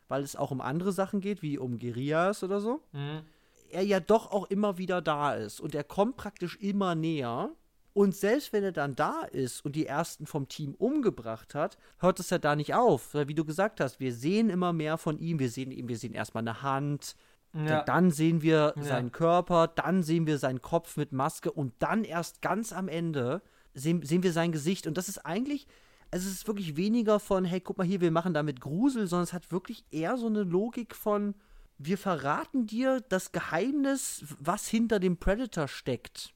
weil 0.08 0.22
es 0.22 0.36
auch 0.36 0.50
um 0.50 0.60
andere 0.60 0.92
Sachen 0.92 1.20
geht, 1.20 1.42
wie 1.42 1.58
um 1.58 1.78
Guerillas 1.78 2.42
oder 2.42 2.60
so, 2.60 2.82
mhm. 2.92 3.22
er 3.70 3.82
ja 3.82 4.00
doch 4.00 4.30
auch 4.30 4.50
immer 4.50 4.78
wieder 4.78 5.00
da 5.00 5.34
ist. 5.34 5.60
Und 5.60 5.74
er 5.74 5.84
kommt 5.84 6.16
praktisch 6.16 6.56
immer 6.60 6.94
näher. 6.94 7.50
Und 7.94 8.16
selbst 8.16 8.54
wenn 8.54 8.64
er 8.64 8.72
dann 8.72 8.94
da 8.94 9.22
ist 9.22 9.64
und 9.64 9.76
die 9.76 9.86
ersten 9.86 10.26
vom 10.26 10.48
Team 10.48 10.74
umgebracht 10.74 11.54
hat, 11.54 11.76
hört 11.98 12.20
es 12.20 12.30
ja 12.30 12.38
da 12.38 12.56
nicht 12.56 12.74
auf. 12.74 13.12
Weil 13.14 13.28
wie 13.28 13.34
du 13.34 13.44
gesagt 13.44 13.80
hast, 13.80 14.00
wir 14.00 14.14
sehen 14.14 14.48
immer 14.48 14.72
mehr 14.72 14.96
von 14.96 15.18
ihm. 15.18 15.38
Wir 15.38 15.50
sehen 15.50 15.70
ihm, 15.70 15.88
wir 15.88 15.98
sehen 15.98 16.14
erstmal 16.14 16.42
eine 16.42 16.62
Hand, 16.62 17.16
ja. 17.54 17.82
dann 17.82 18.10
sehen 18.10 18.42
wir 18.42 18.72
ja. 18.76 18.82
seinen 18.82 19.12
Körper, 19.12 19.68
dann 19.68 20.02
sehen 20.02 20.26
wir 20.26 20.38
seinen 20.38 20.62
Kopf 20.62 20.96
mit 20.96 21.12
Maske 21.12 21.50
und 21.52 21.74
dann 21.80 22.04
erst 22.04 22.40
ganz 22.40 22.72
am 22.72 22.88
Ende 22.88 23.42
sehen, 23.74 24.02
sehen 24.02 24.22
wir 24.22 24.32
sein 24.32 24.52
Gesicht. 24.52 24.86
Und 24.86 24.96
das 24.96 25.08
ist 25.08 25.18
eigentlich, 25.18 25.66
es 26.12 26.26
ist 26.26 26.46
wirklich 26.46 26.76
weniger 26.76 27.18
von, 27.18 27.44
hey, 27.44 27.60
guck 27.60 27.78
mal 27.78 27.86
hier, 27.86 28.02
wir 28.02 28.10
machen 28.10 28.34
damit 28.34 28.60
Grusel, 28.60 29.06
sondern 29.06 29.24
es 29.24 29.32
hat 29.32 29.50
wirklich 29.50 29.84
eher 29.90 30.18
so 30.18 30.26
eine 30.26 30.42
Logik 30.42 30.94
von, 30.94 31.34
wir 31.78 31.96
verraten 31.96 32.66
dir 32.66 33.00
das 33.08 33.32
Geheimnis, 33.32 34.22
was 34.38 34.68
hinter 34.68 35.00
dem 35.00 35.16
Predator 35.16 35.68
steckt. 35.68 36.34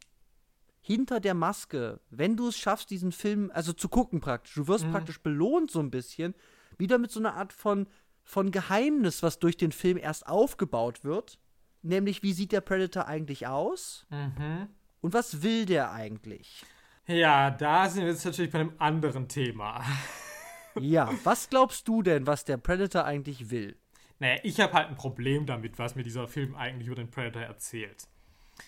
Hinter 0.80 1.20
der 1.20 1.34
Maske. 1.34 2.00
Wenn 2.08 2.36
du 2.36 2.48
es 2.48 2.56
schaffst, 2.56 2.90
diesen 2.90 3.12
Film, 3.12 3.50
also 3.52 3.74
zu 3.74 3.90
gucken 3.90 4.20
praktisch, 4.20 4.54
du 4.54 4.66
wirst 4.66 4.86
mhm. 4.86 4.92
praktisch 4.92 5.20
belohnt 5.20 5.70
so 5.70 5.80
ein 5.80 5.90
bisschen, 5.90 6.34
wieder 6.78 6.96
mit 6.96 7.10
so 7.10 7.20
einer 7.20 7.34
Art 7.34 7.52
von, 7.52 7.86
von 8.24 8.50
Geheimnis, 8.50 9.22
was 9.22 9.38
durch 9.38 9.58
den 9.58 9.72
Film 9.72 9.98
erst 9.98 10.26
aufgebaut 10.26 11.04
wird. 11.04 11.38
Nämlich, 11.82 12.22
wie 12.22 12.32
sieht 12.32 12.52
der 12.52 12.62
Predator 12.62 13.06
eigentlich 13.06 13.46
aus? 13.46 14.06
Mhm. 14.08 14.68
Und 15.02 15.12
was 15.12 15.42
will 15.42 15.66
der 15.66 15.92
eigentlich? 15.92 16.64
Ja, 17.06 17.50
da 17.50 17.88
sind 17.88 18.04
wir 18.04 18.10
jetzt 18.10 18.24
natürlich 18.24 18.50
bei 18.50 18.60
einem 18.60 18.72
anderen 18.78 19.28
Thema. 19.28 19.84
ja, 20.80 21.12
was 21.22 21.48
glaubst 21.48 21.86
du 21.86 22.02
denn, 22.02 22.26
was 22.26 22.44
der 22.44 22.56
Predator 22.56 23.04
eigentlich 23.04 23.50
will? 23.50 23.76
Naja, 24.18 24.40
ich 24.42 24.58
habe 24.60 24.72
halt 24.72 24.88
ein 24.88 24.96
Problem 24.96 25.46
damit, 25.46 25.78
was 25.78 25.94
mir 25.94 26.02
dieser 26.02 26.26
Film 26.26 26.56
eigentlich 26.56 26.88
über 26.88 26.96
den 26.96 27.10
Predator 27.10 27.42
erzählt. 27.42 28.08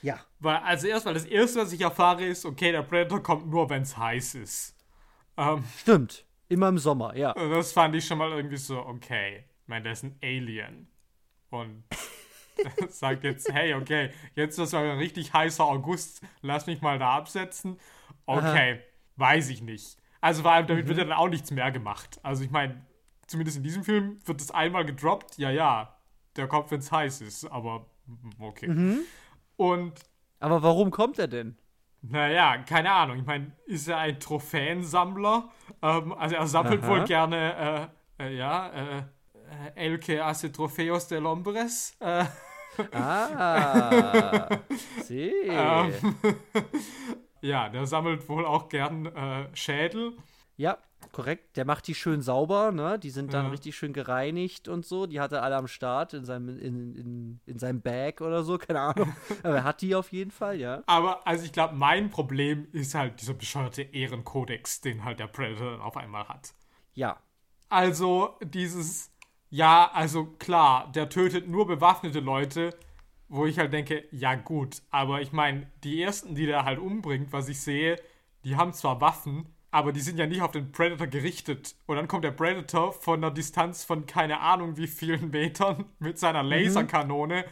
Ja. 0.03 0.20
Weil, 0.39 0.59
also 0.59 0.86
erstmal, 0.86 1.14
das 1.14 1.24
erste, 1.24 1.61
was 1.61 1.72
ich 1.72 1.80
erfahre, 1.80 2.24
ist, 2.24 2.45
okay, 2.45 2.70
der 2.70 2.82
Predator 2.82 3.22
kommt 3.22 3.49
nur, 3.49 3.68
wenn 3.70 3.82
es 3.82 3.97
heiß 3.97 4.36
ist. 4.36 4.76
Ähm, 5.36 5.64
Stimmt. 5.78 6.24
Immer 6.49 6.68
im 6.68 6.78
Sommer, 6.78 7.14
ja. 7.16 7.34
Das 7.34 7.72
fand 7.72 7.95
ich 7.95 8.07
schon 8.07 8.18
mal 8.18 8.30
irgendwie 8.30 8.57
so, 8.57 8.78
okay. 8.78 9.45
Ich 9.62 9.68
meine, 9.68 9.82
der 9.82 9.93
ist 9.93 10.05
ein 10.05 10.16
Alien. 10.22 10.89
Und 11.51 11.84
sagt 12.89 13.24
jetzt, 13.24 13.53
hey, 13.53 13.74
okay, 13.74 14.11
jetzt 14.34 14.59
ist 14.59 14.68
es 14.68 14.74
ein 14.74 14.99
richtig 14.99 15.32
heißer 15.32 15.64
August, 15.64 16.22
lass 16.43 16.66
mich 16.66 16.80
mal 16.80 16.99
da 16.99 17.16
absetzen. 17.16 17.78
Okay, 18.28 18.72
Aha. 18.72 18.78
weiß 19.16 19.48
ich 19.48 19.62
nicht. 19.62 19.96
Also 20.20 20.42
vor 20.42 20.52
allem, 20.52 20.66
damit 20.66 20.84
mhm. 20.84 20.88
wird 20.88 20.98
ja 20.98 21.04
dann 21.04 21.16
auch 21.16 21.28
nichts 21.28 21.50
mehr 21.50 21.70
gemacht. 21.72 22.20
Also 22.22 22.44
ich 22.44 22.50
meine, 22.50 22.84
zumindest 23.26 23.56
in 23.56 23.62
diesem 23.62 23.84
Film 23.84 24.18
wird 24.24 24.40
es 24.40 24.50
einmal 24.50 24.84
gedroppt, 24.84 25.38
ja, 25.38 25.50
ja, 25.50 25.96
der 26.36 26.46
kommt, 26.46 26.70
wenn 26.70 26.80
es 26.80 26.92
heiß 26.92 27.22
ist, 27.22 27.46
aber 27.46 27.86
okay. 28.38 28.68
Mhm. 28.68 29.00
Und. 29.56 29.94
Aber 30.40 30.62
warum 30.62 30.90
kommt 30.90 31.18
er 31.18 31.28
denn? 31.28 31.56
Naja, 32.02 32.58
keine 32.58 32.92
Ahnung. 32.92 33.18
Ich 33.18 33.26
meine, 33.26 33.52
ist 33.66 33.88
er 33.88 33.98
ein 33.98 34.20
Trophäensammler? 34.20 35.48
Ähm, 35.82 36.12
also 36.12 36.36
er 36.36 36.46
sammelt 36.46 36.82
Aha. 36.82 36.88
wohl 36.88 37.04
gerne, 37.04 37.90
äh, 38.18 38.24
äh, 38.24 38.36
ja, 38.36 38.68
äh, 38.68 39.02
El 39.74 39.98
que 39.98 40.22
hace 40.22 40.52
trofeos 40.52 41.08
de 41.08 41.22
hombres. 41.22 41.96
Äh, 42.00 42.26
ah, 42.92 44.48
sí. 45.04 45.32
ähm, 45.48 45.94
ja, 47.41 47.68
der 47.68 47.86
sammelt 47.86 48.28
wohl 48.28 48.45
auch 48.45 48.68
gern 48.68 49.07
äh, 49.07 49.49
Schädel. 49.55 50.16
Ja, 50.57 50.78
korrekt. 51.12 51.57
Der 51.57 51.64
macht 51.64 51.86
die 51.86 51.95
schön 51.95 52.20
sauber, 52.20 52.72
ne? 52.72 52.99
Die 52.99 53.11
sind 53.11 53.32
dann 53.32 53.47
ja. 53.47 53.51
richtig 53.53 53.76
schön 53.76 53.93
gereinigt 53.93 54.66
und 54.66 54.84
so. 54.84 55.07
Die 55.07 55.20
hat 55.20 55.32
er 55.32 55.43
alle 55.43 55.57
am 55.57 55.68
Start 55.68 56.14
in 56.14 56.24
seinem, 56.24 56.49
in, 56.49 56.97
in, 56.97 57.41
in 57.47 57.59
seinem 57.59 57.80
Bag 57.80 58.20
oder 58.20 58.43
so, 58.43 58.59
keine 58.59 58.80
Ahnung. 58.80 59.14
Aber 59.43 59.57
er 59.57 59.64
hat 59.64 59.80
die 59.80 59.95
auf 59.95 60.12
jeden 60.12 60.32
Fall, 60.32 60.59
ja. 60.59 60.82
Aber 60.86 61.26
also 61.26 61.45
ich 61.45 61.53
glaube, 61.53 61.76
mein 61.76 62.11
Problem 62.11 62.66
ist 62.72 62.95
halt 62.95 63.20
dieser 63.20 63.34
bescheuerte 63.34 63.82
Ehrenkodex, 63.82 64.80
den 64.80 65.05
halt 65.05 65.20
der 65.20 65.28
Predator 65.28 65.70
dann 65.70 65.80
auf 65.80 65.97
einmal 65.97 66.28
hat. 66.28 66.53
Ja. 66.95 67.18
Also 67.68 68.36
dieses, 68.43 69.12
ja, 69.51 69.91
also 69.93 70.26
klar, 70.39 70.91
der 70.93 71.09
tötet 71.09 71.47
nur 71.49 71.66
bewaffnete 71.66 72.20
Leute 72.20 72.74
wo 73.28 73.46
ich 73.46 73.58
halt 73.58 73.72
denke, 73.72 74.04
ja 74.10 74.34
gut, 74.34 74.82
aber 74.90 75.20
ich 75.20 75.32
meine, 75.32 75.70
die 75.84 76.02
ersten, 76.02 76.34
die 76.34 76.46
der 76.46 76.64
halt 76.64 76.78
umbringt, 76.78 77.32
was 77.32 77.48
ich 77.48 77.60
sehe, 77.60 77.96
die 78.44 78.56
haben 78.56 78.72
zwar 78.72 79.00
Waffen, 79.00 79.46
aber 79.70 79.92
die 79.92 80.00
sind 80.00 80.18
ja 80.18 80.26
nicht 80.26 80.40
auf 80.40 80.52
den 80.52 80.72
Predator 80.72 81.06
gerichtet. 81.06 81.74
Und 81.86 81.96
dann 81.96 82.08
kommt 82.08 82.24
der 82.24 82.30
Predator 82.30 82.92
von 82.92 83.22
einer 83.22 83.30
Distanz 83.30 83.84
von 83.84 84.06
keine 84.06 84.40
Ahnung 84.40 84.76
wie 84.76 84.86
vielen 84.86 85.30
Metern 85.30 85.84
mit 85.98 86.18
seiner 86.18 86.42
mhm. 86.42 86.50
Laserkanone 86.50 87.44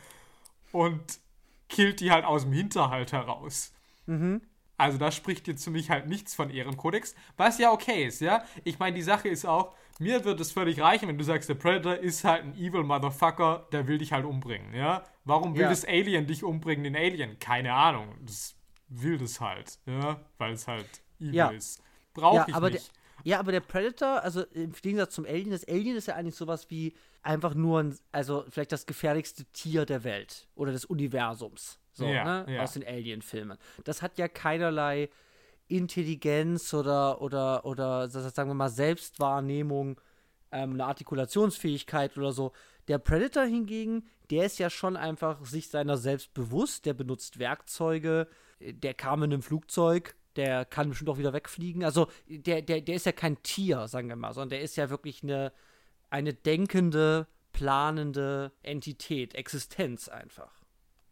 mhm. 0.73 0.81
und 0.81 1.21
killt 1.69 2.01
die 2.01 2.11
halt 2.11 2.25
aus 2.25 2.43
dem 2.43 2.53
Hinterhalt 2.53 3.13
heraus. 3.13 3.75
Mhm. 4.07 4.41
Also 4.79 4.99
da 4.99 5.11
spricht 5.11 5.49
jetzt 5.49 5.65
für 5.65 5.71
mich 5.71 5.91
halt 5.91 6.07
nichts 6.07 6.35
von 6.35 6.51
Ehrenkodex, 6.51 7.15
was 7.37 7.59
ja 7.59 7.73
okay 7.73 8.07
ist, 8.07 8.21
ja. 8.21 8.45
Ich 8.63 8.79
meine, 8.79 8.95
die 8.95 9.03
Sache 9.03 9.29
ist 9.29 9.47
auch, 9.47 9.75
mir 9.99 10.25
wird 10.25 10.41
es 10.41 10.53
völlig 10.53 10.81
reichen, 10.81 11.09
wenn 11.09 11.19
du 11.19 11.25
sagst, 11.25 11.49
der 11.49 11.55
Predator 11.55 11.97
ist 11.97 12.25
halt 12.25 12.45
ein 12.45 12.55
evil 12.55 12.83
Motherfucker, 12.83 13.67
der 13.73 13.87
will 13.89 13.99
dich 13.99 14.13
halt 14.13 14.25
umbringen, 14.25 14.75
ja? 14.75 15.05
Warum 15.25 15.55
will 15.55 15.63
ja. 15.63 15.69
das 15.69 15.85
Alien 15.85 16.27
dich 16.27 16.45
umbringen, 16.45 16.85
den 16.85 16.97
Alien? 16.97 17.39
Keine 17.39 17.73
Ahnung. 17.73 18.15
Das 18.23 18.55
will 18.89 19.19
das 19.19 19.41
halt, 19.41 19.79
ja? 19.87 20.21
Weil 20.39 20.53
es 20.53 20.69
halt 20.69 20.87
evil 21.19 21.35
ja. 21.35 21.49
ist. 21.49 21.83
Brauche 22.15 22.37
ja, 22.37 22.45
ich 22.49 22.55
aber 22.55 22.71
nicht. 22.71 22.89
Der, 22.89 22.97
ja, 23.25 23.41
aber 23.41 23.51
der 23.51 23.61
Predator, 23.61 24.23
also 24.23 24.43
im 24.53 24.73
Gegensatz 24.73 25.15
zum 25.15 25.25
Alien, 25.25 25.51
das 25.51 25.67
Alien 25.67 25.97
ist 25.97 26.07
ja 26.07 26.15
eigentlich 26.15 26.37
sowas 26.37 26.71
wie 26.71 26.95
einfach 27.23 27.55
nur 27.55 27.81
ein, 27.81 27.99
also 28.13 28.45
vielleicht 28.49 28.73
das 28.73 28.87
gefährlichste 28.87 29.45
Tier 29.47 29.85
der 29.85 30.05
Welt 30.05 30.47
oder 30.55 30.73
des 30.73 30.85
Universums. 30.85 31.81
So, 31.93 32.07
ja, 32.07 32.45
ne? 32.45 32.61
Aus 32.61 32.75
den 32.75 32.87
Alien-Filmen. 32.87 33.57
Das 33.85 34.03
hat 34.03 34.19
ja 34.19 34.29
keinerlei 34.29 35.09
Intelligenz 35.69 36.73
oder, 36.75 37.21
oder, 37.21 37.65
oder 37.65 38.09
sagen 38.09 38.51
wir 38.51 38.55
mal, 38.55 38.69
Selbstwahrnehmung, 38.69 40.01
ähm, 40.53 40.73
eine 40.75 40.87
Artikulationsfähigkeit 40.87 42.17
oder 42.17 42.33
so. 42.33 42.53
Der 42.89 42.99
Predator 42.99 43.45
hingegen, 43.45 44.07
der 44.31 44.47
ist 44.47 44.59
ja 44.59 44.71
schon 44.71 44.97
einfach 44.97 45.45
sich 45.45 45.69
seiner 45.69 45.97
selbst 45.97 46.35
bewusst, 46.35 46.87
der 46.87 46.95
benutzt 46.95 47.39
Werkzeuge, 47.39 48.29
der 48.61 48.95
kam 48.95 49.23
in 49.23 49.33
einem 49.33 49.43
Flugzeug, 49.43 50.15
der 50.37 50.65
kann 50.65 50.89
bestimmt 50.89 51.11
auch 51.11 51.19
wieder 51.19 51.33
wegfliegen. 51.33 51.85
Also 51.85 52.09
der, 52.29 52.63
der, 52.63 52.81
der 52.81 52.95
ist 52.95 53.07
ja 53.07 53.13
kein 53.13 53.43
Tier, 53.43 53.89
sagen 53.89 54.09
wir 54.09 54.17
mal, 54.17 54.33
sondern 54.33 54.51
der 54.51 54.61
ist 54.61 54.77
ja 54.77 54.91
wirklich 54.91 55.23
eine, 55.23 55.53
eine 56.11 56.35
denkende, 56.35 57.27
planende 57.53 58.53
Entität, 58.63 59.35
Existenz 59.35 60.09
einfach. 60.09 60.56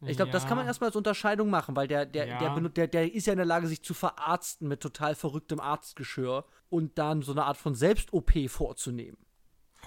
Ich 0.07 0.17
glaube, 0.17 0.31
ja. 0.31 0.33
das 0.33 0.47
kann 0.47 0.57
man 0.57 0.67
erstmal 0.67 0.89
als 0.89 0.97
Unterscheidung 0.97 1.51
machen, 1.51 1.77
weil 1.77 1.89
der, 1.89 2.07
der, 2.07 2.27
ja. 2.27 2.39
der, 2.39 2.69
der, 2.69 2.87
der 2.89 3.15
ist 3.15 3.27
ja 3.27 3.33
in 3.33 3.39
der 3.39 3.47
Lage, 3.47 3.67
sich 3.67 3.83
zu 3.83 3.95
verarzten 3.95 4.69
mit 4.69 4.81
total 4.81 5.15
verrücktem 5.15 5.61
Arztgeschirr 5.61 6.45
und 6.69 6.99
dann 6.99 7.23
so 7.23 7.33
eine 7.33 7.45
Art 7.45 7.57
von 7.57 7.75
Selbst-OP 7.75 8.33
vorzunehmen. 8.49 9.19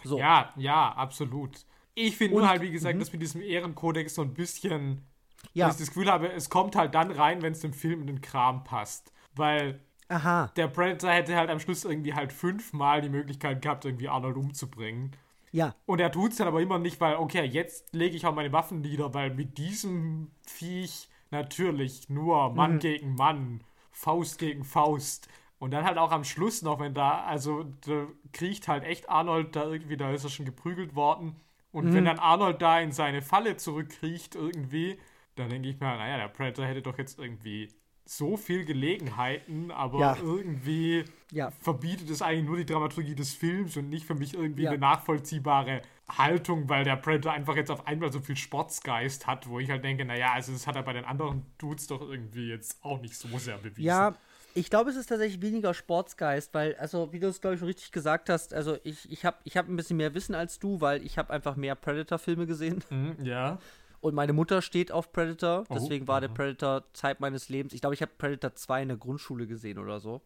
So. 0.03 0.19
Ja, 0.19 0.53
ja, 0.55 0.93
absolut. 0.93 1.65
Ich 1.95 2.15
finde 2.15 2.35
nur 2.35 2.47
halt, 2.47 2.61
wie 2.61 2.71
gesagt, 2.71 2.95
mhm. 2.95 2.99
dass 2.99 3.11
mit 3.11 3.21
diesem 3.21 3.41
Ehrenkodex 3.41 4.15
so 4.15 4.21
ein 4.21 4.33
bisschen, 4.33 5.07
ja. 5.53 5.67
dass 5.67 5.75
ich 5.75 5.87
das 5.87 5.93
Gefühl 5.93 6.11
habe, 6.11 6.31
es 6.31 6.49
kommt 6.49 6.75
halt 6.75 6.93
dann 6.95 7.11
rein, 7.11 7.41
wenn 7.41 7.53
es 7.53 7.61
dem 7.61 7.73
Film 7.73 8.01
in 8.01 8.07
den 8.07 8.21
Kram 8.21 8.63
passt. 8.63 9.11
Weil 9.35 9.81
Aha. 10.07 10.51
der 10.55 10.67
Predator 10.67 11.09
hätte 11.11 11.35
halt 11.35 11.49
am 11.49 11.59
Schluss 11.59 11.85
irgendwie 11.85 12.13
halt 12.13 12.31
fünfmal 12.31 13.01
die 13.01 13.09
Möglichkeit 13.09 13.61
gehabt, 13.61 13.85
irgendwie 13.85 14.09
Arnold 14.09 14.37
umzubringen. 14.37 15.11
Ja. 15.51 15.75
Und 15.85 15.99
er 15.99 16.11
tut 16.11 16.31
es 16.31 16.37
dann 16.37 16.47
aber 16.47 16.61
immer 16.61 16.79
nicht, 16.79 16.99
weil, 16.99 17.15
okay, 17.15 17.43
jetzt 17.45 17.93
lege 17.93 18.15
ich 18.15 18.25
auch 18.25 18.35
meine 18.35 18.51
Waffen 18.51 18.81
nieder, 18.81 19.13
weil 19.13 19.33
mit 19.33 19.57
diesem 19.57 20.31
Viech 20.45 21.09
natürlich 21.31 22.09
nur 22.09 22.53
Mann 22.53 22.75
mhm. 22.75 22.79
gegen 22.79 23.15
Mann, 23.15 23.63
Faust 23.91 24.39
gegen 24.39 24.63
Faust. 24.63 25.27
Und 25.59 25.71
dann 25.71 25.85
halt 25.85 25.97
auch 25.97 26.11
am 26.11 26.23
Schluss 26.23 26.61
noch, 26.61 26.79
wenn 26.79 26.93
da, 26.93 27.23
also 27.23 27.63
da 27.85 28.07
kriecht 28.31 28.67
halt 28.67 28.83
echt 28.83 29.09
Arnold 29.09 29.55
da 29.55 29.65
irgendwie, 29.65 29.97
da 29.97 30.11
ist 30.11 30.23
er 30.23 30.29
schon 30.29 30.45
geprügelt 30.45 30.95
worden. 30.95 31.35
Und 31.71 31.85
mhm. 31.85 31.93
wenn 31.93 32.05
dann 32.05 32.19
Arnold 32.19 32.61
da 32.61 32.79
in 32.79 32.91
seine 32.91 33.21
Falle 33.21 33.57
zurückkriecht 33.57 34.35
irgendwie, 34.35 34.99
dann 35.35 35.49
denke 35.49 35.69
ich 35.69 35.79
mir, 35.79 35.87
naja, 35.87 36.17
der 36.17 36.27
Predator 36.27 36.65
hätte 36.65 36.81
doch 36.81 36.97
jetzt 36.97 37.17
irgendwie 37.19 37.69
so 38.09 38.37
viel 38.37 38.65
Gelegenheiten, 38.65 39.71
aber 39.71 39.99
ja. 39.99 40.17
irgendwie 40.21 41.03
ja. 41.31 41.51
verbietet 41.59 42.09
es 42.09 42.21
eigentlich 42.21 42.45
nur 42.45 42.57
die 42.57 42.65
Dramaturgie 42.65 43.15
des 43.15 43.33
Films 43.33 43.75
und 43.77 43.89
nicht 43.89 44.05
für 44.05 44.15
mich 44.15 44.33
irgendwie 44.33 44.63
ja. 44.63 44.71
eine 44.71 44.79
nachvollziehbare 44.79 45.81
Haltung, 46.07 46.69
weil 46.69 46.85
der 46.85 46.95
Predator 46.95 47.33
einfach 47.33 47.55
jetzt 47.55 47.69
auf 47.69 47.85
einmal 47.85 48.11
so 48.11 48.21
viel 48.21 48.37
Sportsgeist 48.37 49.27
hat, 49.27 49.49
wo 49.49 49.59
ich 49.59 49.69
halt 49.69 49.83
denke, 49.83 50.05
naja, 50.05 50.31
also 50.33 50.53
das 50.53 50.65
hat 50.65 50.75
er 50.75 50.83
bei 50.83 50.93
den 50.93 51.05
anderen 51.05 51.45
Dudes 51.57 51.87
doch 51.87 52.01
irgendwie 52.01 52.47
jetzt 52.47 52.83
auch 52.83 53.01
nicht 53.01 53.15
so 53.15 53.27
sehr 53.37 53.57
bewiesen. 53.57 53.83
Ja, 53.83 54.15
ich 54.53 54.69
glaube, 54.69 54.89
es 54.89 54.95
ist 54.95 55.07
tatsächlich 55.07 55.41
weniger 55.41 55.73
Sportsgeist, 55.73 56.53
weil, 56.53 56.75
also 56.77 57.11
wie 57.11 57.19
du 57.19 57.27
es, 57.27 57.41
glaube 57.41 57.55
ich, 57.55 57.59
schon 57.59 57.67
richtig 57.67 57.91
gesagt 57.91 58.29
hast, 58.29 58.53
also 58.53 58.77
ich, 58.83 59.11
ich 59.11 59.25
habe 59.25 59.37
ich 59.43 59.57
hab 59.57 59.67
ein 59.67 59.75
bisschen 59.75 59.97
mehr 59.97 60.13
Wissen 60.13 60.33
als 60.33 60.59
du, 60.59 60.81
weil 60.81 61.05
ich 61.05 61.17
habe 61.17 61.31
einfach 61.31 61.55
mehr 61.55 61.75
Predator-Filme 61.75 62.47
gesehen. 62.47 62.83
Mhm, 62.89 63.17
ja. 63.23 63.59
Und 63.99 64.13
meine 64.13 64.33
Mutter 64.33 64.61
steht 64.61 64.91
auf 64.91 65.11
Predator, 65.11 65.63
Oh, 65.69 65.73
deswegen 65.73 66.07
war 66.07 66.21
der. 66.21 66.29
Predator 66.29 66.83
Zeit 66.93 67.19
meines 67.19 67.49
Lebens. 67.49 67.73
Ich 67.73 67.81
glaube, 67.81 67.95
ich 67.95 68.01
habe 68.01 68.11
Predator 68.17 68.55
2 68.55 68.83
in 68.83 68.87
der 68.89 68.97
Grundschule 68.97 69.47
gesehen 69.47 69.79
oder 69.79 69.99
so. 69.99 70.21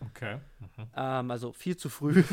Okay. 0.00 0.38
Mhm. 0.58 0.86
Ähm, 0.96 1.30
also 1.30 1.52
viel 1.52 1.76
zu 1.76 1.88
früh. 1.88 2.22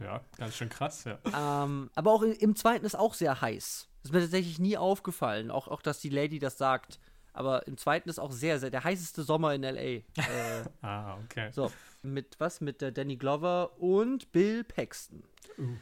Ja, 0.00 0.20
ganz 0.36 0.54
schön 0.54 0.68
krass, 0.68 1.02
ja. 1.02 1.18
ähm, 1.64 1.90
aber 1.96 2.12
auch 2.12 2.22
im, 2.22 2.54
zweiten 2.54 2.86
ist 2.86 2.94
auch 2.94 3.14
sehr 3.14 3.40
heiß. 3.40 3.88
Ist 4.04 4.12
mir 4.12 4.20
tatsächlich 4.20 4.60
nie 4.60 4.76
aufgefallen. 4.76 5.50
Auch, 5.50 5.66
auch, 5.66 5.82
dass 5.82 5.98
die 5.98 6.08
Lady 6.08 6.38
das 6.38 6.56
sagt. 6.56 7.00
Aber 7.32 7.66
im 7.66 7.76
zweiten 7.76 8.08
ist 8.08 8.20
auch 8.20 8.30
sehr, 8.30 8.60
sehr 8.60 8.70
der 8.70 8.84
heißeste 8.84 9.24
Sommer 9.24 9.54
in 9.54 9.64
L.A. 9.64 9.80
Äh, 9.80 10.04
Ah, 10.82 11.18
okay. 11.24 11.50
so, 11.50 11.72
mit 12.02 12.38
was? 12.38 12.60
Mit 12.60 12.80
der 12.80 12.92
Danny 12.92 13.16
Glover 13.16 13.76
und 13.80 14.30
Bill 14.30 14.62
Paxton. 14.62 15.24
Uh. 15.58 15.74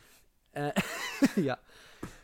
Äh, 0.53 0.73
ja. 1.37 1.59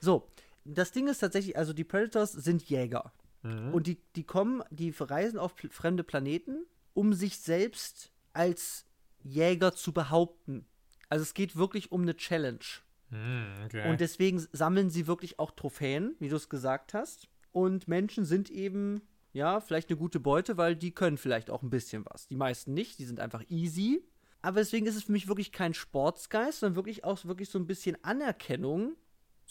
So, 0.00 0.26
das 0.64 0.92
Ding 0.92 1.08
ist 1.08 1.18
tatsächlich, 1.18 1.56
also 1.56 1.72
die 1.72 1.84
Predators 1.84 2.32
sind 2.32 2.62
Jäger. 2.68 3.12
Mhm. 3.42 3.74
Und 3.74 3.86
die, 3.86 3.98
die 4.16 4.24
kommen, 4.24 4.62
die 4.70 4.94
reisen 4.98 5.38
auf 5.38 5.54
fremde 5.70 6.04
Planeten, 6.04 6.64
um 6.94 7.12
sich 7.12 7.38
selbst 7.38 8.12
als 8.32 8.86
Jäger 9.22 9.72
zu 9.74 9.92
behaupten. 9.92 10.66
Also 11.08 11.22
es 11.22 11.34
geht 11.34 11.56
wirklich 11.56 11.92
um 11.92 12.02
eine 12.02 12.16
Challenge. 12.16 12.64
Mhm, 13.10 13.64
okay. 13.66 13.90
Und 13.90 14.00
deswegen 14.00 14.44
sammeln 14.52 14.90
sie 14.90 15.06
wirklich 15.06 15.38
auch 15.38 15.50
Trophäen, 15.50 16.16
wie 16.18 16.28
du 16.28 16.36
es 16.36 16.48
gesagt 16.48 16.94
hast. 16.94 17.28
Und 17.52 17.86
Menschen 17.86 18.24
sind 18.24 18.50
eben, 18.50 19.02
ja, 19.32 19.60
vielleicht 19.60 19.90
eine 19.90 19.98
gute 19.98 20.20
Beute, 20.20 20.56
weil 20.56 20.74
die 20.74 20.92
können 20.92 21.18
vielleicht 21.18 21.50
auch 21.50 21.62
ein 21.62 21.70
bisschen 21.70 22.04
was. 22.06 22.26
Die 22.28 22.36
meisten 22.36 22.72
nicht, 22.72 22.98
die 22.98 23.04
sind 23.04 23.20
einfach 23.20 23.42
easy. 23.50 24.02
Aber 24.40 24.60
deswegen 24.60 24.86
ist 24.86 24.96
es 24.96 25.04
für 25.04 25.12
mich 25.12 25.28
wirklich 25.28 25.52
kein 25.52 25.74
Sportsgeist, 25.74 26.60
sondern 26.60 26.76
wirklich 26.76 27.04
auch 27.04 27.24
wirklich 27.26 27.48
so 27.48 27.58
ein 27.58 27.66
bisschen 27.66 28.02
Anerkennung. 28.02 28.96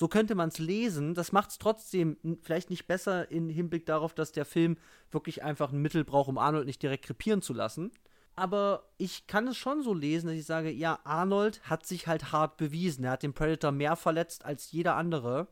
So 0.01 0.07
könnte 0.07 0.33
man 0.33 0.49
es 0.49 0.57
lesen. 0.57 1.13
Das 1.13 1.31
macht 1.31 1.51
es 1.51 1.59
trotzdem 1.59 2.17
vielleicht 2.41 2.71
nicht 2.71 2.87
besser 2.87 3.29
im 3.29 3.49
Hinblick 3.49 3.85
darauf, 3.85 4.15
dass 4.15 4.31
der 4.31 4.45
Film 4.45 4.77
wirklich 5.11 5.43
einfach 5.43 5.71
ein 5.71 5.79
Mittel 5.79 6.03
braucht, 6.03 6.27
um 6.27 6.39
Arnold 6.39 6.65
nicht 6.65 6.81
direkt 6.81 7.05
krepieren 7.05 7.43
zu 7.43 7.53
lassen. 7.53 7.91
Aber 8.35 8.89
ich 8.97 9.27
kann 9.27 9.47
es 9.47 9.57
schon 9.57 9.83
so 9.83 9.93
lesen, 9.93 10.25
dass 10.25 10.37
ich 10.37 10.47
sage, 10.47 10.71
ja, 10.71 10.97
Arnold 11.03 11.61
hat 11.69 11.85
sich 11.85 12.07
halt 12.07 12.31
hart 12.31 12.57
bewiesen. 12.57 13.03
Er 13.03 13.11
hat 13.11 13.21
den 13.21 13.35
Predator 13.35 13.71
mehr 13.71 13.95
verletzt 13.95 14.43
als 14.43 14.71
jeder 14.71 14.95
andere. 14.95 15.47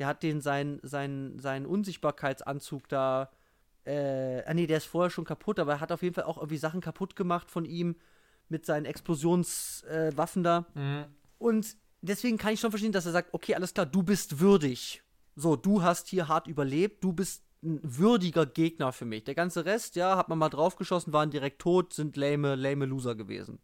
Der 0.00 0.08
hat 0.08 0.24
den 0.24 0.40
seinen 0.40 0.80
sein, 0.82 1.38
sein 1.38 1.64
Unsichtbarkeitsanzug 1.64 2.88
da. 2.88 3.30
Äh, 3.84 4.42
ah 4.46 4.54
nee, 4.54 4.66
der 4.66 4.78
ist 4.78 4.86
vorher 4.86 5.10
schon 5.10 5.24
kaputt, 5.24 5.60
aber 5.60 5.74
er 5.74 5.80
hat 5.80 5.92
auf 5.92 6.02
jeden 6.02 6.16
Fall 6.16 6.24
auch 6.24 6.38
irgendwie 6.38 6.58
Sachen 6.58 6.80
kaputt 6.80 7.14
gemacht 7.14 7.52
von 7.52 7.64
ihm 7.64 7.94
mit 8.48 8.66
seinen 8.66 8.84
Explosionswaffen 8.84 10.42
äh, 10.42 10.44
da. 10.44 10.66
Mhm. 10.74 11.04
Und 11.38 11.76
deswegen 12.08 12.38
kann 12.38 12.54
ich 12.54 12.60
schon 12.60 12.70
verstehen, 12.70 12.92
dass 12.92 13.06
er 13.06 13.12
sagt, 13.12 13.32
okay, 13.32 13.54
alles 13.54 13.74
klar, 13.74 13.86
du 13.86 14.02
bist 14.02 14.40
würdig. 14.40 15.02
So, 15.34 15.56
du 15.56 15.82
hast 15.82 16.08
hier 16.08 16.28
hart 16.28 16.46
überlebt, 16.46 17.04
du 17.04 17.12
bist 17.12 17.44
ein 17.62 17.80
würdiger 17.82 18.46
Gegner 18.46 18.92
für 18.92 19.04
mich. 19.04 19.24
Der 19.24 19.34
ganze 19.34 19.64
Rest, 19.64 19.96
ja, 19.96 20.16
hat 20.16 20.28
man 20.28 20.38
mal 20.38 20.48
draufgeschossen, 20.48 21.12
waren 21.12 21.30
direkt 21.30 21.60
tot, 21.60 21.92
sind 21.92 22.16
lame, 22.16 22.54
lame 22.54 22.86
Loser 22.86 23.14
gewesen. 23.14 23.58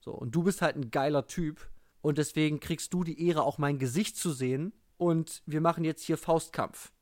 So, 0.00 0.12
und 0.12 0.34
du 0.34 0.42
bist 0.42 0.62
halt 0.62 0.76
ein 0.76 0.90
geiler 0.90 1.26
Typ. 1.26 1.68
Und 2.02 2.18
deswegen 2.18 2.60
kriegst 2.60 2.94
du 2.94 3.04
die 3.04 3.26
Ehre, 3.26 3.42
auch 3.42 3.58
mein 3.58 3.78
Gesicht 3.78 4.16
zu 4.16 4.32
sehen. 4.32 4.72
Und 4.96 5.42
wir 5.46 5.60
machen 5.60 5.84
jetzt 5.84 6.02
hier 6.04 6.16
Faustkampf. 6.16 6.92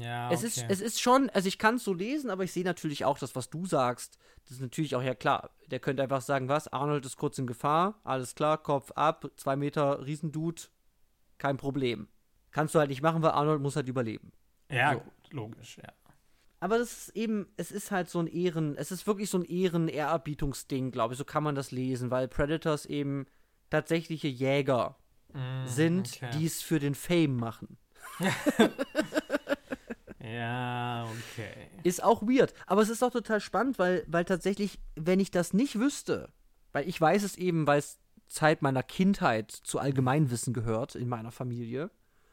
Ja, 0.00 0.30
Es, 0.30 0.42
ist, 0.44 0.64
es 0.68 0.80
ist 0.80 1.00
schon, 1.00 1.28
also 1.30 1.48
ich 1.48 1.58
kann 1.58 1.74
es 1.76 1.84
so 1.84 1.92
lesen, 1.92 2.30
aber 2.30 2.44
ich 2.44 2.52
sehe 2.52 2.64
natürlich 2.64 3.04
auch 3.04 3.18
das, 3.18 3.34
was 3.34 3.50
du 3.50 3.66
sagst. 3.66 4.16
Das 4.44 4.52
ist 4.52 4.60
natürlich 4.60 4.94
auch 4.94 5.02
ja 5.02 5.14
klar. 5.14 5.50
Der 5.66 5.80
könnte 5.80 6.02
einfach 6.02 6.20
sagen, 6.22 6.48
was? 6.48 6.68
Arnold 6.68 7.04
ist 7.04 7.16
kurz 7.16 7.38
in 7.38 7.46
Gefahr, 7.46 8.00
alles 8.04 8.34
klar, 8.34 8.58
Kopf 8.62 8.92
ab, 8.92 9.30
zwei 9.36 9.56
Meter 9.56 10.04
Riesendude, 10.06 10.62
kein 11.38 11.56
Problem. 11.56 12.08
Kannst 12.52 12.74
du 12.74 12.78
halt 12.78 12.90
nicht 12.90 13.02
machen, 13.02 13.22
weil 13.22 13.30
Arnold 13.32 13.60
muss 13.60 13.76
halt 13.76 13.88
überleben. 13.88 14.32
ja, 14.70 14.92
so. 14.94 15.00
gut, 15.00 15.32
logisch, 15.32 15.78
ja. 15.78 15.92
Aber 16.60 16.78
das 16.78 16.92
ist 17.08 17.16
eben, 17.16 17.48
es 17.56 17.72
ist 17.72 17.90
halt 17.90 18.08
so 18.08 18.20
ein 18.20 18.28
Ehren, 18.28 18.76
es 18.76 18.92
ist 18.92 19.04
wirklich 19.08 19.28
so 19.30 19.38
ein 19.38 19.44
Ehren-Ehrerbietungsding, 19.44 20.92
glaube 20.92 21.14
ich, 21.14 21.18
so 21.18 21.24
kann 21.24 21.42
man 21.42 21.56
das 21.56 21.72
lesen, 21.72 22.12
weil 22.12 22.28
Predators 22.28 22.86
eben 22.86 23.26
tatsächliche 23.70 24.28
Jäger 24.28 24.96
Mhm, 25.34 25.66
sind, 25.66 26.08
okay. 26.16 26.30
die 26.34 26.44
es 26.46 26.60
für 26.62 26.78
den 26.78 26.94
Fame 26.94 27.36
machen. 27.36 27.78
Ja, 30.32 31.06
okay. 31.32 31.68
Ist 31.82 32.02
auch 32.02 32.22
weird. 32.22 32.54
Aber 32.66 32.82
es 32.82 32.88
ist 32.88 33.02
auch 33.02 33.10
total 33.10 33.40
spannend, 33.40 33.78
weil, 33.78 34.04
weil 34.06 34.24
tatsächlich, 34.24 34.78
wenn 34.94 35.20
ich 35.20 35.30
das 35.30 35.52
nicht 35.52 35.78
wüsste, 35.78 36.28
weil 36.72 36.88
ich 36.88 37.00
weiß 37.00 37.22
es 37.22 37.36
eben, 37.36 37.66
weil 37.66 37.78
es 37.80 37.98
Zeit 38.28 38.62
meiner 38.62 38.82
Kindheit 38.82 39.50
zu 39.50 39.78
Allgemeinwissen 39.78 40.54
gehört 40.54 40.94
in 40.94 41.08
meiner 41.08 41.32
Familie, 41.32 41.90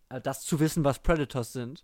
äh, 0.10 0.22
das 0.22 0.42
zu 0.44 0.60
wissen, 0.60 0.84
was 0.84 1.00
Predators 1.00 1.52
sind. 1.52 1.84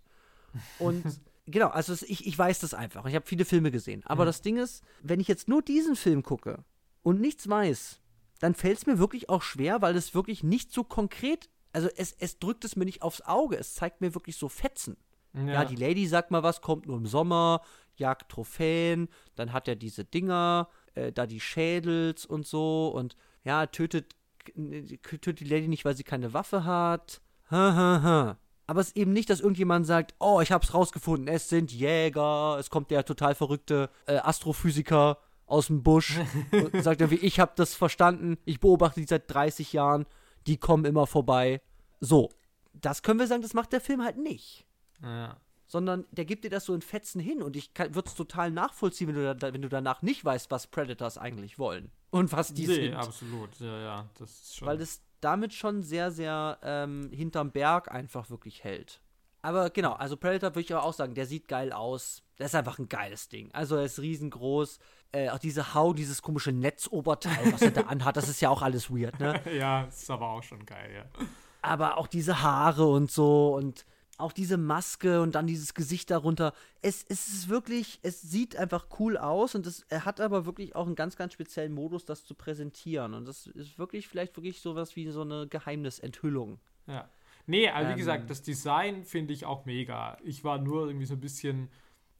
Und 0.78 1.04
genau, 1.46 1.68
also 1.68 1.92
ich, 2.06 2.26
ich 2.26 2.38
weiß 2.38 2.60
das 2.60 2.72
einfach. 2.72 3.04
Ich 3.06 3.14
habe 3.14 3.26
viele 3.26 3.44
Filme 3.44 3.70
gesehen. 3.70 4.02
Aber 4.06 4.24
Mhm. 4.24 4.26
das 4.26 4.42
Ding 4.42 4.56
ist, 4.56 4.82
wenn 5.02 5.20
ich 5.20 5.28
jetzt 5.28 5.48
nur 5.48 5.60
diesen 5.60 5.96
Film 5.96 6.22
gucke 6.22 6.64
und 7.02 7.20
nichts 7.20 7.48
weiß, 7.48 8.00
dann 8.38 8.54
fällt 8.54 8.78
es 8.78 8.86
mir 8.86 8.98
wirklich 8.98 9.28
auch 9.28 9.42
schwer, 9.42 9.82
weil 9.82 9.96
es 9.96 10.14
wirklich 10.14 10.42
nicht 10.42 10.72
so 10.72 10.82
konkret, 10.84 11.48
also 11.72 11.88
es, 11.96 12.12
es 12.18 12.38
drückt 12.38 12.64
es 12.64 12.76
mir 12.76 12.84
nicht 12.86 13.02
aufs 13.02 13.20
Auge, 13.22 13.56
es 13.56 13.74
zeigt 13.74 14.00
mir 14.00 14.14
wirklich 14.14 14.36
so 14.36 14.48
Fetzen. 14.48 14.96
Ja. 15.44 15.64
die 15.64 15.76
Lady 15.76 16.06
sagt 16.06 16.30
mal 16.30 16.42
was, 16.42 16.60
kommt 16.60 16.86
nur 16.86 16.96
im 16.96 17.06
Sommer, 17.06 17.60
jagt 17.96 18.30
Trophäen, 18.30 19.08
dann 19.34 19.52
hat 19.52 19.68
er 19.68 19.76
diese 19.76 20.04
Dinger, 20.04 20.68
äh, 20.94 21.12
da 21.12 21.26
die 21.26 21.40
Schädels 21.40 22.24
und 22.26 22.46
so 22.46 22.88
und 22.88 23.16
ja, 23.44 23.66
tötet, 23.66 24.14
äh, 24.56 24.82
tötet 24.98 25.40
die 25.40 25.44
Lady 25.44 25.68
nicht, 25.68 25.84
weil 25.84 25.96
sie 25.96 26.04
keine 26.04 26.32
Waffe 26.32 26.64
hat. 26.64 27.20
Ha, 27.50 27.74
ha, 27.74 28.02
ha. 28.02 28.38
Aber 28.66 28.80
es 28.80 28.88
ist 28.88 28.96
eben 28.96 29.12
nicht, 29.12 29.30
dass 29.30 29.40
irgendjemand 29.40 29.86
sagt, 29.86 30.14
oh, 30.18 30.40
ich 30.40 30.50
hab's 30.50 30.74
rausgefunden, 30.74 31.28
es 31.28 31.48
sind 31.48 31.72
Jäger, 31.72 32.56
es 32.58 32.68
kommt 32.68 32.90
der 32.90 33.04
total 33.04 33.34
verrückte 33.34 33.90
äh, 34.06 34.16
Astrophysiker 34.16 35.18
aus 35.46 35.68
dem 35.68 35.82
Busch 35.84 36.18
und 36.50 36.82
sagt 36.82 37.00
irgendwie, 37.00 37.24
ich 37.24 37.38
hab 37.38 37.54
das 37.54 37.74
verstanden, 37.74 38.38
ich 38.44 38.58
beobachte 38.58 39.00
die 39.00 39.06
seit 39.06 39.32
30 39.32 39.72
Jahren, 39.72 40.06
die 40.48 40.56
kommen 40.56 40.84
immer 40.84 41.06
vorbei. 41.06 41.60
So, 42.00 42.30
das 42.72 43.02
können 43.02 43.20
wir 43.20 43.28
sagen, 43.28 43.42
das 43.42 43.54
macht 43.54 43.72
der 43.72 43.80
Film 43.80 44.02
halt 44.02 44.18
nicht 44.18 44.65
ja. 45.02 45.36
sondern 45.66 46.04
der 46.10 46.24
gibt 46.24 46.44
dir 46.44 46.50
das 46.50 46.64
so 46.64 46.74
in 46.74 46.82
Fetzen 46.82 47.20
hin 47.20 47.42
und 47.42 47.56
ich 47.56 47.70
würde 47.76 48.08
es 48.08 48.14
total 48.14 48.50
nachvollziehen, 48.50 49.08
wenn 49.08 49.14
du, 49.14 49.34
da, 49.34 49.52
wenn 49.52 49.62
du 49.62 49.68
danach 49.68 50.02
nicht 50.02 50.24
weißt, 50.24 50.50
was 50.50 50.66
Predators 50.66 51.18
eigentlich 51.18 51.58
wollen 51.58 51.90
und 52.10 52.32
was 52.32 52.54
die 52.54 52.66
nee, 52.66 52.74
sind. 52.74 52.94
absolut, 52.94 53.58
ja, 53.60 53.80
ja, 53.80 54.10
das 54.18 54.30
ist 54.30 54.56
schon. 54.56 54.68
Weil 54.68 54.78
das 54.78 55.02
damit 55.20 55.52
schon 55.52 55.82
sehr, 55.82 56.10
sehr 56.10 56.58
ähm, 56.62 57.10
hinterm 57.12 57.50
Berg 57.50 57.90
einfach 57.90 58.30
wirklich 58.30 58.64
hält. 58.64 59.00
Aber 59.42 59.70
genau, 59.70 59.92
also 59.92 60.16
Predator 60.16 60.50
würde 60.50 60.60
ich 60.60 60.74
aber 60.74 60.84
auch 60.84 60.92
sagen, 60.92 61.14
der 61.14 61.26
sieht 61.26 61.46
geil 61.46 61.72
aus. 61.72 62.22
Der 62.38 62.46
ist 62.46 62.54
einfach 62.54 62.78
ein 62.78 62.88
geiles 62.88 63.28
Ding. 63.28 63.50
Also 63.52 63.76
er 63.76 63.84
ist 63.84 64.00
riesengroß. 64.00 64.78
Äh, 65.12 65.30
auch 65.30 65.38
diese 65.38 65.72
Hau, 65.72 65.92
dieses 65.92 66.20
komische 66.20 66.50
Netzoberteil, 66.50 67.52
was 67.52 67.62
er 67.62 67.70
da 67.70 67.80
anhat, 67.86 68.16
das 68.16 68.28
ist 68.28 68.40
ja 68.40 68.50
auch 68.50 68.60
alles 68.60 68.90
weird, 68.90 69.20
ne? 69.20 69.40
ja, 69.56 69.84
ist 69.84 70.10
aber 70.10 70.30
auch 70.30 70.42
schon 70.42 70.66
geil, 70.66 70.90
ja. 70.92 71.26
aber 71.62 71.96
auch 71.96 72.08
diese 72.08 72.42
Haare 72.42 72.86
und 72.86 73.10
so 73.10 73.54
und 73.54 73.86
auch 74.18 74.32
diese 74.32 74.56
Maske 74.56 75.20
und 75.20 75.34
dann 75.34 75.46
dieses 75.46 75.74
Gesicht 75.74 76.10
darunter. 76.10 76.52
Es, 76.82 77.04
es 77.08 77.28
ist 77.28 77.48
wirklich, 77.48 78.00
es 78.02 78.22
sieht 78.22 78.56
einfach 78.56 78.86
cool 78.98 79.16
aus 79.16 79.54
und 79.54 79.66
es, 79.66 79.82
er 79.88 80.04
hat 80.04 80.20
aber 80.20 80.46
wirklich 80.46 80.74
auch 80.74 80.86
einen 80.86 80.94
ganz, 80.94 81.16
ganz 81.16 81.32
speziellen 81.32 81.72
Modus, 81.72 82.04
das 82.04 82.24
zu 82.24 82.34
präsentieren. 82.34 83.14
Und 83.14 83.26
das 83.26 83.46
ist 83.46 83.78
wirklich 83.78 84.08
vielleicht 84.08 84.36
wirklich 84.36 84.60
sowas 84.60 84.96
wie 84.96 85.10
so 85.10 85.22
eine 85.22 85.46
Geheimnisenthüllung. 85.48 86.58
Ja. 86.86 87.08
Nee, 87.46 87.68
also 87.68 87.88
wie 87.88 87.92
Ähm. 87.92 87.98
gesagt, 87.98 88.30
das 88.30 88.42
Design 88.42 89.04
finde 89.04 89.32
ich 89.32 89.44
auch 89.44 89.66
mega. 89.66 90.18
Ich 90.24 90.42
war 90.44 90.58
nur 90.58 90.86
irgendwie 90.86 91.06
so 91.06 91.14
ein 91.14 91.20
bisschen, 91.20 91.68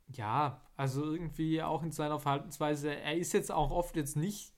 ja, 0.08 0.60
also 0.76 1.04
irgendwie 1.04 1.62
auch 1.62 1.82
in 1.82 1.90
seiner 1.92 2.20
Verhaltensweise, 2.20 2.94
er 2.94 3.16
ist 3.16 3.32
jetzt 3.32 3.50
auch 3.50 3.70
oft 3.70 3.96
jetzt 3.96 4.16
nicht 4.16 4.52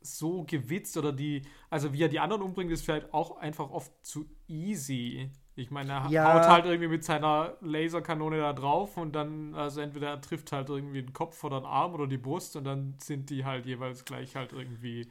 so 0.00 0.44
gewitzt 0.44 0.96
oder 0.96 1.12
die, 1.12 1.42
also 1.68 1.92
wie 1.92 2.02
er 2.02 2.08
die 2.08 2.20
anderen 2.20 2.42
umbringt, 2.42 2.72
ist 2.72 2.84
vielleicht 2.84 3.12
auch 3.12 3.36
einfach 3.36 3.70
oft 3.70 3.92
zu 4.04 4.26
easy. 4.48 5.30
Ich 5.56 5.70
meine, 5.70 5.92
er 5.92 6.02
Ja. 6.10 6.22
haut 6.22 6.46
halt 6.48 6.64
irgendwie 6.64 6.88
mit 6.88 7.04
seiner 7.04 7.56
Laserkanone 7.60 8.38
da 8.38 8.52
drauf 8.52 8.96
und 8.96 9.12
dann, 9.12 9.54
also 9.54 9.80
entweder 9.80 10.08
er 10.10 10.20
trifft 10.20 10.52
halt 10.52 10.68
irgendwie 10.70 11.02
den 11.02 11.12
Kopf 11.12 11.42
oder 11.44 11.60
den 11.60 11.66
Arm 11.66 11.94
oder 11.94 12.06
die 12.06 12.18
Brust 12.18 12.56
und 12.56 12.64
dann 12.64 12.94
sind 12.98 13.30
die 13.30 13.44
halt 13.44 13.66
jeweils 13.66 14.04
gleich 14.04 14.36
halt 14.36 14.52
irgendwie 14.52 15.10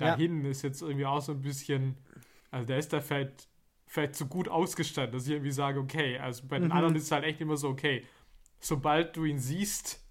Ja. 0.00 0.18
dahin. 0.18 0.44
Ist 0.44 0.62
jetzt 0.62 0.82
irgendwie 0.82 1.06
auch 1.06 1.20
so 1.20 1.32
ein 1.32 1.42
bisschen, 1.42 1.96
also 2.50 2.66
der 2.66 2.78
ist 2.78 2.92
da 2.92 3.00
vielleicht, 3.00 3.48
vielleicht 3.86 4.16
zu 4.16 4.26
gut 4.26 4.48
ausgestattet, 4.48 5.14
dass 5.14 5.26
ich 5.26 5.32
irgendwie 5.32 5.52
sage, 5.52 5.80
okay, 5.80 6.18
also 6.18 6.46
bei 6.48 6.58
den 6.58 6.72
Mhm. 6.72 6.72
anderen 6.72 6.96
ist 6.96 7.04
es 7.04 7.12
halt 7.12 7.24
echt 7.24 7.40
immer 7.40 7.56
so, 7.56 7.68
okay, 7.68 8.04
sobald 8.60 9.16
du 9.16 9.24
ihn 9.24 9.38
siehst 9.38 10.04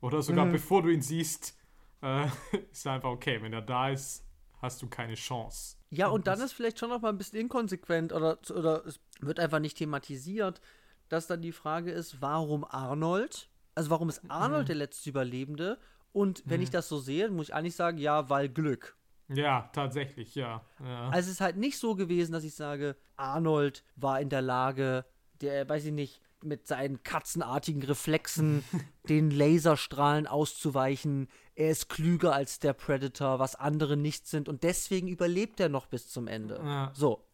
oder 0.00 0.22
sogar 0.22 0.46
Mhm. 0.46 0.50
bevor 0.50 0.82
du 0.82 0.88
ihn 0.90 1.02
siehst, 1.02 1.58
äh, 2.02 2.26
ist 2.72 2.86
einfach 2.86 3.10
okay. 3.10 3.40
Wenn 3.42 3.52
er 3.52 3.62
da 3.62 3.90
ist, 3.90 4.24
hast 4.62 4.80
du 4.80 4.88
keine 4.88 5.14
Chance. 5.14 5.76
Ja, 5.90 6.06
und 6.06 6.26
dann 6.26 6.40
ist 6.40 6.52
vielleicht 6.52 6.78
schon 6.78 6.88
noch 6.88 7.02
mal 7.02 7.10
ein 7.10 7.18
bisschen 7.18 7.38
inkonsequent 7.38 8.12
oder, 8.12 8.38
oder 8.50 8.86
es 8.86 9.00
wird 9.20 9.40
einfach 9.40 9.58
nicht 9.58 9.76
thematisiert, 9.76 10.60
dass 11.08 11.26
dann 11.26 11.42
die 11.42 11.52
Frage 11.52 11.90
ist, 11.90 12.22
warum 12.22 12.64
Arnold? 12.64 13.50
Also 13.74 13.90
warum 13.90 14.08
ist 14.08 14.22
Arnold 14.28 14.62
mhm. 14.62 14.66
der 14.66 14.76
letzte 14.76 15.10
Überlebende? 15.10 15.78
Und 16.12 16.42
wenn 16.46 16.60
mhm. 16.60 16.64
ich 16.64 16.70
das 16.70 16.88
so 16.88 16.98
sehe, 16.98 17.28
muss 17.28 17.48
ich 17.48 17.54
eigentlich 17.54 17.76
sagen, 17.76 17.98
ja, 17.98 18.30
weil 18.30 18.48
Glück. 18.48 18.96
Ja, 19.28 19.70
tatsächlich, 19.72 20.34
ja. 20.34 20.64
ja. 20.82 21.08
Also 21.08 21.28
es 21.28 21.34
ist 21.34 21.40
halt 21.40 21.56
nicht 21.56 21.78
so 21.78 21.94
gewesen, 21.94 22.32
dass 22.32 22.44
ich 22.44 22.54
sage, 22.54 22.96
Arnold 23.16 23.82
war 23.96 24.20
in 24.20 24.28
der 24.28 24.42
Lage, 24.42 25.04
der, 25.40 25.68
weiß 25.68 25.86
ich 25.86 25.92
nicht, 25.92 26.20
mit 26.44 26.66
seinen 26.66 27.02
katzenartigen 27.02 27.82
Reflexen 27.82 28.64
den 29.08 29.30
Laserstrahlen 29.30 30.26
auszuweichen. 30.26 31.28
Er 31.54 31.70
ist 31.70 31.88
klüger 31.88 32.34
als 32.34 32.58
der 32.58 32.72
Predator, 32.72 33.38
was 33.38 33.54
andere 33.54 33.96
nicht 33.96 34.26
sind 34.26 34.48
und 34.48 34.62
deswegen 34.62 35.08
überlebt 35.08 35.60
er 35.60 35.68
noch 35.68 35.86
bis 35.86 36.08
zum 36.08 36.26
Ende. 36.28 36.60
Ja. 36.64 36.92
So. 36.94 37.24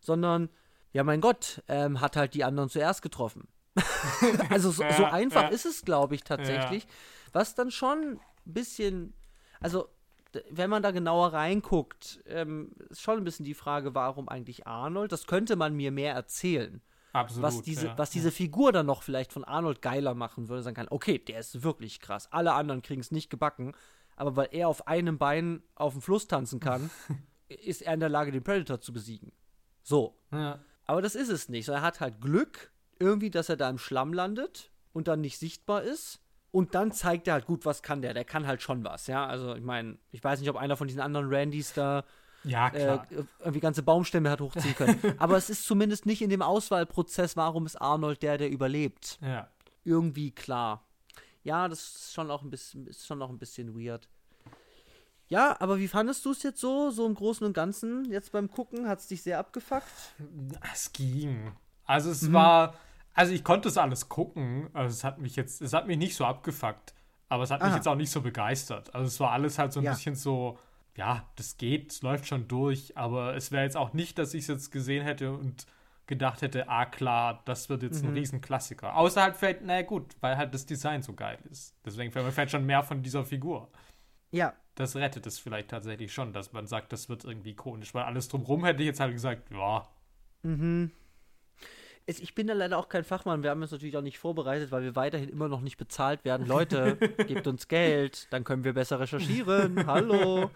Sondern, 0.00 0.48
ja, 0.92 1.04
mein 1.04 1.20
Gott, 1.20 1.62
ähm, 1.68 2.00
hat 2.00 2.16
halt 2.16 2.34
die 2.34 2.44
anderen 2.44 2.70
zuerst 2.70 3.02
getroffen. 3.02 3.48
also 4.50 4.70
so, 4.70 4.82
ja, 4.82 4.92
so 4.92 5.04
einfach 5.04 5.42
ja. 5.42 5.48
ist 5.48 5.66
es, 5.66 5.84
glaube 5.84 6.14
ich, 6.14 6.24
tatsächlich. 6.24 6.86
Was 7.32 7.54
dann 7.54 7.70
schon 7.70 7.98
ein 7.98 8.20
bisschen, 8.44 9.14
also 9.60 9.88
wenn 10.50 10.70
man 10.70 10.82
da 10.82 10.90
genauer 10.90 11.32
reinguckt, 11.32 12.22
ähm, 12.26 12.72
ist 12.90 13.00
schon 13.00 13.18
ein 13.18 13.24
bisschen 13.24 13.44
die 13.44 13.54
Frage, 13.54 13.94
warum 13.94 14.28
eigentlich 14.28 14.66
Arnold? 14.66 15.12
Das 15.12 15.26
könnte 15.26 15.56
man 15.56 15.74
mir 15.74 15.90
mehr 15.90 16.14
erzählen. 16.14 16.82
Absolut, 17.18 17.42
was 17.42 17.62
diese, 17.62 17.86
ja, 17.88 17.98
was 17.98 18.10
diese. 18.10 18.30
Figur 18.30 18.72
dann 18.72 18.86
noch 18.86 19.02
vielleicht 19.02 19.32
von 19.32 19.44
Arnold 19.44 19.82
geiler 19.82 20.14
machen 20.14 20.48
würde, 20.48 20.62
sagen 20.62 20.76
kann, 20.76 20.88
okay, 20.90 21.18
der 21.18 21.40
ist 21.40 21.62
wirklich 21.62 22.00
krass. 22.00 22.28
Alle 22.30 22.52
anderen 22.52 22.82
kriegen 22.82 23.00
es 23.00 23.10
nicht 23.10 23.30
gebacken, 23.30 23.72
aber 24.16 24.36
weil 24.36 24.48
er 24.52 24.68
auf 24.68 24.86
einem 24.86 25.18
Bein 25.18 25.62
auf 25.74 25.92
dem 25.92 26.02
Fluss 26.02 26.26
tanzen 26.26 26.60
kann, 26.60 26.90
ist 27.48 27.82
er 27.82 27.94
in 27.94 28.00
der 28.00 28.08
Lage, 28.08 28.32
den 28.32 28.42
Predator 28.42 28.80
zu 28.80 28.92
besiegen. 28.92 29.32
So. 29.82 30.18
Ja. 30.32 30.58
Aber 30.84 31.02
das 31.02 31.14
ist 31.14 31.28
es 31.28 31.48
nicht. 31.48 31.66
So, 31.66 31.72
er 31.72 31.82
hat 31.82 32.00
halt 32.00 32.20
Glück, 32.20 32.72
irgendwie, 32.98 33.30
dass 33.30 33.48
er 33.48 33.56
da 33.56 33.68
im 33.68 33.78
Schlamm 33.78 34.12
landet 34.12 34.70
und 34.92 35.08
dann 35.08 35.20
nicht 35.20 35.38
sichtbar 35.38 35.82
ist. 35.82 36.20
Und 36.50 36.74
dann 36.74 36.92
zeigt 36.92 37.28
er 37.28 37.34
halt, 37.34 37.46
gut, 37.46 37.66
was 37.66 37.82
kann 37.82 38.00
der? 38.00 38.14
Der 38.14 38.24
kann 38.24 38.46
halt 38.46 38.62
schon 38.62 38.84
was, 38.84 39.06
ja. 39.06 39.26
Also, 39.26 39.54
ich 39.54 39.62
meine, 39.62 39.98
ich 40.12 40.24
weiß 40.24 40.40
nicht, 40.40 40.48
ob 40.48 40.56
einer 40.56 40.76
von 40.76 40.88
diesen 40.88 41.00
anderen 41.00 41.28
Randys 41.28 41.74
da 41.74 42.04
ja, 42.44 42.70
klar. 42.70 43.06
Äh, 43.10 43.24
irgendwie 43.40 43.60
ganze 43.60 43.82
Baumstämme 43.82 44.30
hat 44.30 44.40
hochziehen 44.40 44.74
können. 44.74 44.98
Aber 45.18 45.36
es 45.36 45.50
ist 45.50 45.64
zumindest 45.64 46.06
nicht 46.06 46.22
in 46.22 46.30
dem 46.30 46.42
Auswahlprozess, 46.42 47.36
warum 47.36 47.66
ist 47.66 47.76
Arnold 47.76 48.22
der, 48.22 48.38
der 48.38 48.50
überlebt. 48.50 49.18
Ja. 49.20 49.48
Irgendwie 49.84 50.30
klar. 50.30 50.84
Ja, 51.42 51.68
das 51.68 51.80
ist 51.80 52.12
schon 52.12 52.30
auch 52.30 52.42
ein 52.42 52.50
bisschen, 52.50 52.86
ist 52.86 53.06
schon 53.06 53.22
auch 53.22 53.30
ein 53.30 53.38
bisschen 53.38 53.78
weird. 53.78 54.08
Ja, 55.28 55.56
aber 55.60 55.78
wie 55.78 55.88
fandest 55.88 56.24
du 56.24 56.30
es 56.30 56.42
jetzt 56.42 56.60
so, 56.60 56.90
so 56.90 57.06
im 57.06 57.14
Großen 57.14 57.46
und 57.46 57.52
Ganzen, 57.52 58.10
jetzt 58.10 58.32
beim 58.32 58.50
Gucken? 58.50 58.88
Hat 58.88 59.00
es 59.00 59.08
dich 59.08 59.22
sehr 59.22 59.38
abgefuckt? 59.38 59.84
Es 60.72 60.92
ging. 60.92 61.52
Also 61.84 62.10
es 62.10 62.22
mhm. 62.22 62.32
war, 62.32 62.74
also 63.14 63.32
ich 63.32 63.44
konnte 63.44 63.68
es 63.68 63.76
alles 63.76 64.08
gucken. 64.08 64.70
Also 64.72 64.94
es 64.94 65.04
hat 65.04 65.18
mich 65.18 65.36
jetzt, 65.36 65.60
es 65.60 65.72
hat 65.74 65.86
mich 65.86 65.98
nicht 65.98 66.16
so 66.16 66.24
abgefuckt. 66.24 66.94
Aber 67.28 67.42
es 67.42 67.50
hat 67.50 67.60
Aha. 67.60 67.68
mich 67.68 67.76
jetzt 67.76 67.88
auch 67.88 67.94
nicht 67.94 68.10
so 68.10 68.22
begeistert. 68.22 68.94
Also 68.94 69.06
es 69.06 69.20
war 69.20 69.32
alles 69.32 69.58
halt 69.58 69.72
so 69.72 69.80
ein 69.80 69.84
ja. 69.84 69.92
bisschen 69.92 70.14
so, 70.14 70.58
ja, 70.98 71.24
das 71.36 71.56
geht, 71.58 71.92
es 71.92 72.02
läuft 72.02 72.26
schon 72.26 72.48
durch, 72.48 72.96
aber 72.96 73.36
es 73.36 73.52
wäre 73.52 73.62
jetzt 73.62 73.76
auch 73.76 73.92
nicht, 73.92 74.18
dass 74.18 74.34
ich 74.34 74.42
es 74.42 74.48
jetzt 74.48 74.70
gesehen 74.72 75.04
hätte 75.04 75.30
und 75.30 75.64
gedacht 76.08 76.42
hätte, 76.42 76.68
ah 76.68 76.86
klar, 76.86 77.40
das 77.44 77.68
wird 77.68 77.84
jetzt 77.84 78.02
mhm. 78.02 78.10
ein 78.10 78.14
Riesenklassiker. 78.14 78.96
Außer 78.96 79.22
halt 79.22 79.36
vielleicht, 79.36 79.62
naja 79.62 79.82
gut, 79.82 80.16
weil 80.20 80.36
halt 80.36 80.52
das 80.52 80.66
Design 80.66 81.02
so 81.02 81.12
geil 81.12 81.38
ist. 81.52 81.76
Deswegen 81.84 82.10
fällt 82.10 82.26
mir 82.26 82.32
vielleicht 82.32 82.50
schon 82.50 82.66
mehr 82.66 82.82
von 82.82 83.00
dieser 83.00 83.24
Figur. 83.24 83.70
Ja. 84.32 84.54
Das 84.74 84.96
rettet 84.96 85.24
es 85.26 85.38
vielleicht 85.38 85.68
tatsächlich 85.68 86.12
schon, 86.12 86.32
dass 86.32 86.52
man 86.52 86.66
sagt, 86.66 86.92
das 86.92 87.08
wird 87.08 87.24
irgendwie 87.24 87.50
ikonisch, 87.50 87.94
weil 87.94 88.02
alles 88.02 88.26
drumherum 88.26 88.64
hätte 88.64 88.82
ich 88.82 88.86
jetzt 88.86 88.98
halt 88.98 89.12
gesagt, 89.12 89.52
ja. 89.52 89.86
Mhm. 90.42 90.90
Ich 92.08 92.34
bin 92.34 92.46
da 92.46 92.54
leider 92.54 92.78
auch 92.78 92.88
kein 92.88 93.04
Fachmann. 93.04 93.42
Wir 93.42 93.50
haben 93.50 93.60
uns 93.60 93.70
natürlich 93.70 93.98
auch 93.98 94.02
nicht 94.02 94.18
vorbereitet, 94.18 94.72
weil 94.72 94.82
wir 94.82 94.96
weiterhin 94.96 95.28
immer 95.28 95.48
noch 95.48 95.60
nicht 95.60 95.76
bezahlt 95.76 96.24
werden. 96.24 96.46
Leute, 96.46 96.96
gebt 97.26 97.46
uns 97.46 97.68
Geld, 97.68 98.28
dann 98.30 98.44
können 98.44 98.64
wir 98.64 98.72
besser 98.72 98.98
recherchieren. 98.98 99.86
Hallo. 99.86 100.50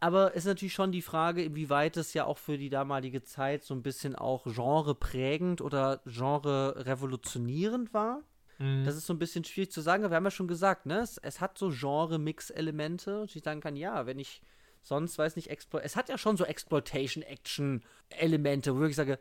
Aber 0.00 0.30
es 0.30 0.38
ist 0.38 0.46
natürlich 0.46 0.72
schon 0.72 0.92
die 0.92 1.02
Frage, 1.02 1.44
inwieweit 1.44 1.98
es 1.98 2.14
ja 2.14 2.24
auch 2.24 2.38
für 2.38 2.56
die 2.56 2.70
damalige 2.70 3.22
Zeit 3.22 3.64
so 3.64 3.74
ein 3.74 3.82
bisschen 3.82 4.16
auch 4.16 4.44
genreprägend 4.44 5.60
oder 5.60 6.00
genre 6.06 6.86
revolutionierend 6.86 7.92
war. 7.92 8.22
Mhm. 8.58 8.86
Das 8.86 8.96
ist 8.96 9.06
so 9.06 9.12
ein 9.12 9.18
bisschen 9.18 9.44
schwierig 9.44 9.70
zu 9.70 9.82
sagen, 9.82 10.04
aber 10.04 10.12
wir 10.12 10.16
haben 10.16 10.24
ja 10.24 10.30
schon 10.30 10.48
gesagt, 10.48 10.86
ne? 10.86 11.00
Es, 11.00 11.18
es 11.18 11.42
hat 11.42 11.58
so 11.58 11.70
Genre-Mix-Elemente, 11.70 13.20
und 13.20 13.36
ich 13.36 13.42
sagen 13.42 13.60
kann, 13.60 13.76
ja, 13.76 14.06
wenn 14.06 14.18
ich 14.18 14.40
sonst, 14.80 15.18
weiß 15.18 15.36
nicht, 15.36 15.50
Explo 15.50 15.80
es 15.80 15.96
hat 15.96 16.08
ja 16.08 16.16
schon 16.16 16.38
so 16.38 16.44
Exploitation-Action-Elemente, 16.44 18.74
wo 18.74 18.84
ich 18.84 18.96
sage, 18.96 19.18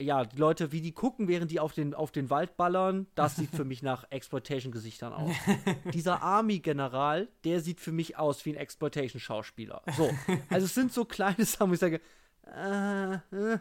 ja, 0.00 0.24
die 0.24 0.36
Leute, 0.36 0.72
wie 0.72 0.80
die 0.80 0.92
gucken, 0.92 1.28
während 1.28 1.50
die 1.50 1.60
auf 1.60 1.74
den, 1.74 1.94
auf 1.94 2.10
den 2.10 2.30
Wald 2.30 2.56
ballern, 2.56 3.06
das 3.14 3.36
sieht 3.36 3.50
für 3.50 3.64
mich 3.64 3.82
nach 3.82 4.04
Exploitation-Gesichtern 4.10 5.12
aus. 5.12 5.36
Dieser 5.94 6.22
Army-General, 6.22 7.28
der 7.44 7.60
sieht 7.60 7.80
für 7.80 7.92
mich 7.92 8.16
aus 8.16 8.44
wie 8.44 8.50
ein 8.50 8.56
Exploitation-Schauspieler. 8.56 9.82
So. 9.96 10.10
Also 10.48 10.66
es 10.66 10.74
sind 10.74 10.92
so 10.92 11.04
kleine 11.04 11.44
Sachen, 11.44 11.70
wo 11.70 11.74
ich 11.74 11.80
sage, 11.80 12.00
äh, 12.46 13.14
äh, 13.14 13.58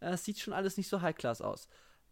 das 0.00 0.24
sieht 0.24 0.38
schon 0.38 0.52
alles 0.52 0.76
nicht 0.76 0.88
so 0.88 1.02
high-class 1.02 1.40
aus. 1.40 1.68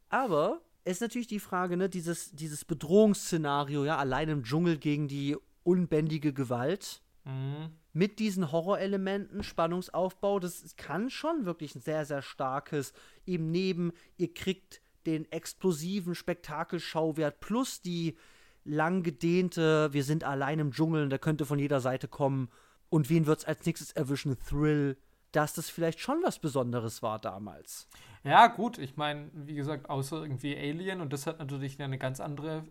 Aber 0.09 0.61
es 0.85 0.95
ist 0.95 1.01
natürlich 1.01 1.29
die 1.29 1.41
Frage, 1.41 1.77
ne, 1.77 1.89
dieses, 1.89 2.33
dieses 2.33 2.65
Bedrohungsszenario, 2.65 3.85
ja, 3.85 3.97
allein 3.97 4.29
im 4.29 4.45
Dschungel 4.45 4.79
gegen 4.79 5.09
die 5.09 5.37
unbändige 5.63 6.33
Gewalt. 6.33 7.02
Mhm 7.25 7.71
mit 7.93 8.19
diesen 8.19 8.51
Horrorelementen, 8.51 9.43
Spannungsaufbau, 9.43 10.39
das 10.39 10.77
kann 10.77 11.11
schon 11.11 11.45
wirklich 11.45 11.75
ein 11.75 11.81
sehr, 11.81 12.05
sehr 12.05 12.23
starkes, 12.23 12.93
eben 13.27 13.51
neben, 13.51 13.93
ihr 14.17 14.33
kriegt 14.33 14.81
den 15.07 15.31
explosiven 15.31 16.15
Spektakelschauwert 16.15 17.41
plus 17.41 17.83
die 17.83 18.17
lang 18.65 19.03
gedehnte, 19.03 19.93
wir 19.93 20.05
sind 20.05 20.25
allein 20.25 20.61
im 20.61 20.71
Dschungel, 20.73 21.09
da 21.09 21.19
könnte 21.19 21.45
von 21.45 21.59
jeder 21.59 21.81
Seite 21.81 22.09
kommen 22.09 22.49
und 22.89 23.11
wen 23.11 23.27
wird 23.27 23.41
es 23.41 23.45
als 23.45 23.67
nächstes 23.67 23.93
erwischen, 23.93 24.39
Thrill, 24.39 24.97
dass 25.33 25.55
das 25.55 25.69
vielleicht 25.69 26.01
schon 26.01 26.23
was 26.23 26.39
Besonderes 26.39 27.03
war 27.03 27.19
damals. 27.19 27.89
Ja, 28.23 28.47
gut, 28.47 28.79
ich 28.79 28.97
meine, 28.97 29.31
wie 29.35 29.55
gesagt, 29.55 29.91
außer 29.91 30.23
irgendwie 30.23 30.57
Alien 30.57 31.01
und 31.01 31.13
das 31.13 31.27
hat 31.27 31.41
natürlich 31.41 31.83
eine 31.83 31.99
ganz 31.99 32.21
andere 32.21 32.65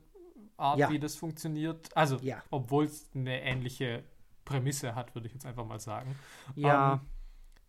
Art, 0.56 0.80
ja. 0.80 0.90
wie 0.90 0.99
das 0.99 1.15
funktioniert. 1.15 1.90
Also, 1.95 2.18
ja. 2.22 2.41
obwohl 2.52 2.86
es 2.86 3.10
eine 3.14 3.41
ähnliche 3.41 4.03
Prämisse 4.52 4.95
hat, 4.95 5.14
würde 5.15 5.28
ich 5.28 5.34
jetzt 5.34 5.45
einfach 5.45 5.65
mal 5.65 5.80
sagen. 5.80 6.15
Ja. 6.56 6.94
Ähm, 6.94 6.99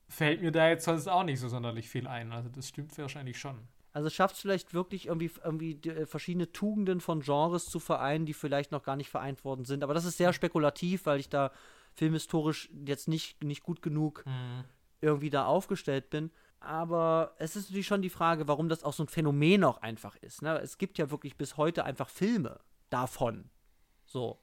fällt 0.08 0.42
mir 0.42 0.52
da 0.52 0.68
jetzt 0.68 0.84
sonst 0.84 1.08
auch 1.08 1.24
nicht 1.24 1.40
so 1.40 1.48
sonderlich 1.48 1.88
viel 1.88 2.06
ein. 2.06 2.32
Also 2.32 2.48
das 2.48 2.68
stimmt 2.68 2.96
wahrscheinlich 2.98 3.38
schon. 3.38 3.58
Also 3.94 4.08
schafft 4.08 4.36
es 4.36 4.40
vielleicht 4.40 4.72
wirklich 4.72 5.06
irgendwie, 5.06 5.30
irgendwie 5.44 5.72
äh, 5.88 6.06
verschiedene 6.06 6.50
Tugenden 6.50 7.00
von 7.00 7.20
Genres 7.20 7.66
zu 7.66 7.78
vereinen, 7.78 8.24
die 8.24 8.32
vielleicht 8.32 8.72
noch 8.72 8.82
gar 8.82 8.96
nicht 8.96 9.10
vereint 9.10 9.44
worden 9.44 9.64
sind. 9.64 9.84
Aber 9.84 9.94
das 9.94 10.04
ist 10.04 10.16
sehr 10.16 10.32
spekulativ, 10.32 11.06
weil 11.06 11.20
ich 11.20 11.28
da 11.28 11.50
filmhistorisch 11.92 12.70
jetzt 12.86 13.08
nicht, 13.08 13.44
nicht 13.44 13.62
gut 13.62 13.82
genug 13.82 14.24
mhm. 14.24 14.64
irgendwie 15.00 15.30
da 15.30 15.44
aufgestellt 15.44 16.08
bin. 16.08 16.30
Aber 16.60 17.34
es 17.38 17.56
ist 17.56 17.68
natürlich 17.68 17.86
schon 17.86 18.02
die 18.02 18.10
Frage, 18.10 18.48
warum 18.48 18.68
das 18.68 18.84
auch 18.84 18.92
so 18.92 19.02
ein 19.02 19.08
Phänomen 19.08 19.64
auch 19.64 19.82
einfach 19.82 20.16
ist. 20.16 20.42
Ne? 20.42 20.58
Es 20.58 20.78
gibt 20.78 20.96
ja 20.96 21.10
wirklich 21.10 21.36
bis 21.36 21.56
heute 21.56 21.84
einfach 21.84 22.08
Filme 22.08 22.60
davon. 22.88 23.50
So. 24.04 24.38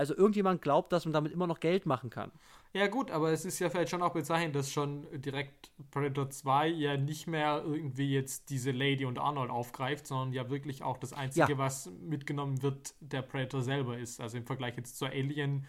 Also 0.00 0.16
irgendjemand 0.16 0.62
glaubt, 0.62 0.94
dass 0.94 1.04
man 1.04 1.12
damit 1.12 1.30
immer 1.30 1.46
noch 1.46 1.60
Geld 1.60 1.84
machen 1.84 2.08
kann. 2.08 2.32
Ja 2.72 2.86
gut, 2.86 3.10
aber 3.10 3.32
es 3.32 3.44
ist 3.44 3.58
ja 3.58 3.68
vielleicht 3.68 3.90
schon 3.90 4.00
auch 4.00 4.14
bezeichnend, 4.14 4.56
dass 4.56 4.72
schon 4.72 5.06
direkt 5.20 5.70
Predator 5.90 6.30
2 6.30 6.68
ja 6.68 6.96
nicht 6.96 7.26
mehr 7.26 7.62
irgendwie 7.66 8.10
jetzt 8.10 8.48
diese 8.48 8.70
Lady 8.70 9.04
und 9.04 9.18
Arnold 9.18 9.50
aufgreift, 9.50 10.06
sondern 10.06 10.32
ja 10.32 10.48
wirklich 10.48 10.82
auch 10.82 10.96
das 10.96 11.12
Einzige, 11.12 11.52
ja. 11.52 11.58
was 11.58 11.92
mitgenommen 12.00 12.62
wird, 12.62 12.94
der 13.00 13.20
Predator 13.20 13.60
selber 13.60 13.98
ist. 13.98 14.22
Also 14.22 14.38
im 14.38 14.46
Vergleich 14.46 14.74
jetzt 14.78 14.96
zur 14.96 15.08
Alien, 15.08 15.66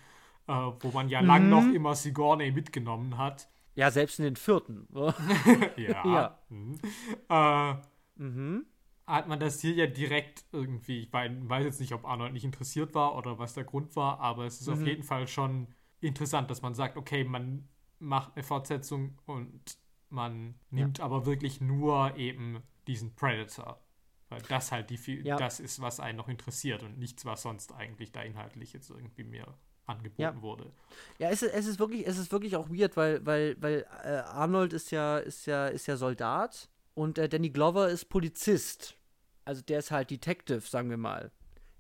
äh, 0.48 0.54
wo 0.54 0.92
man 0.94 1.10
ja 1.10 1.22
mhm. 1.22 1.28
lang 1.28 1.50
noch 1.50 1.74
immer 1.74 1.94
Sigourney 1.94 2.54
mitgenommen 2.54 3.18
hat. 3.18 3.50
Ja, 3.76 3.92
selbst 3.92 4.18
in 4.20 4.24
den 4.24 4.38
vierten. 4.38 4.88
ja. 5.76 6.06
ja. 6.06 6.40
Mhm. 6.48 6.80
Äh, 7.28 7.74
mhm 8.16 8.66
hat 9.08 9.28
man 9.28 9.40
das 9.40 9.60
hier 9.62 9.74
ja 9.74 9.88
direkt 9.88 10.46
irgendwie, 10.52 11.00
ich 11.00 11.14
weiß 11.14 11.66
jetzt 11.66 11.80
nicht, 11.80 11.94
ob 11.94 12.06
Arnold 12.06 12.34
nicht 12.34 12.46
interessiert 12.46 12.94
war 12.94 13.16
oder 13.18 13.40
was 13.40 13.54
der 13.54 13.64
Grund 13.64 13.96
war, 13.96 14.20
aber 14.20 14.46
es 14.46 14.62
ist 14.62 14.68
mhm. 14.68 14.74
auf 14.74 14.88
jeden 14.88 15.04
Fall 15.04 15.28
schon 15.28 15.68
interessant, 16.00 16.50
dass 16.50 16.62
man 16.62 16.74
sagt, 16.74 16.98
okay, 16.98 17.24
man 17.24 17.68
macht 18.00 18.36
eine 18.36 18.44
Fortsetzung 18.44 19.18
und 19.26 19.78
man 20.10 20.56
nimmt 20.70 21.00
ja. 21.00 21.06
aber 21.06 21.26
wirklich 21.26 21.62
nur 21.62 22.16
eben 22.18 22.64
diesen 22.88 23.16
Predator. 23.16 23.82
Weil 24.30 24.42
das 24.44 24.72
halt 24.72 24.90
die 24.90 25.22
ja. 25.24 25.36
das 25.36 25.60
ist, 25.60 25.82
was 25.82 26.00
einen 26.00 26.18
noch 26.18 26.30
interessiert 26.30 26.84
und 26.84 26.98
nichts, 26.98 27.26
was 27.26 27.42
sonst 27.42 27.74
eigentlich 27.74 28.14
da 28.14 28.22
inhaltlich 28.22 28.72
jetzt 28.72 28.90
irgendwie 28.90 29.26
mehr 29.26 29.58
angeboten 29.86 30.22
ja. 30.22 30.42
wurde. 30.42 30.72
Ja, 31.20 31.30
es 31.30 31.42
ist, 31.42 31.54
es 31.54 31.66
ist 31.66 31.80
wirklich, 31.80 32.08
es 32.08 32.18
ist 32.18 32.32
wirklich 32.32 32.56
auch 32.56 32.70
weird, 32.70 32.96
weil, 32.96 33.26
weil, 33.26 33.62
weil 33.62 33.86
äh, 34.04 34.20
Arnold 34.20 34.72
ist 34.72 34.92
ja, 34.92 35.18
ist 35.18 35.48
ja, 35.48 35.68
ist 35.68 35.86
ja 35.88 35.98
Soldat 35.98 36.70
und 37.02 37.18
äh, 37.18 37.28
Danny 37.28 37.50
Glover 37.50 37.90
ist 37.90 38.06
Polizist 38.06 38.98
also 39.46 39.62
der 39.62 39.80
ist 39.80 39.92
halt 39.92 40.10
Detective, 40.10 40.62
sagen 40.62 40.90
wir 40.90 40.98
mal. 40.98 41.32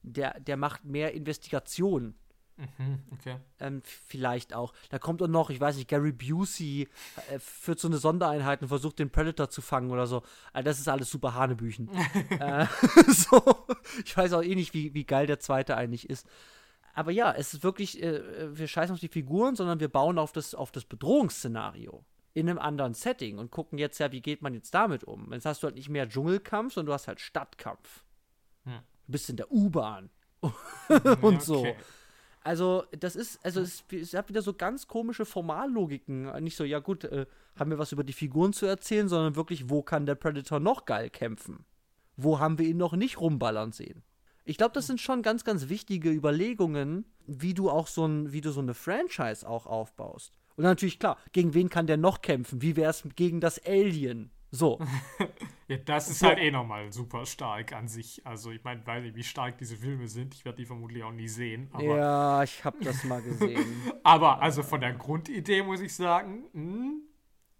Der, 0.04 0.40
der 0.40 0.58
macht 0.58 0.84
mehr 0.84 1.14
Investigation. 1.14 2.16
Mhm, 2.58 3.00
okay. 3.12 3.38
Ähm, 3.60 3.82
vielleicht 3.84 4.54
auch. 4.54 4.74
Da 4.90 5.00
kommt 5.00 5.22
auch 5.22 5.28
noch, 5.28 5.50
ich 5.50 5.60
weiß 5.60 5.78
nicht, 5.78 5.88
Gary 5.88 6.12
Busey 6.12 6.88
äh, 7.30 7.40
führt 7.40 7.80
so 7.80 7.88
eine 7.88 7.98
Sondereinheit 7.98 8.62
und 8.62 8.68
versucht 8.68 9.00
den 9.00 9.10
Predator 9.10 9.50
zu 9.50 9.62
fangen 9.62 9.92
oder 9.92 10.06
so. 10.06 10.24
Also 10.54 10.66
das 10.66 10.80
ist 10.80 10.88
alles 10.88 11.10
super 11.10 11.34
Hanebüchen. 11.34 11.90
äh, 12.40 12.66
so. 13.08 13.66
Ich 14.06 14.16
weiß 14.16 14.34
auch 14.34 14.44
eh 14.44 14.56
nicht, 14.56 14.74
wie, 14.74 14.94
wie 14.94 15.06
geil 15.06 15.28
der 15.28 15.40
zweite 15.40 15.78
eigentlich 15.78 16.10
ist. 16.10 16.28
Aber 16.94 17.12
ja, 17.12 17.32
es 17.32 17.54
ist 17.54 17.64
wirklich, 17.64 18.02
äh, 18.04 18.58
wir 18.58 18.68
scheißen 18.68 18.94
auf 18.94 19.00
die 19.00 19.08
Figuren, 19.08 19.56
sondern 19.56 19.80
wir 19.80 19.88
bauen 19.88 20.18
auf 20.18 20.32
das, 20.32 20.54
auf 20.54 20.72
das 20.72 20.84
Bedrohungsszenario 20.86 22.04
in 22.34 22.50
einem 22.50 22.60
anderen 22.60 22.94
Setting 22.94 23.38
und 23.38 23.52
gucken 23.52 23.78
jetzt 23.78 24.00
ja, 24.00 24.12
wie 24.12 24.22
geht 24.22 24.42
man 24.42 24.54
jetzt 24.54 24.74
damit 24.74 25.04
um. 25.04 25.32
Jetzt 25.34 25.46
hast 25.46 25.64
du 25.64 25.68
halt 25.68 25.76
nicht 25.76 25.90
mehr 25.90 26.08
Dschungelkampf, 26.08 26.74
sondern 26.74 26.88
du 26.88 26.94
hast 26.94 27.08
halt 27.08 27.20
Stadtkampf. 27.20 28.04
Hm. 28.64 28.80
Du 29.06 29.12
bist 29.12 29.30
in 29.30 29.38
der 29.38 29.52
U-Bahn 29.52 30.10
und 30.42 31.24
okay. 31.24 31.40
so. 31.40 31.68
Also, 32.44 32.86
das 32.98 33.16
ist, 33.16 33.44
also 33.46 33.62
es, 33.62 33.84
es, 33.92 34.14
hat 34.14 34.30
wieder 34.30 34.42
so 34.42 34.54
ganz 34.54 34.88
komische 34.88 35.26
Formallogiken. 35.26 36.32
Nicht 36.44 36.56
so, 36.56 36.64
ja 36.64 36.80
gut, 36.80 37.04
äh, 37.04 37.28
haben 37.56 37.70
wir 37.70 37.78
was 37.78 37.92
über 37.92 38.04
die 38.04 38.14
Figuren 38.14 38.52
zu 38.52 38.66
erzählen, 38.66 39.08
sondern 39.08 39.36
wirklich, 39.36 39.70
wo 39.70 39.84
kann 39.84 40.08
der 40.08 40.16
Predator 40.16 40.60
noch 40.60 40.86
geil 40.86 41.12
kämpfen? 41.12 41.66
Wo 42.18 42.40
haben 42.40 42.58
wir 42.58 42.66
ihn 42.66 42.78
noch 42.78 42.94
nicht 42.94 43.20
rumballern 43.20 43.72
sehen? 43.72 44.04
Ich 44.44 44.58
glaube, 44.58 44.74
das 44.74 44.88
sind 44.88 45.00
schon 45.00 45.22
ganz, 45.22 45.44
ganz 45.44 45.70
wichtige 45.70 46.10
Überlegungen, 46.10 47.06
wie 47.28 47.54
du 47.54 47.70
auch 47.70 47.88
so 47.88 48.06
ein, 48.06 48.32
wie 48.32 48.42
du 48.42 48.52
so 48.52 48.62
eine 48.62 48.74
Franchise 48.74 49.48
auch 49.48 49.68
aufbaust. 49.68 50.41
Und 50.56 50.64
natürlich, 50.64 51.00
klar, 51.00 51.18
gegen 51.32 51.54
wen 51.54 51.70
kann 51.70 51.88
der 51.88 51.98
noch 51.98 52.22
kämpfen? 52.22 52.62
Wie 52.62 52.76
wäre 52.76 52.92
es 52.92 53.08
gegen 53.16 53.40
das 53.40 53.64
Alien? 53.66 54.32
So. 54.52 54.80
ja, 55.70 55.78
das 55.78 56.10
ist 56.10 56.20
so. 56.20 56.28
halt 56.28 56.40
eh 56.40 56.52
nochmal 56.52 56.92
super 56.92 57.26
stark 57.26 57.72
an 57.74 57.88
sich. 57.88 58.22
Also 58.26 58.52
ich 58.52 58.64
meine, 58.64 58.86
weiß 58.86 59.02
nicht, 59.04 59.16
wie 59.16 59.24
stark 59.24 59.58
diese 59.58 59.78
Filme 59.78 60.08
sind. 60.08 60.36
Ich 60.36 60.44
werde 60.44 60.58
die 60.58 60.66
vermutlich 60.66 61.04
auch 61.04 61.14
nie 61.14 61.30
sehen. 61.30 61.70
ja, 61.80 62.44
ich 62.44 62.64
habe 62.66 62.84
das 62.84 63.04
mal 63.06 63.22
gesehen. 63.22 63.66
aber 64.04 64.42
also 64.42 64.62
von 64.62 64.82
der 64.82 64.94
Grundidee 64.94 65.64
muss 65.64 65.80
ich 65.80 65.96
sagen, 65.96 66.44
mh, 66.52 66.74
hm, 66.74 67.02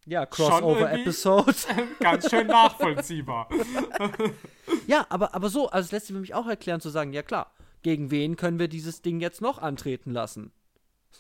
ja, 0.06 0.26
Crossover-Episode. 0.26 1.54
Ganz 2.00 2.30
schön 2.30 2.48
nachvollziehbar. 2.48 3.48
ja, 4.88 5.06
aber, 5.10 5.36
aber 5.36 5.50
so, 5.50 5.70
also 5.70 5.86
es 5.86 5.92
lässt 5.92 6.08
sich 6.08 6.16
für 6.16 6.20
mich 6.20 6.34
auch 6.34 6.48
erklären 6.48 6.82
zu 6.82 6.90
sagen, 6.90 7.14
ja 7.14 7.22
klar, 7.22 7.54
gegen 7.84 8.12
wen 8.12 8.36
können 8.36 8.60
wir 8.60 8.68
dieses 8.68 9.02
Ding 9.02 9.20
jetzt 9.20 9.42
noch 9.42 9.60
antreten 9.60 10.12
lassen? 10.12 10.52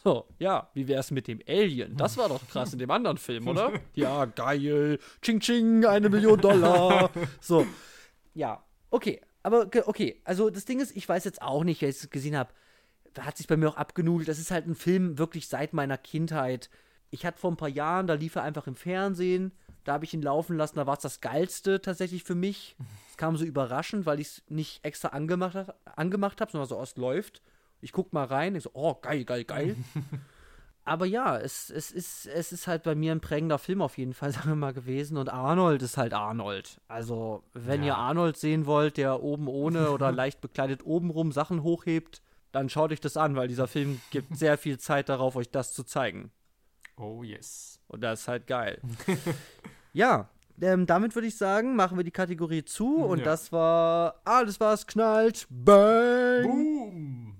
So, 0.04 0.26
ja, 0.40 0.70
wie 0.74 0.88
wär's 0.88 1.12
mit 1.12 1.28
dem 1.28 1.42
Alien? 1.48 1.96
Das 1.96 2.18
war 2.18 2.30
doch 2.30 2.48
krass 2.48 2.74
in 2.74 2.80
dem 2.80 2.90
anderen 2.90 3.18
Film, 3.18 3.48
oder? 3.48 3.74
Ja, 3.94 4.26
geil. 4.26 5.00
Ching 5.22 5.40
Ching, 5.40 5.86
eine 5.86 6.10
Million 6.10 6.40
Dollar. 6.40 7.12
So, 7.40 7.68
ja, 8.34 8.64
okay. 8.90 9.22
Aber 9.44 9.68
okay, 9.86 10.22
also 10.24 10.50
das 10.50 10.66
Ding 10.66 10.80
ist, 10.80 10.96
ich 10.96 11.08
weiß 11.08 11.24
jetzt 11.24 11.42
auch 11.42 11.64
nicht, 11.64 11.82
wenn 11.82 11.90
ich 11.90 11.98
es 11.98 12.10
gesehen 12.10 12.38
habe, 12.38 12.52
hat 13.20 13.38
sich 13.38 13.48
bei 13.48 13.58
mir 13.58 13.70
auch 13.70 13.78
abgenudelt. 13.78 14.28
Das 14.28 14.40
ist 14.40 14.52
halt 14.52 14.68
ein 14.68 14.76
Film 14.76 15.18
wirklich 15.18 15.48
seit 15.48 15.74
meiner 15.74 15.98
Kindheit. 15.98 16.70
Ich 17.10 17.26
hatte 17.26 17.40
vor 17.40 17.52
ein 17.52 17.58
paar 17.58 17.70
Jahren, 17.70 18.08
da 18.08 18.14
lief 18.14 18.36
er 18.36 18.44
einfach 18.44 18.68
im 18.68 18.76
Fernsehen. 18.76 19.52
Da 19.84 19.94
habe 19.94 20.06
ich 20.06 20.14
ihn 20.14 20.22
laufen 20.22 20.58
lassen, 20.58 20.76
da 20.78 20.86
war 20.86 20.96
es 20.96 21.02
das 21.02 21.22
Geilste 21.22 21.82
tatsächlich 21.82 22.24
für 22.24 22.36
mich. 22.36 22.76
Es 23.10 23.18
kam 23.18 23.36
so 23.36 23.44
überraschend, 23.44 24.06
weil 24.06 24.20
ich 24.20 24.28
es 24.28 24.44
nicht 24.48 24.86
extra 24.86 25.10
angemacht, 25.10 25.74
angemacht 25.96 26.40
habe, 26.40 26.52
sondern 26.52 26.70
so 26.70 26.78
oft 26.78 26.98
läuft. 26.98 27.42
Ich 27.82 27.92
guck 27.92 28.14
mal 28.14 28.26
rein, 28.26 28.56
ich 28.56 28.64
so, 28.64 28.72
oh, 28.74 28.96
geil, 29.02 29.26
geil, 29.26 29.44
geil. 29.44 29.76
Aber 30.84 31.06
ja, 31.06 31.38
es, 31.38 31.70
es, 31.70 31.92
ist, 31.92 32.26
es 32.26 32.52
ist 32.52 32.68
halt 32.68 32.84
bei 32.84 32.96
mir 32.96 33.12
ein 33.12 33.22
prägender 33.22 33.60
Film 33.60 33.82
auf 33.82 33.98
jeden 33.98 34.14
Fall, 34.14 34.32
sagen 34.34 34.50
wir 34.50 34.56
mal, 34.56 34.74
gewesen. 34.74 35.18
Und 35.18 35.30
Arnold 35.30 35.82
ist 35.82 35.98
halt 35.98 36.14
Arnold. 36.14 36.80
Also, 36.88 37.44
wenn 37.54 37.82
ja. 37.82 37.88
ihr 37.88 37.98
Arnold 37.98 38.38
sehen 38.38 38.66
wollt, 38.66 38.98
der 38.98 39.22
oben 39.22 39.48
ohne 39.48 39.92
oder 39.92 40.12
leicht 40.14 40.42
bekleidet 40.42 40.86
obenrum 40.86 41.32
Sachen 41.32 41.64
hochhebt, 41.64 42.22
dann 42.52 42.70
schaut 42.70 42.92
euch 42.92 43.00
das 43.00 43.18
an, 43.18 43.36
weil 43.36 43.48
dieser 43.48 43.68
Film 43.68 44.02
gibt 44.10 44.36
sehr 44.36 44.58
viel 44.58 44.78
Zeit 44.78 45.10
darauf, 45.10 45.36
euch 45.36 45.50
das 45.50 45.74
zu 45.74 45.84
zeigen. 45.84 46.32
Oh 46.98 47.24
yes. 47.24 47.80
Und 47.88 48.02
das 48.02 48.22
ist 48.22 48.28
halt 48.28 48.48
geil. 48.48 48.82
ja, 49.94 50.30
ähm, 50.62 50.86
damit 50.86 51.16
würde 51.16 51.28
ich 51.28 51.38
sagen, 51.38 51.76
machen 51.76 51.98
wir 51.98 52.04
die 52.04 52.12
Kategorie 52.12 52.64
zu. 52.64 52.98
Und 52.98 53.20
ja. 53.20 53.26
das 53.26 53.52
war 53.52 54.22
alles, 54.26 54.60
was 54.60 54.86
knallt. 54.86 55.48
Bang! 55.50 56.44
Boom! 56.44 57.31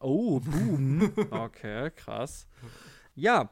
Oh, 0.00 0.40
Boom. 0.40 1.12
okay, 1.30 1.90
krass. 1.90 2.46
Ja, 3.14 3.50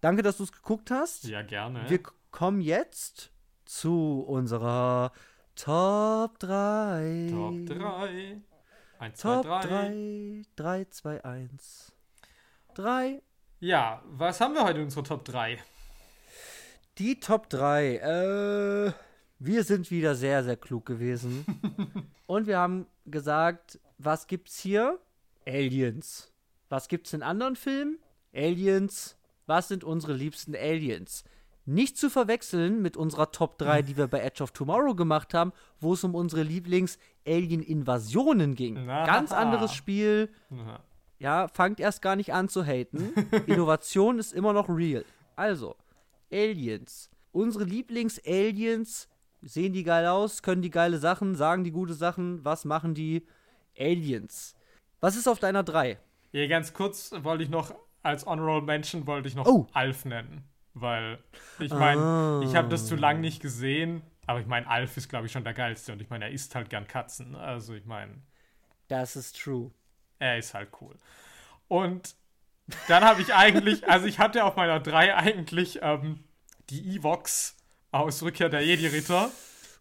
danke, 0.00 0.22
dass 0.22 0.38
du 0.38 0.44
es 0.44 0.52
geguckt 0.52 0.90
hast. 0.90 1.24
Ja, 1.24 1.42
gerne. 1.42 1.88
Wir 1.88 2.00
kommen 2.30 2.60
jetzt 2.60 3.30
zu 3.64 4.20
unserer 4.26 5.12
Top 5.54 6.38
3. 6.38 7.28
Top 7.30 7.78
3. 7.78 8.40
1, 8.98 9.20
Top 9.20 9.44
2, 9.44 9.60
3. 9.60 10.42
3, 10.56 10.84
2, 10.86 11.24
1. 11.24 11.92
3. 12.74 13.22
Ja, 13.60 14.02
was 14.06 14.40
haben 14.40 14.54
wir 14.54 14.64
heute 14.64 14.78
in 14.78 14.84
unserer 14.84 15.04
Top 15.04 15.24
3? 15.24 15.58
Die 16.98 17.20
Top 17.20 17.50
3. 17.50 17.96
Äh, 17.96 18.92
wir 19.38 19.64
sind 19.64 19.90
wieder 19.90 20.14
sehr, 20.14 20.42
sehr 20.44 20.56
klug 20.56 20.86
gewesen. 20.86 21.44
Und 22.26 22.46
wir 22.46 22.58
haben 22.58 22.86
gesagt, 23.04 23.78
was 23.98 24.26
gibt's 24.26 24.58
hier? 24.58 24.98
Aliens. 25.48 26.30
Was 26.68 26.88
gibt's 26.88 27.14
in 27.14 27.22
anderen 27.22 27.56
Filmen? 27.56 27.98
Aliens. 28.34 29.16
Was 29.46 29.68
sind 29.68 29.84
unsere 29.84 30.12
liebsten 30.12 30.54
Aliens? 30.54 31.24
Nicht 31.64 31.96
zu 31.96 32.10
verwechseln 32.10 32.82
mit 32.82 32.96
unserer 32.96 33.32
Top 33.32 33.58
3, 33.58 33.82
die 33.82 33.96
wir 33.96 34.06
bei 34.06 34.20
Edge 34.20 34.42
of 34.42 34.52
Tomorrow 34.52 34.94
gemacht 34.94 35.34
haben, 35.34 35.52
wo 35.80 35.94
es 35.94 36.04
um 36.04 36.14
unsere 36.14 36.42
Lieblings-Alien-Invasionen 36.42 38.54
ging. 38.54 38.86
Na. 38.86 39.06
Ganz 39.06 39.32
anderes 39.32 39.74
Spiel. 39.74 40.30
Na. 40.50 40.80
Ja, 41.18 41.48
fangt 41.48 41.80
erst 41.80 42.00
gar 42.00 42.14
nicht 42.16 42.32
an 42.32 42.48
zu 42.48 42.64
haten. 42.64 43.12
Innovation 43.46 44.18
ist 44.18 44.32
immer 44.32 44.52
noch 44.52 44.68
real. 44.68 45.04
Also, 45.36 45.76
Aliens. 46.30 47.10
Unsere 47.32 47.64
Lieblings-Aliens 47.64 49.08
sehen 49.42 49.72
die 49.72 49.84
geil 49.84 50.06
aus, 50.06 50.42
können 50.42 50.62
die 50.62 50.70
geile 50.70 50.98
Sachen, 50.98 51.34
sagen 51.34 51.64
die 51.64 51.72
gute 51.72 51.94
Sachen. 51.94 52.44
Was 52.44 52.64
machen 52.64 52.94
die? 52.94 53.26
Aliens. 53.78 54.54
Was 55.00 55.16
ist 55.16 55.28
auf 55.28 55.38
deiner 55.38 55.62
3? 55.62 55.98
Ja, 56.32 56.46
ganz 56.46 56.72
kurz 56.72 57.12
wollte 57.22 57.44
ich 57.44 57.50
noch, 57.50 57.74
als 58.02 58.26
Honorable 58.26 58.62
Mention 58.62 59.06
wollte 59.06 59.28
ich 59.28 59.34
noch 59.34 59.46
oh. 59.46 59.66
Alf 59.72 60.04
nennen. 60.04 60.44
Weil, 60.74 61.18
ich 61.58 61.72
meine, 61.72 62.40
oh. 62.40 62.42
ich 62.44 62.54
habe 62.54 62.68
das 62.68 62.86
zu 62.86 62.94
lang 62.94 63.20
nicht 63.20 63.40
gesehen, 63.40 64.02
aber 64.26 64.40
ich 64.40 64.46
meine, 64.46 64.68
Alf 64.68 64.96
ist, 64.96 65.08
glaube 65.08 65.26
ich, 65.26 65.32
schon 65.32 65.44
der 65.44 65.54
geilste. 65.54 65.92
Und 65.92 66.02
ich 66.02 66.10
meine, 66.10 66.26
er 66.26 66.30
isst 66.30 66.54
halt 66.54 66.70
gern 66.70 66.86
Katzen. 66.86 67.34
Also, 67.34 67.74
ich 67.74 67.84
meine. 67.84 68.22
Das 68.88 69.16
ist 69.16 69.40
true. 69.40 69.70
Er 70.18 70.38
ist 70.38 70.54
halt 70.54 70.68
cool. 70.80 70.96
Und 71.68 72.14
dann 72.86 73.04
habe 73.04 73.22
ich 73.22 73.34
eigentlich, 73.34 73.88
also 73.88 74.06
ich 74.06 74.18
hatte 74.18 74.44
auf 74.44 74.56
meiner 74.56 74.80
3 74.80 75.16
eigentlich 75.16 75.80
ähm, 75.82 76.24
die 76.70 76.96
Evox 76.96 77.56
aus 77.90 78.22
Rückkehr 78.22 78.48
der 78.48 78.64
Jedi-Ritter. 78.64 79.30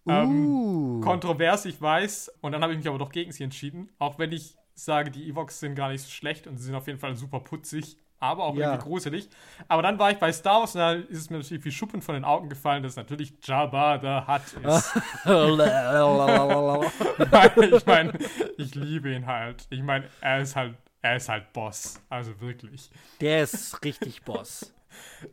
Ähm, 0.07 0.45
uh. 0.45 1.01
kontrovers, 1.01 1.65
ich 1.65 1.81
weiß. 1.81 2.31
Und 2.41 2.53
dann 2.53 2.61
habe 2.63 2.73
ich 2.73 2.79
mich 2.79 2.87
aber 2.87 2.97
doch 2.97 3.11
gegen 3.11 3.31
sie 3.31 3.43
entschieden. 3.43 3.89
Auch 3.99 4.17
wenn 4.19 4.31
ich 4.31 4.55
sage, 4.83 5.11
die 5.11 5.29
Evox 5.29 5.59
sind 5.59 5.75
gar 5.75 5.89
nicht 5.89 6.01
so 6.01 6.09
schlecht 6.09 6.47
und 6.47 6.57
sie 6.57 6.65
sind 6.65 6.75
auf 6.75 6.87
jeden 6.87 6.99
Fall 6.99 7.15
super 7.15 7.39
putzig, 7.39 7.97
aber 8.19 8.45
auch 8.45 8.55
ja. 8.55 8.67
irgendwie 8.67 8.83
gruselig. 8.83 9.29
Aber 9.67 9.81
dann 9.81 9.97
war 9.99 10.11
ich 10.11 10.17
bei 10.17 10.31
Star 10.31 10.61
Wars 10.61 10.75
und 10.75 10.79
da 10.79 10.93
ist 10.93 11.17
es 11.17 11.29
mir 11.29 11.37
natürlich 11.37 11.65
wie 11.65 11.71
Schuppen 11.71 12.01
von 12.01 12.15
den 12.15 12.25
Augen 12.25 12.49
gefallen, 12.49 12.83
dass 12.83 12.95
natürlich 12.95 13.33
Jabba 13.43 13.99
the 13.99 14.21
Hutt 14.31 14.53
ist. 14.63 14.95
ich 17.73 17.85
meine, 17.85 18.13
ich 18.57 18.75
liebe 18.75 19.13
ihn 19.13 19.25
halt. 19.25 19.67
Ich 19.69 19.81
meine, 19.81 20.05
er 20.21 20.41
ist 20.41 20.55
halt, 20.55 20.75
er 21.01 21.17
ist 21.17 21.27
halt 21.29 21.51
Boss. 21.53 22.01
Also 22.09 22.39
wirklich. 22.41 22.89
Der 23.21 23.43
ist 23.43 23.83
richtig 23.83 24.23
Boss. 24.23 24.73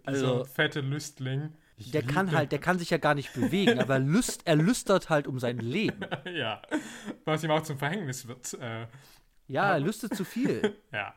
Also 0.05 0.27
so 0.27 0.41
ein 0.41 0.47
fette 0.47 0.81
Lüstling. 0.81 1.53
Ich 1.77 1.91
der 1.91 2.03
kann 2.03 2.31
halt, 2.31 2.53
der 2.53 2.61
kann 2.61 2.79
sich 2.79 2.91
ja 2.91 2.99
gar 2.99 3.15
nicht 3.15 3.35
bewegen, 3.35 3.81
aber 3.81 3.99
lüst, 3.99 4.43
er 4.45 4.55
lüstert 4.55 5.11
halt 5.11 5.27
um 5.27 5.41
sein 5.41 5.59
Leben. 5.59 6.07
ja, 6.33 6.63
was 7.25 7.43
ihm 7.43 7.51
auch 7.51 7.63
zum 7.63 7.79
Verhängnis 7.79 8.29
wird. 8.29 8.55
Äh, 8.55 8.87
ja, 9.49 9.73
er 9.73 9.81
lüstet 9.81 10.15
zu 10.15 10.25
viel. 10.25 10.77
ja. 10.93 11.15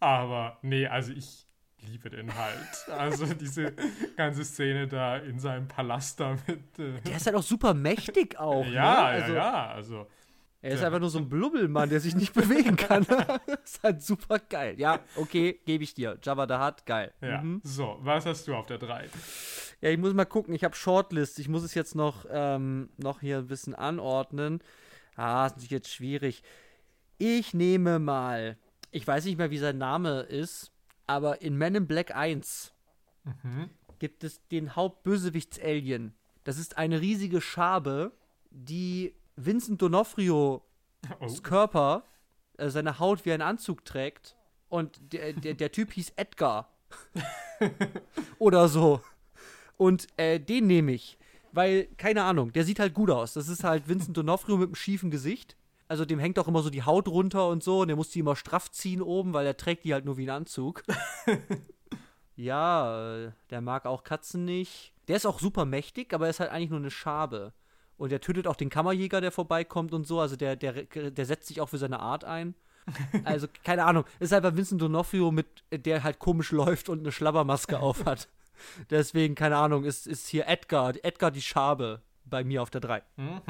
Aber 0.00 0.58
nee, 0.62 0.86
also 0.86 1.12
ich 1.12 1.46
liebe 1.80 2.10
den 2.10 2.34
halt. 2.34 2.88
Also 2.90 3.26
diese 3.40 3.72
ganze 4.16 4.44
Szene 4.44 4.88
da 4.88 5.16
in 5.18 5.38
seinem 5.38 5.68
Palast 5.68 6.20
da 6.20 6.36
mit. 6.46 6.78
Äh 6.78 7.00
der 7.00 7.16
ist 7.16 7.26
halt 7.26 7.36
auch 7.36 7.42
super 7.42 7.74
mächtig 7.74 8.38
auch. 8.38 8.66
ja, 8.66 8.92
ne? 8.92 8.98
also, 8.98 9.32
ja, 9.32 9.38
ja. 9.38 9.68
Also. 9.68 10.06
Er 10.62 10.72
ist 10.72 10.82
einfach 10.82 10.98
nur 10.98 11.10
so 11.10 11.18
ein 11.18 11.28
Blubbelmann, 11.28 11.90
der 11.90 12.00
sich 12.00 12.16
nicht 12.16 12.32
bewegen 12.34 12.74
kann. 12.74 13.06
das 13.06 13.60
ist 13.62 13.82
halt 13.84 14.02
super 14.02 14.40
geil. 14.40 14.74
Ja, 14.78 14.98
okay, 15.14 15.60
gebe 15.64 15.84
ich 15.84 15.94
dir. 15.94 16.18
Jabba 16.20 16.48
the 16.48 16.54
Hutt, 16.54 16.84
geil. 16.86 17.12
Ja. 17.20 17.40
Mhm. 17.40 17.60
So, 17.62 17.98
was 18.00 18.26
hast 18.26 18.48
du 18.48 18.54
auf 18.54 18.66
der 18.66 18.78
3? 18.78 19.04
Ja, 19.80 19.90
ich 19.90 19.98
muss 19.98 20.12
mal 20.12 20.24
gucken. 20.24 20.54
Ich 20.54 20.64
habe 20.64 20.74
Shortlist. 20.74 21.38
Ich 21.38 21.48
muss 21.48 21.62
es 21.62 21.74
jetzt 21.74 21.94
noch, 21.94 22.24
ähm, 22.30 22.88
noch 22.96 23.20
hier 23.20 23.38
ein 23.38 23.46
bisschen 23.46 23.76
anordnen. 23.76 24.60
Ah, 25.14 25.46
ist 25.46 25.52
natürlich 25.52 25.70
jetzt 25.70 25.92
schwierig. 25.92 26.42
Ich 27.18 27.54
nehme 27.54 27.98
mal, 27.98 28.58
ich 28.90 29.06
weiß 29.06 29.24
nicht 29.24 29.38
mehr, 29.38 29.50
wie 29.50 29.58
sein 29.58 29.78
Name 29.78 30.20
ist, 30.20 30.72
aber 31.06 31.40
in 31.42 31.56
Men 31.56 31.74
in 31.74 31.86
Black 31.86 32.14
1 32.14 32.72
mhm. 33.24 33.70
gibt 33.98 34.24
es 34.24 34.46
den 34.48 34.76
Hauptbösewichts-Alien. 34.76 36.14
Das 36.44 36.58
ist 36.58 36.76
eine 36.76 37.00
riesige 37.00 37.40
Schabe, 37.40 38.12
die 38.50 39.14
Vincent 39.36 39.82
D'Onofrios 39.82 40.60
oh. 41.20 41.36
Körper, 41.42 42.04
äh, 42.58 42.70
seine 42.70 42.98
Haut 42.98 43.24
wie 43.24 43.32
ein 43.32 43.42
Anzug 43.42 43.84
trägt 43.84 44.36
Und 44.68 44.98
der, 45.12 45.32
der, 45.32 45.54
der 45.54 45.72
Typ 45.72 45.92
hieß 45.92 46.12
Edgar. 46.16 46.70
Oder 48.38 48.68
so. 48.68 49.00
Und 49.76 50.06
äh, 50.16 50.40
den 50.40 50.66
nehme 50.66 50.92
ich. 50.92 51.18
Weil, 51.52 51.86
keine 51.96 52.24
Ahnung, 52.24 52.52
der 52.52 52.64
sieht 52.64 52.78
halt 52.78 52.94
gut 52.94 53.10
aus. 53.10 53.32
Das 53.32 53.48
ist 53.48 53.64
halt 53.64 53.88
Vincent 53.88 54.16
D'Onofrio 54.16 54.56
mit 54.56 54.68
einem 54.68 54.74
schiefen 54.74 55.10
Gesicht. 55.10 55.56
Also 55.88 56.04
dem 56.04 56.18
hängt 56.18 56.38
auch 56.38 56.48
immer 56.48 56.62
so 56.62 56.70
die 56.70 56.82
Haut 56.82 57.08
runter 57.08 57.48
und 57.48 57.62
so. 57.62 57.80
Und 57.80 57.88
der 57.88 57.96
muss 57.96 58.10
die 58.10 58.20
immer 58.20 58.36
straff 58.36 58.70
ziehen 58.70 59.02
oben, 59.02 59.32
weil 59.32 59.46
er 59.46 59.56
trägt 59.56 59.84
die 59.84 59.94
halt 59.94 60.04
nur 60.04 60.16
wie 60.16 60.22
einen 60.22 60.42
Anzug. 60.42 60.82
ja, 62.36 63.16
äh, 63.16 63.32
der 63.50 63.60
mag 63.60 63.86
auch 63.86 64.02
Katzen 64.02 64.44
nicht. 64.44 64.92
Der 65.08 65.16
ist 65.16 65.26
auch 65.26 65.38
super 65.38 65.64
mächtig, 65.64 66.12
aber 66.12 66.26
er 66.26 66.30
ist 66.30 66.40
halt 66.40 66.50
eigentlich 66.50 66.70
nur 66.70 66.80
eine 66.80 66.90
Schabe. 66.90 67.52
Und 67.96 68.12
der 68.12 68.20
tötet 68.20 68.46
auch 68.46 68.56
den 68.56 68.68
Kammerjäger, 68.68 69.20
der 69.20 69.32
vorbeikommt 69.32 69.94
und 69.94 70.06
so. 70.06 70.20
Also 70.20 70.36
der, 70.36 70.56
der, 70.56 70.84
der 70.84 71.26
setzt 71.26 71.48
sich 71.48 71.60
auch 71.60 71.68
für 71.68 71.78
seine 71.78 72.00
Art 72.00 72.24
ein. 72.24 72.54
Also, 73.24 73.48
keine 73.64 73.84
Ahnung. 73.84 74.04
Ist 74.20 74.30
halt 74.32 74.44
bei 74.44 74.56
Vincent 74.56 74.80
D'Onofrio, 74.80 75.32
mit 75.32 75.64
der 75.72 76.04
halt 76.04 76.20
komisch 76.20 76.52
läuft 76.52 76.88
und 76.88 77.00
eine 77.00 77.10
Schlabbermaske 77.10 77.80
aufhat. 77.80 78.28
Deswegen, 78.90 79.34
keine 79.34 79.56
Ahnung, 79.56 79.84
ist, 79.84 80.06
ist 80.06 80.28
hier 80.28 80.46
Edgar, 80.46 80.94
Edgar 81.02 81.32
die 81.32 81.42
Schabe 81.42 82.00
bei 82.24 82.44
mir 82.44 82.62
auf 82.62 82.70
der 82.70 82.80
3. 82.80 83.02
Mhm. 83.16 83.40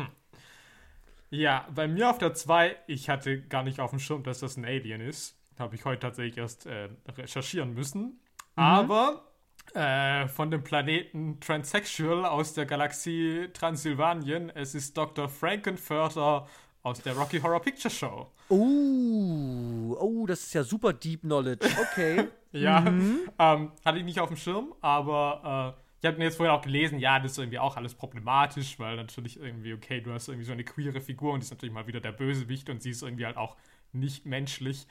Ja, 1.30 1.66
bei 1.74 1.88
mir 1.88 2.10
auf 2.10 2.18
der 2.18 2.34
2, 2.34 2.76
ich 2.86 3.08
hatte 3.08 3.42
gar 3.42 3.62
nicht 3.62 3.80
auf 3.80 3.90
dem 3.90 3.98
Schirm, 3.98 4.22
dass 4.22 4.40
das 4.40 4.56
ein 4.56 4.64
Alien 4.64 5.00
ist. 5.00 5.36
Habe 5.58 5.74
ich 5.74 5.84
heute 5.84 6.00
tatsächlich 6.00 6.38
erst 6.38 6.66
äh, 6.66 6.88
recherchieren 7.08 7.74
müssen. 7.74 8.02
Mhm. 8.02 8.18
Aber 8.56 9.32
äh, 9.74 10.28
von 10.28 10.50
dem 10.50 10.62
Planeten 10.62 11.40
Transsexual 11.40 12.24
aus 12.24 12.54
der 12.54 12.66
Galaxie 12.66 13.48
Transsilvanien, 13.52 14.50
es 14.50 14.74
ist 14.74 14.96
Dr. 14.96 15.28
Frankenfurter 15.28 16.46
aus 16.82 17.00
der 17.02 17.16
Rocky 17.16 17.40
Horror 17.40 17.60
Picture 17.60 17.92
Show. 17.92 18.30
Oh, 18.48 19.96
oh, 19.98 20.26
das 20.26 20.44
ist 20.44 20.54
ja 20.54 20.62
super 20.62 20.92
Deep 20.92 21.22
Knowledge. 21.22 21.66
Okay. 21.80 22.28
ja, 22.52 22.80
mhm. 22.80 23.28
ähm, 23.38 23.72
hatte 23.84 23.98
ich 23.98 24.04
nicht 24.04 24.20
auf 24.20 24.28
dem 24.28 24.36
Schirm, 24.36 24.72
aber 24.80 25.74
äh, 25.76 25.85
ich 26.00 26.06
habe 26.06 26.18
mir 26.18 26.24
jetzt 26.24 26.36
vorher 26.36 26.54
auch 26.54 26.62
gelesen, 26.62 26.98
ja, 26.98 27.18
das 27.18 27.32
ist 27.32 27.38
irgendwie 27.38 27.58
auch 27.58 27.76
alles 27.76 27.94
problematisch, 27.94 28.78
weil 28.78 28.96
natürlich 28.96 29.40
irgendwie, 29.40 29.72
okay, 29.74 30.00
du 30.00 30.12
hast 30.12 30.28
irgendwie 30.28 30.46
so 30.46 30.52
eine 30.52 30.64
queere 30.64 31.00
Figur 31.00 31.32
und 31.32 31.40
die 31.40 31.44
ist 31.44 31.50
natürlich 31.50 31.74
mal 31.74 31.86
wieder 31.86 32.00
der 32.00 32.12
Bösewicht 32.12 32.68
und 32.68 32.82
sie 32.82 32.90
ist 32.90 33.02
irgendwie 33.02 33.26
halt 33.26 33.36
auch 33.36 33.56
nicht 33.92 34.26
menschlich. 34.26 34.86
Nicht 34.86 34.88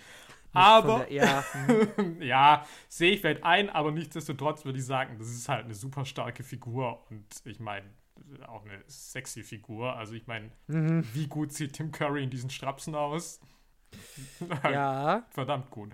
aber, 0.54 1.06
der, 1.06 1.14
ja, 1.14 1.44
mhm. 1.98 2.22
ja 2.22 2.66
sehe 2.88 3.12
ich 3.12 3.22
vielleicht 3.22 3.44
ein, 3.44 3.70
aber 3.70 3.92
nichtsdestotrotz 3.92 4.66
würde 4.66 4.80
ich 4.80 4.86
sagen, 4.86 5.18
das 5.20 5.30
ist 5.30 5.48
halt 5.48 5.66
eine 5.66 5.76
super 5.76 6.06
starke 6.06 6.44
Figur 6.44 7.06
und 7.10 7.26
ich 7.46 7.60
meine, 7.60 7.86
auch 8.48 8.66
eine 8.66 8.84
sexy 8.88 9.44
Figur. 9.44 9.96
Also 9.96 10.14
ich 10.14 10.28
meine, 10.28 10.52
mhm. 10.68 11.04
wie 11.14 11.28
gut 11.28 11.52
sieht 11.52 11.74
Tim 11.74 11.92
Curry 11.92 12.24
in 12.24 12.30
diesen 12.30 12.50
Strapsen 12.50 12.96
aus? 12.96 13.40
ja. 14.64 15.26
Verdammt 15.30 15.70
gut. 15.70 15.92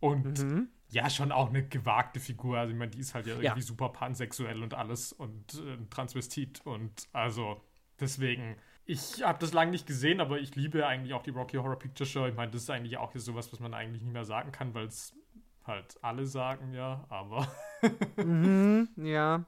Und 0.00 0.42
mhm. 0.42 0.68
Ja, 0.94 1.10
schon 1.10 1.32
auch 1.32 1.48
eine 1.48 1.66
gewagte 1.66 2.20
Figur. 2.20 2.58
Also 2.58 2.72
ich 2.72 2.78
meine, 2.78 2.92
die 2.92 3.00
ist 3.00 3.14
halt 3.14 3.26
ja 3.26 3.34
irgendwie 3.34 3.60
ja. 3.60 3.66
super 3.66 3.88
pansexuell 3.88 4.62
und 4.62 4.74
alles 4.74 5.12
und 5.12 5.54
äh, 5.54 5.76
Transvestit 5.90 6.64
und 6.64 7.08
also 7.12 7.60
deswegen. 8.00 8.56
Ich 8.86 9.22
habe 9.22 9.38
das 9.38 9.54
lange 9.54 9.70
nicht 9.70 9.86
gesehen, 9.86 10.20
aber 10.20 10.38
ich 10.38 10.56
liebe 10.56 10.86
eigentlich 10.86 11.14
auch 11.14 11.22
die 11.22 11.30
Rocky 11.30 11.56
Horror 11.56 11.78
Picture 11.78 12.06
Show. 12.06 12.26
Ich 12.26 12.34
meine, 12.34 12.52
das 12.52 12.62
ist 12.62 12.70
eigentlich 12.70 12.98
auch 12.98 13.10
sowas, 13.14 13.50
was 13.50 13.58
man 13.58 13.72
eigentlich 13.72 14.02
nicht 14.02 14.12
mehr 14.12 14.26
sagen 14.26 14.52
kann, 14.52 14.74
weil 14.74 14.86
es 14.86 15.14
halt 15.64 15.96
alle 16.02 16.26
sagen, 16.26 16.74
ja, 16.74 17.04
aber. 17.08 17.48
mhm, 18.16 18.90
ja. 18.96 19.46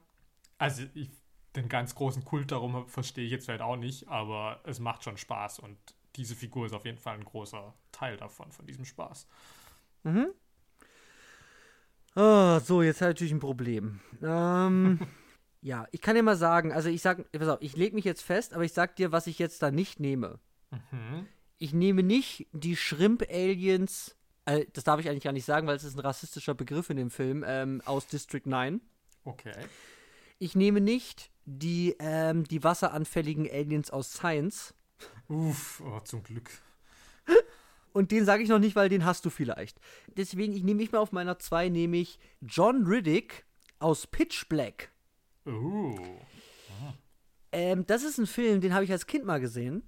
Also 0.57 0.83
ich 0.95 1.11
den 1.55 1.69
ganz 1.69 1.95
großen 1.95 2.25
Kult 2.25 2.51
darum 2.51 2.87
verstehe 2.87 3.25
ich 3.25 3.31
jetzt 3.31 3.45
vielleicht 3.45 3.61
auch 3.61 3.77
nicht, 3.77 4.07
aber 4.07 4.59
es 4.63 4.79
macht 4.79 5.03
schon 5.03 5.17
Spaß 5.17 5.59
und 5.59 5.77
diese 6.15 6.35
Figur 6.35 6.65
ist 6.65 6.73
auf 6.73 6.85
jeden 6.85 6.97
Fall 6.97 7.15
ein 7.15 7.23
großer 7.23 7.73
Teil 7.91 8.17
davon, 8.17 8.51
von 8.51 8.65
diesem 8.65 8.85
Spaß. 8.85 9.27
Mhm. 10.03 10.27
Oh, 12.19 12.59
so, 12.59 12.81
jetzt 12.81 12.99
habe 13.01 13.11
ich 13.11 13.15
natürlich 13.15 13.33
ein 13.33 13.39
Problem. 13.39 13.99
Ähm, 14.23 14.99
ja, 15.61 15.87
ich 15.91 16.01
kann 16.01 16.15
dir 16.15 16.23
mal 16.23 16.35
sagen, 16.35 16.73
also 16.73 16.89
ich 16.89 17.03
sag, 17.03 17.31
pass 17.31 17.47
auf, 17.47 17.61
ich 17.61 17.77
lege 17.77 17.93
mich 17.93 18.05
jetzt 18.05 18.23
fest, 18.23 18.55
aber 18.55 18.63
ich 18.63 18.73
sag 18.73 18.95
dir, 18.95 19.11
was 19.11 19.27
ich 19.27 19.37
jetzt 19.37 19.61
da 19.61 19.69
nicht 19.69 19.99
nehme. 19.99 20.39
Mhm. 20.71 21.27
Ich 21.59 21.73
nehme 21.73 22.01
nicht 22.01 22.47
die 22.53 22.75
Shrimp-Aliens, 22.75 24.15
äh, 24.45 24.65
das 24.73 24.83
darf 24.83 24.99
ich 24.99 25.07
eigentlich 25.09 25.25
gar 25.25 25.31
nicht 25.31 25.45
sagen, 25.45 25.67
weil 25.67 25.75
es 25.75 25.83
ist 25.83 25.95
ein 25.95 25.99
rassistischer 25.99 26.55
Begriff 26.55 26.89
in 26.89 26.97
dem 26.97 27.11
Film, 27.11 27.45
ähm, 27.45 27.83
aus 27.85 28.07
District 28.07 28.45
9. 28.45 28.81
Okay. 29.23 29.53
Ich 30.39 30.55
nehme 30.55 30.81
nicht 30.81 31.29
die, 31.45 31.97
ähm, 31.99 32.45
die 32.45 32.63
wasseranfälligen 32.63 33.47
Aliens 33.47 33.91
aus 33.91 34.13
Science. 34.13 34.73
Uff, 35.27 35.83
oh, 35.85 35.99
zum 35.99 36.23
Glück. 36.23 36.49
Und 37.97 38.11
den 38.11 38.25
sage 38.25 38.43
ich 38.43 38.49
noch 38.49 38.59
nicht, 38.59 38.75
weil 38.75 38.89
den 38.89 39.05
hast 39.05 39.25
du 39.25 39.31
vielleicht. 39.31 39.79
Deswegen, 40.05 40.53
ich 40.53 40.61
nehme 40.61 40.77
mich 40.77 40.91
mal 40.91 40.99
auf 40.99 41.13
meiner 41.13 41.39
2, 41.39 41.69
nehme 41.69 41.97
ich 41.97 42.19
John 42.41 42.85
Riddick 42.85 43.43
aus 43.79 44.05
Pitch 44.05 44.47
Black. 44.49 44.91
Oh. 45.47 45.95
Ah. 46.69 46.93
Ähm, 47.51 47.87
das 47.87 48.03
ist 48.03 48.19
ein 48.19 48.27
Film, 48.27 48.61
den 48.61 48.75
habe 48.75 48.83
ich 48.83 48.91
als 48.91 49.07
Kind 49.07 49.25
mal 49.25 49.39
gesehen. 49.39 49.81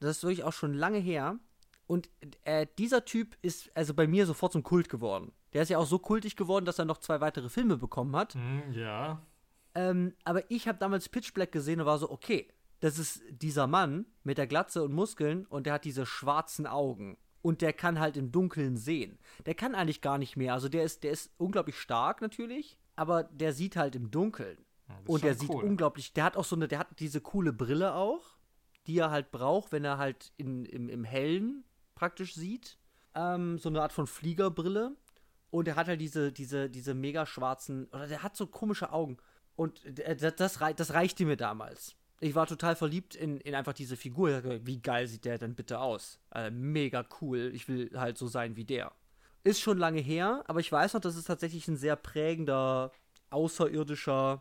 Das 0.00 0.16
ist 0.16 0.24
wirklich 0.24 0.42
auch 0.42 0.52
schon 0.52 0.74
lange 0.74 0.98
her. 0.98 1.38
Und 1.86 2.10
äh, 2.42 2.66
dieser 2.78 3.04
Typ 3.04 3.36
ist 3.42 3.70
also 3.76 3.94
bei 3.94 4.08
mir 4.08 4.26
sofort 4.26 4.50
zum 4.50 4.64
Kult 4.64 4.88
geworden. 4.88 5.30
Der 5.52 5.62
ist 5.62 5.68
ja 5.68 5.78
auch 5.78 5.86
so 5.86 6.00
kultig 6.00 6.34
geworden, 6.34 6.64
dass 6.64 6.80
er 6.80 6.84
noch 6.84 6.98
zwei 6.98 7.20
weitere 7.20 7.48
Filme 7.48 7.76
bekommen 7.76 8.16
hat. 8.16 8.34
Mm, 8.34 8.72
ja. 8.72 9.24
Ähm, 9.76 10.16
aber 10.24 10.50
ich 10.50 10.66
habe 10.66 10.80
damals 10.80 11.08
Pitch 11.08 11.32
Black 11.32 11.52
gesehen 11.52 11.78
und 11.78 11.86
war 11.86 11.98
so, 11.98 12.10
okay, 12.10 12.48
das 12.80 12.98
ist 12.98 13.22
dieser 13.30 13.68
Mann 13.68 14.06
mit 14.24 14.36
der 14.36 14.48
Glatze 14.48 14.82
und 14.82 14.92
Muskeln 14.92 15.46
und 15.46 15.66
der 15.66 15.74
hat 15.74 15.84
diese 15.84 16.06
schwarzen 16.06 16.66
Augen. 16.66 17.18
Und 17.42 17.60
der 17.60 17.72
kann 17.72 17.98
halt 17.98 18.16
im 18.16 18.30
Dunkeln 18.30 18.76
sehen. 18.76 19.18
Der 19.46 19.54
kann 19.54 19.74
eigentlich 19.74 20.00
gar 20.00 20.16
nicht 20.16 20.36
mehr. 20.36 20.54
Also 20.54 20.68
der 20.68 20.84
ist, 20.84 21.02
der 21.02 21.10
ist 21.10 21.32
unglaublich 21.38 21.78
stark 21.78 22.20
natürlich, 22.22 22.78
aber 22.94 23.24
der 23.24 23.52
sieht 23.52 23.76
halt 23.76 23.96
im 23.96 24.10
Dunkeln. 24.10 24.58
Ja, 24.88 24.94
und 25.06 25.24
der 25.24 25.34
sieht 25.34 25.50
cool. 25.50 25.64
unglaublich, 25.64 26.12
der 26.12 26.24
hat 26.24 26.36
auch 26.36 26.44
so 26.44 26.56
eine, 26.56 26.68
der 26.68 26.78
hat 26.78 27.00
diese 27.00 27.20
coole 27.20 27.52
Brille 27.52 27.94
auch, 27.94 28.36
die 28.86 28.98
er 28.98 29.10
halt 29.10 29.30
braucht, 29.32 29.72
wenn 29.72 29.84
er 29.84 29.98
halt 29.98 30.32
in, 30.36 30.64
im, 30.64 30.88
im 30.88 31.04
Hellen 31.04 31.64
praktisch 31.94 32.34
sieht. 32.34 32.78
Ähm, 33.14 33.58
so 33.58 33.68
eine 33.68 33.82
Art 33.82 33.92
von 33.92 34.06
Fliegerbrille. 34.06 34.96
Und 35.50 35.68
er 35.68 35.76
hat 35.76 35.86
halt 35.86 36.00
diese, 36.00 36.32
diese, 36.32 36.70
diese 36.70 36.94
mega 36.94 37.26
schwarzen, 37.26 37.86
oder 37.92 38.06
der 38.06 38.22
hat 38.22 38.36
so 38.36 38.46
komische 38.46 38.92
Augen. 38.92 39.18
Und 39.54 39.82
das, 39.98 40.34
das, 40.36 40.58
das 40.58 40.94
reichte 40.94 41.26
mir 41.26 41.36
damals. 41.36 41.94
Ich 42.22 42.36
war 42.36 42.46
total 42.46 42.76
verliebt 42.76 43.16
in, 43.16 43.38
in 43.40 43.56
einfach 43.56 43.72
diese 43.72 43.96
Figur. 43.96 44.42
Wie 44.64 44.80
geil 44.80 45.08
sieht 45.08 45.24
der 45.24 45.38
denn 45.38 45.56
bitte 45.56 45.80
aus? 45.80 46.20
Äh, 46.32 46.52
mega 46.52 47.04
cool. 47.20 47.50
Ich 47.52 47.66
will 47.66 47.90
halt 47.96 48.16
so 48.16 48.28
sein 48.28 48.54
wie 48.54 48.64
der. 48.64 48.92
Ist 49.42 49.60
schon 49.60 49.76
lange 49.76 49.98
her, 49.98 50.44
aber 50.46 50.60
ich 50.60 50.70
weiß 50.70 50.94
noch, 50.94 51.00
das 51.00 51.16
ist 51.16 51.24
tatsächlich 51.24 51.66
ein 51.66 51.76
sehr 51.76 51.96
prägender, 51.96 52.92
außerirdischer. 53.30 54.40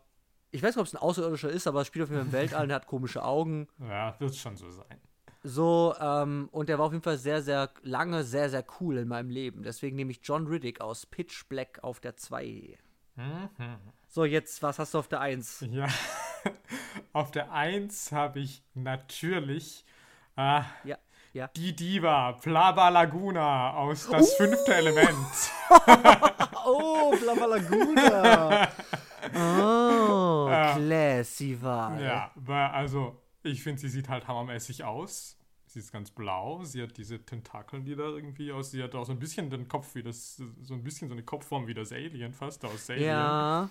Ich 0.52 0.62
weiß 0.62 0.76
nicht, 0.76 0.82
ob 0.82 0.86
es 0.86 0.94
ein 0.94 1.02
Außerirdischer 1.02 1.50
ist, 1.50 1.66
aber 1.66 1.80
er 1.80 1.86
spielt 1.86 2.04
auf 2.04 2.12
jeden 2.12 2.22
Fall 2.22 2.28
im 2.28 2.34
Weltall 2.34 2.66
und 2.66 2.74
hat 2.74 2.86
komische 2.86 3.24
Augen. 3.24 3.68
Ja, 3.80 4.16
wird 4.20 4.36
schon 4.36 4.56
so 4.56 4.70
sein. 4.70 5.02
So, 5.42 5.96
ähm, 6.00 6.50
und 6.52 6.70
der 6.70 6.78
war 6.78 6.86
auf 6.86 6.92
jeden 6.92 7.04
Fall 7.04 7.18
sehr, 7.18 7.42
sehr 7.42 7.72
lange, 7.82 8.24
sehr, 8.24 8.52
sehr 8.52 8.64
cool 8.80 8.98
in 8.98 9.08
meinem 9.08 9.32
Leben. 9.32 9.64
Deswegen 9.64 9.96
nehme 9.96 10.12
ich 10.12 10.20
John 10.22 10.46
Riddick 10.46 10.82
aus 10.82 11.08
Pitch 11.08 11.48
Black 11.50 11.80
auf 11.82 12.00
der 12.00 12.16
2. 12.16 12.78
Mhm. 13.16 13.50
So, 14.08 14.24
jetzt, 14.24 14.62
was 14.62 14.78
hast 14.78 14.94
du 14.94 15.00
auf 15.00 15.08
der 15.08 15.22
1? 15.22 15.66
Ja, 15.72 15.88
auf 17.14 17.32
der 17.32 17.52
1 17.52 18.12
habe 18.12 18.40
ich 18.40 18.64
natürlich 18.74 19.86
äh, 20.38 20.62
ja, 20.84 20.98
ja. 21.34 21.48
die 21.56 21.76
Diva, 21.76 22.34
Plava 22.34 22.90
Laguna 22.90 23.74
aus 23.74 24.08
Das 24.10 24.34
uh! 24.34 24.36
fünfte 24.38 24.76
Element. 24.76 25.52
oh, 26.66 27.14
Plava 27.18 27.46
Laguna. 27.46 28.68
Oh, 29.36 30.48
äh, 30.50 30.74
classy 30.74 31.62
war. 31.62 32.02
Ja, 32.02 32.32
also 32.72 33.22
ich 33.44 33.62
finde, 33.62 33.80
sie 33.80 33.90
sieht 33.90 34.10
halt 34.10 34.28
hammermäßig 34.28 34.84
aus. 34.84 35.38
Sie 35.68 35.80
ist 35.80 35.92
ganz 35.92 36.12
blau. 36.12 36.64
Sie 36.64 36.82
hat 36.82 36.98
diese 36.98 37.24
Tentakeln, 37.24 37.86
die 37.86 37.96
da 37.96 38.04
irgendwie 38.04 38.52
aus. 38.52 38.72
Sie 38.72 38.84
hat 38.84 38.94
auch 38.96 39.06
so 39.06 39.14
ein 39.14 39.20
bisschen 39.20 39.50
den 39.50 39.68
Kopf 39.68 39.96
wie 39.96 40.04
das, 40.04 40.42
so 40.64 40.74
ein 40.74 40.84
bisschen 40.84 41.08
so 41.08 41.14
eine 41.14 41.24
Kopfform 41.24 41.68
wie 41.68 41.74
das 41.74 41.92
Alien 41.92 42.34
fast 42.34 42.66
aus 42.66 42.90
Alien. 42.90 43.06
Ja. 43.06 43.70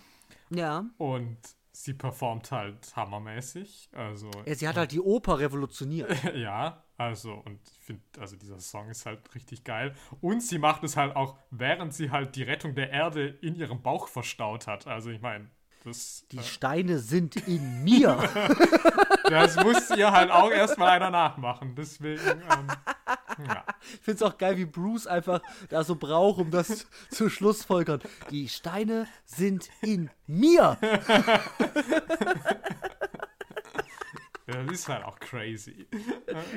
Ja. 0.51 0.87
Und 0.97 1.37
sie 1.85 1.95
performt 1.95 2.53
halt 2.53 2.95
hammermäßig. 2.95 3.89
Also. 3.93 4.31
Ja, 4.45 4.55
sie 4.55 4.69
hat 4.69 4.77
halt 4.77 4.93
die 4.93 5.01
Oper 5.01 5.39
revolutioniert. 5.39 6.11
ja, 6.35 6.83
also, 6.97 7.33
und 7.33 7.61
ich 7.73 7.81
finde, 7.81 8.03
also 8.19 8.37
dieser 8.37 8.61
Song 8.61 8.89
ist 8.91 9.07
halt 9.07 9.35
richtig 9.35 9.65
geil. 9.65 9.95
Und 10.21 10.43
sie 10.43 10.59
macht 10.59 10.85
es 10.85 10.97
halt 10.97 11.17
auch, 11.17 11.37
während 11.51 11.95
sie 11.95 12.11
halt 12.11 12.37
die 12.37 12.43
Rettung 12.43 12.75
der 12.75 12.91
Erde 12.91 13.27
in 13.27 13.57
ihrem 13.57 13.83
Bauch 13.83 14.09
verstaut 14.09 14.67
hat. 14.67 14.87
Also, 14.87 15.11
ich 15.11 15.21
meine, 15.21 15.51
das. 15.85 16.27
Die 16.31 16.39
äh, 16.39 16.43
Steine 16.43 16.99
sind 16.99 17.37
in 17.49 17.83
mir. 17.83 18.17
das 19.25 19.57
muss 19.57 19.91
ihr 19.91 20.13
halt 20.13 20.31
auch 20.31 20.51
erstmal 20.51 20.91
einer 20.91 21.11
nachmachen. 21.11 21.75
Deswegen. 21.75 22.21
Ähm, 22.21 22.67
ja. 23.47 23.65
Ich 23.95 24.01
finde 24.01 24.17
es 24.17 24.23
auch 24.23 24.39
geil, 24.39 24.57
wie 24.57 24.65
Bruce 24.65 25.07
einfach 25.07 25.41
da 25.69 25.85
so 25.85 25.97
braucht, 25.97 26.41
um 26.41 26.51
das 26.51 26.87
zu 27.11 27.29
Schlussfolgern. 27.29 28.01
Die 28.31 28.49
Steine 28.49 29.07
sind 29.25 29.69
in 29.83 30.11
mir. 30.27 30.79
ja, 34.47 34.63
das 34.65 34.73
ist 34.73 34.89
halt 34.89 35.05
auch 35.05 35.19
crazy. 35.19 35.87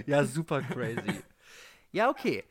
Ja, 0.06 0.24
super 0.26 0.62
crazy. 0.62 1.22
Ja, 1.92 2.10
okay. 2.10 2.44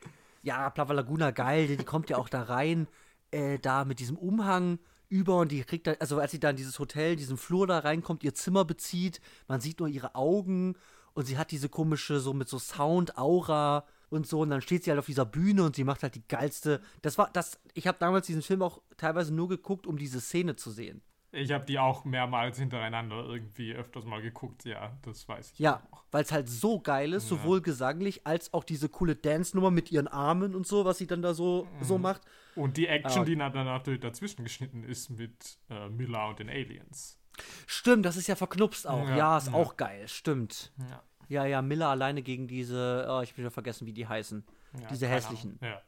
Ja, 0.42 0.70
Plava 0.70 0.92
Laguna, 0.92 1.30
geil, 1.30 1.66
die, 1.68 1.84
kommt 1.84 2.10
ja 2.10 2.16
auch 2.16 2.28
da 2.28 2.42
rein, 2.42 2.88
äh, 3.30 3.59
da 3.59 3.84
mit 3.84 4.00
diesem 4.00 4.16
Umhang 4.16 4.78
über 5.09 5.36
und 5.38 5.52
die 5.52 5.62
kriegt 5.62 5.86
dann, 5.86 5.96
also 6.00 6.18
als 6.18 6.32
sie 6.32 6.40
dann 6.40 6.52
in 6.52 6.56
dieses 6.56 6.78
Hotel, 6.78 7.16
diesen 7.16 7.36
Flur 7.36 7.66
da 7.66 7.80
reinkommt, 7.80 8.24
ihr 8.24 8.34
Zimmer 8.34 8.64
bezieht, 8.64 9.20
man 9.46 9.60
sieht 9.60 9.78
nur 9.78 9.88
ihre 9.88 10.14
Augen 10.14 10.74
und 11.12 11.26
sie 11.26 11.38
hat 11.38 11.50
diese 11.50 11.68
komische, 11.68 12.18
so 12.18 12.32
mit 12.32 12.48
so 12.48 12.59
Sound, 12.59 13.18
Aura 13.18 13.84
und 14.12 14.26
so 14.26 14.40
und 14.40 14.51
dann 14.51 14.60
steht 14.60 14.84
sie 14.84 14.90
halt 14.90 14.98
auf 14.98 15.06
dieser 15.06 15.24
Bühne 15.24 15.64
und 15.64 15.74
sie 15.74 15.84
macht 15.84 16.02
halt 16.02 16.14
die 16.14 16.26
geilste, 16.28 16.80
das 17.01 17.18
war, 17.18 17.30
das, 17.32 17.59
ich 17.74 17.86
habe 17.86 17.98
damals 17.98 18.26
diesen 18.26 18.43
Film 18.43 18.62
auch 18.62 18.82
teilweise 18.97 19.34
nur 19.34 19.48
geguckt, 19.48 19.86
um 19.86 19.97
diese 19.97 20.20
Szene 20.20 20.56
zu 20.56 20.70
sehen. 20.70 21.02
Ich 21.34 21.51
habe 21.51 21.64
die 21.64 21.78
auch 21.78 22.05
mehrmals 22.05 22.59
hintereinander 22.59 23.24
irgendwie 23.24 23.72
öfters 23.72 24.05
mal 24.05 24.20
geguckt, 24.20 24.66
ja, 24.66 24.98
das 25.01 25.26
weiß 25.26 25.52
ich. 25.52 25.59
Ja, 25.59 25.82
weil 26.10 26.24
es 26.24 26.30
halt 26.30 26.47
so 26.47 26.78
geil 26.78 27.14
ist, 27.14 27.30
ja. 27.30 27.36
sowohl 27.39 27.62
gesanglich 27.62 28.26
als 28.26 28.52
auch 28.52 28.64
diese 28.64 28.90
coole 28.90 29.16
Dance-Nummer 29.16 29.70
mit 29.70 29.90
ihren 29.90 30.09
Armen 30.09 30.55
und 30.55 30.66
so, 30.66 30.84
was 30.84 30.98
sie 30.98 31.06
dann 31.06 31.22
da 31.22 31.32
so, 31.32 31.66
mhm. 31.80 31.84
so 31.84 31.97
macht. 31.97 32.20
Und 32.55 32.76
die 32.76 32.86
Action, 32.86 33.22
ah. 33.22 33.24
die 33.24 33.36
dann 33.36 33.52
natürlich 33.55 34.01
dazwischen 34.01 34.44
geschnitten 34.44 34.84
ist 34.84 35.09
mit 35.09 35.59
äh, 35.70 35.89
Miller 35.89 36.28
und 36.28 36.39
den 36.39 36.51
Aliens. 36.51 37.18
Stimmt, 37.66 38.05
das 38.05 38.18
ist 38.18 38.26
ja 38.26 38.36
verknupst 38.36 38.86
auch. 38.86 39.09
Ja, 39.09 39.16
ja 39.16 39.39
ist 39.39 39.47
ja. 39.47 39.55
auch 39.55 39.78
geil, 39.78 40.06
stimmt. 40.09 40.70
Ja. 40.90 41.02
Ja, 41.28 41.44
ja, 41.44 41.62
Miller 41.62 41.89
alleine 41.89 42.23
gegen 42.23 42.47
diese, 42.47 43.07
oh, 43.09 43.20
ich 43.23 43.31
habe 43.31 43.39
wieder 43.39 43.51
vergessen, 43.51 43.86
wie 43.86 43.93
die 43.93 44.07
heißen. 44.07 44.44
diese 44.90 45.09
hässlichen. 45.09 45.59
Ja. 45.61 45.81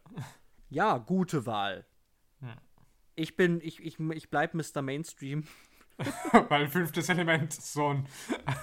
ja, 0.71 0.99
gute 0.99 1.47
Wahl. 1.47 1.85
Ich 3.17 3.37
bin, 3.37 3.61
ich, 3.63 3.83
ich, 3.83 3.99
ich 4.01 4.31
bleib 4.31 4.55
Mr. 4.55 4.83
Mainstream. 4.83 5.45
Weil 6.49 6.69
fünftes 6.69 7.09
Element 7.09 7.53
so 7.53 7.91
ein 7.91 8.09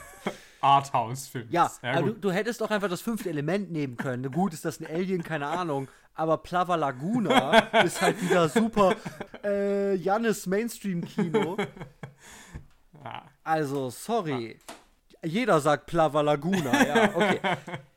Arthouse-Film 0.61 1.47
ja, 1.49 1.67
ist. 1.67 1.81
Ja, 1.81 2.01
du, 2.01 2.13
du, 2.13 2.31
hättest 2.31 2.61
auch 2.61 2.69
einfach 2.69 2.89
das 2.89 3.01
fünfte 3.01 3.29
Element 3.29 3.71
nehmen 3.71 3.95
können. 3.95 4.29
Gut, 4.31 4.53
ist 4.53 4.65
das 4.65 4.79
ein 4.79 4.87
Alien, 4.87 5.23
keine 5.23 5.47
Ahnung. 5.47 5.87
Aber 6.13 6.37
Plava 6.37 6.75
Laguna 6.75 7.59
ist 7.83 8.01
halt 8.01 8.21
wieder 8.21 8.49
super 8.49 8.95
äh, 9.43 9.95
Jannis 9.95 10.45
Mainstream-Kino. 10.45 11.57
Ja. 13.03 13.23
Also, 13.43 13.89
sorry. 13.89 14.59
Ja. 14.59 14.75
Jeder 15.23 15.59
sagt 15.59 15.85
Plava 15.85 16.21
Laguna, 16.21 16.85
ja, 16.85 17.15
okay. 17.15 17.39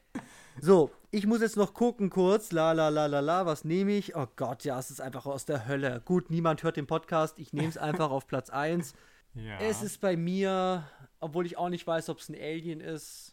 So, 0.61 0.93
ich 1.11 1.27
muss 1.27 1.41
jetzt 1.41 1.57
noch 1.57 1.75
gucken 1.75 2.11
kurz. 2.11 2.53
La 2.53 2.73
la 2.73 2.89
la 2.89 3.07
la 3.07 3.21
la, 3.21 3.45
was 3.45 3.65
nehme 3.65 3.93
ich? 3.93 4.17
Oh 4.17 4.27
Gott, 4.37 4.65
ja, 4.65 4.79
es 4.79 4.91
ist 4.91 5.01
einfach 5.01 5.27
aus 5.27 5.45
der 5.45 5.67
Hölle. 5.67 6.01
Gut, 6.05 6.31
niemand 6.31 6.63
hört 6.63 6.77
den 6.77 6.87
Podcast. 6.87 7.39
Ich 7.39 7.53
nehme 7.53 7.69
es 7.69 7.77
einfach 7.89 8.11
auf 8.11 8.27
Platz 8.27 8.51
1. 8.51 8.95
Ja. 9.35 9.59
Es 9.59 9.83
ist 9.83 10.01
bei 10.01 10.17
mir, 10.17 10.89
obwohl 11.21 11.45
ich 11.45 11.59
auch 11.59 11.69
nicht 11.69 11.87
weiß, 11.87 12.09
ob 12.09 12.21
es 12.21 12.29
ein 12.29 12.37
Alien 12.37 12.81
ist. 12.81 13.33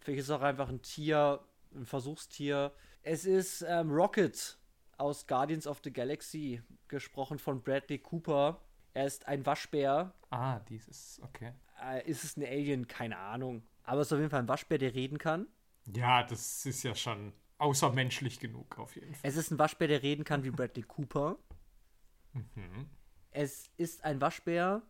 Vielleicht 0.00 0.20
ist 0.20 0.24
es 0.26 0.30
auch 0.30 0.42
einfach 0.42 0.68
ein 0.68 0.82
Tier, 0.82 1.40
ein 1.74 1.84
Versuchstier. 1.84 2.72
Es 3.02 3.26
ist 3.26 3.64
ähm, 3.68 3.90
Rocket 3.90 4.58
aus 4.96 5.26
Guardians 5.26 5.66
of 5.66 5.80
the 5.84 5.92
Galaxy, 5.92 6.62
gesprochen 6.88 7.38
von 7.38 7.62
Bradley 7.62 7.98
Cooper. 7.98 8.60
Er 8.94 9.06
ist 9.06 9.28
ein 9.28 9.44
Waschbär. 9.44 10.14
Ah, 10.30 10.60
dieses, 10.60 11.20
okay. 11.22 11.52
Äh, 11.82 12.08
ist 12.08 12.24
es 12.24 12.36
ein 12.36 12.44
Alien? 12.44 12.86
Keine 12.88 13.16
Ahnung. 13.18 13.62
Aber 13.84 14.00
es 14.00 14.08
ist 14.08 14.12
auf 14.12 14.18
jeden 14.18 14.30
Fall 14.30 14.40
ein 14.40 14.48
Waschbär, 14.48 14.78
der 14.78 14.94
reden 14.94 15.18
kann. 15.18 15.46
Ja, 15.94 16.22
das 16.24 16.66
ist 16.66 16.82
ja 16.82 16.94
schon 16.94 17.32
außermenschlich 17.58 18.40
genug 18.40 18.78
auf 18.78 18.94
jeden 18.96 19.14
Fall. 19.14 19.20
Es 19.22 19.36
ist 19.36 19.50
ein 19.50 19.58
Waschbär, 19.58 19.88
der 19.88 20.02
reden 20.02 20.24
kann 20.24 20.44
wie 20.44 20.50
Bradley 20.50 20.82
Cooper. 20.82 21.38
Mhm. 22.32 22.90
Es 23.30 23.70
ist 23.76 24.04
ein 24.04 24.20
Waschbär, 24.20 24.82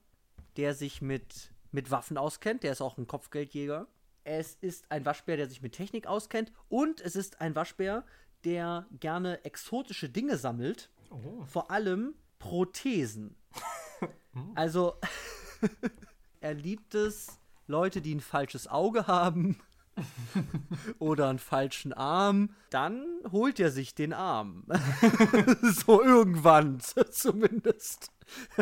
der 0.56 0.74
sich 0.74 1.02
mit, 1.02 1.52
mit 1.72 1.90
Waffen 1.90 2.16
auskennt. 2.16 2.62
Der 2.62 2.72
ist 2.72 2.80
auch 2.80 2.96
ein 2.96 3.06
Kopfgeldjäger. 3.06 3.86
Es 4.24 4.54
ist 4.54 4.90
ein 4.90 5.04
Waschbär, 5.04 5.36
der 5.36 5.48
sich 5.48 5.62
mit 5.62 5.72
Technik 5.72 6.06
auskennt. 6.06 6.52
Und 6.68 7.00
es 7.00 7.14
ist 7.14 7.40
ein 7.40 7.54
Waschbär, 7.54 8.04
der 8.44 8.86
gerne 8.90 9.44
exotische 9.44 10.08
Dinge 10.08 10.36
sammelt. 10.36 10.90
Oh. 11.10 11.44
Vor 11.44 11.70
allem 11.70 12.14
Prothesen. 12.38 13.36
also, 14.54 14.94
er 16.40 16.54
liebt 16.54 16.94
es, 16.94 17.38
Leute, 17.66 18.00
die 18.00 18.14
ein 18.14 18.20
falsches 18.20 18.68
Auge 18.68 19.06
haben 19.06 19.58
oder 20.98 21.28
einen 21.28 21.38
falschen 21.38 21.92
Arm, 21.92 22.50
dann 22.70 23.04
holt 23.30 23.58
er 23.60 23.70
sich 23.70 23.94
den 23.94 24.12
Arm. 24.12 24.64
so 25.62 26.02
irgendwann 26.02 26.80
zumindest. 27.10 28.12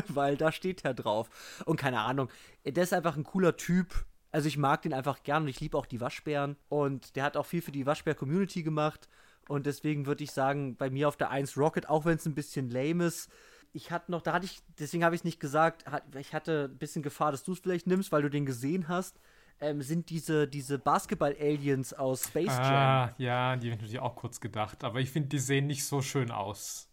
Weil 0.08 0.36
da 0.36 0.52
steht 0.52 0.84
er 0.84 0.94
drauf. 0.94 1.62
Und 1.64 1.76
keine 1.76 2.00
Ahnung, 2.00 2.28
der 2.64 2.82
ist 2.82 2.92
einfach 2.92 3.16
ein 3.16 3.24
cooler 3.24 3.56
Typ. 3.56 4.04
Also 4.30 4.48
ich 4.48 4.58
mag 4.58 4.82
den 4.82 4.92
einfach 4.92 5.22
gern 5.22 5.44
und 5.44 5.48
ich 5.48 5.60
liebe 5.60 5.78
auch 5.78 5.86
die 5.86 6.00
Waschbären. 6.00 6.56
Und 6.68 7.16
der 7.16 7.24
hat 7.24 7.36
auch 7.36 7.46
viel 7.46 7.62
für 7.62 7.72
die 7.72 7.86
Waschbär-Community 7.86 8.62
gemacht. 8.62 9.08
Und 9.48 9.66
deswegen 9.66 10.06
würde 10.06 10.24
ich 10.24 10.32
sagen, 10.32 10.76
bei 10.76 10.90
mir 10.90 11.08
auf 11.08 11.16
der 11.16 11.30
1 11.30 11.56
Rocket, 11.56 11.88
auch 11.88 12.04
wenn 12.04 12.16
es 12.16 12.26
ein 12.26 12.34
bisschen 12.34 12.70
lame 12.70 13.06
ist, 13.06 13.30
ich 13.74 13.90
hatte 13.90 14.10
noch, 14.10 14.22
da 14.22 14.32
hatte 14.32 14.46
ich, 14.46 14.62
deswegen 14.78 15.04
habe 15.04 15.14
ich 15.14 15.20
es 15.20 15.24
nicht 15.24 15.40
gesagt, 15.40 15.84
ich 16.18 16.32
hatte 16.32 16.70
ein 16.72 16.78
bisschen 16.78 17.02
Gefahr, 17.02 17.32
dass 17.32 17.44
du 17.44 17.52
es 17.52 17.58
vielleicht 17.58 17.86
nimmst, 17.86 18.10
weil 18.12 18.22
du 18.22 18.30
den 18.30 18.46
gesehen 18.46 18.88
hast 18.88 19.20
ähm, 19.60 19.82
sind 19.82 20.10
diese, 20.10 20.48
diese 20.48 20.78
Basketball-Aliens 20.78 21.94
aus 21.94 22.24
Space 22.24 22.56
Jam. 22.56 22.60
Ah, 22.60 23.14
ja, 23.18 23.56
die 23.56 23.66
habe 23.68 23.74
ich 23.74 23.80
natürlich 23.80 24.00
auch 24.00 24.16
kurz 24.16 24.40
gedacht. 24.40 24.84
Aber 24.84 25.00
ich 25.00 25.10
finde, 25.10 25.28
die 25.28 25.38
sehen 25.38 25.66
nicht 25.66 25.84
so 25.84 26.02
schön 26.02 26.30
aus. 26.30 26.88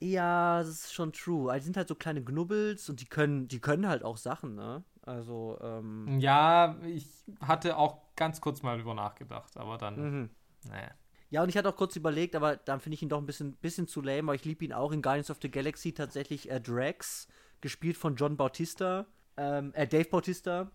Ja, 0.00 0.60
das 0.60 0.68
ist 0.68 0.94
schon 0.94 1.12
true. 1.12 1.50
Also, 1.50 1.60
die 1.60 1.64
sind 1.66 1.76
halt 1.76 1.88
so 1.88 1.94
kleine 1.94 2.24
Knubbels 2.24 2.88
und 2.88 3.00
die 3.00 3.06
können, 3.06 3.48
die 3.48 3.60
können 3.60 3.86
halt 3.86 4.02
auch 4.02 4.16
Sachen, 4.16 4.54
ne? 4.54 4.82
Also, 5.02 5.58
ähm. 5.62 6.18
Ja, 6.20 6.76
ich 6.86 7.06
hatte 7.40 7.76
auch 7.76 7.98
ganz 8.16 8.40
kurz 8.40 8.62
mal 8.62 8.80
über 8.80 8.94
nachgedacht, 8.94 9.56
aber 9.56 9.76
dann. 9.76 9.96
Mhm. 10.22 10.30
Naja. 10.68 10.90
Ja, 11.30 11.42
und 11.44 11.48
ich 11.48 11.56
hatte 11.56 11.68
auch 11.68 11.76
kurz 11.76 11.94
überlegt, 11.94 12.34
aber 12.34 12.56
dann 12.56 12.80
finde 12.80 12.94
ich 12.94 13.02
ihn 13.02 13.08
doch 13.08 13.18
ein 13.18 13.26
bisschen, 13.26 13.54
bisschen 13.54 13.86
zu 13.86 14.02
lame, 14.02 14.30
aber 14.30 14.34
ich 14.34 14.44
liebe 14.44 14.64
ihn 14.64 14.72
auch 14.72 14.90
in 14.90 15.00
Guardians 15.00 15.30
of 15.30 15.38
the 15.40 15.50
Galaxy 15.50 15.92
tatsächlich 15.92 16.50
äh, 16.50 16.60
Drax, 16.60 17.28
gespielt 17.60 17.96
von 17.96 18.16
John 18.16 18.36
Bautista, 18.36 19.06
ähm, 19.36 19.72
äh, 19.74 19.86
Dave 19.86 20.08
Bautista, 20.08 20.70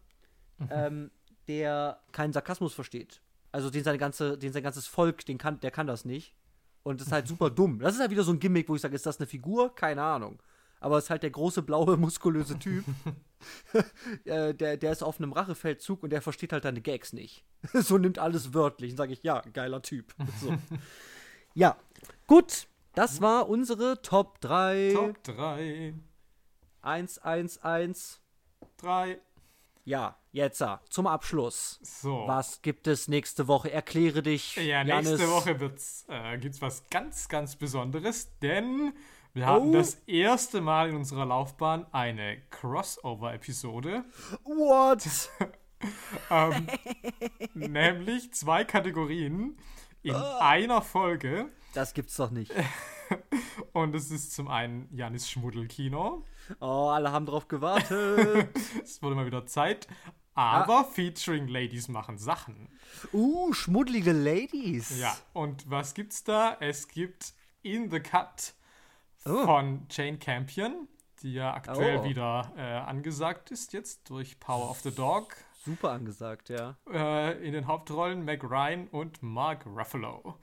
mhm. 0.57 0.69
ähm, 0.71 1.11
der 1.47 1.99
keinen 2.13 2.31
Sarkasmus 2.31 2.73
versteht. 2.73 3.21
Also 3.51 3.69
den, 3.69 3.83
seine 3.83 3.97
ganze, 3.97 4.37
den 4.37 4.53
sein 4.53 4.63
ganzes 4.63 4.87
Volk, 4.87 5.25
den 5.25 5.37
kann, 5.37 5.59
der 5.59 5.71
kann 5.71 5.87
das 5.87 6.05
nicht. 6.05 6.35
Und 6.83 7.01
das 7.01 7.07
ist 7.07 7.13
halt 7.13 7.27
super 7.29 7.49
dumm. 7.49 7.79
Das 7.79 7.95
ist 7.95 7.99
halt 7.99 8.11
wieder 8.11 8.23
so 8.23 8.31
ein 8.31 8.39
Gimmick, 8.39 8.69
wo 8.69 8.75
ich 8.75 8.81
sage, 8.81 8.95
ist 8.95 9.05
das 9.05 9.19
eine 9.19 9.27
Figur? 9.27 9.75
Keine 9.75 10.03
Ahnung. 10.03 10.41
Aber 10.79 10.97
es 10.97 11.05
ist 11.05 11.09
halt 11.09 11.23
der 11.23 11.31
große, 11.31 11.63
blaue, 11.63 11.97
muskulöse 11.97 12.57
Typ. 12.59 12.85
äh, 14.25 14.53
der, 14.53 14.77
der 14.77 14.91
ist 14.91 15.03
auf 15.03 15.19
einem 15.19 15.33
Rachefeldzug 15.33 16.03
und 16.03 16.09
der 16.11 16.21
versteht 16.21 16.53
halt 16.53 16.65
deine 16.65 16.81
Gags 16.81 17.13
nicht. 17.13 17.43
so 17.73 17.97
nimmt 17.97 18.19
alles 18.19 18.53
wörtlich. 18.53 18.91
Und 18.91 18.97
sage 18.97 19.13
ich, 19.13 19.23
ja, 19.23 19.41
geiler 19.53 19.81
Typ. 19.81 20.13
So. 20.41 20.55
ja, 21.53 21.77
gut. 22.27 22.67
Das 22.93 23.19
war 23.19 23.49
unsere 23.49 24.01
Top 24.01 24.39
3. 24.39 24.91
Top 24.93 25.23
3. 25.23 25.93
1, 26.81 27.17
1, 27.19 27.57
1. 27.61 28.21
3. 28.77 29.19
Ja, 29.83 30.17
jetzt 30.31 30.63
zum 30.89 31.05
Abschluss. 31.05 31.79
So. 31.83 32.23
Was 32.25 32.61
gibt 32.61 32.87
es 32.87 33.07
nächste 33.07 33.47
Woche? 33.47 33.71
Erkläre 33.71 34.23
dich. 34.23 34.55
Ja, 34.55 34.83
nächste 34.83 35.11
Janis. 35.11 35.27
Woche 35.29 35.59
wird's, 35.59 36.05
äh, 36.07 36.37
gibt's 36.39 36.61
was 36.61 36.87
ganz, 36.89 37.27
ganz 37.27 37.55
Besonderes, 37.55 38.29
denn 38.41 38.93
wir 39.35 39.47
hatten 39.47 39.71
oh. 39.71 39.73
das 39.73 39.95
erste 40.07 40.61
Mal 40.61 40.87
in 40.87 40.95
unserer 40.95 41.25
Laufbahn 41.25 41.85
eine 41.91 42.37
Crossover-Episode. 42.51 44.05
What? 44.45 45.29
ähm, 46.31 46.67
nämlich 47.53 48.33
zwei 48.33 48.63
Kategorien 48.63 49.57
in 50.03 50.15
oh. 50.15 50.37
einer 50.39 50.81
Folge. 50.81 51.49
Das 51.73 51.93
gibt's 51.93 52.15
doch 52.15 52.31
nicht. 52.31 52.53
Und 53.73 53.93
es 53.93 54.09
ist 54.09 54.33
zum 54.33 54.47
einen 54.47 54.87
Janis 54.95 55.29
Schmuddelkino. 55.29 56.23
Oh, 56.61 56.87
alle 56.87 57.11
haben 57.11 57.25
drauf 57.25 57.49
gewartet. 57.49 58.47
es 58.83 59.03
wurde 59.03 59.17
mal 59.17 59.25
wieder 59.25 59.45
Zeit. 59.45 59.89
Aber 60.33 60.79
ah. 60.79 60.83
featuring 60.85 61.49
Ladies 61.49 61.89
machen 61.89 62.17
Sachen. 62.17 62.69
Uh, 63.11 63.51
schmuddelige 63.51 64.13
Ladies. 64.13 64.97
Ja, 64.97 65.13
und 65.33 65.69
was 65.69 65.93
gibt's 65.93 66.23
da? 66.23 66.55
Es 66.61 66.87
gibt 66.87 67.33
In 67.63 67.91
the 67.91 67.99
Cut 67.99 68.53
oh. 69.25 69.45
von 69.45 69.85
Jane 69.89 70.17
Campion, 70.17 70.87
die 71.21 71.33
ja 71.33 71.53
aktuell 71.53 71.99
oh. 71.99 72.03
wieder 72.03 72.51
äh, 72.57 72.61
angesagt 72.61 73.51
ist 73.51 73.73
jetzt 73.73 74.09
durch 74.09 74.39
Power 74.39 74.69
of 74.69 74.79
the 74.81 74.93
Dog. 74.93 75.35
Super 75.63 75.91
angesagt, 75.91 76.49
ja. 76.49 76.77
Äh, 76.91 77.45
in 77.45 77.53
den 77.53 77.67
Hauptrollen 77.67 78.23
Meg 78.23 78.43
Ryan 78.43 78.87
und 78.87 79.23
Mark 79.23 79.65
Ruffalo. 79.65 80.37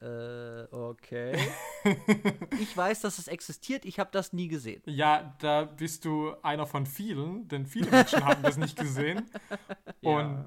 Äh, 0.00 0.62
okay. 0.70 1.36
ich 2.58 2.74
weiß, 2.74 3.02
dass 3.02 3.18
es 3.18 3.28
existiert, 3.28 3.84
ich 3.84 3.98
habe 3.98 4.10
das 4.12 4.32
nie 4.32 4.48
gesehen. 4.48 4.82
Ja, 4.86 5.36
da 5.40 5.64
bist 5.64 6.04
du 6.04 6.34
einer 6.42 6.66
von 6.66 6.86
vielen, 6.86 7.48
denn 7.48 7.66
viele 7.66 7.90
Menschen 7.90 8.24
haben 8.24 8.42
das 8.42 8.56
nicht 8.56 8.78
gesehen. 8.78 9.30
Ja. 10.02 10.12
Und 10.12 10.46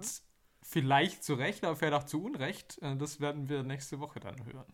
vielleicht 0.64 1.24
zu 1.24 1.36
Recht, 1.36 1.64
aber 1.64 1.76
vielleicht 1.76 1.94
auch 1.94 2.06
zu 2.06 2.24
Unrecht. 2.24 2.82
Äh, 2.82 2.96
das 2.96 3.20
werden 3.20 3.50
wir 3.50 3.62
nächste 3.62 4.00
Woche 4.00 4.20
dann 4.20 4.44
hören. 4.46 4.66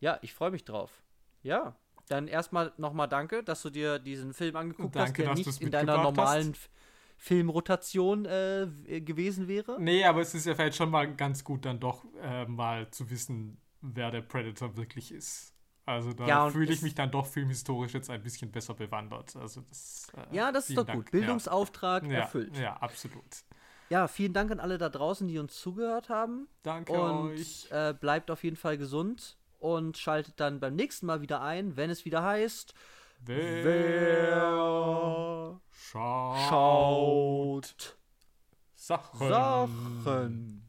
Ja, 0.00 0.18
ich 0.22 0.34
freue 0.34 0.50
mich 0.50 0.64
drauf. 0.64 1.04
Ja, 1.42 1.76
dann 2.08 2.28
erstmal 2.28 2.72
nochmal 2.76 3.08
danke, 3.08 3.42
dass 3.42 3.62
du 3.62 3.70
dir 3.70 3.98
diesen 3.98 4.34
Film 4.34 4.56
angeguckt 4.56 4.94
danke, 4.96 5.26
hast, 5.28 5.44
der 5.46 5.52
nicht 5.52 5.60
in 5.62 5.70
deiner 5.70 5.98
normalen 5.98 6.52
hast. 6.52 6.70
Filmrotation 7.16 8.24
äh, 8.26 8.66
gewesen 9.00 9.48
wäre. 9.48 9.80
Nee, 9.80 10.04
aber 10.04 10.20
es 10.20 10.34
ist 10.34 10.46
ja 10.46 10.54
vielleicht 10.54 10.76
schon 10.76 10.90
mal 10.90 11.14
ganz 11.14 11.42
gut, 11.44 11.64
dann 11.64 11.80
doch 11.80 12.04
äh, 12.20 12.44
mal 12.46 12.90
zu 12.90 13.08
wissen, 13.10 13.60
wer 13.80 14.10
der 14.10 14.22
Predator 14.22 14.76
wirklich 14.76 15.12
ist. 15.12 15.52
Also 15.86 16.12
da 16.12 16.26
Ja, 16.26 16.50
fühle 16.50 16.72
ich 16.72 16.82
mich 16.82 16.94
dann 16.94 17.10
doch 17.10 17.26
filmhistorisch 17.26 17.92
jetzt 17.94 18.10
ein 18.10 18.22
bisschen 18.22 18.50
besser 18.50 18.74
bewandert. 18.74 19.36
Also 19.36 19.60
das, 19.62 20.08
äh, 20.16 20.34
Ja, 20.36 20.50
das 20.52 20.68
ist 20.68 20.76
doch 20.78 20.86
Dank. 20.86 21.04
gut. 21.04 21.10
Bildungsauftrag 21.10 22.06
ja. 22.06 22.12
erfüllt. 22.20 22.56
Ja, 22.56 22.62
ja, 22.62 22.76
absolut. 22.78 23.44
Ja, 23.90 24.08
vielen 24.08 24.32
Dank 24.32 24.50
an 24.50 24.60
alle 24.60 24.78
da 24.78 24.88
draußen, 24.88 25.28
die 25.28 25.38
uns 25.38 25.60
zugehört 25.60 26.08
haben. 26.08 26.48
Danke 26.62 26.92
Und 26.92 27.30
euch. 27.32 27.68
äh, 27.70 27.94
bleibt 27.98 28.30
auf 28.30 28.42
jeden 28.42 28.56
Fall 28.56 28.78
gesund 28.78 29.36
und 29.64 29.96
schaltet 29.96 30.38
dann 30.38 30.60
beim 30.60 30.76
nächsten 30.76 31.06
Mal 31.06 31.22
wieder 31.22 31.40
ein, 31.40 31.76
wenn 31.78 31.88
es 31.88 32.04
wieder 32.04 32.22
heißt. 32.22 32.74
Wer 33.20 34.42
schaut 35.70 36.48
schaut 36.50 37.96
Sachen. 38.74 39.28
Sachen. 39.28 40.63